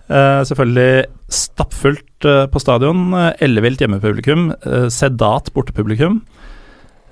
Eh, 0.09 0.43
selvfølgelig 0.49 1.05
stappfullt 1.29 2.25
uh, 2.25 2.47
på 2.49 2.61
stadion. 2.63 3.11
Uh, 3.13 3.31
Ellevilt 3.45 3.83
hjemmepublikum. 3.85 4.51
sedat 4.93 5.53
bortepublikum. 5.53 6.23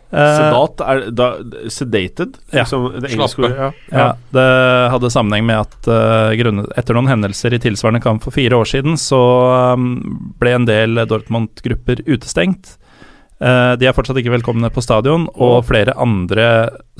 Sedat 0.07 0.81
er 0.87 1.01
da 1.13 1.27
Sedated? 1.69 2.39
Ja. 2.55 2.63
Liksom 2.63 2.87
det 3.03 3.11
engelske 3.11 3.43
Slappe. 3.43 3.51
ordet, 3.51 3.75
Ja. 3.91 3.99
Ja, 3.99 4.07
det 4.33 4.47
hadde 4.93 5.11
sammenheng 5.11 5.45
med 5.49 5.67
at 5.67 5.89
grunnet, 6.39 6.71
etter 6.79 6.95
noen 6.95 7.11
hendelser 7.11 7.53
i 7.53 7.61
tilsvarende 7.61 8.01
kamp 8.01 8.23
for 8.25 8.33
fire 8.33 8.57
år 8.57 8.71
siden, 8.71 8.95
så 8.97 9.19
um, 9.75 10.31
ble 10.39 10.55
en 10.55 10.69
del 10.69 11.03
Dortmund-grupper 11.11 12.05
utestengt. 12.07 12.77
Eh, 13.37 13.73
de 13.77 13.89
er 13.89 13.93
fortsatt 13.93 14.17
ikke 14.17 14.33
velkomne 14.33 14.71
på 14.73 14.83
stadion, 14.85 15.27
og 15.35 15.67
flere 15.69 15.93
andre 16.01 16.47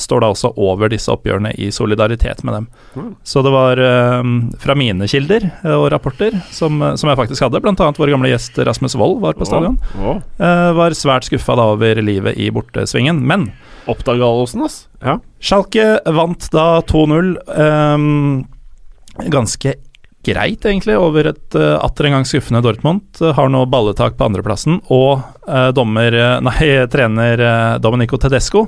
står 0.01 0.21
da 0.21 0.29
også 0.35 0.51
over 0.61 0.91
disse 0.93 1.09
oppgjørene 1.13 1.55
i 1.57 1.71
solidaritet 1.73 2.43
med 2.45 2.59
dem. 2.59 2.67
Mm. 2.97 3.11
Så 3.25 3.41
det 3.47 3.53
var 3.55 3.81
eh, 3.81 4.33
fra 4.61 4.77
mine 4.77 5.09
kilder 5.09 5.49
eh, 5.49 5.73
og 5.73 5.89
rapporter, 5.95 6.37
som, 6.53 6.83
som 7.01 7.13
jeg 7.13 7.21
faktisk 7.23 7.47
hadde, 7.47 7.63
bl.a. 7.65 7.89
vår 7.97 8.13
gamle 8.13 8.33
gjest 8.35 8.61
Rasmus 8.69 8.99
Wold 9.01 9.23
var 9.25 9.39
på 9.39 9.49
stadion, 9.49 9.79
var 10.37 10.97
svært 10.97 11.29
skuffa 11.29 11.57
over 11.57 12.03
livet 12.05 12.37
i 12.37 12.51
bortesvingen. 12.53 13.23
Men 13.25 13.49
Oppdag 13.87 14.19
Gallosen, 14.19 14.65
ass. 14.67 14.81
Ja. 15.01 15.21
Schalke 15.39 16.01
vant 16.11 16.49
da 16.53 16.67
2-0. 16.91 17.37
Um, 17.55 18.45
ganske 19.33 19.77
greit, 20.27 20.67
egentlig, 20.67 20.99
over 20.99 21.31
et 21.31 21.57
uh, 21.59 21.77
atter 21.85 22.09
en 22.09 22.19
gang 22.19 22.29
skuffende 22.29 22.63
Dortmund. 22.65 23.07
Uh, 23.23 23.31
har 23.37 23.49
nå 23.53 23.63
balletak 23.71 24.19
på 24.19 24.27
andreplassen, 24.27 24.81
og 24.93 25.23
uh, 25.47 25.71
dommer 25.77 26.15
eh, 26.15 26.37
Nei, 26.47 26.69
trener 26.93 27.43
eh, 27.47 27.79
Domenico 27.83 28.19
Tedesco. 28.21 28.67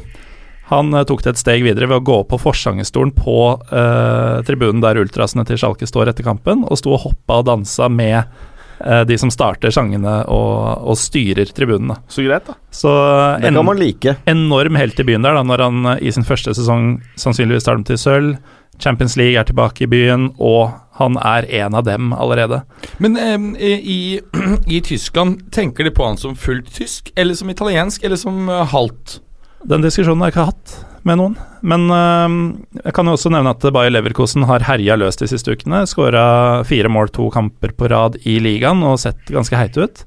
Han 0.69 0.93
eh, 0.95 1.05
tok 1.09 1.25
det 1.25 1.35
et 1.35 1.41
steg 1.41 1.65
videre 1.65 1.89
ved 1.89 2.03
å 2.03 2.05
gå 2.05 2.19
opp 2.23 2.31
på 2.35 2.41
forsangerstolen 2.43 3.15
på 3.17 3.39
eh, 3.73 4.37
tribunen 4.49 4.83
der 4.85 5.01
ultrasene 5.01 5.47
til 5.49 5.61
Schalke 5.61 5.89
står 5.89 6.13
etter 6.13 6.27
kampen, 6.27 6.67
og 6.69 6.81
sto 6.81 6.95
og 6.97 7.07
hoppa 7.07 7.41
og 7.41 7.49
dansa 7.49 7.89
med 7.93 8.19
eh, 8.21 9.03
de 9.09 9.19
som 9.21 9.33
starter 9.33 9.73
sangene 9.75 10.21
og, 10.29 10.85
og 10.93 11.01
styrer 11.01 11.49
tribunene. 11.57 11.97
Så 12.13 12.27
greit, 12.27 12.49
da. 12.51 12.59
Så 12.69 12.93
Det 13.41 13.55
kan 13.55 13.65
man 13.65 13.81
like. 13.81 14.19
enorm 14.29 14.77
helt 14.81 15.01
i 15.01 15.09
byen 15.09 15.25
der, 15.25 15.39
da, 15.41 15.47
når 15.47 15.65
han 15.69 15.93
eh, 15.95 16.07
i 16.09 16.15
sin 16.15 16.29
første 16.29 16.55
sesong 16.59 16.99
sannsynligvis 17.17 17.69
tar 17.69 17.81
dem 17.81 17.89
til 17.89 18.01
sølv. 18.01 18.37
Champions 18.79 19.17
League 19.19 19.41
er 19.41 19.49
tilbake 19.49 19.89
i 19.89 19.91
byen, 19.91 20.29
og 20.39 20.77
han 20.99 21.19
er 21.23 21.47
en 21.63 21.79
av 21.79 21.87
dem 21.87 22.13
allerede. 22.13 22.63
Men 22.99 23.17
eh, 23.17 23.79
i, 23.79 24.01
i 24.67 24.83
Tyskland, 24.85 25.47
tenker 25.55 25.87
de 25.87 25.95
på 25.95 26.07
han 26.07 26.19
som 26.21 26.37
fullt 26.37 26.71
tysk, 26.75 27.13
eller 27.17 27.39
som 27.39 27.51
italiensk, 27.51 28.05
eller 28.05 28.21
som 28.21 28.49
uh, 28.51 28.65
halvt? 28.69 29.21
Den 29.69 29.83
diskusjonen 29.83 30.23
har 30.23 30.31
jeg 30.31 30.37
ikke 30.37 30.51
hatt 30.53 30.77
med 31.09 31.19
noen. 31.21 31.35
Men 31.67 31.89
eh, 31.95 32.37
jeg 32.85 32.95
kan 32.97 33.09
jo 33.09 33.17
også 33.17 33.33
nevne 33.35 33.55
at 33.55 33.67
Bayer 33.75 33.95
Leverkosen 33.95 34.47
har 34.49 34.67
herja 34.67 34.99
løs 34.99 35.19
de 35.21 35.31
siste 35.31 35.55
ukene. 35.55 35.85
Skåra 35.91 36.65
fire 36.69 36.91
mål, 36.93 37.13
to 37.15 37.29
kamper 37.35 37.75
på 37.79 37.91
rad 37.91 38.19
i 38.29 38.39
ligaen 38.43 38.85
og 38.87 39.01
sett 39.03 39.31
ganske 39.33 39.59
heit 39.59 39.79
ut. 39.79 40.05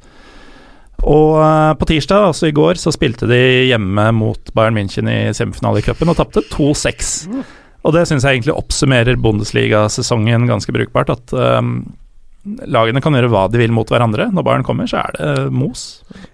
Og 1.01 1.39
eh, 1.41 1.71
på 1.79 1.87
tirsdag, 1.89 2.27
altså 2.29 2.49
i 2.49 2.55
går, 2.55 2.79
så 2.81 2.93
spilte 2.93 3.29
de 3.29 3.41
hjemme 3.71 4.11
mot 4.15 4.53
Bayern 4.57 4.77
München 4.77 5.09
i 5.09 5.19
semifinalecupen 5.35 5.95
i 5.95 6.05
cupen 6.05 6.13
og 6.13 6.19
tapte 6.19 6.45
2-6. 6.51 7.15
Og 7.81 7.95
det 7.95 8.05
syns 8.09 8.25
jeg 8.25 8.39
egentlig 8.39 8.53
oppsummerer 8.53 9.17
Bundesliga-sesongen 9.21 10.45
ganske 10.49 10.73
brukbart. 10.75 11.09
At 11.13 11.33
um, 11.33 11.79
lagene 12.45 13.01
kan 13.01 13.15
gjøre 13.17 13.29
hva 13.33 13.45
de 13.51 13.61
vil 13.61 13.73
mot 13.73 13.89
hverandre. 13.89 14.29
Når 14.33 14.45
Bayern 14.45 14.65
kommer, 14.65 14.89
så 14.89 15.01
er 15.01 15.17
det 15.17 15.53
mos. 15.55 15.85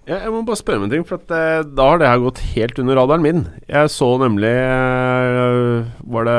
Ja, 0.08 0.22
jeg 0.24 0.32
må 0.34 0.42
bare 0.48 0.60
spørre 0.60 0.82
om 0.82 0.88
en 0.88 0.92
ting, 0.92 1.06
for 1.08 1.20
at, 1.20 1.32
eh, 1.32 1.62
da 1.76 1.88
har 1.90 2.00
det 2.00 2.10
her 2.10 2.22
gått 2.24 2.42
helt 2.52 2.80
under 2.80 3.00
radaren 3.00 3.24
min. 3.24 3.46
Jeg 3.68 3.92
så 3.92 4.10
nemlig 4.20 4.52
eh, 4.52 5.88
Var 6.16 6.28
det 6.28 6.38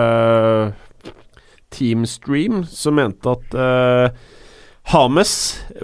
Teamstream 1.74 2.64
som 2.70 2.98
mente 2.98 3.34
at 3.34 3.54
eh, 3.54 4.18
Hames 4.90 5.34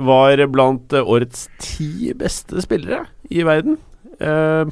var 0.01 0.41
blant 0.49 0.93
eh, 0.93 1.05
årets 1.05 1.47
ti 1.61 2.09
beste 2.17 2.61
spillere 2.65 3.05
i 3.29 3.45
verden. 3.45 3.77
Eh, 4.17 4.65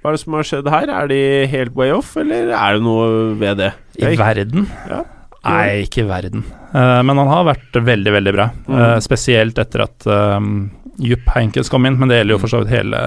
hva 0.00 0.12
er 0.12 0.16
det 0.16 0.22
som 0.22 0.36
har 0.38 0.46
skjedd 0.48 0.70
her? 0.72 0.92
Er 0.92 1.10
de 1.10 1.20
helt 1.52 1.76
way 1.76 1.92
off, 1.92 2.14
eller 2.20 2.52
er 2.54 2.76
det 2.78 2.84
noe 2.86 3.34
ved 3.36 3.60
det? 3.60 3.72
I 3.98 4.10
Jeg- 4.10 4.18
verden? 4.20 4.66
Ja. 4.90 5.04
Nei, 5.46 5.84
ikke 5.84 6.02
i 6.02 6.08
verden. 6.08 6.42
Uh, 6.74 7.02
men 7.06 7.20
han 7.20 7.28
har 7.30 7.44
vært 7.46 7.76
veldig, 7.86 8.12
veldig 8.16 8.32
bra. 8.34 8.48
Mm. 8.66 8.74
Uh, 8.74 8.96
spesielt 9.04 9.58
etter 9.62 9.84
at 9.84 10.06
um, 10.10 10.48
Jupp 10.98 11.28
Heinkes 11.36 11.68
kom 11.70 11.86
inn, 11.86 11.98
men 12.00 12.10
det 12.10 12.18
gjelder 12.18 12.34
jo 12.34 12.40
for 12.42 12.50
så 12.50 12.62
vidt 12.62 12.72
hele, 12.72 12.98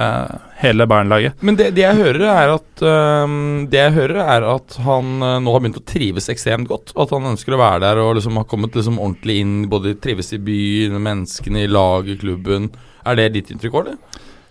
hele 0.61 0.87
Bayern-laget. 0.87 1.41
Men 1.43 1.57
det, 1.59 1.71
det 1.75 1.83
jeg 1.83 1.97
hører, 1.97 2.23
er 2.29 2.53
at 2.53 2.83
øhm, 2.85 3.65
Det 3.71 3.79
jeg 3.81 3.95
hører 3.95 4.21
er 4.23 4.45
at 4.53 4.77
han 4.85 5.09
uh, 5.25 5.39
nå 5.41 5.55
har 5.55 5.63
begynt 5.65 5.81
å 5.81 5.85
trives 5.89 6.29
ekstremt 6.31 6.69
godt. 6.69 6.93
At 6.95 7.11
han 7.15 7.27
ønsker 7.33 7.57
å 7.57 7.59
være 7.59 7.81
der 7.87 8.03
og 8.03 8.13
liksom 8.19 8.37
har 8.39 8.47
kommet 8.47 8.77
liksom 8.77 9.01
ordentlig 9.01 9.39
inn. 9.43 9.55
Både 9.73 9.97
trives 9.99 10.31
i 10.37 10.39
byen, 10.39 10.95
menneskene 11.01 11.65
i 11.65 11.71
laget, 11.71 12.21
klubben. 12.23 12.69
Er 13.03 13.19
det 13.19 13.31
ditt 13.35 13.51
inntrykk, 13.51 13.79
Åle? 13.81 13.97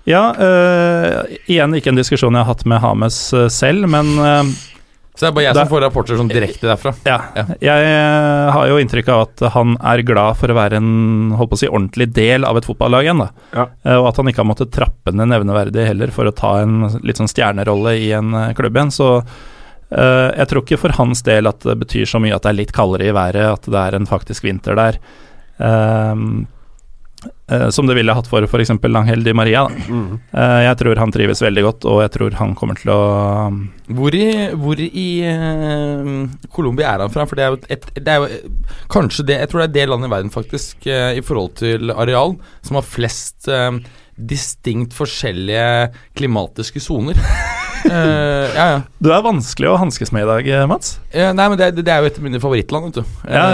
Ja, 0.09 0.31
eh, 0.41 1.39
igjen 1.53 1.75
ikke 1.77 1.93
en 1.93 1.99
diskusjon 2.01 2.33
jeg 2.33 2.41
har 2.41 2.49
hatt 2.49 2.63
med 2.69 2.81
Hames 2.81 3.17
selv, 3.53 3.85
men 3.93 4.17
Så 5.19 5.25
det 5.27 5.29
er 5.33 5.35
bare 5.35 5.45
jeg 5.49 5.55
Da- 5.57 5.65
som 5.65 5.73
får 5.73 5.81
rapporter 5.83 6.15
sånn 6.17 6.29
direkte 6.31 6.69
derfra. 6.71 6.93
ja. 7.05 7.19
Ja. 7.35 7.45
Jeg 7.59 7.87
eh, 7.91 8.51
har 8.55 8.69
jo 8.71 8.77
inntrykk 8.79 9.09
av 9.11 9.21
at 9.27 9.53
han 9.53 9.75
er 9.83 10.03
glad 10.07 10.37
for 10.39 10.47
å 10.47 10.55
være 10.55 10.79
en 10.79 11.33
holdt 11.35 11.51
på 11.51 11.57
å 11.59 11.59
si, 11.59 11.67
ordentlig 11.67 12.13
del 12.15 12.45
av 12.47 12.57
et 12.57 12.65
fotballag 12.69 13.03
igjen. 13.09 13.19
da. 13.19 13.31
Ja. 13.53 13.67
Eh, 13.85 13.97
og 13.99 14.07
at 14.13 14.17
han 14.23 14.27
ikke 14.31 14.45
har 14.45 14.51
måttet 14.55 14.71
trappe 14.71 15.11
ned 15.13 15.27
nevneverdig 15.33 15.89
heller 15.91 16.13
for 16.15 16.31
å 16.31 16.35
ta 16.35 16.61
en 16.63 16.87
litt 17.03 17.19
sånn 17.19 17.27
stjernerolle 17.27 17.97
i 17.99 18.13
en 18.15 18.33
eh, 18.33 18.53
klubb 18.55 18.77
igjen. 18.79 18.95
Så 18.95 19.11
uh, 19.91 20.31
jeg 20.37 20.47
tror 20.49 20.63
ikke 20.63 20.79
for 20.79 20.95
hans 21.01 21.23
del 21.23 21.49
at 21.49 21.61
det 21.67 21.75
betyr 21.81 22.07
så 22.07 22.21
mye 22.23 22.37
at 22.37 22.43
det 22.47 22.51
er 22.53 22.61
litt 22.61 22.73
kaldere 22.77 23.09
i 23.09 23.17
været, 23.17 23.59
at 23.59 23.63
det 23.67 23.75
er 23.89 23.97
en 23.99 24.07
faktisk 24.07 24.45
vinter 24.47 24.77
der. 24.79 24.99
Ehm, 25.59 26.47
eh, 27.51 27.69
som 27.75 27.89
det 27.89 27.97
ville 27.99 28.15
hatt 28.15 28.29
for 28.31 28.45
f.eks. 28.47 28.71
Angel 28.71 29.25
Di 29.25 29.35
Maria. 29.37 29.67
Mm. 29.69 30.19
Uh, 30.33 30.61
jeg 30.65 30.79
tror 30.83 31.01
han 31.03 31.15
trives 31.15 31.43
veldig 31.45 31.65
godt, 31.67 31.87
og 31.91 32.03
jeg 32.05 32.15
tror 32.17 32.39
han 32.41 32.57
kommer 32.59 32.79
til 32.81 32.93
å 32.95 32.99
Hvor 33.99 34.17
i, 34.17 34.27
hvor 34.59 34.81
i 34.81 35.09
uh, 35.27 36.27
Colombia 36.55 36.95
er 36.95 37.07
han 37.07 37.15
fra? 37.15 37.29
For 37.29 37.39
det 37.39 37.47
er 37.47 37.55
jo 37.55 37.61
et, 37.69 37.89
det 37.99 38.15
er 38.15 38.25
jo 38.25 38.59
kanskje 38.93 39.27
det 39.29 39.41
Jeg 39.43 39.53
tror 39.53 39.65
det 39.65 39.71
er 39.71 39.77
det 39.79 39.87
landet 39.93 40.11
i 40.11 40.15
verden, 40.17 40.35
faktisk, 40.35 40.89
i 40.89 41.25
forhold 41.25 41.57
til 41.63 41.95
areal, 41.95 42.37
som 42.67 42.79
har 42.81 42.87
flest 42.87 43.49
distinkt 44.19 44.97
forskjellige 44.99 45.67
klimatiske 46.19 46.83
soner. 46.83 47.19
Eh, 47.89 48.55
ja, 48.57 48.65
ja. 48.75 48.79
Du 49.01 49.09
er 49.15 49.23
vanskelig 49.25 49.69
å 49.71 49.77
hanskes 49.81 50.11
med 50.13 50.25
i 50.25 50.29
dag, 50.29 50.49
eh, 50.49 50.65
Mats. 50.71 50.99
Ja, 51.15 51.31
nei, 51.37 51.47
men 51.49 51.59
det, 51.61 51.69
det 51.81 51.89
er 51.93 52.03
jo 52.05 52.11
et 52.11 52.19
av 52.21 52.25
mine 52.27 52.41
favorittland, 52.43 52.89
vet 52.91 52.99
du. 53.01 53.17
Ja, 53.33 53.45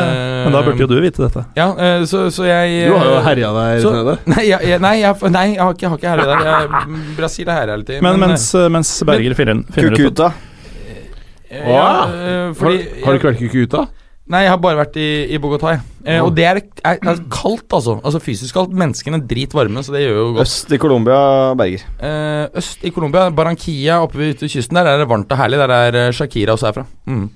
Men 0.44 0.52
da 0.56 0.62
burde 0.66 0.82
jo 0.85 0.89
du 0.90 0.97
vite 1.05 1.23
dette. 1.27 1.44
Ja, 1.59 1.69
eh, 1.78 2.05
så, 2.11 2.27
så 2.35 2.47
jeg 2.48 2.89
Du 2.90 2.97
har 2.98 3.11
jo 3.12 3.19
herja 3.28 3.52
der 3.59 3.81
så- 3.85 3.93
nede. 3.98 4.16
Nei, 4.35 4.47
jeg, 4.51 4.81
nei, 4.82 4.94
jeg, 5.02 5.31
nei, 5.35 5.47
jeg 5.55 5.62
har 5.62 5.74
ikke, 5.77 5.86
jeg 5.86 5.90
har 5.94 5.98
ikke 6.02 6.15
herja 6.15 6.27
der. 6.31 6.47
Jeg, 6.51 7.02
Brasil 7.19 7.48
er 7.48 7.61
herre 7.61 7.77
hele 7.78 7.85
tiden. 7.90 8.02
Men 8.09 8.20
mens, 8.24 8.48
mens 8.78 8.94
Berger 9.06 9.35
finner, 9.39 9.62
finner 9.74 9.93
ut 9.94 10.02
Kukuta. 10.02 10.32
eh, 11.51 11.69
ja, 11.70 11.89
eh, 12.09 12.47
Har, 12.48 12.55
fordi, 12.59 12.81
har 13.05 13.12
du 13.12 13.19
ikke 13.20 13.31
vært 13.32 13.44
Kukuta? 13.44 13.86
Nei, 14.24 14.46
jeg 14.46 14.55
har 14.55 14.60
bare 14.62 14.78
vært 14.78 14.94
i, 14.96 15.09
i 15.36 15.38
Bogotá. 15.40 15.74
Eh, 16.01 16.16
og 16.24 16.30
det 16.36 16.46
er, 16.48 16.60
er, 16.80 16.96
er 16.96 17.18
kaldt, 17.32 17.66
altså. 17.76 17.98
Altså 18.01 18.22
Fysisk 18.24 18.56
kaldt. 18.56 18.72
Menneskene 18.72 19.18
er 19.20 19.26
dritvarme, 19.28 19.82
så 19.84 19.92
det 19.92 20.06
gjør 20.06 20.16
jo 20.16 20.28
godt. 20.38 20.46
Øst 20.46 20.72
i 20.72 20.78
Colombia, 20.80 21.18
Berger. 21.60 21.84
Eh, 22.01 22.46
øst 22.56 22.86
i 22.88 22.92
Colombia, 22.94 23.26
Barranquilla 23.36 23.98
oppe 24.01 24.22
ved 24.22 24.46
kysten 24.48 24.80
der, 24.80 24.88
er 24.88 25.02
det 25.02 25.10
varmt 25.12 25.32
og 25.32 25.42
herlig. 25.42 25.60
Der 25.60 25.74
er 25.76 26.01
eh, 26.06 26.12
Shakira 26.16 26.56
også 26.56 26.70
herfra. 26.70 26.86
Mm. 27.05 27.26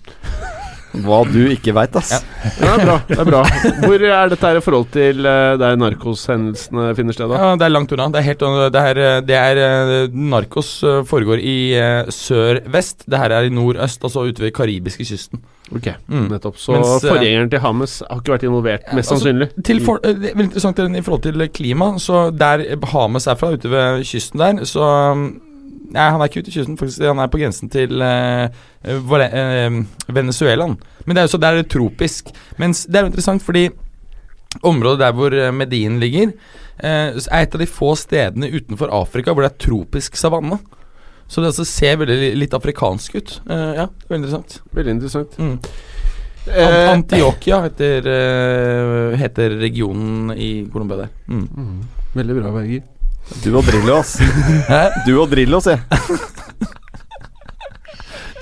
Hva 1.04 1.18
du 1.28 1.42
ikke 1.52 1.74
veit, 1.76 1.94
ass. 2.00 2.10
Ja. 2.14 2.20
Ja, 2.64 2.76
det 2.78 2.80
er 2.80 2.86
bra. 2.86 2.94
det 3.08 3.18
er 3.18 3.28
bra 3.28 3.42
Hvor 3.84 4.04
er 4.08 4.30
dette 4.32 4.46
her 4.48 4.56
i 4.56 4.62
forhold 4.64 4.86
til 4.94 5.26
eh, 5.28 5.56
der 5.60 5.76
narkoshendelsene 5.76 6.94
finner 6.96 7.12
sted? 7.16 7.28
da? 7.28 7.40
Ja, 7.42 7.50
Det 7.60 7.66
er 7.66 7.74
langt 7.74 7.92
unna. 7.92 8.06
Det 8.14 8.22
er 8.22 8.26
helt 8.30 8.44
Det 8.72 8.82
er, 8.82 9.20
det 9.28 9.36
er 9.36 9.60
eh, 9.64 10.16
Narkos 10.32 10.70
eh, 10.88 11.02
foregår 11.08 11.42
i 11.44 11.56
eh, 11.76 12.08
sør-vest. 12.14 13.04
Det 13.08 13.20
her 13.20 13.34
er 13.36 13.48
i 13.48 13.52
nord-øst, 13.52 14.02
altså 14.08 14.24
ute 14.28 14.42
ved 14.46 14.54
karibiske 14.56 15.04
kysten. 15.04 15.42
Ok, 15.68 15.90
Mm. 16.08 16.30
nettopp 16.32 16.56
Så 16.56 16.72
Mens, 16.72 17.04
eh, 17.04 17.10
forgjengeren 17.12 17.50
til 17.52 17.60
Hames 17.60 17.98
har 18.08 18.22
ikke 18.22 18.32
vært 18.32 18.46
involvert, 18.48 18.86
Ja, 18.88 18.94
mest 18.96 19.12
altså, 19.12 19.18
sannsynlig. 19.26 19.50
Til 19.68 19.80
for, 19.84 20.00
eh, 20.02 20.14
det 20.16 20.30
er 20.30 20.38
veldig 20.38 20.48
interessant 20.48 20.78
i 20.96 21.02
forhold 21.04 21.22
til 21.22 21.48
klima. 21.52 21.90
Så 22.00 22.30
der 22.32 22.64
Hames 22.94 23.26
er 23.28 23.34
fra, 23.36 23.50
ute 23.52 23.68
ved 23.68 24.00
kysten 24.08 24.40
der, 24.40 24.64
så 24.64 24.80
um, 25.12 25.26
Nei, 25.88 26.06
han 26.12 26.20
er 26.20 26.28
ikke 26.28 26.42
ute 26.44 26.50
i 26.52 26.54
kysten, 26.58 26.76
faktisk. 26.76 27.02
Han 27.08 27.20
er 27.22 27.30
på 27.32 27.40
grensen 27.40 27.70
til 27.72 28.02
uh, 28.04 28.48
Venezuela. 30.12 30.68
Men 30.68 31.16
det 31.16 31.22
er 31.22 31.28
jo 31.28 31.34
så 31.34 31.40
der 31.40 31.56
er 31.56 31.62
det 31.62 31.70
tropisk. 31.72 32.32
Mens 32.60 32.84
det 32.86 32.98
er 32.98 33.06
jo 33.06 33.12
interessant 33.12 33.44
fordi 33.44 33.68
området 34.64 35.00
der 35.02 35.14
hvor 35.16 35.36
Medin 35.54 36.00
ligger, 36.02 36.34
uh, 36.82 37.16
er 37.16 37.40
et 37.40 37.56
av 37.56 37.62
de 37.62 37.70
få 37.70 37.94
stedene 38.00 38.50
utenfor 38.52 38.92
Afrika 38.92 39.32
hvor 39.32 39.46
det 39.46 39.54
er 39.54 39.62
tropisk 39.64 40.18
savanne. 40.20 40.60
Så 41.28 41.40
det 41.40 41.50
altså 41.52 41.64
ser 41.68 41.98
veldig 42.00 42.34
litt 42.40 42.56
afrikansk 42.56 43.16
ut. 43.16 43.34
Uh, 43.48 43.72
ja, 43.80 43.88
veldig 44.08 44.22
interessant. 44.22 44.60
Veldig 44.76 44.96
interessant. 44.98 45.40
Mm. 45.40 45.56
Ant 46.48 46.92
Antioquia 47.12 47.58
heter, 47.66 48.06
heter 49.20 49.58
regionen 49.60 50.32
i 50.32 50.64
Colombia 50.72 51.02
der. 51.02 51.10
Mm. 51.28 51.42
mm, 51.44 52.14
veldig 52.16 52.36
bra, 52.38 52.52
Berger. 52.54 52.86
Du 53.44 53.52
og 53.56 53.64
Drillo, 53.66 53.98
ass. 54.00 54.16
Hæ? 54.72 54.82
Du 55.06 55.14
og 55.20 55.28
Drillo, 55.32 55.60
sier 55.64 55.78
jeg. 55.78 56.18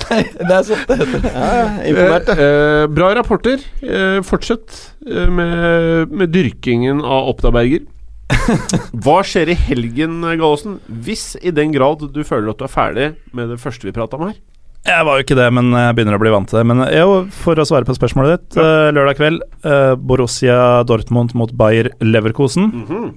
Nei, 0.06 0.20
det 0.38 0.52
er 0.54 0.62
sånn 0.62 0.82
det 0.86 0.96
heter. 1.00 1.24
Ja, 1.26 1.54
imponert, 1.90 2.28
det. 2.28 2.36
Eh, 2.38 2.50
eh, 2.84 2.86
bra 2.94 3.10
rapporter. 3.18 3.62
Eh, 3.82 4.20
fortsett 4.26 4.76
eh, 5.02 5.26
med, 5.26 6.12
med 6.14 6.30
dyrkingen 6.34 7.02
av 7.02 7.32
Oppda-Berger. 7.32 7.88
Hva 9.02 9.18
skjer 9.26 9.50
i 9.50 9.58
helgen, 9.66 10.20
Gallosen? 10.22 10.78
Hvis 10.86 11.34
i 11.42 11.52
den 11.54 11.74
grad 11.74 12.06
du 12.14 12.22
føler 12.26 12.52
at 12.52 12.62
du 12.62 12.66
er 12.68 12.72
ferdig 12.72 13.08
med 13.34 13.50
det 13.50 13.58
første 13.62 13.88
vi 13.88 13.94
prata 13.96 14.18
om 14.18 14.28
her. 14.28 14.38
Jeg 14.86 15.06
var 15.06 15.18
jo 15.18 15.24
ikke 15.24 15.36
det, 15.38 15.46
men 15.56 15.70
jeg 15.74 15.94
begynner 15.96 16.16
å 16.16 16.22
bli 16.22 16.30
vant 16.34 16.50
til 16.50 16.60
det. 16.60 16.66
Men 16.70 16.82
jo, 16.94 17.14
for 17.42 17.58
å 17.58 17.66
svare 17.66 17.88
på 17.88 17.96
spørsmålet 17.96 18.36
ditt. 18.36 18.58
Ja. 18.60 18.90
lørdag 18.94 19.18
kveld, 19.18 19.46
eh, 19.66 19.94
Borussia 19.98 20.58
Dortmund 20.86 21.34
mot 21.34 21.50
Bayer 21.58 21.90
Leverkosen. 22.04 22.70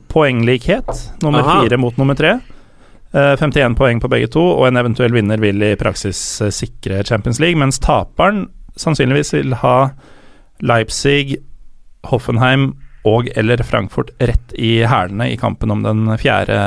Poenglikhet. 0.10 0.90
Nummer 1.22 1.46
Aha. 1.46 1.60
fire 1.62 1.78
mot 1.78 1.98
nummer 2.02 2.18
tre. 2.18 2.40
Eh, 3.12 3.36
51 3.38 3.76
poeng 3.78 4.00
på 4.02 4.10
begge 4.10 4.30
to, 4.30 4.42
og 4.42 4.68
en 4.68 4.78
eventuell 4.78 5.14
vinner 5.16 5.42
vil 5.42 5.62
i 5.66 5.76
praksis 5.80 6.20
eh, 6.46 6.52
sikre 6.54 7.02
Champions 7.08 7.40
League, 7.42 7.58
mens 7.58 7.82
taperen 7.82 8.48
sannsynligvis 8.78 9.34
vil 9.34 9.56
ha 9.64 9.92
Leipzig, 10.62 11.40
Hoffenheim 12.10 12.74
og 13.10 13.30
eller 13.36 13.64
Frankfurt 13.66 14.12
rett 14.22 14.54
i 14.54 14.84
hælene 14.88 15.32
i 15.34 15.40
kampen 15.40 15.72
om 15.74 15.82
den 15.84 16.06
fjerde 16.22 16.60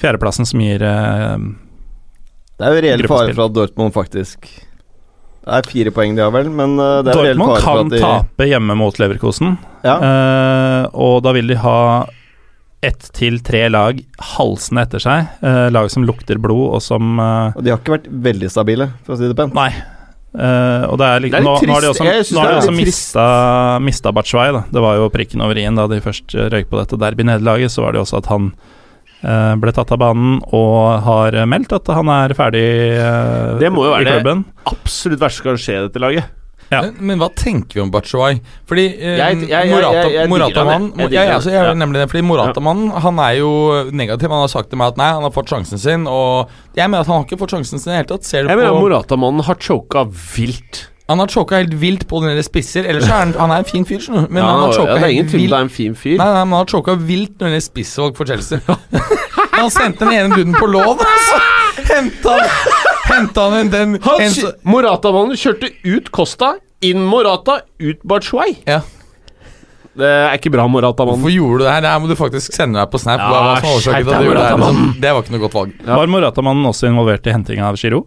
fjerdeplassen 0.00 0.46
som 0.46 0.62
gir 0.62 0.84
eh, 0.84 1.36
Det 2.56 2.64
er 2.66 2.72
jo 2.76 2.82
reell 2.86 3.06
fare 3.10 3.34
for 3.36 3.44
at 3.50 3.54
Dortmund 3.56 3.92
faktisk 3.92 4.46
Det 4.48 5.56
er 5.58 5.66
fire 5.68 5.90
poeng 5.94 6.14
de 6.16 6.22
har, 6.24 6.32
vel, 6.34 6.48
men 6.50 6.78
uh, 6.80 7.02
det 7.04 7.12
er 7.12 7.18
Dortmund 7.36 7.52
fare 7.52 7.62
for 7.62 7.80
kan 7.82 7.90
at 7.90 7.92
de 7.96 8.00
tape 8.02 8.46
hjemme 8.50 8.76
mot 8.80 8.96
Leverkosen, 9.02 9.56
Ja. 9.86 9.96
eh, 10.02 10.86
og 10.96 11.20
da 11.22 11.32
vil 11.36 11.46
de 11.52 11.58
ha 11.62 11.76
ett 12.86 13.06
til 13.16 13.38
tre 13.42 13.66
lag 13.72 14.00
halsende 14.36 14.82
etter 14.86 15.02
seg. 15.02 15.28
eh, 15.42 15.68
lag 15.74 15.90
som 15.90 16.04
lukter 16.06 16.38
blod, 16.42 16.74
og 16.76 16.82
som 16.82 17.18
eh, 17.20 17.52
Og 17.56 17.62
de 17.64 17.70
har 17.72 17.78
ikke 17.78 17.94
vært 17.98 18.08
veldig 18.10 18.50
stabile, 18.52 18.88
for 19.06 19.14
å 19.14 19.18
si 19.20 19.28
det 19.30 19.36
pent. 19.38 19.54
Nei. 19.56 19.70
Eh, 20.36 20.82
og 20.90 20.98
det 21.00 21.06
er, 21.08 21.20
litt, 21.24 21.32
Det 21.32 21.38
er 21.40 21.44
litt 21.46 21.62
nå, 21.62 21.68
nå 21.70 21.72
har 21.78 21.80
de 21.86 21.88
også, 21.94 22.04
nå 22.36 22.40
har 22.42 22.50
de 22.52 22.58
også 22.60 22.74
mista, 22.76 23.26
mista 23.80 24.12
Batshuayi. 24.12 24.52
Da. 24.58 24.64
Det 24.70 24.82
var 24.84 24.98
jo 25.00 25.06
prikken 25.14 25.40
over 25.46 25.56
i-en 25.62 25.78
da 25.78 25.86
de 25.88 26.00
først 26.04 26.34
eh, 26.36 26.50
røyk 26.52 26.68
på 26.72 26.78
dette 26.82 26.98
derby-nederlaget. 27.00 27.70
Så 27.72 27.82
var 27.86 27.94
det 27.96 28.02
også 28.02 28.18
at 28.20 28.28
han 28.34 28.50
eh, 28.52 28.66
ble 29.22 29.72
tatt 29.72 29.92
av 29.92 29.98
banen 29.98 30.40
og 30.52 31.00
har 31.06 31.34
eh, 31.34 31.46
meldt 31.48 31.72
at 31.72 31.86
han 31.96 32.08
er 32.08 32.34
ferdig 32.36 32.60
i 32.62 32.96
klubben. 32.96 33.60
Det 33.62 33.70
må 33.72 33.86
jo 33.88 33.94
være 33.96 34.18
det. 34.22 34.34
Absolutt 34.66 35.20
verste 35.22 35.40
som 35.42 35.48
kan 35.50 35.56
skje 35.62 35.78
i 35.78 35.84
dette 35.88 36.02
laget. 36.02 36.24
Ja. 36.66 36.80
Men, 36.82 36.94
men 37.06 37.20
hva 37.22 37.28
tenker 37.30 37.78
vi 37.78 37.82
om 37.84 37.90
Batshuayi? 37.94 38.40
Fordi 38.66 38.86
eh, 38.98 39.16
Jeg- 39.20 39.48
jeg- 39.48 39.68
jeg- 39.70 40.28
Morata, 40.28 40.64
han, 40.66 40.90
altså, 40.98 41.50
er 41.50 41.68
Ja. 41.68 41.74
nemlig 41.74 42.00
det, 42.02 42.08
fordi 42.10 42.22
Moratamann 42.26 42.90
Han 42.90 43.18
er 43.20 43.36
jo 43.38 43.90
negativ. 43.92 44.28
Han 44.28 44.40
har 44.40 44.48
sagt 44.48 44.70
til 44.70 44.78
meg 44.78 44.88
at 44.88 44.96
nei, 44.96 45.12
han 45.12 45.22
har 45.22 45.30
fått 45.30 45.46
sjansen 45.46 45.78
sin. 45.78 46.06
Og 46.08 46.48
jeg 46.74 46.90
mener 46.90 47.00
at 47.02 47.06
han 47.06 47.22
har 47.22 47.24
ikke 47.24 47.38
fått 47.38 47.54
sjansen 47.54 47.78
sin 47.78 47.92
i 47.92 47.96
det 47.96 48.06
hele 48.08 48.18
tatt. 48.18 48.24
Ser 48.24 48.42
du 48.42 48.48
Jeg 48.48 48.56
mener 48.58 48.70
på 48.74 48.82
Morata-mannen 48.82 49.44
har 49.44 49.54
choka 49.54 50.04
vilt. 50.10 50.88
Han 51.06 51.20
har 51.22 51.30
choka 51.30 51.60
helt 51.60 51.74
vilt 51.78 52.08
på 52.10 52.18
den 52.22 52.34
der 52.34 52.42
spisser. 52.42 52.86
Ellers 52.90 53.06
er 53.06 53.20
han, 53.20 53.34
han 53.38 53.52
er 53.54 53.62
en 53.62 53.68
fin 53.68 53.84
fyr, 53.86 54.00
skjønner 54.02 54.26
du. 54.26 54.32
Men 54.34 54.42
ja, 54.42 54.48
han 54.50 54.62
har 54.64 54.72
ja, 54.72 54.78
choka 54.80 54.96
det 54.96 55.04
er 55.04 55.12
helt 55.14 55.36
vilt. 55.36 55.52
det 55.52 55.58
er 55.58 55.66
en 55.68 55.70
fin 55.76 55.94
fyr. 55.94 56.16
Nei, 56.18 56.26
nei, 56.26 56.40
men 56.42 56.56
han 56.56 56.64
har 56.64 56.72
choka 56.72 56.96
vilt 56.98 57.36
når 57.36 57.46
det 57.46 57.52
gjelder 57.52 57.66
spissvalg 57.68 58.18
for 58.18 58.32
Chelsea. 58.32 58.78
han 59.60 59.70
sendte 59.70 60.02
den 60.02 60.16
ene 60.16 60.34
duden 60.34 60.56
på 60.58 60.66
lån, 60.66 60.98
og 60.98 61.22
så 61.28 61.38
Henta 63.06 63.44
han 63.44 63.54
en 63.60 63.70
den 63.70 63.94
Han 64.02 64.22
en, 64.24 64.34
Morata-mannen 64.66 65.38
kjørte 65.38 65.70
ut 65.86 66.10
Costa, 66.10 66.56
inn 66.84 67.04
Morata, 67.06 67.60
ut 67.78 68.02
Bachuay. 68.02 68.56
Ja. 68.66 68.80
Det 69.96 70.08
er 70.10 70.34
ikke 70.36 70.50
bra, 70.52 70.66
Morata-mannen. 70.68 71.22
Hvorfor 71.22 71.32
gjorde 71.32 71.62
du 71.62 71.64
det 71.68 71.72
her? 71.72 71.84
Det 71.86 71.92
her 71.94 72.02
må 72.02 72.10
du 72.10 72.16
faktisk 72.18 72.56
sende 72.56 72.80
meg 72.80 72.90
på 72.92 73.00
Snap. 73.00 73.22
Ja, 73.22 73.30
hva 73.30 73.62
hva 73.62 74.20
gjorde 74.26 74.42
det 74.42 74.50
liksom. 74.58 74.82
Det 75.00 75.14
var 75.14 75.22
ikke 75.24 75.36
noe 75.36 75.44
godt 75.46 75.56
valg. 75.56 75.78
Ja. 75.86 75.94
Var 75.94 76.12
Moratamannen 76.12 76.68
også 76.68 76.90
involvert 76.90 77.30
i 77.30 77.36
hentinga 77.36 77.70
av 77.70 77.78
Giro? 77.80 78.02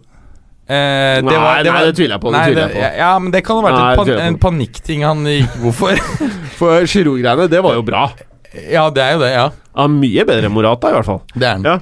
Eh, 0.70 1.16
det 1.18 1.24
Nei, 1.26 1.34
var, 1.34 1.64
nei, 1.66 1.78
det 1.88 1.94
tviler 1.98 2.14
jeg 2.14 2.22
på, 2.22 2.30
det 2.30 2.36
Nei, 2.38 2.46
tviler 2.46 2.60
jeg 2.62 2.74
på. 2.76 2.82
Ja, 3.00 3.10
men 3.18 3.32
det 3.34 3.40
kan 3.42 3.58
ha 3.58 3.62
vært 3.64 3.78
Nei, 3.80 3.94
pan 3.98 4.10
en 4.28 4.36
panikkting 4.38 5.00
han 5.02 5.24
gikk 5.26 5.56
god 5.64 5.74
for. 5.80 6.02
For 6.60 6.84
Giroud-greiene, 6.92 7.48
det 7.50 7.62
var 7.64 7.74
jo 7.78 7.82
bra. 7.86 8.04
ja, 8.70 8.84
det 8.94 9.02
er 9.02 9.14
jo 9.16 9.22
det, 9.24 9.30
ja. 9.34 9.46
Ja, 9.70 9.86
mye 9.90 10.26
bedre 10.28 10.46
enn 10.46 10.54
Morata, 10.54 10.90
i 10.92 10.94
hvert 10.98 11.08
fall. 11.08 11.20
Det 11.34 11.46
er 11.48 11.56
han. 11.58 11.66
Ja. 11.66 11.78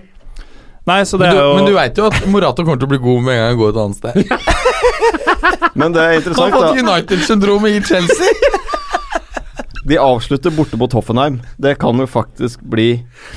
Nei, 0.89 1.02
så 1.05 1.19
det 1.20 1.27
Men, 1.28 1.36
er 1.36 1.36
du, 1.36 1.43
jo 1.44 1.56
men 1.59 1.66
du 1.69 1.74
veit 1.77 1.98
jo 2.01 2.06
at 2.09 2.20
Morata 2.32 2.65
kommer 2.65 2.78
til 2.81 2.89
å 2.89 2.93
bli 2.94 3.01
god 3.02 3.27
med 3.27 3.35
en 3.35 3.40
gang 3.43 3.51
han 3.51 3.59
går 3.60 3.74
et 3.74 3.81
annet 3.82 3.98
sted. 3.98 4.15
Men 5.78 5.93
det 5.94 6.01
er 6.02 6.15
interessant 6.16 6.48
Han 6.48 6.55
har 6.56 6.70
fått. 6.70 6.81
United-syndromet 6.81 7.77
i 7.77 7.82
Chelsea. 7.85 8.32
De 9.89 9.97
avslutter 9.98 10.52
borte 10.52 10.77
mot 10.77 10.93
Hoffenheim. 10.93 11.40
Det 11.56 11.78
kan 11.81 11.97
jo 11.97 12.06
faktisk 12.09 12.60
bli 12.60 12.90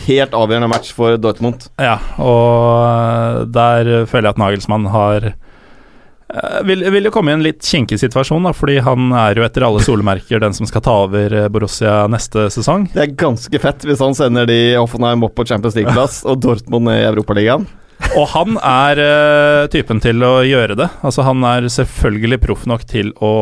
helt 0.08 0.34
avgjørende 0.36 0.68
match 0.72 0.92
for 0.96 1.16
Dortmund. 1.22 1.70
Ja, 1.80 1.96
og 2.20 3.48
der 3.56 4.06
føler 4.10 4.30
jeg 4.30 4.36
at 4.36 4.42
Nagelsmann 4.42 4.90
har 4.92 5.30
eh, 5.32 6.58
vil, 6.68 6.84
vil 6.92 7.08
jo 7.08 7.14
komme 7.16 7.32
i 7.32 7.38
en 7.38 7.46
litt 7.46 7.64
kinkig 7.64 8.02
situasjon, 8.02 8.44
da, 8.44 8.52
fordi 8.58 8.82
han 8.84 9.14
er 9.16 9.40
jo 9.40 9.46
etter 9.48 9.64
alle 9.68 9.84
solemerker 9.86 10.44
den 10.44 10.58
som 10.58 10.68
skal 10.68 10.84
ta 10.84 10.98
over 11.06 11.38
eh, 11.40 11.48
Borussia 11.54 12.02
neste 12.12 12.50
sesong. 12.52 12.90
Det 12.92 13.06
er 13.06 13.20
ganske 13.24 13.64
fett 13.64 13.88
hvis 13.88 14.04
han 14.04 14.18
sender 14.18 14.50
de 14.50 14.60
Hoffenheim 14.76 15.24
opp 15.28 15.38
på 15.40 15.48
Champions 15.48 15.80
League-plass 15.80 16.24
og 16.30 16.44
Dortmund 16.44 16.92
i 16.92 17.00
Europaligaen. 17.06 17.70
Og 18.18 18.26
han 18.34 18.58
er 18.66 19.00
uh, 19.00 19.70
typen 19.72 20.02
til 20.04 20.24
å 20.26 20.42
gjøre 20.44 20.76
det. 20.80 20.88
Altså 21.06 21.24
Han 21.28 21.46
er 21.48 21.68
selvfølgelig 21.72 22.42
proff 22.44 22.66
nok 22.68 22.84
til 22.90 23.14
å 23.22 23.34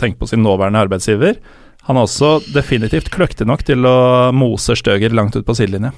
tenke 0.00 0.22
på 0.22 0.30
sin 0.30 0.42
nåværende 0.42 0.80
arbeidsgiver. 0.86 1.36
Han 1.86 1.98
er 1.98 2.06
også 2.06 2.40
definitivt 2.50 3.12
kløktig 3.14 3.46
nok 3.46 3.62
til 3.66 3.86
å 3.86 3.96
mose 4.34 4.74
Støger 4.78 5.14
langt 5.14 5.36
ut 5.38 5.46
på 5.46 5.54
sidelinje. 5.54 5.92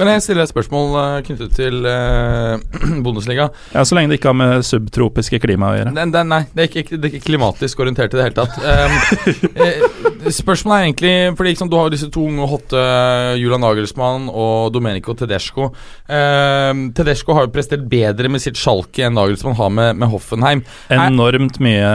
Kan 0.00 0.08
jeg 0.08 0.22
stiller 0.24 0.46
et 0.46 0.48
spørsmål 0.48 0.94
eh, 0.96 1.14
knyttet 1.26 1.50
til 1.58 1.84
eh, 1.84 2.62
Bundesliga? 3.04 3.50
Ja, 3.74 3.82
Så 3.84 3.96
lenge 3.96 4.08
det 4.08 4.16
ikke 4.20 4.30
har 4.30 4.38
med 4.38 4.64
subtropiske 4.64 5.40
klima 5.42 5.74
å 5.74 5.76
gjøre. 5.76 5.92
Den, 5.98 6.14
den, 6.14 6.30
nei, 6.32 6.38
det 6.54 6.62
er, 6.64 6.70
ikke, 6.70 6.96
det 6.96 7.04
er 7.10 7.12
ikke 7.18 7.26
klimatisk 7.26 7.82
orientert 7.84 8.16
i 8.16 8.20
det 8.20 8.24
hele 8.24 8.38
tatt. 8.38 8.56
Um, 8.64 8.94
eh, 9.66 10.32
spørsmålet 10.32 10.76
er 10.78 10.86
egentlig 10.86 11.12
Fordi 11.36 11.52
liksom, 11.52 11.70
Du 11.72 11.76
har 11.78 11.88
jo 11.88 11.92
disse 11.94 12.08
to 12.12 12.24
unge 12.28 12.48
hotte 12.48 12.80
Julian 13.40 13.62
Nagelsmann 13.64 14.30
og 14.32 14.72
Domenico 14.72 15.12
Tedesco. 15.18 15.68
Um, 16.08 16.86
Tedesco 16.96 17.36
har 17.36 17.44
jo 17.44 17.52
prestert 17.52 17.84
bedre 17.90 18.32
med 18.32 18.40
sitt 18.40 18.56
Schalke 18.60 19.04
enn 19.04 19.18
Nagelsmann 19.18 19.58
har 19.60 19.68
med, 19.76 20.00
med 20.00 20.12
Hoffenheim. 20.14 20.64
Enormt 20.96 21.60
mye 21.60 21.92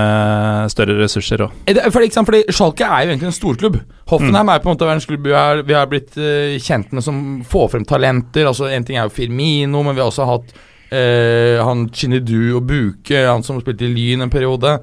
større 0.69 0.99
ressurser 1.01 1.47
òg. 1.47 1.57
Er 1.73 1.89
fordi, 1.89 2.11
liksom, 2.11 2.29
fordi 2.29 2.45
Schalke 2.53 2.85
er 2.85 3.07
jo 3.07 3.15
egentlig 3.15 3.31
en 3.31 3.39
storklubb. 3.39 3.81
Hoffenheim 4.13 4.53
er 4.53 4.61
på 4.61 4.69
en 4.69 4.75
måte 4.75 4.85
verdens 4.85 5.09
klubb 5.09 5.25
vi 5.25 5.33
har, 5.73 5.89
blitt 5.89 6.13
uh, 6.21 6.53
kjent 6.61 6.93
med 6.93 7.01
som 7.05 7.21
får 7.49 7.71
frem 7.73 7.81
talenter. 7.81 7.94
Altså 8.03 8.67
En 8.71 8.83
ting 8.85 8.97
er 8.97 9.07
jo 9.07 9.13
Firmino, 9.15 9.81
men 9.83 9.95
vi 9.95 10.01
har 10.03 10.09
også 10.11 10.27
hatt 10.29 10.53
eh, 10.91 11.57
han 11.63 11.87
Chinedu 11.93 12.55
og 12.59 12.67
Buke, 12.69 13.25
han 13.27 13.43
som 13.43 13.59
spilte 13.61 13.85
i 13.87 13.93
Lyn 13.93 14.21
en 14.25 14.29
periode, 14.33 14.77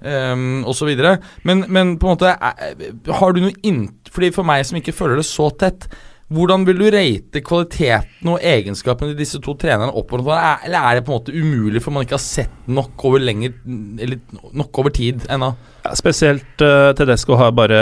um, 0.00 0.64
osv. 0.68 0.90
Men, 1.44 1.64
men 1.68 1.94
på 1.98 2.06
en 2.08 2.16
måte 2.16 2.32
eh, 2.34 2.90
Har 3.20 3.32
du 3.36 3.40
noe 3.46 3.56
innt... 3.62 4.10
Fordi 4.12 4.32
For 4.34 4.44
meg 4.48 4.64
som 4.66 4.78
ikke 4.80 4.94
følger 4.96 5.16
det 5.20 5.26
så 5.28 5.50
tett, 5.60 5.88
hvordan 6.26 6.64
vil 6.66 6.80
du 6.80 6.86
rate 6.90 7.38
kvaliteten 7.46 8.26
og 8.32 8.40
egenskapene 8.42 9.12
til 9.12 9.20
disse 9.20 9.38
to 9.44 9.52
trenerne 9.54 9.92
opp? 9.94 10.10
Er- 10.18 10.64
Eller 10.66 10.80
er 10.80 10.96
det 10.98 11.04
på 11.06 11.12
en 11.14 11.20
måte 11.20 11.34
umulig 11.36 11.78
for 11.84 11.94
man 11.94 12.02
ikke 12.02 12.16
har 12.16 12.24
sett 12.24 12.66
nok 12.66 13.04
over 13.06 13.22
lenger 13.22 13.52
nok 14.56 14.80
over 14.82 14.90
tid 14.90 15.22
ennå? 15.30 15.52
Ja, 15.84 15.92
spesielt 15.94 16.64
uh, 16.66 16.90
Tedesco 16.98 17.36
har 17.38 17.52
bare 17.54 17.78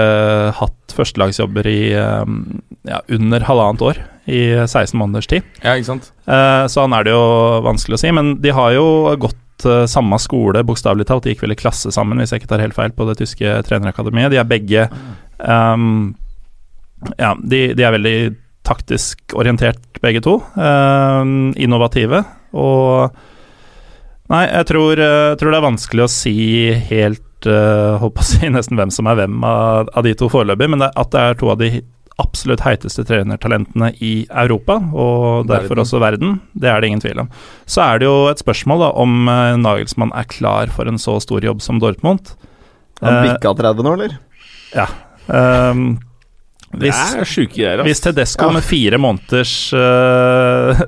hatt 0.59 0.93
førstelagsjobber 0.93 1.71
i 1.71 1.79
um, 1.97 2.61
ja, 2.85 3.01
under 3.17 3.47
halvannet 3.49 3.87
år, 3.89 4.03
i 4.25 4.43
16 4.67 4.97
måneders 4.99 5.29
tid. 5.31 5.47
Ja, 5.63 5.75
ikke 5.77 5.91
sant? 5.93 6.11
Uh, 6.29 6.65
så 6.71 6.85
han 6.87 6.95
er 6.97 7.07
det 7.07 7.15
jo 7.15 7.25
vanskelig 7.67 7.99
å 7.99 8.03
si, 8.05 8.13
men 8.17 8.37
de 8.45 8.55
har 8.57 8.73
jo 8.77 8.87
gått 9.21 9.67
uh, 9.69 9.85
samme 9.91 10.19
skole, 10.23 10.65
bokstavelig 10.67 11.09
talt. 11.11 11.27
De 11.27 11.35
gikk 11.35 11.45
vel 11.45 11.57
i 11.57 11.59
klasse 11.61 11.93
sammen, 11.95 12.21
hvis 12.23 12.33
jeg 12.33 12.43
ikke 12.43 12.55
tar 12.55 12.65
helt 12.65 12.77
feil, 12.77 12.95
på 12.97 13.09
det 13.11 13.19
tyske 13.21 13.59
trenerakademiet. 13.69 14.33
De 14.33 14.41
er 14.41 14.49
begge 14.49 14.89
um, 15.43 16.15
Ja, 17.19 17.35
de, 17.37 17.67
de 17.77 17.85
er 17.85 17.95
veldig 17.99 18.17
taktisk 18.65 19.37
orientert, 19.37 19.83
begge 20.01 20.25
to. 20.25 20.39
Uh, 20.57 21.53
innovative. 21.61 22.25
Og 22.57 23.15
Nei, 24.33 24.47
jeg 24.49 24.69
tror, 24.71 25.01
eh, 25.05 25.35
tror 25.37 25.53
det 25.53 25.59
er 25.59 25.67
vanskelig 25.67 26.05
å 26.07 26.11
si 26.13 26.37
helt 26.89 27.49
uh, 27.49 28.01
Holdt 28.01 28.17
på 28.17 28.25
å 28.25 28.29
si 28.29 28.49
nesten 28.55 28.79
hvem 28.79 28.93
som 28.95 29.09
er 29.11 29.19
hvem 29.19 29.43
av, 29.45 29.91
av 29.93 30.07
de 30.07 30.15
to 30.17 30.31
foreløpig, 30.33 30.71
men 30.73 30.81
det, 30.81 30.89
at 30.97 31.11
det 31.13 31.21
er 31.21 31.37
to 31.41 31.51
av 31.53 31.61
de 31.61 31.69
absolutt 32.23 32.63
heiteste 32.63 33.03
trenertalentene 33.09 33.89
i 33.99 34.27
Europa, 34.31 34.77
og 34.95 35.49
derfor 35.51 35.75
Verden. 35.75 35.83
også 35.83 36.01
verden, 36.03 36.37
det 36.55 36.69
er 36.71 36.81
det 36.81 36.91
ingen 36.93 37.03
tvil 37.03 37.25
om. 37.25 37.31
Så 37.67 37.83
er 37.83 37.99
det 37.99 38.07
jo 38.07 38.29
et 38.31 38.39
spørsmål 38.43 38.85
da 38.85 38.91
om 39.03 39.27
uh, 39.27 39.57
Nagelsmann 39.59 40.13
er 40.15 40.29
klar 40.31 40.71
for 40.71 40.87
en 40.87 41.01
så 41.03 41.17
stor 41.25 41.43
jobb 41.43 41.63
som 41.65 41.81
Dortmund. 41.83 42.35
Han 43.03 43.19
Eh, 43.19 43.33
bikka 43.33 43.51
30 43.59 43.83
nå, 43.83 43.97
eller? 43.99 44.15
Ja. 44.75 44.87
Det 46.75 46.89
hvis, 46.89 47.01
er 47.15 47.27
sjuke 47.29 47.55
greier, 47.55 47.83
hvis 47.87 48.01
Tedesco 48.03 48.47
Ja. 48.49 48.55
med 48.55 48.65
fire 48.67 48.99
måneders 48.99 49.73
uh, 49.75 50.81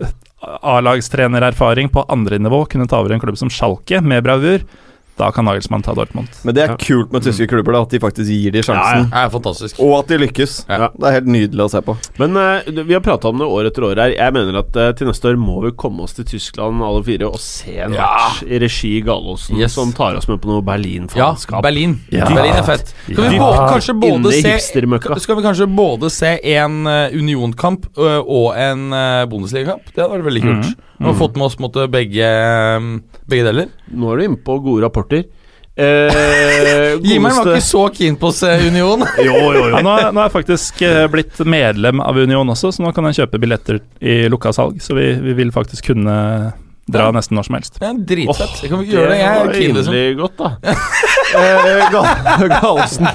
A-lagstrenererfaring 0.62 1.88
på 1.90 2.04
andre 2.10 2.38
nivå 2.38 2.64
kunne 2.70 2.86
ta 2.90 2.98
over 3.00 3.14
en 3.14 3.20
klubb 3.22 3.38
som 3.38 3.50
Schalke 3.50 4.00
med 4.02 4.22
bravur, 4.26 4.62
da 5.16 5.30
kan 5.32 5.44
Nagelsmann 5.48 5.82
ta 5.82 5.94
Dortmund. 5.96 6.28
Men 6.44 6.54
det 6.54 6.62
er 6.64 6.68
Ja. 6.74 6.76
kult 6.76 7.12
med 7.12 7.22
tyske 7.24 7.46
klubber, 7.48 7.72
da, 7.72 7.82
at 7.82 7.90
de 7.90 7.98
faktisk 8.02 8.28
gir 8.28 8.50
de 8.52 8.60
sjansen. 8.62 9.08
Det 9.10 9.16
er 9.16 9.30
fantastisk. 9.32 9.78
Og 9.80 9.98
at 9.98 10.08
de 10.08 10.18
lykkes. 10.18 10.66
Ja. 10.68 10.88
Det 10.92 11.06
er 11.08 11.12
helt 11.20 11.26
nydelig 11.32 11.64
å 11.64 11.70
se 11.70 11.80
på. 11.80 11.96
Men 12.18 12.36
uh, 12.36 12.60
vi 12.84 12.92
har 12.92 13.00
prata 13.00 13.28
om 13.28 13.38
det 13.38 13.46
år 13.48 13.66
etter 13.70 13.82
år 13.88 13.96
her. 13.96 14.12
Jeg 14.16 14.32
mener 14.36 14.58
at 14.60 14.76
uh, 14.76 14.92
til 14.92 15.06
neste 15.08 15.30
år 15.32 15.36
må 15.40 15.62
vi 15.64 15.70
komme 15.72 16.02
oss 16.04 16.12
til 16.18 16.24
Tyskland 16.28 16.82
alle 16.84 17.02
fire 17.06 17.30
og 17.30 17.38
se 17.40 17.78
en 17.78 17.94
Ja. 17.96 18.02
match 18.06 18.42
i 18.44 18.58
regi 18.60 19.00
Gallosen 19.02 19.56
Yes. 19.56 19.72
som 19.72 19.92
tar 19.92 20.16
oss 20.16 20.28
med 20.28 20.40
på 20.42 20.48
noe 20.52 20.60
Berlin-faenskap. 20.62 21.62
Berlin. 21.62 22.00
Ja. 22.12 22.26
Berlin 22.28 22.52
er 22.60 22.62
fett. 22.68 22.92
Skal 23.10 23.30
vi 23.30 23.36
Ja. 23.36 23.42
både, 23.42 23.68
kanskje 23.72 23.94
både 24.00 24.32
se. 24.32 24.58
Skal 25.20 25.36
vi 25.36 25.42
kanskje 25.42 25.66
både 25.74 26.10
se 26.10 26.38
en 26.56 26.86
uh, 26.86 27.08
Union-kamp 27.16 27.86
og 27.96 28.52
en 28.56 28.92
uh, 28.92 29.24
Bundesliga-kamp? 29.26 29.82
Det 29.94 30.02
hadde 30.04 30.12
vært 30.18 30.28
veldig 30.28 30.42
kult. 30.42 30.76
Nå 30.98 31.06
har 31.10 31.12
vi 31.14 31.18
fått 31.20 31.36
med 31.36 31.46
oss 31.46 31.58
måtte, 31.60 31.86
begge, 31.92 32.28
um, 32.80 32.92
begge 33.28 33.44
deler. 33.50 33.68
Nå 33.92 34.12
er 34.12 34.16
du 34.22 34.24
inne 34.30 34.40
på 34.46 34.56
gode 34.64 34.84
rapporter. 34.86 35.24
Eh, 35.76 36.96
Jimmer'n 37.04 37.36
var 37.36 37.50
ikke 37.52 37.64
så 37.66 37.82
keen 37.92 38.14
på 38.16 38.30
å 38.30 38.34
se 38.36 38.48
Union. 38.64 39.04
Jo, 39.26 39.34
jo, 39.36 39.50
jo. 39.58 39.64
Ja, 39.74 39.82
nå, 39.84 39.92
er- 40.00 40.12
nå 40.16 40.22
er 40.22 40.30
jeg 40.30 40.34
faktisk 40.38 40.80
eh, 40.88 41.02
blitt 41.12 41.36
medlem 41.44 42.00
av 42.00 42.16
Union 42.16 42.48
også, 42.54 42.72
så 42.72 42.84
nå 42.86 42.94
kan 42.96 43.04
jeg 43.10 43.18
kjøpe 43.22 43.42
billetter 43.42 43.82
i 44.00 44.22
lukka 44.32 44.54
salg. 44.56 44.80
Så 44.80 44.96
vi, 44.96 45.10
vi 45.20 45.36
vil 45.42 45.52
faktisk 45.52 45.90
kunne 45.92 46.16
dra 46.86 47.08
nesten 47.12 47.34
når 47.36 47.48
som 47.48 47.56
helst. 47.58 47.76
Det 47.82 47.88
er 47.90 48.00
dritfett. 48.08 48.46
Oh, 48.56 48.60
det 48.62 48.68
kan 48.70 48.80
vi 48.80 48.86
ikke 48.86 48.96
gjøre 48.96 49.10
det. 49.12 49.18
Jeg 49.20 49.36
var 49.36 49.48
er 49.52 49.60
keen, 49.60 49.76
liksom. 49.76 49.96
rimelig 49.96 50.18
godt, 50.22 50.36
da. 50.40 50.76
eh, 51.34 51.90
Gal 51.90 52.48
Gallosen 52.54 53.08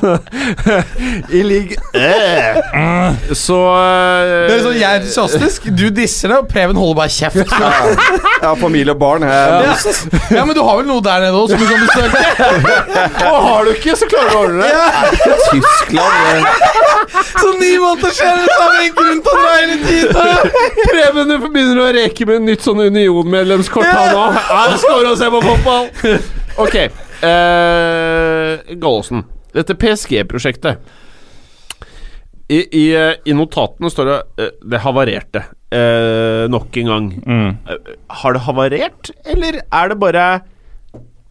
i 1.37 1.43
league 1.43 1.77
eh. 1.93 2.57
Så 3.37 3.57
eh, 3.75 4.47
Det 4.47 4.55
er 4.55 4.63
sånn, 4.65 4.77
Jeg 4.79 4.87
er 4.89 4.99
entusiastisk, 5.01 5.69
du 5.77 5.85
disser 5.95 6.33
det, 6.33 6.39
og 6.43 6.49
Preben 6.51 6.79
holder 6.79 6.97
bare 7.01 7.13
kjeft. 7.13 7.39
Jeg 7.41 8.47
har 8.47 8.57
familie 8.59 8.95
og 8.95 8.99
barn. 9.01 9.23
her 9.23 9.67
Ja, 10.31 10.45
Men 10.45 10.55
du 10.57 10.61
har 10.65 10.79
vel 10.81 10.87
noe 10.89 11.03
der 11.05 11.23
nede 11.25 11.37
òg 11.39 11.51
som 11.51 11.61
du 11.61 11.67
kan 11.69 11.85
besøke? 11.85 12.23
Og 13.31 13.37
har 13.45 13.67
du 13.67 13.71
ikke, 13.75 13.95
så 13.99 14.07
klarer 14.09 14.31
du 14.31 14.35
å 14.35 14.41
ordne 14.45 14.65
det. 14.65 14.71
Tyskland 15.51 16.15
eh, 16.31 16.41
Så 17.35 17.51
ni 17.59 17.71
måneder 17.81 18.15
senere 18.17 18.47
så 18.49 18.67
vi 18.75 18.87
en 18.87 18.97
grunn 18.97 19.21
til 19.25 19.31
å 19.31 19.43
dra 19.43 19.53
hele 19.59 19.77
tiden! 19.85 20.11
Preben 20.89 21.31
du 21.31 21.35
begynner 21.47 21.83
å 21.85 21.91
reke 21.95 22.27
med 22.29 22.45
nytt 22.49 22.65
sånn 22.65 22.81
Union-medlemskort 22.87 23.87
han 23.87 24.17
òg. 24.17 24.41
Her 24.49 24.75
skal 24.81 25.05
du 25.07 25.13
se 25.19 25.31
på 25.35 25.43
fotball! 25.45 25.89
Ok. 26.61 26.77
Eh, 27.21 28.75
Gallosen. 28.81 29.23
Dette 29.53 29.75
PSG-prosjektet. 29.75 30.79
I, 32.51 32.59
i, 32.75 32.85
eh, 32.97 33.13
I 33.25 33.35
notatene 33.37 33.91
står 33.91 34.09
det 34.09 34.15
eh, 34.43 34.49
'det 34.67 34.79
havarerte' 34.83 35.43
eh, 35.71 36.47
nok 36.51 36.77
en 36.81 36.89
gang. 36.89 37.05
Mm. 37.23 37.51
Eh, 37.69 37.93
Har 38.21 38.33
det 38.33 38.41
havarert, 38.47 39.11
eller 39.25 39.61
er 39.71 39.87
det 39.89 39.99
bare 39.99 40.41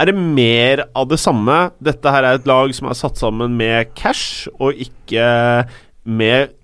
Er 0.00 0.06
det 0.06 0.14
mer 0.16 0.86
av 0.96 1.08
det 1.10 1.18
samme? 1.20 1.72
Dette 1.82 2.08
her 2.08 2.24
er 2.24 2.38
et 2.38 2.46
lag 2.48 2.72
som 2.72 2.88
er 2.88 2.94
satt 2.96 3.18
sammen 3.20 3.52
med 3.58 3.94
cash, 3.94 4.48
og 4.58 4.72
ikke 4.72 5.68
med 6.06 6.54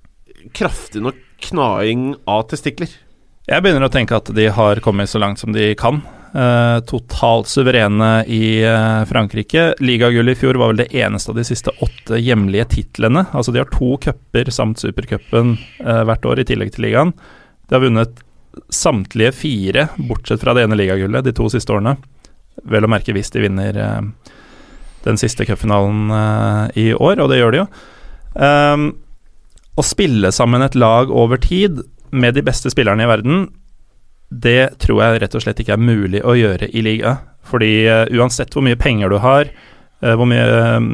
kraftig 0.57 1.03
nok 1.03 1.19
knaing 1.45 2.15
av 2.27 2.47
testikler. 2.49 2.89
Jeg 3.47 3.61
begynner 3.63 3.85
å 3.85 3.93
tenke 3.93 4.17
at 4.17 4.33
de 4.33 4.49
har 4.49 4.81
kommet 4.81 5.11
så 5.13 5.21
langt 5.21 5.39
som 5.39 5.53
de 5.53 5.75
kan. 5.75 6.01
Eh, 6.37 6.81
totalt 6.81 7.49
suverene 7.49 8.25
i 8.29 8.61
uh, 8.67 9.05
Frankrike. 9.09 9.75
Ligagullet 9.79 10.37
i 10.37 10.41
fjor 10.41 10.59
var 10.61 10.69
vel 10.69 10.83
det 10.83 10.91
eneste 10.93 11.33
av 11.33 11.39
de 11.39 11.45
siste 11.49 11.73
åtte 11.81 12.19
hjemlige 12.21 12.67
titlene. 12.75 13.23
Altså 13.33 13.55
De 13.55 13.63
har 13.63 13.71
to 13.73 13.95
cuper 14.03 14.51
samt 14.53 14.83
supercupen 14.83 15.55
uh, 15.81 16.03
hvert 16.05 16.29
år, 16.29 16.43
i 16.43 16.45
tillegg 16.51 16.75
til 16.75 16.85
ligaen. 16.91 17.15
De 17.65 17.79
har 17.79 17.85
vunnet 17.87 18.21
samtlige 18.69 19.33
fire, 19.33 19.89
bortsett 19.97 20.45
fra 20.45 20.53
det 20.53 20.67
ene 20.67 20.77
ligagullet, 20.77 21.25
de 21.25 21.33
to 21.37 21.49
siste 21.53 21.73
årene. 21.73 21.97
Vel 22.69 22.85
å 22.85 22.93
merke 22.93 23.17
hvis 23.17 23.33
de 23.33 23.47
vinner 23.47 23.81
den 25.05 25.21
siste 25.21 25.45
cupfinalen 25.45 26.09
i 26.73 26.87
år, 26.97 27.21
og 27.21 27.29
det 27.29 27.37
gjør 27.41 27.53
de 27.53 27.61
jo. 27.61 27.67
Um, 28.33 28.87
å 29.77 29.85
spille 29.85 30.33
sammen 30.33 30.65
et 30.65 30.77
lag 30.77 31.13
over 31.13 31.41
tid 31.41 31.85
med 32.17 32.37
de 32.37 32.45
beste 32.45 32.73
spillerne 32.73 33.05
i 33.05 33.11
verden, 33.11 33.45
det 34.29 34.79
tror 34.83 35.03
jeg 35.03 35.23
rett 35.23 35.37
og 35.39 35.45
slett 35.45 35.61
ikke 35.63 35.77
er 35.77 35.83
mulig 35.83 36.23
å 36.27 36.35
gjøre 36.37 36.69
i 36.75 36.83
liga. 36.85 37.17
Fordi 37.47 37.87
uh, 37.87 38.05
uansett 38.19 38.55
hvor 38.55 38.65
mye 38.67 38.79
penger 38.79 39.13
du 39.13 39.21
har, 39.23 39.51
uh, 40.03 40.15
hvor 40.19 40.27
mye 40.29 40.43
eh, 40.43 40.89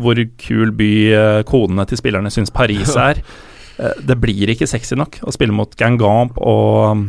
Hvor 0.00 0.22
kul 0.40 0.72
by 0.76 0.92
uh, 1.12 1.42
kodene 1.48 1.84
til 1.88 2.00
spillerne 2.00 2.32
syns 2.32 2.54
Paris 2.54 2.96
er, 3.08 3.22
det 3.78 4.16
blir 4.18 4.50
ikke 4.50 4.66
sexy 4.66 4.96
nok 4.98 5.20
å 5.22 5.30
spille 5.30 5.54
mot 5.54 5.70
Gangamp 5.78 6.40
og 6.42 7.04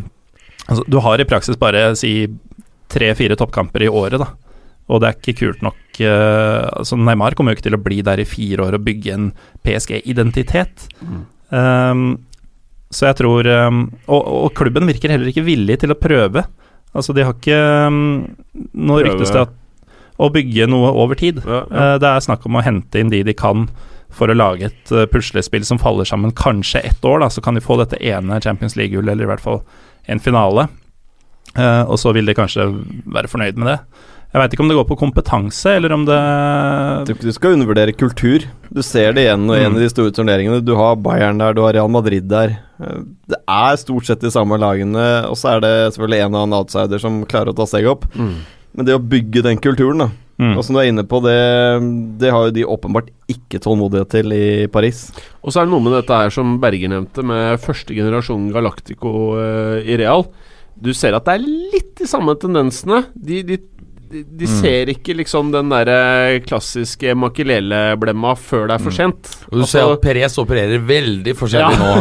altså, 0.68 0.84
Du 0.86 0.99
har 1.02 1.18
i 1.18 1.26
praksis 1.26 1.57
bare 1.57 1.95
si 1.98 2.28
tre-fire 2.90 3.34
toppkamper 3.38 3.88
i 3.88 3.90
året, 3.90 4.22
da. 4.22 4.28
Og 4.90 5.02
det 5.02 5.07
er 5.07 5.18
ikke 5.18 5.38
kult 5.38 5.64
nok. 5.66 5.99
altså 6.02 6.98
Neymar 6.98 7.36
kommer 7.38 7.53
jo 7.53 7.60
ikke 7.60 7.68
til 7.68 7.78
å 7.78 7.82
bli 7.82 7.99
der 8.06 8.22
i 8.22 8.26
fire 8.26 8.66
år 8.66 8.78
og 8.78 8.86
bygge 8.86 9.14
en 9.14 9.28
PSG-identitet. 9.66 10.88
Um, 11.53 12.16
så 12.90 13.10
jeg 13.10 13.20
tror 13.20 13.48
um, 13.70 13.84
og, 14.10 14.30
og 14.48 14.53
klubben 14.57 14.90
virker 14.90 15.11
heller 15.14 15.30
ikke 15.30 15.45
villig 15.45 15.80
til 15.84 15.94
å 15.94 15.99
prøve. 15.99 16.45
Altså, 16.90 17.14
de 17.14 17.22
har 17.22 17.36
ikke 17.36 17.57
um, 17.86 17.99
Nå 18.74 18.95
ryktes 19.06 19.30
det 19.30 19.44
at 19.45 19.53
å 20.20 20.28
bygge 20.34 20.68
noe 20.68 20.91
over 20.99 21.16
tid. 21.20 21.40
Ja, 21.45 21.61
ja. 21.64 21.86
Eh, 21.94 21.95
det 22.03 22.10
er 22.10 22.26
snakk 22.26 22.44
om 22.48 22.60
å 22.60 22.64
hente 22.66 22.99
inn 22.99 23.11
de 23.11 23.22
de 23.24 23.36
kan 23.38 23.70
for 24.16 24.32
å 24.32 24.36
lage 24.36 24.68
et 24.68 24.91
eh, 24.91 25.07
puslespill 25.07 25.64
som 25.68 25.80
faller 25.80 26.07
sammen 26.07 26.34
kanskje 26.36 26.82
ett 26.90 27.06
år, 27.06 27.22
da, 27.24 27.30
så 27.32 27.44
kan 27.45 27.56
de 27.56 27.64
få 27.64 27.78
dette 27.80 27.99
ene 28.03 28.41
Champions 28.44 28.76
League-gullet, 28.76 29.14
eller 29.14 29.28
i 29.28 29.32
hvert 29.32 29.44
fall 29.44 29.61
en 30.11 30.20
finale. 30.24 30.68
Eh, 31.56 31.84
og 31.86 31.95
så 32.02 32.11
vil 32.16 32.28
de 32.28 32.36
kanskje 32.38 32.68
være 33.07 33.32
fornøyd 33.32 33.61
med 33.61 33.72
det. 33.72 33.78
Jeg 34.30 34.38
veit 34.43 34.53
ikke 34.53 34.61
om 34.61 34.69
det 34.69 34.76
går 34.77 34.85
på 34.91 34.97
kompetanse, 34.99 35.72
eller 35.80 35.93
om 35.95 36.03
det 36.06 36.15
Jeg 36.19 37.06
tror 37.07 37.15
ikke 37.18 37.30
du 37.31 37.34
skal 37.34 37.56
undervurdere 37.57 37.95
kultur. 37.97 38.43
Du 38.69 38.81
ser 38.85 39.14
det 39.18 39.23
igjen 39.26 39.47
og 39.49 39.56
igjen 39.57 39.73
Mm. 39.73 39.80
i 39.80 39.81
de 39.88 39.89
store 39.89 40.11
turneringene. 40.14 40.60
Du 40.64 40.76
har 40.77 40.95
Bayern 41.01 41.39
der, 41.41 41.53
du 41.57 41.61
har 41.65 41.73
Real 41.73 41.89
Madrid 41.89 42.27
der. 42.30 42.60
Eh, 42.80 43.01
Det 43.27 43.39
er 43.47 43.76
stort 43.77 44.06
sett 44.06 44.19
de 44.22 44.30
samme 44.30 44.57
lagene, 44.61 45.26
og 45.27 45.34
så 45.35 45.56
er 45.57 45.60
det 45.61 45.93
selvfølgelig 45.97 46.26
en 46.26 46.35
og 46.35 46.41
annen 46.43 46.60
outsider 46.60 46.99
som 46.99 47.26
klarer 47.26 47.49
å 47.49 47.56
ta 47.57 47.65
steget 47.65 47.89
opp. 47.89 48.06
Men 48.15 48.85
det 48.85 48.93
å 48.93 49.01
bygge 49.01 49.41
den 49.41 49.57
kulturen, 49.57 49.97
da, 49.97 50.10
Mm. 50.39 50.56
og 50.57 50.64
som 50.64 50.76
du 50.76 50.80
er 50.80 50.88
inne 50.91 51.03
på, 51.03 51.19
det, 51.26 52.19
det 52.19 52.31
har 52.31 52.45
jo 52.45 52.51
de 52.51 52.64
åpenbart 52.64 53.10
ikke 53.27 53.60
tålmodighet 53.60 54.10
til 54.10 54.31
i 54.31 54.68
Paris. 54.68 55.11
Og 55.43 55.51
så 55.51 55.61
er 55.61 55.65
det 55.65 55.72
noe 55.73 55.81
med 55.84 55.91
dette 55.97 56.15
her 56.15 56.30
som 56.30 56.60
Berger 56.61 56.88
nevnte, 56.88 57.26
med 57.26 57.60
første 57.60 57.91
generasjon 57.97 58.51
Galactico 58.53 59.34
uh, 59.35 59.81
i 59.84 59.97
Real. 59.97 60.27
Du 60.80 60.93
ser 60.93 61.14
at 61.18 61.26
det 61.26 61.34
er 61.41 61.43
litt 61.73 61.95
de 61.97 62.06
samme 62.07 62.38
tendensene. 62.39 63.06
De, 63.14 63.41
de, 63.43 63.57
de, 64.10 64.23
de 64.41 64.48
ser 64.49 64.90
ikke 64.94 65.14
liksom 65.19 65.52
den 65.53 65.69
derre 65.72 66.40
klassiske 66.45 67.14
makeleleblemma 67.19 68.34
før 68.40 68.68
det 68.69 68.77
er 68.77 68.84
for 68.84 68.95
sent. 68.95 69.30
Og 69.52 69.60
du 69.61 69.65
ser 69.65 69.84
Altså- 69.84 69.98
at 69.98 70.02
Perez 70.03 70.38
opererer 70.41 70.81
veldig 70.86 71.36
forskjellig 71.38 71.77
nå. 71.80 71.91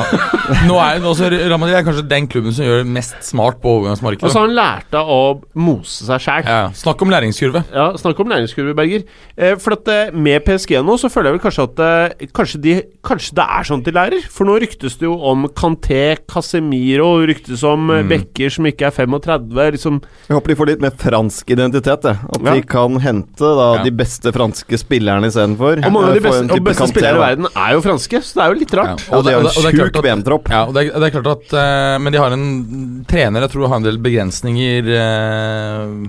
Nå 0.68 0.78
er 0.80 1.02
jo 1.02 1.12
så 1.16 1.28
Real 1.28 1.58
Madrid 1.60 1.76
er 1.76 1.84
kanskje 1.84 2.06
den 2.08 2.28
klubben 2.30 2.54
som 2.56 2.64
gjør 2.64 2.82
det 2.82 2.92
mest 2.94 3.18
smart 3.26 3.60
på 3.60 3.74
overgangsmarkedet. 3.76 4.24
Altså, 4.28 4.44
han 4.46 4.54
lærte 4.56 5.02
å 5.02 5.18
mose 5.60 6.06
seg 6.08 6.22
sjæl. 6.24 6.46
ja, 6.48 6.58
ja. 6.64 6.70
Snakk 6.78 7.02
om 7.04 7.12
læringskurve. 7.12 7.64
Ja, 7.74 7.90
Snakk 8.00 8.20
om 8.24 8.32
læringskurve, 8.32 8.74
Berger. 8.78 9.04
Eh, 9.36 9.56
for 9.60 9.76
at 9.76 9.88
eh, 9.92 10.14
Med 10.14 10.44
PSG 10.46 10.78
nå 10.84 10.96
så 11.00 11.10
føler 11.12 11.30
jeg 11.30 11.38
vel 11.38 11.44
kanskje 11.44 11.66
at 11.68 11.82
eh, 11.84 12.28
kanskje, 12.34 12.60
de, 12.64 12.74
kanskje 13.04 13.36
det 13.38 13.46
er 13.58 13.68
sånn 13.68 13.84
de 13.84 13.94
lærer. 13.94 14.24
For 14.32 14.48
nå 14.48 14.56
ryktes 14.62 14.96
det 15.00 15.08
jo 15.08 15.18
om 15.28 15.46
Canté, 15.58 16.16
Casemiro, 16.30 17.10
ryktes 17.28 17.64
om 17.66 17.90
mm. 17.90 18.08
Becker 18.10 18.52
som 18.54 18.68
ikke 18.70 18.88
er 18.88 18.96
35. 18.96 19.52
Liksom 19.76 20.00
Jeg 20.28 20.36
håper 20.38 20.54
de 20.54 20.58
får 20.62 20.72
litt 20.72 20.84
mer 20.84 20.96
fransk 20.98 21.52
identitet. 21.54 21.97
Jeg. 22.02 22.16
At 22.34 22.42
Ja. 22.44 22.54
de 22.54 22.62
kan 22.62 22.98
hente 23.00 23.38
da 23.58 23.66
Ja. 23.76 23.82
de 23.84 23.90
beste 23.90 24.32
franske 24.32 24.78
spillerne 24.78 25.26
istedenfor. 25.26 25.84
Og 25.84 25.92
mange 25.92 26.08
av 26.08 26.14
de 26.14 26.20
beste, 26.20 26.50
og 26.52 26.64
beste 26.64 26.88
spillere 26.88 27.16
i 27.16 27.22
verden 27.24 27.46
er 27.54 27.72
jo 27.74 27.80
franske, 27.80 28.20
så 28.22 28.34
det 28.34 28.42
er 28.44 28.48
jo 28.54 28.58
litt 28.60 28.74
rart. 28.74 29.04
Ja. 29.08 29.16
Og 29.16 29.24
det 29.24 29.32
er 29.32 29.36
og 29.36 29.42
det- 29.44 29.56
og 29.56 29.62
det 29.62 29.64
en 29.64 29.66
er 29.68 29.78
klart 29.78 29.92
sjuk 29.94 30.04
VM-tropp. 30.04 30.48
Ja, 30.50 30.64
og 30.66 30.74
det, 30.74 30.86
er- 30.86 30.98
det 31.00 31.14
er 31.14 31.20
klart 31.20 31.32
at 31.36 31.52
uh, 31.52 31.98
Men 31.98 32.12
de 32.12 32.18
har 32.18 32.30
en 32.32 33.04
trener 33.08 33.40
jeg 33.40 33.50
tror 33.50 33.68
har 33.68 33.76
en 33.76 33.82
del 33.82 33.98
begrensninger 33.98 34.82
uh, 34.88 36.08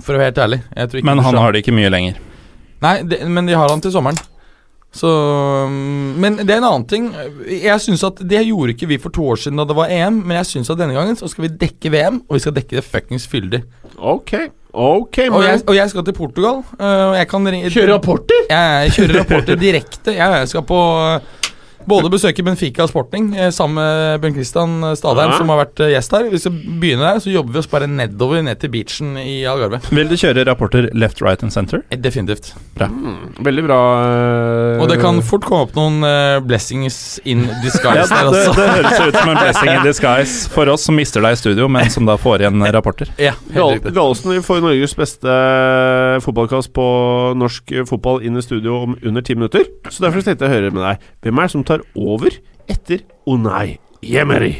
For 0.00 0.14
å 0.14 0.18
være 0.18 0.30
helt 0.32 0.38
ærlig. 0.38 0.62
Jeg 0.76 0.88
tror 0.88 0.98
ikke 1.00 1.04
Men 1.10 1.18
han 1.18 1.34
har 1.36 1.52
det 1.52 1.64
ikke 1.64 1.74
mye 1.76 1.90
lenger. 1.90 2.14
Nei, 2.80 3.02
det, 3.02 3.28
men 3.28 3.44
de 3.46 3.52
har 3.52 3.68
han 3.68 3.80
til 3.80 3.92
sommeren. 3.92 4.16
Så 4.92 5.06
mm, 5.70 6.16
Men 6.18 6.36
det 6.40 6.50
er 6.50 6.56
en 6.58 6.64
annen 6.64 6.86
ting. 6.88 7.12
Jeg 7.46 7.78
synes 7.84 8.02
at 8.08 8.16
Det 8.26 8.40
gjorde 8.48 8.72
ikke 8.74 8.88
vi 8.90 8.96
for 8.98 9.10
to 9.14 9.22
år 9.30 9.36
siden 9.38 9.56
da 9.60 9.64
det 9.68 9.76
var 9.76 9.86
EM, 9.92 10.22
men 10.26 10.38
jeg 10.40 10.46
syns 10.46 10.70
at 10.72 10.78
denne 10.80 10.96
gangen 10.96 11.14
så 11.14 11.28
skal 11.30 11.44
vi 11.46 11.52
dekke 11.60 11.92
VM, 11.94 12.22
og 12.28 12.34
vi 12.34 12.40
skal 12.42 12.56
dekke 12.56 12.74
det 12.80 12.84
fuckings 12.88 13.26
fyldig. 13.30 13.62
Ok, 14.00 14.32
ok, 14.72 15.18
Og 15.30 15.42
jeg, 15.42 15.58
men 15.58 15.68
og 15.68 15.76
jeg 15.76 15.90
skal 15.90 16.04
til 16.04 16.14
Portugal, 16.16 16.62
og 16.78 17.16
jeg 17.16 17.28
kan 17.28 17.48
ringe 17.48 17.70
Kjøre 17.70 17.94
rapporter? 17.94 18.46
Jeg 18.50 18.92
kjører 18.96 19.18
rapporter 19.20 19.58
direkte. 19.60 20.14
Jeg, 20.14 20.40
jeg 20.40 20.48
skal 20.48 20.62
på 20.68 20.80
både 21.88 22.10
besøke 22.12 22.42
Benfica 22.44 22.86
Sporting 22.86 23.30
eh, 23.36 23.50
sammen 23.54 23.78
med 23.80 24.20
Bjørn 24.22 24.34
Christian 24.36 24.74
Stadheim, 24.96 25.30
Ja. 25.32 25.38
som 25.38 25.48
har 25.48 25.60
vært 25.64 25.80
eh, 25.80 25.92
gjest 25.94 26.12
her. 26.12 26.28
Hvis 26.30 26.44
Vi 26.50 26.78
begynner 26.80 27.14
der, 27.14 27.20
så 27.24 27.30
jobber 27.32 27.52
vi 27.52 27.58
oss 27.62 27.66
bare 27.70 27.86
nedover 27.88 28.42
ned 28.42 28.58
til 28.60 28.70
beachen 28.70 29.16
i 29.18 29.44
Algarve. 29.48 29.80
Vil 29.90 30.08
du 30.08 30.14
kjøre 30.16 30.44
rapporter 30.46 30.88
left, 30.94 31.22
right 31.22 31.42
and 31.42 31.52
center? 31.52 31.82
Definitivt. 31.90 32.52
Definitivt. 32.76 32.90
Mm, 32.90 33.44
veldig 33.44 33.64
bra. 33.66 33.78
eh, 34.04 34.82
Og 34.82 34.88
det 34.88 35.00
kan 35.00 35.20
fort 35.22 35.44
komme 35.44 35.62
opp 35.66 35.74
noen 35.76 36.02
eh, 36.04 36.40
blessings 36.40 37.18
in 37.24 37.46
Ja, 37.48 37.58
disguise 37.64 38.08
det, 38.08 38.10
der 38.10 38.30
det, 38.30 38.44
også. 38.48 38.54
det 38.56 38.68
høres 38.76 39.00
ut 39.08 39.16
som 39.20 39.28
en 39.34 39.40
blessing 39.44 39.70
in 39.74 39.82
disguise 39.86 40.48
for 40.50 40.68
oss 40.72 40.84
som 40.88 40.96
mister 40.96 41.20
deg 41.24 41.32
i 41.32 41.40
studio, 41.40 41.68
men 41.68 41.90
som 41.90 42.06
da 42.08 42.16
får 42.20 42.44
igjen 42.44 42.62
rapporter. 42.72 43.10
Ja. 43.18 43.32
Gallosen 43.54 44.30
vi 44.32 44.40
får 44.44 44.60
Norges 44.64 44.94
beste 44.96 45.28
fotballkast 46.24 46.72
på 46.76 46.86
norsk 47.38 47.72
fotball 47.88 48.22
inn 48.26 48.36
i 48.38 48.42
studio 48.44 48.82
om 48.84 48.96
under 49.06 49.22
ti 49.24 49.34
minutter. 49.36 49.64
Så 49.90 50.04
derfor 50.04 50.22
tenkte 50.24 50.46
jeg 50.46 50.50
å 50.52 50.54
høre 50.56 50.70
med 50.74 50.82
deg. 50.84 51.04
Hvem 51.24 51.38
er 51.42 51.48
det 51.48 51.54
som 51.54 51.64
tar 51.70 51.86
over 51.98 52.34
etter 52.70 53.06
Unai 53.30 53.78
Emery? 54.02 54.56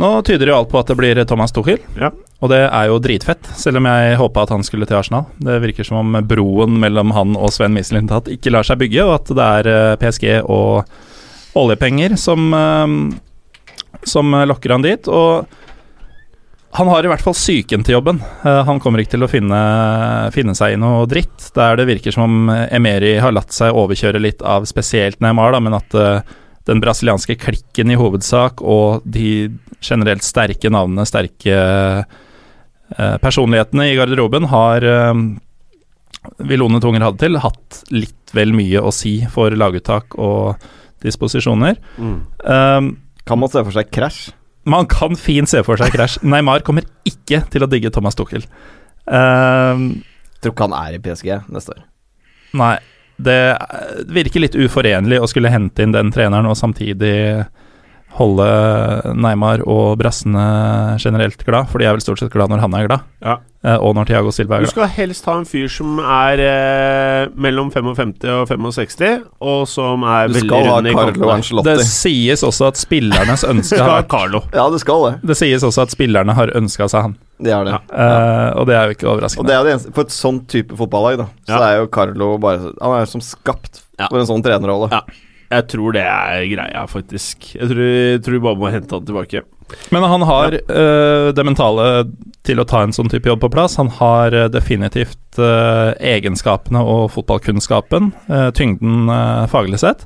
Nå 0.00 0.10
tyder 0.26 0.50
jo 0.50 0.56
alt 0.58 0.70
på 0.72 0.80
at 0.80 0.88
det 0.90 0.96
blir 0.98 1.20
Thomas 1.30 1.52
Tuchel, 1.54 1.78
Ja. 2.00 2.08
og 2.42 2.50
det 2.50 2.64
er 2.66 2.88
jo 2.90 2.96
dritfett, 2.98 3.46
selv 3.54 3.78
om 3.78 3.86
jeg 3.86 4.16
håpa 4.18 4.42
at 4.42 4.50
han 4.50 4.64
skulle 4.66 4.88
til 4.90 4.98
Arsenal. 4.98 5.28
Det 5.38 5.60
virker 5.62 5.86
som 5.86 6.00
om 6.02 6.16
broen 6.26 6.80
mellom 6.82 7.12
han 7.14 7.36
og 7.38 7.52
Sven 7.54 7.76
Mislintat 7.76 8.26
ikke 8.32 8.50
lar 8.50 8.66
seg 8.66 8.80
bygge, 8.82 9.04
og 9.06 9.14
at 9.20 9.30
det 9.38 9.46
er 9.46 9.70
eh, 9.70 9.96
PSG 10.02 10.26
og 10.42 10.82
oljepenger 11.54 12.16
som, 12.18 12.48
eh, 12.58 12.96
som 14.04 14.34
lokker 14.50 14.74
han 14.74 14.82
dit. 14.82 15.06
Og 15.08 15.46
han 16.74 16.88
har 16.90 17.06
i 17.06 17.10
hvert 17.10 17.22
fall 17.22 17.36
psyken 17.36 17.84
til 17.86 17.94
jobben. 17.94 18.18
Eh, 18.42 18.62
Han 18.66 18.80
kommer 18.82 18.98
ikke 19.02 19.14
til 19.14 19.26
å 19.26 19.30
finne, 19.30 19.58
finne 20.34 20.56
seg 20.58 20.74
i 20.74 20.80
noe 20.80 21.04
dritt, 21.10 21.52
der 21.54 21.78
det 21.78 21.86
virker 21.86 22.14
som 22.14 22.48
Emeri 22.50 22.74
Emery 22.74 23.12
har 23.22 23.34
latt 23.36 23.54
seg 23.54 23.76
overkjøre 23.78 24.22
litt 24.22 24.42
av 24.42 24.66
spesielt 24.66 25.22
Neymar, 25.22 25.54
da, 25.54 25.62
men 25.62 25.78
at 25.78 25.94
eh, 25.94 26.34
den 26.66 26.82
brasilianske 26.82 27.36
klikken 27.38 27.92
i 27.92 27.98
hovedsak 28.00 28.62
og 28.64 29.06
de 29.06 29.52
generelt 29.84 30.26
sterke 30.26 30.72
navnene, 30.72 31.06
sterke 31.06 31.54
eh, 31.54 33.16
personlighetene 33.22 33.90
i 33.92 33.96
garderoben 33.98 34.50
har 34.50 34.84
Vilone 36.38 36.80
tunger 36.80 37.04
ha 37.04 37.10
det 37.12 37.20
til, 37.20 37.36
hatt 37.40 37.82
litt 37.92 38.32
vel 38.34 38.54
mye 38.56 38.80
å 38.80 38.92
si 38.94 39.18
for 39.30 39.52
laguttak 39.54 40.16
og 40.16 40.62
disposisjoner. 41.04 41.76
Mm. 42.00 42.16
Um, 42.44 42.88
Kan 43.28 43.40
man 43.40 43.52
se 43.52 43.60
for 43.60 43.76
seg 43.76 43.90
krasj? 43.92 44.32
Man 44.64 44.86
kan 44.90 45.16
fint 45.20 45.50
se 45.50 45.62
for 45.66 45.76
seg 45.80 45.92
krasj. 45.94 46.18
Neymar 46.24 46.62
kommer 46.66 46.86
ikke 47.08 47.42
til 47.52 47.64
å 47.64 47.68
digge 47.70 47.90
Thomas 47.94 48.16
Tuchel. 48.18 48.44
Uh, 49.04 50.00
Tror 50.40 50.52
ikke 50.54 50.66
han 50.68 50.76
er 50.78 50.96
i 50.96 51.02
PSG 51.04 51.30
neste 51.52 51.74
år. 51.76 51.82
nei, 52.54 52.76
det 53.18 53.38
virker 54.10 54.42
litt 54.42 54.56
uforenlig 54.58 55.20
å 55.22 55.28
skulle 55.30 55.50
hente 55.52 55.82
inn 55.84 55.92
den 55.94 56.10
treneren 56.14 56.48
og 56.50 56.56
samtidig 56.58 57.44
holde 58.14 58.46
Neymar 59.18 59.64
og 59.66 59.96
brassene 59.98 60.44
generelt 61.02 61.40
glad, 61.46 61.66
for 61.70 61.82
de 61.82 61.88
er 61.88 61.96
vel 61.96 62.04
stort 62.04 62.22
sett 62.22 62.32
glad 62.34 62.52
når 62.52 62.62
han 62.62 62.76
er 62.78 62.86
glad, 62.88 63.08
Ja. 63.24 63.38
Eh, 63.64 63.76
og 63.80 63.94
når 63.96 64.06
Tiago 64.10 64.30
Silva 64.30 64.58
Du 64.58 64.64
er 64.64 64.66
glad. 64.66 64.72
skal 64.74 64.88
helst 64.96 65.24
ha 65.26 65.34
en 65.40 65.44
fyr 65.48 65.68
som 65.72 65.98
er 65.98 66.42
eh, 66.44 67.28
mellom 67.36 67.70
55 67.72 68.24
og 68.34 68.48
65, 68.48 69.24
og 69.40 69.66
som 69.68 70.04
er 70.04 70.28
Du 70.28 70.34
veldig 70.38 70.60
rund 70.68 70.86
i 70.90 70.94
Carlo 70.94 71.30
kantene. 71.32 71.64
Det 71.64 71.76
sies 71.88 72.44
også 72.46 72.68
at 72.70 72.76
spillernes 72.80 73.44
ønske 73.52 73.80
har 73.80 74.02
vært 74.02 74.10
Carlo. 74.14 74.42
Ja, 74.54 74.68
det 74.70 74.80
skal 74.84 75.06
det. 75.10 75.14
Det 75.32 75.36
sies 75.40 75.64
også 75.66 75.82
at 75.88 75.94
spillerne 75.96 76.36
har 76.38 76.52
ønska 76.60 76.88
seg 76.92 77.08
han, 77.08 77.16
De 77.42 77.50
er 77.50 77.64
det. 77.64 77.74
Eh, 77.90 78.50
og 78.60 78.66
det 78.70 78.76
er 78.78 78.86
jo 78.90 78.96
ikke 78.98 79.08
Og 79.08 79.16
overraskende. 79.16 79.48
det 79.50 79.54
er 79.58 79.64
det 79.64 79.72
eneste 79.74 79.92
For 79.96 80.06
et 80.06 80.14
sånn 80.14 80.42
type 80.46 80.76
fotballag, 80.78 81.18
da, 81.24 81.28
så 81.48 81.58
Ja. 81.58 81.68
er 81.72 81.76
jo 81.82 81.86
Carlo 81.88 82.38
bare 82.38 82.72
Han 82.80 82.98
er 83.00 83.06
som 83.06 83.20
skapt 83.20 83.82
Ja. 83.98 84.08
for 84.10 84.18
en 84.18 84.26
sånn 84.26 84.42
trenerrolle. 84.42 84.90
Ja. 84.92 85.00
Jeg 85.54 85.68
tror 85.68 85.92
det 85.94 86.02
er 86.02 86.46
greia, 86.50 86.80
faktisk. 86.90 87.44
Jeg 87.54 87.68
tror, 87.70 87.82
jeg 87.84 88.22
tror 88.24 88.32
vi 88.32 88.38
bare 88.42 88.56
må 88.58 88.70
hente 88.72 88.90
han 88.96 89.04
tilbake. 89.06 89.42
Men 89.90 90.02
han 90.02 90.22
har 90.22 90.54
eh, 90.54 91.30
det 91.34 91.46
mentale 91.46 91.88
til 92.44 92.60
å 92.60 92.66
ta 92.68 92.82
en 92.84 92.92
sånn 92.94 93.10
type 93.12 93.28
jobb 93.28 93.42
på 93.44 93.52
plass. 93.54 93.78
Han 93.80 93.90
har 93.98 94.34
eh, 94.36 94.50
definitivt 94.52 95.40
uh, 95.40 95.96
egenskapene 95.98 96.82
og 96.84 97.08
fotballkunnskapen, 97.14 98.12
uh, 98.28 98.50
tyngden 98.54 99.10
faglig 99.50 99.80
sett. 99.82 100.04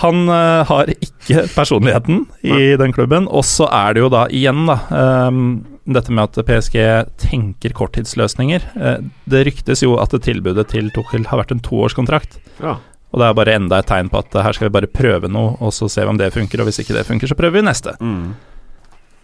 Han 0.00 0.26
har 0.26 0.88
ikke 0.90 1.44
personligheten 1.52 2.24
i 2.42 2.72
den 2.80 2.90
klubben, 2.96 3.28
og 3.30 3.44
så 3.46 3.68
er 3.70 3.94
det 3.94 4.00
jo 4.02 4.08
da 4.10 4.24
igjen, 4.26 4.64
da 4.66 4.80
um, 5.28 5.44
dette 5.86 6.10
med 6.10 6.32
at 6.32 6.48
PSG 6.48 6.80
tenker 7.22 7.76
korttidsløsninger. 7.78 8.64
Det 9.30 9.44
ryktes 9.46 9.84
jo 9.84 9.94
at 10.02 10.16
tilbudet 10.24 10.66
til 10.72 10.90
Tuchel 10.96 11.28
har 11.30 11.44
vært 11.44 11.54
en 11.54 11.62
toårskontrakt. 11.62 12.40
Ja. 12.58 12.80
Og 13.14 13.20
det 13.22 13.28
er 13.28 13.36
bare 13.38 13.52
enda 13.54 13.78
et 13.78 13.86
tegn 13.86 14.08
på 14.10 14.18
at 14.24 14.34
her 14.42 14.56
skal 14.56 14.66
vi 14.66 14.74
bare 14.74 14.90
prøve 14.90 15.28
noe, 15.30 15.52
og 15.62 15.70
så 15.72 15.86
ser 15.88 16.08
vi 16.08 16.10
om 16.10 16.18
det 16.18 16.32
funker. 16.34 16.58
Og 16.58 16.66
hvis 16.66 16.80
ikke 16.82 16.96
det 16.96 17.04
funker, 17.06 17.30
så 17.30 17.36
prøver 17.38 17.60
vi 17.60 17.66
neste. 17.68 17.94
Mm. 18.02 18.32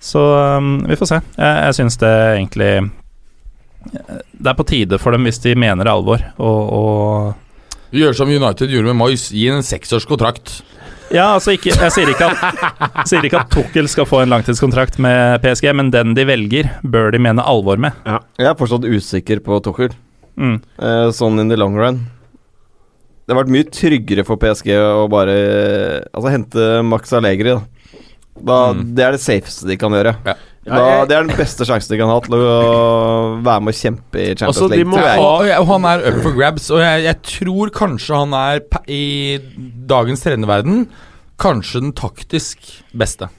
Så 0.00 0.22
um, 0.56 0.68
vi 0.86 0.94
får 0.96 1.10
se. 1.10 1.18
Jeg, 1.34 1.56
jeg 1.66 1.74
syns 1.80 1.98
det 2.00 2.12
egentlig 2.38 2.68
eh, 2.78 4.20
Det 4.32 4.46
er 4.52 4.56
på 4.56 4.64
tide 4.70 4.98
for 5.02 5.12
dem 5.16 5.26
hvis 5.28 5.42
de 5.42 5.56
mener 5.58 5.90
alvor. 5.90 6.22
Og, 6.38 6.60
og 6.78 7.94
Gjør 7.98 8.14
som 8.14 8.30
United 8.30 8.70
gjorde 8.70 8.92
med 8.92 9.00
Moyes, 9.00 9.26
gi 9.34 9.48
en 9.50 9.64
seksårskontrakt. 9.66 10.60
Ja, 11.10 11.32
altså 11.34 11.56
ikke 11.56 11.72
Jeg 11.74 11.90
sier 11.90 12.12
ikke 12.12 12.28
at 12.30 13.08
Sier 13.10 13.24
ikke 13.26 13.40
at 13.42 13.50
Tukkel 13.50 13.88
skal 13.90 14.06
få 14.06 14.20
en 14.22 14.30
langtidskontrakt 14.30 15.00
med 15.02 15.40
PSG, 15.42 15.66
men 15.74 15.90
den 15.90 16.14
de 16.14 16.22
velger, 16.28 16.68
bør 16.86 17.10
de 17.10 17.18
mene 17.18 17.42
alvor 17.42 17.80
med. 17.82 17.98
Jeg 18.38 18.46
er 18.46 18.54
fortsatt 18.60 18.86
usikker 18.86 19.42
på 19.42 19.58
Tukkel, 19.66 19.90
Mm. 20.40 20.60
eh, 20.78 21.08
sånn 21.12 21.40
in 21.42 21.50
the 21.50 21.56
long 21.58 21.74
run. 21.76 21.98
Det 23.30 23.36
har 23.36 23.44
vært 23.44 23.52
mye 23.54 23.66
tryggere 23.70 24.24
for 24.26 24.40
PSG 24.42 24.72
å 24.74 25.04
bare 25.10 25.34
Altså 26.10 26.32
hente 26.34 26.64
Max 26.82 27.12
Allegri, 27.14 27.52
da. 27.54 27.60
da 28.42 28.56
Mm. 28.74 28.80
Det 28.96 29.04
er 29.06 29.12
det 29.14 29.20
safeste 29.22 29.68
de 29.68 29.76
kan 29.78 29.94
gjøre. 29.94 30.16
Ja. 30.26 30.34
Da, 30.66 31.04
det 31.08 31.14
er 31.16 31.24
den 31.28 31.36
beste 31.38 31.64
sjansen 31.64 31.94
de 31.94 31.98
kan 32.02 32.10
ha 32.10 32.18
til 32.24 32.34
å 32.36 32.40
være 33.42 33.62
med 33.64 33.72
å 33.72 33.78
kjempe 33.78 34.18
i 34.20 34.26
Champions 34.34 34.48
Altså, 34.50 34.66
de 34.68 34.76
League. 34.82 34.90
må 34.90 34.98
ha- 34.98 35.60
og 35.60 35.66
han 35.70 35.86
er 35.88 36.02
up 36.10 36.18
for 36.24 36.32
grabs, 36.36 36.66
og 36.74 36.82
jeg, 36.82 37.04
jeg 37.06 37.22
tror 37.22 37.70
kanskje 37.70 38.18
han 38.18 38.34
er 38.34 38.60
i 38.90 39.38
dagens 39.94 40.20
trenerverden 40.26 40.82
kanskje 41.40 41.80
den 41.86 41.92
taktisk 41.96 42.58
beste. 42.92 43.30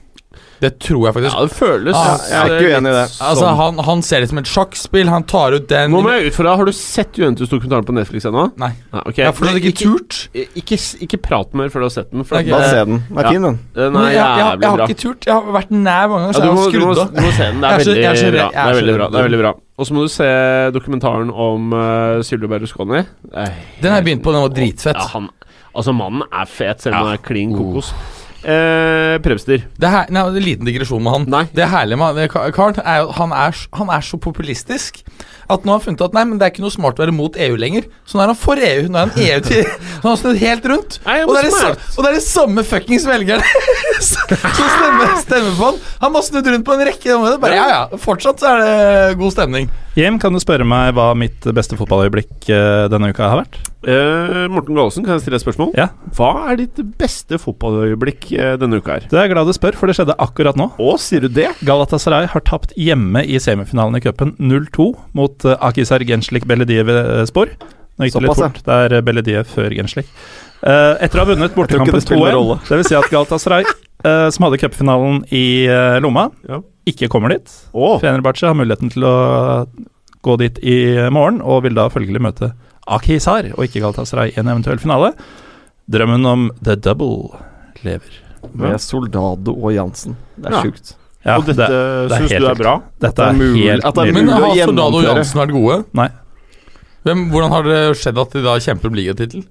Det 0.62 0.70
tror 0.78 1.08
jeg 1.08 1.14
faktisk. 1.16 1.34
Ja, 1.34 1.42
det 1.48 1.54
føles 1.58 1.96
Ah, 1.98 2.20
jeg 2.30 2.38
er 2.38 2.52
ikke 2.54 2.68
uenig 2.76 2.90
i 2.92 2.94
det. 2.94 3.06
Altså, 3.26 3.46
han, 3.58 3.78
han 3.82 4.02
ser 4.06 4.22
det 4.22 4.28
som 4.30 4.38
et 4.38 4.46
sjakkspill. 4.46 5.08
Han 5.10 5.24
tar 5.26 5.56
ut 5.56 5.64
den 5.72 5.90
Nå 5.90 6.02
må 6.04 6.12
jeg 6.14 6.30
ut 6.30 6.36
for. 6.36 6.46
Har 6.46 6.68
du 6.68 6.70
sett 6.76 7.18
Juventus-dokumentaren 7.18 7.86
på 7.88 7.94
Netflix 7.96 8.28
ennå? 8.30 8.44
Nei. 8.62 8.68
Nei, 8.94 9.02
ok. 9.10 9.16
Jeg 9.18 9.26
har 9.26 9.34
fortsatt 9.34 9.58
ikke 9.58 9.74
turt. 9.80 10.20
Ikke, 10.62 10.78
ikke 11.08 11.18
prat 11.24 11.56
mer 11.58 11.72
før 11.74 11.82
du 11.82 11.86
har 11.88 11.94
sett 11.96 12.12
den. 12.14 12.22
For 12.28 12.38
Ok. 12.38 12.46
at 12.46 12.62
det- 12.62 12.70
se 12.70 12.84
den. 12.92 13.02
Den 13.08 13.18
er 13.18 13.22
Ja. 13.26 13.30
fin, 13.34 13.42
den. 13.42 13.58
Nei, 13.74 13.88
Men 13.90 14.00
er 14.02 14.10
jeg, 14.12 14.22
jeg, 14.22 14.60
jeg, 14.62 14.70
har 14.70 14.86
ikke 14.86 15.00
turt. 15.02 15.26
Jeg 15.26 15.34
har 15.34 15.42
vært 15.58 15.70
nær 15.74 16.06
mange 16.08 16.22
ganger, 16.22 16.32
Ja, 16.32 16.32
så 16.32 16.40
du, 16.40 16.46
jeg 16.46 16.54
har 16.54 16.70
skrudd 16.70 16.98
av. 17.02 17.12
du 17.12 17.20
må 17.26 17.32
se 17.32 17.42
den. 17.42 17.60
Det 17.60 17.68
er 17.68 17.74
er 17.74 17.82
veldig 17.82 18.06
er 18.06 18.14
så 18.22 18.30
bra. 18.32 18.48
Det 18.52 18.62
er 18.62 18.80
veldig 18.80 18.96
bra. 19.00 19.08
Det 19.10 19.18
er 19.18 19.28
veldig 19.28 19.42
bra. 19.42 19.52
Og 19.82 19.86
så 19.88 19.92
må 19.96 20.02
du 20.06 20.08
se 20.14 20.30
dokumentaren 20.78 21.30
om 21.34 21.72
uh, 21.74 22.22
Silvio 22.22 22.46
Berlusconi. 22.48 23.02
Er 23.34 23.52
Den 23.82 23.90
har 23.90 23.98
jeg 24.00 24.04
begynt 24.06 24.22
på, 24.22 24.30
den 24.32 24.42
var 24.46 24.54
dritfett. 24.54 24.94
Ja, 25.00 25.08
han, 25.16 25.28
altså, 25.74 25.92
mannen 25.96 26.22
er 26.30 26.44
fet, 26.46 26.80
selv 26.86 26.94
om 26.94 27.00
Ja. 27.00 27.04
han 27.08 27.18
er 27.18 27.22
klin 27.26 27.50
kokos. 27.56 27.90
kokos. 27.90 28.18
Eh, 28.42 29.16
Prebster. 29.22 29.62
Det 29.78 29.86
er, 29.86 30.08
nei, 30.10 30.22
en 30.26 30.38
liten 30.42 30.66
digresjon 30.66 31.02
med 31.04 31.12
han. 31.14 31.26
Nei. 31.30 31.42
Det 31.54 31.68
herlige 31.70 31.98
med 32.00 32.16
det, 32.18 32.24
Ka- 32.32 32.42
er 32.48 32.56
at 32.72 33.12
han 33.18 33.32
er, 33.32 33.60
han 33.78 33.92
er 33.94 34.02
så 34.02 34.18
populistisk 34.18 35.02
At 35.52 35.62
nå 35.66 35.70
har 35.74 35.78
han 35.78 35.84
funnet 35.84 36.02
at 36.06 36.14
nei, 36.16 36.24
men 36.26 36.38
det 36.40 36.46
er 36.46 36.52
ikke 36.54 36.64
noe 36.64 36.72
smart 36.74 36.98
å 36.98 37.04
være 37.04 37.14
mot 37.14 37.36
EU 37.36 37.56
lenger. 37.60 37.86
Så 38.08 38.16
nå 38.18 38.22
er 38.24 38.32
han 38.32 38.38
for 38.40 38.56
EU. 38.56 38.88
Nå 38.88 38.98
er 38.98 39.10
han 39.10 39.26
EU 39.26 39.40
til 39.46 39.62
Så 39.66 39.76
han 40.02 40.08
har 40.10 40.18
snudd 40.22 40.40
helt 40.42 40.68
rundt. 40.72 40.98
Nei, 41.06 41.18
Og 41.26 41.34
det, 41.36 41.42
er 41.44 41.50
det, 41.52 41.90
og 41.92 42.02
det 42.06 42.10
er 42.12 42.16
de 42.18 42.24
samme 42.24 42.64
fuckings 42.66 43.06
velgerne 43.06 43.44
som 44.10 44.32
stemmer, 44.32 45.14
stemmer 45.22 45.54
på 45.58 45.68
han. 45.70 45.80
Han 46.02 46.18
har 46.18 46.26
snudd 46.26 46.50
rundt 46.54 46.66
på 46.66 46.74
en 46.78 46.84
rekke 46.88 47.14
områder. 47.18 47.38
Bare 47.42 47.58
ja, 47.60 47.68
ja. 47.70 47.82
Fortsatt 48.02 48.42
så 48.42 48.54
er 48.56 48.62
det 48.64 49.18
god 49.22 49.34
stemning. 49.36 49.70
Jim, 49.92 50.16
kan 50.16 50.32
du 50.32 50.40
spørre 50.40 50.64
meg 50.64 50.94
hva 50.96 51.10
mitt 51.18 51.44
beste 51.52 51.76
fotballøyeblikk 51.76 52.46
eh, 52.48 52.84
denne 52.88 53.10
uka 53.12 53.26
har 53.28 53.42
vært? 53.42 53.58
Eh, 53.84 54.46
Morten 54.48 54.78
Gaalesen, 54.78 55.04
kan 55.04 55.18
jeg 55.18 55.26
stille 55.26 55.36
et 55.36 55.44
spørsmål? 55.44 55.74
Ja. 55.76 55.90
Hva 56.16 56.30
er 56.48 56.62
ditt 56.62 56.80
beste 56.96 57.36
fotballøyeblikk 57.42 58.30
eh, 58.32 58.54
denne 58.62 58.80
uka 58.80 58.96
her? 58.96 59.08
Du 59.10 59.18
er 59.20 59.28
glad 59.28 59.50
du 59.50 59.52
spør, 59.52 59.76
for 59.76 59.90
det 59.92 59.98
skjedde 59.98 60.16
akkurat 60.22 60.56
nå. 60.56 60.70
Å, 60.80 60.94
sier 61.02 61.26
du 61.26 61.28
det? 61.36 61.50
Galatasaray 61.68 62.30
har 62.32 62.46
tapt 62.48 62.72
hjemme 62.80 63.20
i 63.20 63.36
semifinalen 63.42 64.00
i 64.00 64.02
cupen 64.06 64.32
0-2 64.40 64.88
mot 65.18 65.44
uh, 65.44 65.58
Akisar 65.68 66.00
Genslik 66.08 66.48
Belediev-spor. 66.48 67.52
Nå 68.00 68.08
gikk 68.08 68.16
det 68.16 68.24
litt 68.24 68.40
fort. 68.40 68.64
Det 68.64 68.80
er 68.86 69.04
Belediev 69.04 69.52
før 69.52 69.76
Genslik. 69.76 70.08
Eh, 70.62 70.92
etter 71.02 71.18
å 71.18 71.24
ha 71.24 71.32
vunnet 71.34 71.54
bortekampen 71.56 72.00
2-1, 72.00 72.68
dvs. 72.68 72.88
si 72.88 72.96
at 72.96 73.08
Galatasaray, 73.10 73.66
eh, 74.06 74.28
som 74.32 74.46
hadde 74.46 74.60
cupfinalen 74.62 75.24
i 75.34 75.66
eh, 75.66 75.98
lomma, 76.00 76.30
Ja. 76.48 76.62
Ikke 76.86 77.08
kommer 77.12 77.28
dit. 77.34 77.50
Oh. 77.72 77.98
Fenerbahçe 78.02 78.46
har 78.48 78.54
muligheten 78.58 78.90
til 78.92 79.04
å 79.06 79.14
gå 80.22 80.36
dit 80.38 80.58
i 80.62 80.76
morgen, 81.10 81.40
og 81.42 81.64
vil 81.66 81.74
da 81.78 81.88
følgelig 81.90 82.22
møte 82.22 82.52
Akhisar 82.90 83.46
og 83.54 83.64
ikke 83.66 83.82
Galatasaray 83.82 84.32
i 84.34 84.40
en 84.42 84.50
eventuell 84.50 84.80
finale. 84.82 85.12
Drømmen 85.90 86.26
om 86.26 86.48
the 86.62 86.74
double 86.76 87.38
lever. 87.84 88.18
Med 88.58 88.80
Soldado 88.82 89.54
og 89.54 89.70
Jansen. 89.74 90.16
Det 90.36 90.50
er 90.50 90.56
Ja. 90.56 90.62
sjukt. 90.62 90.94
Ja, 91.24 91.36
og 91.38 91.46
dette 91.46 91.68
det, 91.68 92.08
det 92.10 92.18
syns 92.18 92.40
du 92.42 92.46
er 92.50 92.54
bra? 92.58 92.82
dette 92.98 93.18
er 93.22 93.32
mulig- 93.32 93.62
helt 93.70 93.84
er 93.84 93.92
nydelig. 93.92 94.14
Men 94.14 94.24
mulig 94.26 94.34
å 94.34 94.42
har 94.42 94.66
Soldado 94.66 94.96
og. 94.98 95.04
Jansen 95.04 95.40
vært 95.40 95.52
gode? 95.52 95.84
Nei. 95.94 96.08
Hvem, 97.04 97.30
hvordan 97.30 97.50
har 97.50 97.62
det 97.62 97.96
skjedd 97.98 98.18
at 98.18 98.30
de 98.30 98.42
da 98.42 98.56
kjemper 98.58 98.86
om 98.86 98.94
ligatittel? 98.94 99.44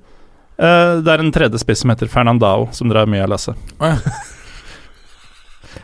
Uh, 0.60 1.00
det 1.02 1.08
er 1.08 1.20
en 1.20 1.32
tredje 1.32 1.60
spiss 1.60 1.80
som 1.80 1.90
heter 1.90 2.08
Fernandao, 2.08 2.68
som 2.74 2.90
drar 2.90 3.08
mye 3.08 3.24
av 3.24 3.30
lasset. 3.30 3.56
Oh, 3.80 3.88
ja. 3.88 3.98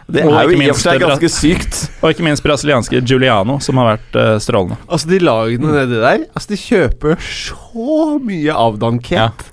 Det 0.08 0.22
er 0.24 0.48
jo 0.48 0.56
i 0.56 0.70
og 0.72 0.76
for 0.78 0.84
seg 0.86 1.02
ganske 1.04 1.30
sykt. 1.34 1.80
Og 2.02 2.14
ikke 2.14 2.24
minst 2.24 2.44
brasilianske 2.46 3.02
Giuliano, 3.04 3.58
som 3.64 3.76
har 3.82 3.98
vært 3.98 4.16
uh, 4.16 4.36
strålende. 4.40 4.78
Altså, 4.88 5.10
de 5.12 5.20
lagene 5.20 5.74
nedi 5.74 5.98
der 6.00 6.22
Altså, 6.32 6.48
de 6.54 6.60
kjøper 6.62 7.18
så 7.28 8.20
mye 8.24 8.56
avdankhet. 8.56 9.44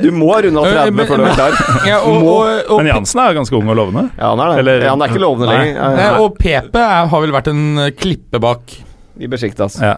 Du 0.00 0.08
må 0.14 0.30
ha 0.32 0.38
runda 0.46 0.62
Eh, 0.64 0.78
30 0.88 1.04
før 1.10 1.20
du 1.20 1.24
er 1.28 1.36
klar. 1.36 1.58
Ja, 1.90 1.98
og, 2.08 2.24
og, 2.24 2.46
og, 2.70 2.78
Men 2.80 2.88
Jansen 2.94 3.20
er 3.20 3.36
ganske 3.36 3.58
ung 3.58 3.68
og 3.68 3.76
lovende. 3.76 4.06
Ja, 4.16 4.30
han 4.32 4.40
er 4.40 4.54
det. 4.54 4.58
Eller- 4.64 4.86
ja, 4.86 4.94
han 4.94 5.04
er 5.04 5.12
ikke 5.12 5.22
lovende 5.26 5.50
Nei. 5.50 5.58
lenger. 5.60 5.82
eh, 5.84 6.00
Ja, 6.06 6.10
og 6.24 6.38
Pepe 6.40 6.80
er, 6.80 7.06
har 7.12 7.24
vel 7.26 7.34
vært 7.36 7.50
en 7.52 7.62
eh, 7.84 7.90
klippe 7.92 8.40
bak 8.42 8.78
I 9.20 9.28
Besiktas. 9.30 9.76
Ja. 9.84 9.96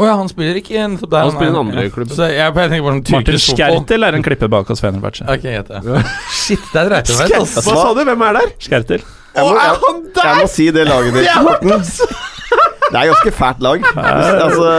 Å 0.00 0.06
ja, 0.08 0.14
han 0.16 0.30
spiller 0.32 0.56
ikke 0.60 0.86
nettopp 0.94 1.10
der. 1.12 1.26
Han 1.26 1.34
spiller 1.34 1.50
i 1.50 1.52
en 1.52 1.58
er- 1.58 1.64
andre 1.66 1.84
ja. 1.84 1.92
klubb. 1.92 2.12
Så 2.16 2.28
jeg, 2.30 2.38
jeg 2.40 2.54
tenker 2.56 2.86
bare 2.86 2.96
sånn 2.96 3.04
Martin 3.04 3.18
tyrkisk 3.20 3.50
fotball. 3.52 3.76
Skertil 3.84 4.08
er 4.08 4.18
en 4.18 4.24
klippe 4.24 4.48
bak 4.56 4.72
hos 4.72 4.80
Fenerbahçe. 4.84 5.26
Ok, 5.28 5.44
greit, 5.44 5.68
ja. 5.76 6.02
Shit, 6.32 6.64
det 6.72 6.86
dreit 6.88 7.12
jeg 7.12 7.20
meg 7.20 7.36
ut. 7.36 7.56
Hva 7.60 7.76
sa 7.84 7.88
du? 7.94 8.02
Hvem 8.08 8.26
er 8.30 8.40
der? 8.40 8.52
Skertil. 8.64 9.04
Jeg 9.30 9.46
må, 9.46 9.54
jeg, 9.54 9.78
han 9.84 10.02
jeg 10.24 10.40
må 10.40 10.50
si 10.50 10.70
det 10.74 10.88
laget 10.88 11.20
ditt, 11.20 11.30
Morten. 11.46 11.70
Det 12.90 12.98
er 12.98 13.06
ganske 13.12 13.30
fælt 13.30 13.60
lag. 13.62 13.84
Altså, 13.94 14.70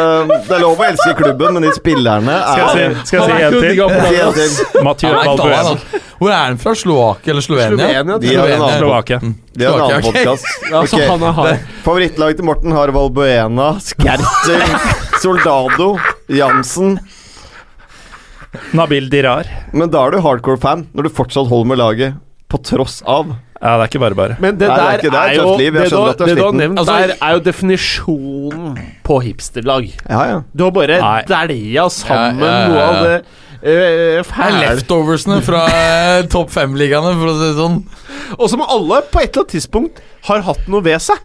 det 0.50 0.56
er 0.58 0.60
lov 0.60 0.82
å 0.82 0.84
elske 0.84 1.14
klubben, 1.16 1.54
men 1.56 1.64
de 1.64 1.70
spillerne 1.78 2.34
Skal 2.42 2.64
er 2.66 2.82
jeg 2.82 2.96
si, 2.98 3.06
skal 3.08 3.22
jeg 3.22 3.28
si 3.30 3.46
en 3.46 3.54
til? 3.56 3.78
Si 3.80 4.20
en 4.20 4.34
til. 4.36 4.84
Mathieu 4.84 5.14
Han 5.14 5.22
er 5.22 5.30
Valbuena. 5.30 5.62
altså. 5.62 6.02
Hvor 6.20 6.30
er 6.36 6.42
han 6.50 6.60
fra? 6.62 6.74
Slovakia 6.76 7.32
eller 7.32 7.46
Slovenia? 7.46 7.72
Slovenia. 7.78 8.18
De 8.26 8.36
har 8.36 8.52
en 8.52 8.66
annen, 8.66 8.82
Slovakia. 8.84 9.20
de 9.24 9.66
har 9.66 9.80
en 9.80 9.86
annen 9.86 10.04
Slovakia, 10.04 10.34
ok. 10.36 10.74
Altså, 10.82 11.00
han 11.08 11.24
er 11.30 11.38
hard. 11.40 11.64
Favorittlaget 11.88 12.42
til 12.42 12.50
Morten 12.52 12.76
har 12.76 12.92
Valbuena, 12.98 13.70
Skertel, 13.80 14.62
Soldado, 15.22 16.00
Jansen. 16.34 16.96
Nabil 18.74 19.06
Dirar. 19.12 19.46
Men 19.72 19.92
da 19.94 20.02
er 20.08 20.16
du 20.16 20.24
hardcore 20.26 20.58
fan, 20.60 20.88
når 20.98 21.06
du 21.08 21.10
fortsatt 21.14 21.50
holder 21.52 21.70
med 21.70 21.78
laget 21.78 22.16
på 22.50 22.58
tross 22.66 23.04
av. 23.06 23.36
Ja, 23.62 23.76
det 23.78 23.84
er 23.84 23.92
ikke 23.92 24.02
bare 24.02 24.18
bare. 24.18 24.38
Men 24.42 24.58
det 24.58 24.68
Nei, 24.68 24.76
det 24.76 24.82
er 24.88 24.98
ikke- 24.98 25.12
det 25.12 25.20
er 25.20 25.30
er 25.30 25.36
jo 25.36 25.58
liv. 25.58 25.74
Jeg 25.74 25.90
Det 25.92 26.18
det 26.26 26.38
du 26.38 26.44
har 26.44 26.52
nevnt 26.52 26.80
Altså- 26.80 26.98
der, 26.98 27.16
er 27.22 27.34
jo 27.34 27.40
definisjonen 27.40 28.80
på 29.04 29.22
hipsterlag. 29.22 29.94
Ja, 30.10 30.24
ja. 30.26 30.42
Du 30.56 30.64
har 30.64 30.72
bare 30.72 31.24
dælja 31.28 31.86
sammen 31.90 32.40
Ja, 32.40 32.46
ja, 32.46 32.60
ja, 32.60 32.68
noe 32.68 32.82
av 32.82 33.04
det 33.04 33.26
uh, 33.64 34.44
er 34.44 34.76
leftoversene 34.76 35.42
fra 35.44 35.68
eh, 35.68 36.24
topp 36.24 36.50
fem-ligaene, 36.50 37.14
for 37.14 37.28
å 37.28 37.38
si 37.38 37.54
det 37.54 37.58
sånn. 37.62 37.84
Og 38.40 38.50
som 38.50 38.62
alle 38.62 39.02
på 39.04 39.22
et 39.22 39.30
eller 39.30 39.44
annet 39.44 39.54
tidspunkt 39.54 40.02
har 40.24 40.42
hatt 40.42 40.68
noe 40.68 40.82
ved 40.82 41.00
seg. 41.00 41.18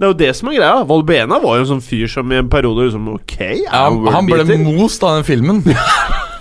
Det 0.00 0.06
er 0.06 0.12
jo 0.14 0.16
det 0.16 0.30
som 0.38 0.48
er 0.48 0.54
greia. 0.56 0.76
Valbena 0.88 1.36
var 1.42 1.58
jo 1.58 1.64
en 1.66 1.68
sånn 1.74 1.82
fyr 1.84 2.08
som 2.08 2.30
i 2.32 2.38
en 2.40 2.48
periode 2.48 2.86
liksom 2.86 3.10
Ok, 3.12 3.34
Ja, 3.66 3.82
han 4.14 4.28
ble 4.30 4.56
most 4.64 5.04
av 5.04 5.18
den 5.18 5.26
filmen. 5.28 5.60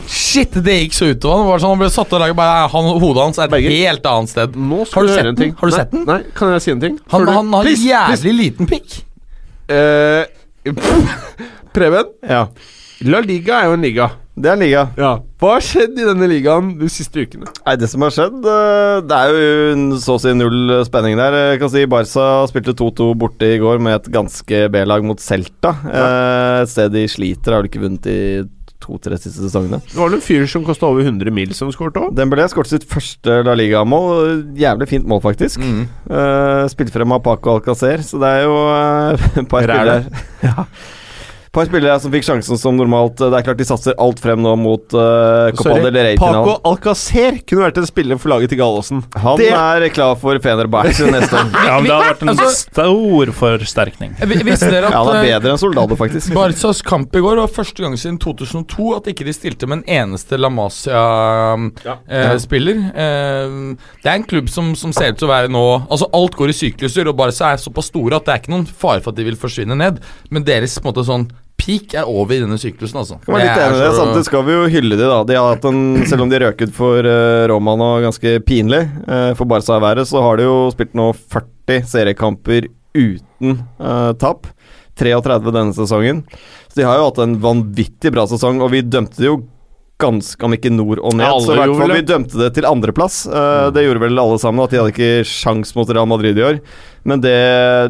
Shit, 0.09 0.55
det 0.63 0.77
gikk 0.77 0.95
så 0.95 1.09
utover 1.11 1.51
han. 1.51 1.59
Sånn, 1.61 1.73
han 1.75 1.81
ble 1.83 1.89
satt 1.93 2.13
og 2.15 2.23
laget 2.23 2.37
bare, 2.39 2.63
han, 2.71 2.87
Hodet 3.03 3.25
hans 3.27 3.41
er 3.41 3.49
et 3.49 3.53
Berger. 3.53 3.75
helt 3.83 4.07
annet 4.09 4.31
sted. 4.31 4.55
Har 4.95 5.05
du 5.05 5.11
sett 5.11 5.27
den? 5.37 5.51
Har 5.59 5.67
du 5.69 5.75
nei, 5.75 5.81
sett 5.83 5.91
den? 5.93 6.05
Nei, 6.07 6.17
kan 6.39 6.53
jeg 6.55 6.63
si 6.65 6.71
en 6.73 6.81
ting? 6.85 6.95
Han, 7.11 7.27
han 7.29 7.51
har 7.53 7.67
Please, 7.67 7.83
jævlig 7.85 8.33
liten 8.39 8.69
pikk. 8.71 8.87
please. 8.87 9.05
Eh, 9.69 10.71
Preben, 11.75 12.15
ja. 12.25 12.45
La 13.11 13.21
Liga 13.23 13.59
er 13.61 13.69
jo 13.69 13.75
en 13.77 13.85
liga. 13.85 14.09
Det 14.39 14.47
er 14.47 14.55
en 14.55 14.63
liga. 14.63 14.83
Ja. 14.95 15.11
Hva 15.39 15.55
har 15.57 15.63
skjedd 15.63 15.97
i 15.99 16.05
denne 16.07 16.27
ligaen 16.31 16.71
de 16.79 16.87
siste 16.91 17.25
ukene? 17.25 17.49
Nei, 17.65 17.75
Det 17.79 17.89
som 17.91 18.03
har 18.05 18.13
skjedd 18.15 18.45
eh, 18.47 18.99
Det 19.07 19.17
er 19.17 19.33
jo 19.35 19.97
så 19.99 20.15
å 20.15 20.21
si 20.23 20.31
null 20.35 20.77
spenning 20.87 21.19
der. 21.19 21.35
Jeg 21.53 21.61
kan 21.63 21.73
si 21.73 21.83
Barca 21.91 22.27
spilte 22.51 22.75
2-2 22.79 23.09
borte 23.19 23.49
i 23.55 23.59
går 23.59 23.83
med 23.83 23.97
et 23.97 24.07
ganske 24.15 24.61
B-lag 24.71 25.03
mot 25.07 25.19
Celta. 25.19 25.73
Eh, 25.83 26.61
et 26.63 26.71
sted 26.71 26.95
de 26.95 27.03
sliter, 27.11 27.51
har 27.51 27.63
vel 27.63 27.71
ikke 27.71 27.83
vunnet 27.83 28.07
i 28.07 28.19
to-tre 28.79 29.17
siste 29.19 29.43
sesongene. 29.43 29.81
Det 29.83 29.97
var 29.97 30.09
vel 30.09 30.17
en 30.17 30.23
fyr 30.23 30.45
som 30.49 30.63
kosta 30.67 30.87
over 30.87 31.03
100 31.03 31.33
mil 31.35 31.51
som 31.57 31.71
skåret 31.73 31.99
òg? 31.99 32.13
Dembélé 32.17 32.47
skåret 32.51 32.71
sitt 32.71 32.87
første 32.89 33.41
La 33.45 33.55
Liga-mål. 33.59 34.45
Jævlig 34.59 34.87
fint 34.89 35.09
mål, 35.09 35.21
faktisk. 35.25 35.59
Mm. 35.59 35.83
Uh, 36.07 36.63
spilt 36.71 36.93
frem 36.95 37.15
av 37.15 37.21
Paco 37.25 37.57
Alcacer, 37.57 38.03
så 38.05 38.21
det 38.23 38.31
er 38.39 38.47
jo 38.47 38.55
eh, 38.71 39.27
et 39.43 39.51
par 39.51 39.67
spillere 39.67 40.23
ja. 40.45 40.65
Par 41.51 41.65
spillere 41.65 41.99
som 41.99 42.11
fikk 42.13 42.23
sjansen 42.27 42.57
som 42.61 42.75
normalt. 42.77 43.15
Det 43.17 43.33
er 43.33 43.41
klart 43.47 43.57
de 43.57 43.65
satser 43.65 43.93
alt 43.97 44.19
frem 44.21 44.37
nå 44.43 44.51
mot 44.59 44.93
uh, 44.93 45.49
Copa 45.57 45.79
del 45.81 45.95
Rey-finalen. 45.97 46.45
Paco 46.45 46.61
Alcacer 46.69 47.39
kunne 47.49 47.63
vært 47.65 47.77
en 47.81 47.87
spiller 47.89 48.17
for 48.21 48.29
laget 48.35 48.49
til 48.53 48.59
Gallosen. 48.61 48.99
Han 49.17 49.33
det- 49.41 49.49
er 49.49 49.89
klar 49.95 50.13
for 50.21 50.37
Fenerbahçe 50.43 51.09
neste 51.15 51.33
år. 51.39 51.49
Ja, 51.65 51.79
men 51.79 51.85
Det 51.89 51.95
har 51.95 52.05
vært 52.13 52.21
en 52.21 52.29
Altså- 52.35 52.69
stor 52.69 53.25
forsterkning. 53.39 54.11
Visste 54.45 54.69
dere 54.69 54.93
Ja, 54.93 55.01
han 55.01 55.09
er 55.15 55.19
eh, 55.23 55.27
bedre 55.33 55.49
enn 55.55 55.61
Soldado, 55.63 55.93
faktisk. 55.97 56.29
Barcas 56.37 56.83
kamp 56.85 57.09
i 57.17 57.21
går 57.25 57.35
var 57.41 57.49
første 57.57 57.79
gang 57.81 57.97
siden 57.97 58.21
2002 58.21 58.93
at 58.99 59.09
ikke 59.15 59.25
de 59.25 59.33
stilte 59.33 59.65
med 59.65 59.81
en 59.81 59.89
eneste 60.13 60.37
La 60.37 60.53
Masia-spiller. 60.53 62.77
Eh, 62.93 63.49
det 64.03 64.09
er 64.11 64.15
en 64.19 64.27
klubb 64.29 64.47
som, 64.53 64.69
som 64.77 64.93
ser 64.93 65.13
ut 65.13 65.17
til 65.21 65.27
å 65.29 65.33
være 65.33 65.49
nå 65.49 65.63
Altså 65.89 66.05
Alt 66.13 66.35
går 66.37 66.49
i 66.53 66.57
sykluser, 66.61 67.09
og 67.09 67.17
Barca 67.19 67.43
er 67.53 67.57
såpass 67.61 67.89
store 67.89 68.15
at 68.21 68.25
det 68.29 68.33
er 68.35 68.39
ikke 68.43 68.53
noen 68.53 68.69
fare 68.69 69.01
for 69.01 69.09
at 69.13 69.17
de 69.19 69.25
vil 69.27 69.39
forsvinne 69.39 69.75
ned. 69.77 69.95
Men 70.29 70.45
deres 70.45 70.77
på 70.77 70.85
en 70.85 70.89
måte 70.93 71.05
sånn 71.09 71.25
peak 71.59 71.95
er 71.99 72.09
over 72.09 72.35
i 72.35 72.41
denne 72.41 72.57
syklusen, 72.61 73.01
altså. 73.01 73.19
Jeg 73.27 73.35
er 73.35 73.43
litt 73.43 73.63
enig 73.63 73.79
i 73.79 73.83
det. 73.83 73.91
Samtidig 73.97 74.27
skal 74.29 74.45
vi 74.47 74.55
jo 74.55 74.69
hylle 74.73 74.99
de 74.99 75.09
da. 75.11 75.19
De 75.27 75.37
har 75.37 75.53
hatt 75.53 75.67
en, 75.69 75.81
selv 76.09 76.25
om 76.25 76.31
de 76.31 76.39
røk 76.43 76.63
ut 76.63 76.73
for 76.75 77.09
uh, 77.09 77.45
Roma 77.51 77.75
nå, 77.79 77.89
ganske 78.07 78.35
pinlig 78.47 78.85
uh, 79.05 79.31
for 79.37 79.49
Barca 79.49 79.77
å 79.77 79.83
være, 79.83 80.07
så 80.07 80.23
har 80.25 80.39
de 80.39 80.47
jo 80.47 80.57
spilt 80.73 80.95
nå 80.97 81.11
40 81.19 81.85
seriekamper 81.91 82.71
uten 82.97 83.61
uh, 83.81 84.15
tap. 84.19 84.49
33 84.99 85.39
denne 85.53 85.71
sesongen. 85.75 86.25
Så 86.67 86.81
de 86.81 86.87
har 86.87 86.99
jo 86.99 87.07
hatt 87.07 87.21
en 87.23 87.37
vanvittig 87.39 88.11
bra 88.11 88.25
sesong, 88.27 88.59
og 88.63 88.73
vi 88.73 88.83
dømte 88.83 89.21
det 89.21 89.29
jo 89.29 89.39
ganske, 89.99 90.39
om 90.47 90.55
ikke 90.55 90.71
nord 90.71 91.01
og 91.03 91.15
ned, 91.19 91.27
Ja, 91.27 91.39
så 91.43 91.55
i 91.55 91.59
hvert 91.59 91.75
fall 91.75 91.91
vi 91.91 92.03
dømte 92.07 92.39
det 92.39 92.53
til 92.55 92.67
andreplass. 92.67 93.25
Uh, 93.27 93.67
det 93.75 93.83
gjorde 93.83 94.03
vel 94.05 94.21
alle 94.21 94.39
sammen, 94.41 94.63
at 94.63 94.71
de 94.71 94.79
hadde 94.79 94.93
ikke 94.93 95.27
sjans 95.27 95.73
mot 95.75 95.89
Real 95.91 96.07
Madrid 96.09 96.39
i 96.39 96.45
år. 96.45 96.61
Men 97.07 97.23
det 97.23 97.35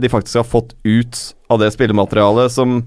de 0.02 0.10
faktisk 0.12 0.42
har 0.42 0.48
fått 0.48 0.74
ut 0.86 1.22
av 1.50 1.62
det 1.62 1.72
spillematerialet 1.76 2.54
som 2.54 2.82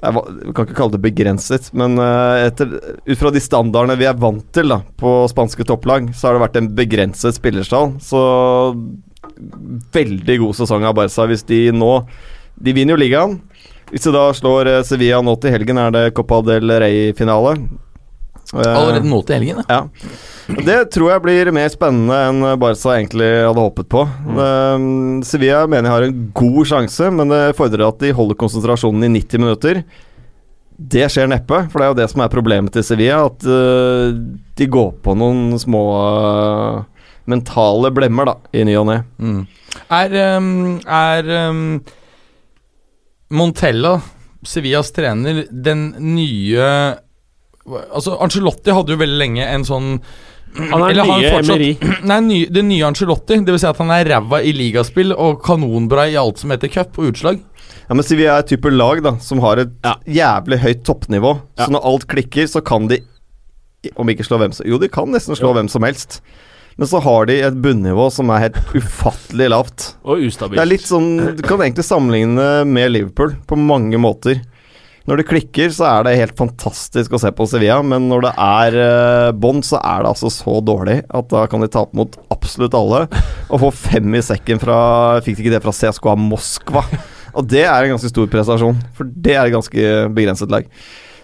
jeg 0.00 0.54
kan 0.56 0.64
ikke 0.64 0.76
kalle 0.78 0.94
det 0.94 1.02
begrenset, 1.04 1.68
men 1.76 2.00
eh, 2.00 2.46
etter, 2.46 2.72
ut 3.04 3.20
fra 3.20 3.32
de 3.34 3.42
standardene 3.44 3.98
vi 4.00 4.08
er 4.08 4.16
vant 4.20 4.46
til 4.56 4.72
da, 4.72 4.80
på 5.00 5.12
spanske 5.28 5.66
topplag, 5.68 6.08
så 6.16 6.28
har 6.28 6.38
det 6.38 6.44
vært 6.46 6.56
en 6.60 6.70
begrenset 6.78 7.36
spillerstall. 7.36 7.98
Så 8.00 8.22
veldig 9.92 10.38
god 10.40 10.56
sesong 10.56 10.86
av 10.88 10.96
Barca 10.96 11.26
hvis 11.28 11.44
de 11.48 11.70
nå 11.72 11.92
De 12.60 12.74
vinner 12.76 12.92
jo 12.92 13.00
ligaen. 13.00 13.38
Hvis 13.90 14.04
de 14.04 14.12
da 14.14 14.26
slår 14.36 14.68
eh, 14.68 14.82
Sevilla 14.86 15.20
nå 15.24 15.36
til 15.40 15.54
helgen, 15.54 15.80
er 15.80 15.94
det 15.94 16.10
Copa 16.16 16.40
del 16.46 16.72
Rey-finale. 16.80 17.56
Eh, 18.50 18.66
Allerede 18.66 19.06
nå 19.06 19.20
til 19.26 19.38
helgen, 19.38 19.62
ja. 19.68 19.80
ja. 19.80 20.54
Det 20.66 20.78
tror 20.94 21.12
jeg 21.12 21.22
blir 21.22 21.52
mer 21.54 21.70
spennende 21.70 22.16
enn 22.26 22.46
Barca 22.58 22.96
egentlig 22.96 23.28
hadde 23.46 23.62
håpet 23.62 23.90
på. 23.92 24.02
Mm. 24.26 25.20
Sevilla 25.26 25.62
mener 25.70 25.86
jeg 25.86 25.94
har 25.94 26.06
en 26.08 26.22
god 26.34 26.62
sjanse, 26.72 27.10
men 27.14 27.30
det 27.30 27.42
fordrer 27.58 27.86
at 27.86 28.00
de 28.02 28.10
holder 28.16 28.38
konsentrasjonen 28.40 29.06
i 29.06 29.12
90 29.20 29.44
minutter. 29.44 29.82
Det 30.80 31.06
skjer 31.12 31.28
neppe, 31.28 31.66
for 31.70 31.78
det 31.78 31.86
er 31.86 31.92
jo 31.92 31.98
det 32.00 32.08
som 32.10 32.22
er 32.24 32.32
problemet 32.32 32.74
til 32.74 32.84
Sevilla. 32.86 33.20
At 33.28 33.44
uh, 33.44 34.16
de 34.56 34.68
går 34.72 34.94
på 35.04 35.14
noen 35.18 35.58
små 35.60 35.82
uh, 36.00 37.04
mentale 37.30 37.92
blemmer 37.94 38.32
da, 38.32 38.36
i 38.56 38.64
ny 38.66 38.78
og 38.80 38.88
ne. 38.88 38.96
Mm. 39.20 39.42
Er, 39.92 40.16
um, 40.40 40.78
er 40.88 41.30
um, 41.52 41.62
Montella, 43.36 43.98
Sevillas 44.42 44.90
trener, 44.96 45.44
den 45.52 45.90
nye 46.16 46.64
Altså, 47.68 48.16
Angelotti 48.24 48.72
hadde 48.74 48.94
jo 48.94 49.00
veldig 49.00 49.18
lenge 49.20 49.44
en 49.46 49.64
sånn 49.68 49.88
Han 50.56 50.82
er 50.82 50.90
Eller 50.94 51.04
nye 51.06 51.28
han 51.30 51.44
Emery. 51.44 51.68
Nei, 52.08 52.16
ny, 52.26 52.38
det 52.50 52.64
nye 52.66 52.86
Angelotti. 52.88 53.36
Det 53.44 53.52
vil 53.54 53.60
si 53.62 53.68
at 53.68 53.78
han 53.78 53.92
er 53.94 54.08
ræva 54.10 54.40
i 54.42 54.54
ligaspill 54.56 55.12
og 55.14 55.42
kanonbra 55.46 56.08
i 56.10 56.16
alt 56.18 56.40
som 56.42 56.50
heter 56.50 56.72
cup 56.72 56.98
og 56.98 57.12
utslag. 57.12 57.38
Ja, 57.86 57.94
men 57.94 58.02
si 58.06 58.16
Vi 58.18 58.26
er 58.26 58.40
et 58.42 58.50
type 58.50 58.70
lag 58.72 59.02
da 59.04 59.12
som 59.22 59.38
har 59.44 59.60
et 59.62 59.70
Ja. 59.84 59.94
jævlig 60.06 60.58
høyt 60.64 60.82
toppnivå. 60.88 61.36
Ja. 61.58 61.66
Så 61.66 61.70
når 61.76 61.86
alt 61.92 62.06
klikker, 62.10 62.48
så 62.50 62.64
kan 62.64 62.88
de 62.90 62.98
Om 63.96 64.08
ikke 64.12 64.26
slå 64.26 64.36
hvem 64.42 64.52
som 64.52 64.66
Jo, 64.68 64.76
de 64.78 64.88
kan 64.92 65.08
nesten 65.08 65.36
slå 65.38 65.54
hvem 65.56 65.68
som 65.70 65.82
helst. 65.86 66.20
Men 66.76 66.88
så 66.88 67.00
har 67.02 67.26
de 67.26 67.38
et 67.44 67.54
bunnivå 67.62 68.10
som 68.12 68.28
er 68.30 68.48
helt 68.48 68.58
ufattelig 68.76 69.48
lavt. 69.52 69.94
Og 70.04 70.18
ustabilt. 70.26 70.56
Det 70.58 70.62
er 70.64 70.68
litt 70.70 70.86
sånn 70.88 71.36
Du 71.36 71.42
kan 71.46 71.60
egentlig 71.60 71.84
sammenligne 71.86 72.64
med 72.66 72.90
Liverpool 72.92 73.36
på 73.46 73.56
mange 73.56 73.96
måter. 74.00 74.40
Når 75.10 75.18
det 75.18 75.26
klikker, 75.26 75.72
så 75.74 75.88
er 75.88 76.04
det 76.06 76.18
helt 76.20 76.36
fantastisk 76.38 77.16
å 77.16 77.18
se 77.18 77.32
på 77.34 77.42
Sevilla, 77.50 77.80
men 77.82 78.04
når 78.06 78.28
det 78.28 78.30
er 78.44 78.76
uh, 78.78 79.30
bånd, 79.34 79.64
så 79.66 79.80
er 79.82 80.04
det 80.04 80.12
altså 80.12 80.28
så 80.30 80.60
dårlig 80.62 81.00
at 81.02 81.26
da 81.32 81.40
kan 81.50 81.64
de 81.64 81.66
tape 81.66 81.98
mot 81.98 82.14
absolutt 82.30 82.76
alle. 82.78 83.00
Og 83.48 83.58
få 83.64 83.72
fem 83.74 84.14
i 84.14 84.20
sekken 84.22 84.62
fra 84.62 84.76
Fikk 85.26 85.40
de 85.40 85.42
ikke 85.42 85.56
det 85.56 85.62
fra 85.64 85.74
CSKA 85.74 86.14
Moskva? 86.14 86.84
Og 87.34 87.42
det 87.50 87.64
er 87.64 87.88
en 87.88 87.96
ganske 87.96 88.10
stor 88.12 88.30
prestasjon, 88.30 88.78
for 88.94 89.10
det 89.10 89.34
er 89.34 89.48
et 89.48 89.56
ganske 89.56 89.88
begrenset 90.14 90.54
lag. 90.54 90.70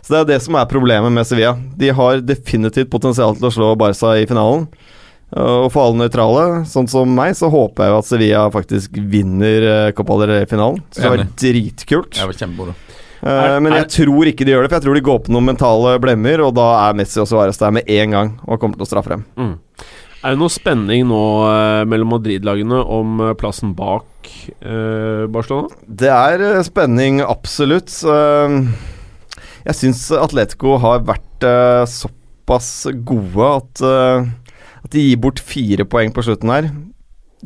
Så 0.03 0.17
det 0.17 0.19
er 0.19 0.29
det 0.33 0.41
som 0.43 0.59
er 0.59 0.67
problemet 0.71 1.15
med 1.15 1.27
Sevilla. 1.31 1.55
De 1.79 1.93
har 1.95 2.27
definitivt 2.27 2.91
potensial 2.91 3.39
til 3.39 3.47
å 3.47 3.55
slå 3.55 3.71
Barca 3.79 4.17
i 4.19 4.27
finalen. 4.27 4.67
Og 5.31 5.69
for 5.75 5.85
alle 5.85 6.05
nøytrale, 6.05 6.65
sånn 6.71 6.91
som 6.91 7.15
meg, 7.15 7.39
så 7.39 7.51
håper 7.55 7.87
jeg 7.87 8.01
at 8.01 8.11
Sevilla 8.11 8.43
faktisk 8.55 8.99
vinner 9.15 9.71
uh, 9.71 9.95
Copa 9.95 10.19
del 10.25 10.35
Rey-finalen. 10.41 10.83
Så 10.91 11.07
det 11.07 11.15
var 11.15 11.25
dritkult. 11.39 12.19
Jeg 12.19 12.31
var 12.31 12.43
kjempemoro. 12.43 12.75
Er- 13.23 13.61
men 13.65 13.73
jeg 13.73 13.89
tror 13.95 14.29
ikke 14.29 14.45
de 14.45 14.53
gjør 14.53 14.63
det, 14.67 14.71
for 14.71 14.77
jeg 14.81 14.85
tror 14.87 14.95
de 14.99 15.05
går 15.09 15.21
på 15.27 15.33
noen 15.33 15.47
mentale 15.53 15.95
blemmer, 16.03 16.43
og 16.45 16.55
da 16.59 16.67
er 16.89 16.99
Messi 16.99 17.21
og 17.23 17.29
Suárez 17.31 17.59
der 17.59 17.71
med 17.73 17.89
en 17.89 18.11
gang 18.17 18.35
og 18.47 18.61
kommer 18.61 18.77
til 18.77 18.85
å 18.87 18.91
straffe 18.91 19.15
dem. 19.15 19.25
Mm. 19.37 19.55
Er 20.27 20.35
det 20.35 20.41
noe 20.41 20.51
spenning 20.51 21.05
nå 21.07 21.23
eh, 21.47 21.85
mellom 21.87 22.11
Madrid-lagene 22.17 22.81
om 22.83 23.21
eh, 23.29 23.35
plassen 23.39 23.75
bak 23.79 24.31
eh, 24.59 25.27
Barcelona? 25.31 25.71
Det 25.87 26.11
er 26.11 26.43
eh, 26.49 26.63
spenning, 26.67 27.21
absolutt. 27.23 27.93
Eh, 28.03 28.57
jeg 29.69 29.79
syns 29.81 30.03
Atletico 30.19 30.77
har 30.83 31.05
vært 31.07 31.47
eh, 31.47 31.85
såpass 31.91 32.73
gode 33.07 33.53
at, 33.61 33.85
eh, 33.87 34.27
at 34.83 34.91
de 34.97 35.05
gir 35.13 35.23
bort 35.23 35.39
fire 35.43 35.87
poeng 35.87 36.11
på 36.17 36.27
slutten 36.27 36.51
her. 36.51 36.69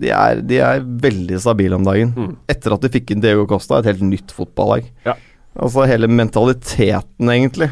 De 0.01 0.09
er, 0.15 0.41
de 0.47 0.61
er 0.65 0.81
veldig 0.81 1.37
stabile 1.43 1.77
om 1.77 1.85
dagen. 1.85 2.15
Mm. 2.17 2.35
Etter 2.49 2.73
at 2.79 2.81
de 2.87 2.93
fikk 2.95 3.11
inn 3.13 3.21
Diego 3.21 3.45
Costa, 3.51 3.81
et 3.83 3.91
helt 3.91 4.05
nytt 4.07 4.33
fotballag. 4.33 4.87
Ja. 5.05 5.19
Altså 5.59 5.87
hele 5.91 6.07
mentaliteten, 6.09 7.29
egentlig. 7.33 7.71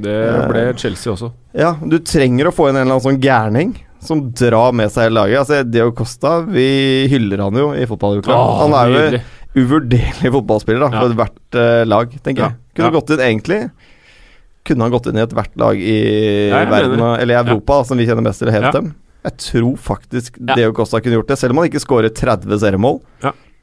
Det 0.00 0.16
ble 0.48 0.62
Chelsea 0.78 1.12
også. 1.12 1.32
Ja, 1.58 1.74
du 1.82 1.98
trenger 1.98 2.48
å 2.48 2.54
få 2.54 2.68
inn 2.70 2.76
en 2.78 2.84
eller 2.86 2.96
annen 2.96 3.04
sånn 3.04 3.20
gærning 3.20 3.74
som 4.00 4.22
drar 4.32 4.72
med 4.72 4.88
seg 4.94 5.08
hele 5.08 5.18
laget. 5.18 5.40
Altså, 5.42 5.58
Deo 5.68 5.90
Costa, 5.92 6.38
vi 6.46 7.06
hyller 7.12 7.42
han 7.44 7.58
jo 7.58 7.72
i 7.76 7.84
fotballuka. 7.90 8.32
Han 8.62 8.72
er 8.78 8.88
jo 8.88 8.98
nydelig. 9.02 9.22
uvurderlig 9.60 10.32
fotballspiller 10.32 10.80
da, 10.86 10.90
Ja. 10.94 11.00
for 11.02 11.10
ethvert 11.10 11.58
uh, 11.58 11.84
lag, 11.84 12.14
tenker 12.22 12.42
Ja. 12.42 12.48
jeg. 12.48 12.56
Kunne 12.76 12.86
Ja. 12.92 13.00
gått 13.00 13.10
inn 13.10 13.20
egentlig 13.26 13.70
Kunne 14.64 14.82
han 14.84 14.90
gått 14.92 15.06
inn 15.08 15.16
i 15.16 15.22
ethvert 15.24 15.56
lag 15.56 15.76
i 15.76 16.48
Ja, 16.50 16.64
verden, 16.68 17.00
eller 17.00 17.34
i 17.34 17.38
Europa, 17.48 17.82
som 17.84 17.96
vi 17.98 18.04
kjenner 18.06 18.22
best 18.22 18.38
til, 18.40 18.50
helt 18.52 18.72
dem. 18.72 18.94
Jeg 19.24 19.36
tror 19.38 19.76
faktisk. 19.76 20.36
Diego 20.38 20.72
Costa 20.72 21.00
kunne 21.00 21.16
gjort 21.16 21.28
det, 21.28 21.38
selv 21.38 21.50
om 21.52 21.58
han 21.58 21.68
ikke 21.70 21.80
skårer 21.80 22.10
30 22.14 22.58
seriemål. 22.60 23.00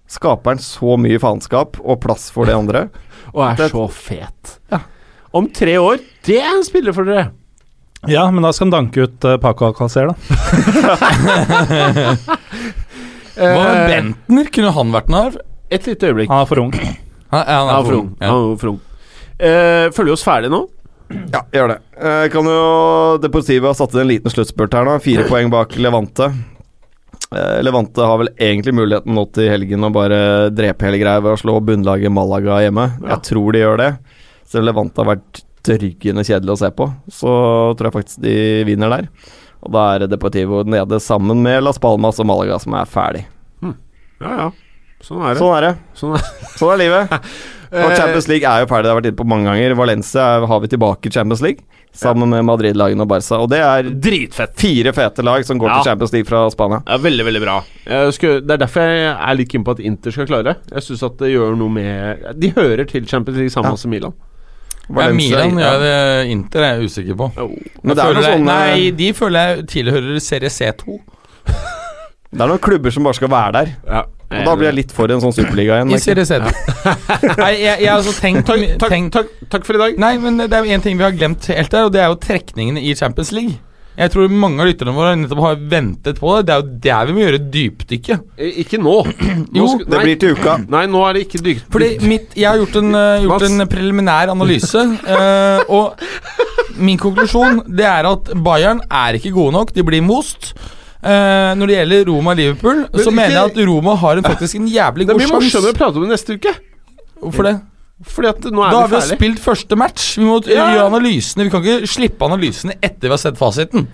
Skaper 0.10 0.46
han 0.56 0.58
så 0.58 0.98
mye 0.98 1.20
faenskap 1.20 1.78
og 1.84 2.02
plass 2.02 2.30
for 2.32 2.46
det 2.46 2.56
andre. 2.56 2.90
Og 3.38 3.44
er 3.52 3.56
Det- 3.60 3.70
så 3.72 3.84
fet. 3.94 4.56
Ja. 4.74 4.80
Om 5.38 5.46
tre 5.54 5.76
år, 5.78 5.98
det 6.26 6.40
er 6.42 6.50
en 6.56 6.64
spiller 6.66 6.94
for 6.98 7.04
dere! 7.06 7.28
Ja, 8.08 8.30
men 8.32 8.44
da 8.46 8.52
skal 8.54 8.66
han 8.70 8.76
danke 8.88 8.98
ut 9.08 9.26
uh, 9.26 9.38
Paco 9.42 9.66
Alcacer, 9.68 10.08
da. 10.08 10.14
Hva 13.38 13.38
med 13.38 13.40
Eh, 13.78 13.88
Bentner? 13.92 14.48
Kunne 14.54 14.72
han 14.74 14.90
vært 14.96 15.10
noe 15.14 15.22
her? 15.28 15.34
Et 15.70 15.84
lite 15.86 16.08
øyeblikk. 16.10 16.30
Han 16.32 16.42
er 16.42 16.46
for 16.50 16.58
ung. 16.64 16.72
Han, 17.34 17.70
er 17.70 17.84
for 17.86 17.94
ung. 18.00 18.08
Ja. 18.22 18.28
Han 18.32 18.38
er 18.54 18.58
for 18.62 18.70
ung. 18.72 18.80
Eh, 19.38 19.86
følger 19.94 20.14
oss 20.16 20.24
ferdig 20.26 20.50
nå? 20.54 20.62
Ja, 21.34 21.42
gjør 21.54 21.68
det. 21.76 21.80
Uh, 22.02 22.26
kan 22.34 22.46
jo 22.50 22.62
Deportivo 23.24 23.66
ha 23.70 23.74
satt 23.78 23.94
inn 23.96 24.02
en 24.06 24.10
liten 24.10 24.32
sluttspurt 24.34 24.74
her 24.76 24.84
nå. 24.88 24.94
Fire 25.04 25.24
poeng 25.32 25.50
bak 25.54 25.70
Levante. 25.78 26.26
Eh, 27.36 27.58
Levante 27.64 28.06
har 28.08 28.22
vel 28.22 28.30
egentlig 28.38 28.76
muligheten 28.78 29.16
nå 29.18 29.26
til 29.36 29.50
helgen 29.52 29.84
å 29.84 29.92
bare 29.94 30.20
drepe 30.56 30.88
hele 30.88 31.02
greia 31.02 31.24
ved 31.24 31.36
å 31.36 31.42
slå 31.42 31.58
bunnlaget 31.66 32.14
Malaga 32.14 32.62
hjemme. 32.64 32.88
Ja. 33.02 33.16
Jeg 33.16 33.28
tror 33.32 33.56
de 33.56 33.64
gjør 33.66 33.82
det. 33.84 33.92
Selv 34.48 34.70
Levante 34.70 35.04
har 35.04 35.12
vært 35.16 35.42
dørgende 35.68 36.24
kjedelig 36.24 36.54
å 36.54 36.62
se 36.62 36.70
på, 36.72 36.86
så 37.12 37.32
tror 37.76 37.90
jeg 37.90 37.98
faktisk 37.98 38.22
de 38.24 38.38
vinner 38.70 38.94
der. 38.94 39.10
Og 39.66 39.74
da 39.74 39.84
er 39.96 40.08
Deportivo 40.08 40.62
nede 40.64 41.02
sammen 41.04 41.42
med 41.44 41.66
Las 41.66 41.82
Palmas 41.82 42.22
og 42.24 42.30
Malaga 42.30 42.60
som 42.64 42.78
er 42.80 42.88
ferdig. 42.88 43.26
Ja, 44.22 44.32
ja. 44.46 44.48
Sånn 45.04 45.22
er 45.22 45.36
det. 45.36 45.42
Sånn 45.42 45.54
er 45.54 45.66
det. 45.68 45.74
Sånn 45.98 46.16
er 46.18 46.24
Sånn 46.58 46.72
er 46.74 46.80
livet. 46.82 47.12
Og 47.72 47.96
Champions 47.98 48.28
League 48.32 48.48
er 48.48 48.64
jo 48.64 48.68
ferdig, 48.70 48.84
det 48.88 48.92
har 48.94 49.00
vært 49.02 49.10
inne 49.12 49.20
på 49.20 49.26
mange 49.28 49.50
ganger. 49.50 49.74
Valencia 49.76 50.28
har 50.48 50.60
vi 50.64 50.68
tilbake 50.72 51.10
i 51.10 51.12
Champions 51.12 51.42
League, 51.44 51.64
sammen 51.98 52.30
med 52.32 52.46
Madrid-lagene 52.48 53.02
og 53.04 53.10
Barca. 53.12 53.40
Og 53.44 53.50
det 53.52 53.60
er 53.60 53.90
Dritfett. 53.90 54.54
fire 54.60 54.94
fete 54.94 55.24
lag 55.26 55.44
som 55.46 55.58
går 55.60 55.68
Ja. 55.70 55.76
til 55.82 55.90
Champions 55.92 56.14
League 56.14 56.26
fra 56.30 56.50
Spania. 56.54 56.82
Ja, 56.88 56.98
veldig, 56.98 57.26
veldig 57.26 57.42
bra. 57.44 57.58
Skulle, 58.12 58.42
det 58.42 58.52
er 58.52 58.58
derfor 58.66 58.82
jeg 58.82 59.18
er 59.30 59.36
litt 59.36 59.50
keen 59.52 59.64
på 59.64 59.72
at 59.72 59.80
Inter 59.80 60.12
skal 60.12 60.28
klare 60.28 60.44
det. 60.44 60.56
Jeg 60.72 60.82
syns 60.88 61.04
at 61.04 61.18
det 61.18 61.34
gjør 61.34 61.58
noe 61.58 61.70
med 61.70 62.40
De 62.40 62.52
hører 62.52 62.86
til 62.88 63.06
Champions 63.08 63.38
League 63.38 63.50
sammen 63.52 63.72
Ja. 63.72 63.76
som 63.76 63.92
Milan. 63.92 64.14
Ja, 64.90 65.10
Milan 65.12 65.58
ja. 65.60 65.74
det. 65.80 66.28
Inter 66.32 66.62
er 66.64 66.78
jeg 66.80 66.86
usikker 66.88 67.16
på. 67.20 67.32
Oh. 67.38 67.50
Men 67.84 67.96
det 67.96 67.98
Jeg 67.98 68.06
er 68.06 68.14
føler 68.14 68.22
noe 68.22 68.38
sånn 68.38 68.46
Nei, 68.46 68.92
de 68.92 69.12
føler 69.14 69.40
jeg 69.58 69.68
tilhører 69.68 70.22
serie 70.22 70.50
C2. 70.50 71.00
Det 72.32 72.42
er 72.42 72.48
noen 72.48 72.60
klubber 72.60 72.92
som 72.92 73.04
bare 73.04 73.14
skal 73.18 73.28
være 73.32 73.52
der. 73.54 73.76
Ja. 73.88 74.04
Og 74.28 74.44
da 74.44 74.56
blir 74.60 74.68
jeg 74.68 74.76
litt 74.82 74.92
for 74.96 75.12
en 75.14 75.22
sånn 75.24 75.36
superliga 75.36 75.78
igjen. 75.80 75.94
I 75.96 76.00
serie 76.04 76.26
C2. 76.28 76.50
Nei, 77.44 77.54
jeg, 77.62 77.78
jeg 77.80 77.88
har 77.88 77.96
altså 78.02 78.16
tenkt, 78.20 78.44
takk, 78.50 78.66
takk, 78.82 78.98
takk, 79.16 79.30
takk 79.54 79.68
for 79.70 79.78
i 79.78 79.82
dag. 79.86 80.02
Nei, 80.04 80.18
men 80.20 80.42
det 80.44 80.52
er 80.52 80.66
jo 80.68 80.76
én 80.76 80.84
ting 80.84 81.00
vi 81.00 81.06
har 81.08 81.16
glemt 81.16 81.48
helt 81.48 81.72
der, 81.72 81.88
og 81.88 81.96
det 81.96 82.04
er 82.04 82.12
jo 82.12 82.20
trekningene 82.28 82.84
i 82.84 82.92
Champions 83.00 83.32
League. 83.36 83.56
Jeg 83.98 84.12
tror 84.14 84.30
mange 84.30 84.62
av 84.62 84.68
lytterne 84.70 84.94
våre 84.94 85.16
nettopp 85.18 85.40
har 85.42 85.56
ventet 85.72 86.20
på 86.22 86.36
det. 86.36 86.44
Det 86.46 86.54
er 86.54 86.60
jo 86.60 86.76
der 86.84 87.08
vi 87.08 87.16
må 87.16 87.22
gjøre 87.24 87.40
dypdykket. 87.56 88.28
Eh, 88.38 88.60
Ikke 88.62 88.78
nå. 88.78 88.94
nå 89.50 89.58
Jo, 89.58 89.70
skal- 89.72 89.88
Det 89.90 90.02
blir 90.04 90.20
til 90.22 90.36
uka. 90.38 90.54
Nei, 90.70 90.84
nå 90.92 91.02
er 91.08 91.18
det 91.18 91.24
ikke 91.26 91.42
dykt. 91.48 91.66
Fordi 91.74 91.90
mitt, 92.06 92.36
Jeg 92.38 92.46
har 92.52 92.60
gjort 92.62 92.78
en, 92.84 92.94
uh, 92.94 93.24
gjort 93.26 93.48
en 93.48 93.66
preliminær 93.72 94.30
analyse, 94.36 94.84
uh, 95.08 95.64
og 95.74 95.98
min 96.78 97.00
konklusjon 97.02 97.64
Det 97.66 97.88
er 97.90 98.06
at 98.06 98.30
Bayern 98.46 98.84
er 98.86 99.18
ikke 99.18 99.34
gode 99.34 99.56
nok. 99.58 99.74
De 99.74 99.88
blir 99.88 100.06
most. 100.06 100.52
Eh, 101.08 101.54
når 101.56 101.70
det 101.72 101.76
gjelder 101.78 102.06
Roma-Liverpool, 102.12 102.80
så 102.92 103.00
ikke- 103.08 103.16
mener 103.16 103.36
jeg 103.38 103.46
at 103.52 103.58
Roma 103.70 103.96
har 103.96 104.18
en, 104.18 104.24
faktisk 104.24 104.56
en 104.60 104.68
jævlig 104.68 105.08
god 105.08 105.16
sjanse. 105.16 105.28
Vi 105.28 105.32
må 105.32 105.40
morsommere 105.40 105.74
å 105.74 105.78
prate 105.78 105.96
om 105.96 106.04
det 106.04 106.12
neste 106.12 106.36
uke. 106.36 106.54
Hvorfor 107.22 107.44
det? 107.48 107.56
Fordi 108.06 108.28
at 108.30 108.42
nå 108.54 108.62
er 108.68 108.72
Da 108.72 108.80
har 108.82 108.88
vi 108.88 108.96
vi 108.96 109.02
jo 109.02 109.02
ferdig. 109.08 109.18
spilt 109.18 109.40
første 109.40 109.78
match. 109.78 110.18
Vi 110.18 110.24
må 110.24 110.36
Ja. 110.48 110.68
gjøre 110.76 110.92
analysene. 110.92 111.44
Vi 111.46 111.50
kan 111.50 111.64
ikke 111.64 111.88
slippe 111.88 112.20
analysene 112.28 112.74
etter 112.84 113.08
vi 113.08 113.10
har 113.10 113.18
sett 113.18 113.38
fasiten. 113.38 113.88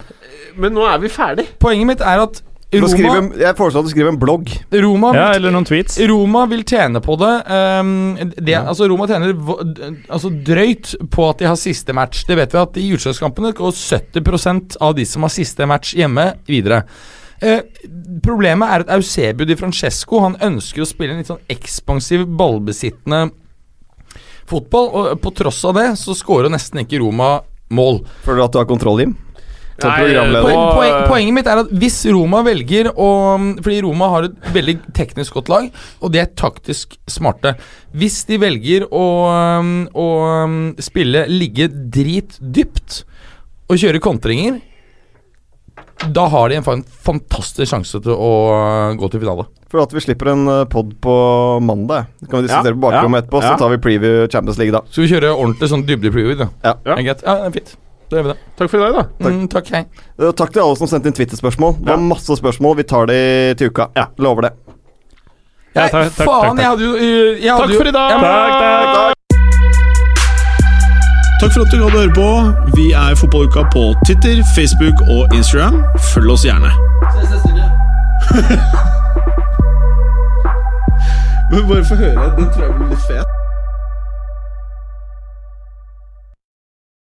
Men 0.58 0.74
nå 0.74 0.84
er 0.94 0.98
vi 1.00 1.08
ferdig. 1.08 1.46
Poenget 1.60 1.86
mitt 1.86 2.02
er 2.02 2.20
at 2.24 2.42
Roma, 2.82 3.18
en- 3.18 3.40
Jeg 3.40 3.56
foreslår 3.56 3.80
at 3.80 3.86
du 3.86 3.92
skriver 3.94 4.10
en 4.10 4.20
blogg. 4.20 4.50
Roma, 4.84 5.14
Ja, 5.14 5.28
eller 5.36 5.52
noen 5.52 5.66
tweets. 5.66 6.00
Roma 6.10 6.46
vil 6.50 6.64
tjene 6.64 7.02
på 7.02 7.18
det. 7.20 7.34
Um, 7.52 8.16
det 8.36 8.56
altså 8.60 8.88
Roma 8.90 9.06
tjener 9.08 9.34
altså 10.10 10.32
drøyt 10.44 10.96
på 11.14 11.30
at 11.30 11.38
de 11.40 11.46
har 11.46 11.56
siste 11.56 11.94
match. 11.94 12.24
Det 12.26 12.36
vet 12.38 12.52
vi 12.56 12.62
at 12.62 12.78
i 12.78 12.88
utslagskampene 12.98 13.54
går 13.54 13.72
70% 13.72 14.78
av 14.82 14.96
de 14.96 15.06
som 15.06 15.22
har 15.24 15.30
siste 15.30 15.68
match 15.70 15.94
hjemme, 15.94 16.34
videre. 16.48 16.84
Uh, 17.44 17.60
problemet 18.24 18.70
er 18.70 18.86
at 18.86 18.92
Eusebio 18.96 19.46
di 19.46 19.56
Francesco 19.60 20.20
Han 20.22 20.38
ønsker 20.40 20.82
å 20.82 20.88
spille 20.88 21.12
en 21.12 21.18
litt 21.20 21.28
sånn 21.28 21.42
ekspansiv, 21.52 22.26
ballbesittende 22.40 23.32
fotball. 24.46 24.90
Og 24.94 25.22
på 25.22 25.34
tross 25.36 25.64
av 25.66 25.76
det 25.80 25.90
så 26.00 26.16
skårer 26.18 26.52
nesten 26.54 26.84
ikke 26.84 27.02
Roma 27.04 27.42
mål. 27.74 28.04
Føler 28.24 28.38
du 28.44 28.46
at 28.48 28.56
du 28.56 28.60
har 28.62 28.70
kontroll, 28.70 29.00
Jim? 29.04 29.16
Som 29.82 29.90
Nei, 29.90 30.04
programleder. 30.04 30.58
Poeng, 30.78 30.98
poenget 31.10 31.34
mitt 31.34 31.48
er 31.50 31.62
at 31.64 31.72
hvis 31.82 31.96
Roma 32.14 32.44
velger 32.46 32.92
å 32.94 33.08
Fordi 33.58 33.80
Roma 33.82 34.10
har 34.12 34.28
et 34.28 34.52
veldig 34.54 34.76
teknisk 34.94 35.34
godt 35.40 35.50
lag, 35.50 35.70
og 36.00 36.14
de 36.14 36.22
er 36.22 36.30
taktisk 36.38 36.94
smarte. 37.10 37.56
Hvis 37.98 38.20
de 38.30 38.38
velger 38.42 38.86
å, 38.94 39.08
å 39.98 40.08
spille 40.82 41.26
ligge 41.32 41.70
dritdypt 41.74 43.02
og 43.72 43.80
kjøre 43.82 44.02
kontringer, 44.04 44.62
da 46.14 46.26
har 46.28 46.50
de 46.52 46.58
en 46.60 46.84
fantastisk 47.06 47.70
sjanse 47.70 48.02
til 48.04 48.14
å 48.14 48.32
gå 49.00 49.10
til 49.14 49.24
finale. 49.24 49.46
For 49.72 49.82
at 49.82 49.94
vi 49.96 50.04
slipper 50.04 50.34
en 50.34 50.50
pod 50.70 50.92
på 51.02 51.14
mandag. 51.66 52.12
Så 52.22 52.30
kan 52.30 52.42
vi 52.44 52.50
diskutere 52.50 52.76
Ja, 52.76 52.78
på 52.78 52.84
bakrommet 52.86 53.18
ja, 53.18 53.24
etterpå, 53.24 53.42
ja. 53.42 53.54
så 53.54 53.62
tar 53.64 53.72
vi 53.74 53.80
preview 53.82 54.28
Champions 54.30 54.60
League 54.62 54.76
da. 54.76 54.84
Skal 54.92 55.08
vi 55.08 55.14
kjøre 55.16 55.32
ordentlig 55.34 55.72
sånn 55.72 55.86
dybde-preview? 55.88 56.36
da? 56.44 56.50
Ja. 56.66 56.76
Ja. 56.92 57.00
Ja, 57.00 57.16
det 57.16 57.48
er 57.48 57.56
fint. 57.56 57.74
Da 58.14 58.20
gjør 58.20 58.26
vi 58.28 58.34
det. 58.34 58.40
Takk 58.60 58.70
for 58.70 58.78
i 58.78 58.82
dag, 58.84 58.94
da. 58.94 59.04
Takk. 59.24 59.34
Mm, 59.34 59.46
takk, 59.50 59.70
hei. 59.74 59.80
Uh, 60.22 60.28
takk 60.38 60.52
til 60.54 60.62
alle 60.62 60.78
som 60.78 60.88
sendte 60.92 61.10
inn 61.10 61.16
Twitter-spørsmål. 61.18 61.72
Det 61.80 61.88
var 61.90 61.98
Ja. 61.98 62.04
masse 62.14 62.36
spørsmål. 62.38 62.76
Vi 62.78 62.84
tar 62.84 63.06
de 63.10 63.18
til 63.58 63.68
uka. 63.74 63.88
Ja, 63.98 64.06
Lover 64.22 64.42
det. 64.46 64.52
Ja, 65.74 65.88
takk, 65.90 66.14
takk, 66.14 66.28
faen, 66.30 66.54
takk, 66.54 66.60
jeg 66.62 66.68
hadde 66.70 66.84
jo 66.86 66.94
øh, 66.94 67.42
jeg 67.42 67.50
hadde 67.54 67.68
Takk 67.68 67.78
for 67.82 67.88
i 67.90 67.92
dag! 67.92 68.10
takk, 68.10 68.22
Takk, 68.22 68.94
takk. 68.94 69.14
Takk 71.42 71.52
for 71.52 71.62
at 71.66 71.72
du 71.74 71.78
gadd 71.82 71.96
å 71.98 71.98
høre 71.98 72.14
på. 72.14 72.28
Vi 72.78 72.86
er 72.94 73.16
Fotballuka 73.18 73.66
på 73.74 73.84
Twitter, 74.06 74.44
Facebook 74.56 75.02
og 75.10 75.34
Instagram. 75.34 75.82
Følg 76.14 76.30
oss 76.38 76.46
gjerne. 76.46 76.70
Men 81.52 81.68
bare 81.68 81.84
få 81.90 81.96
høre. 81.96 82.30
Den 82.38 82.48
tror 82.54 82.64
jeg 82.70 82.74
blir 82.78 82.88
litt 82.94 83.06
fet. 83.10 83.43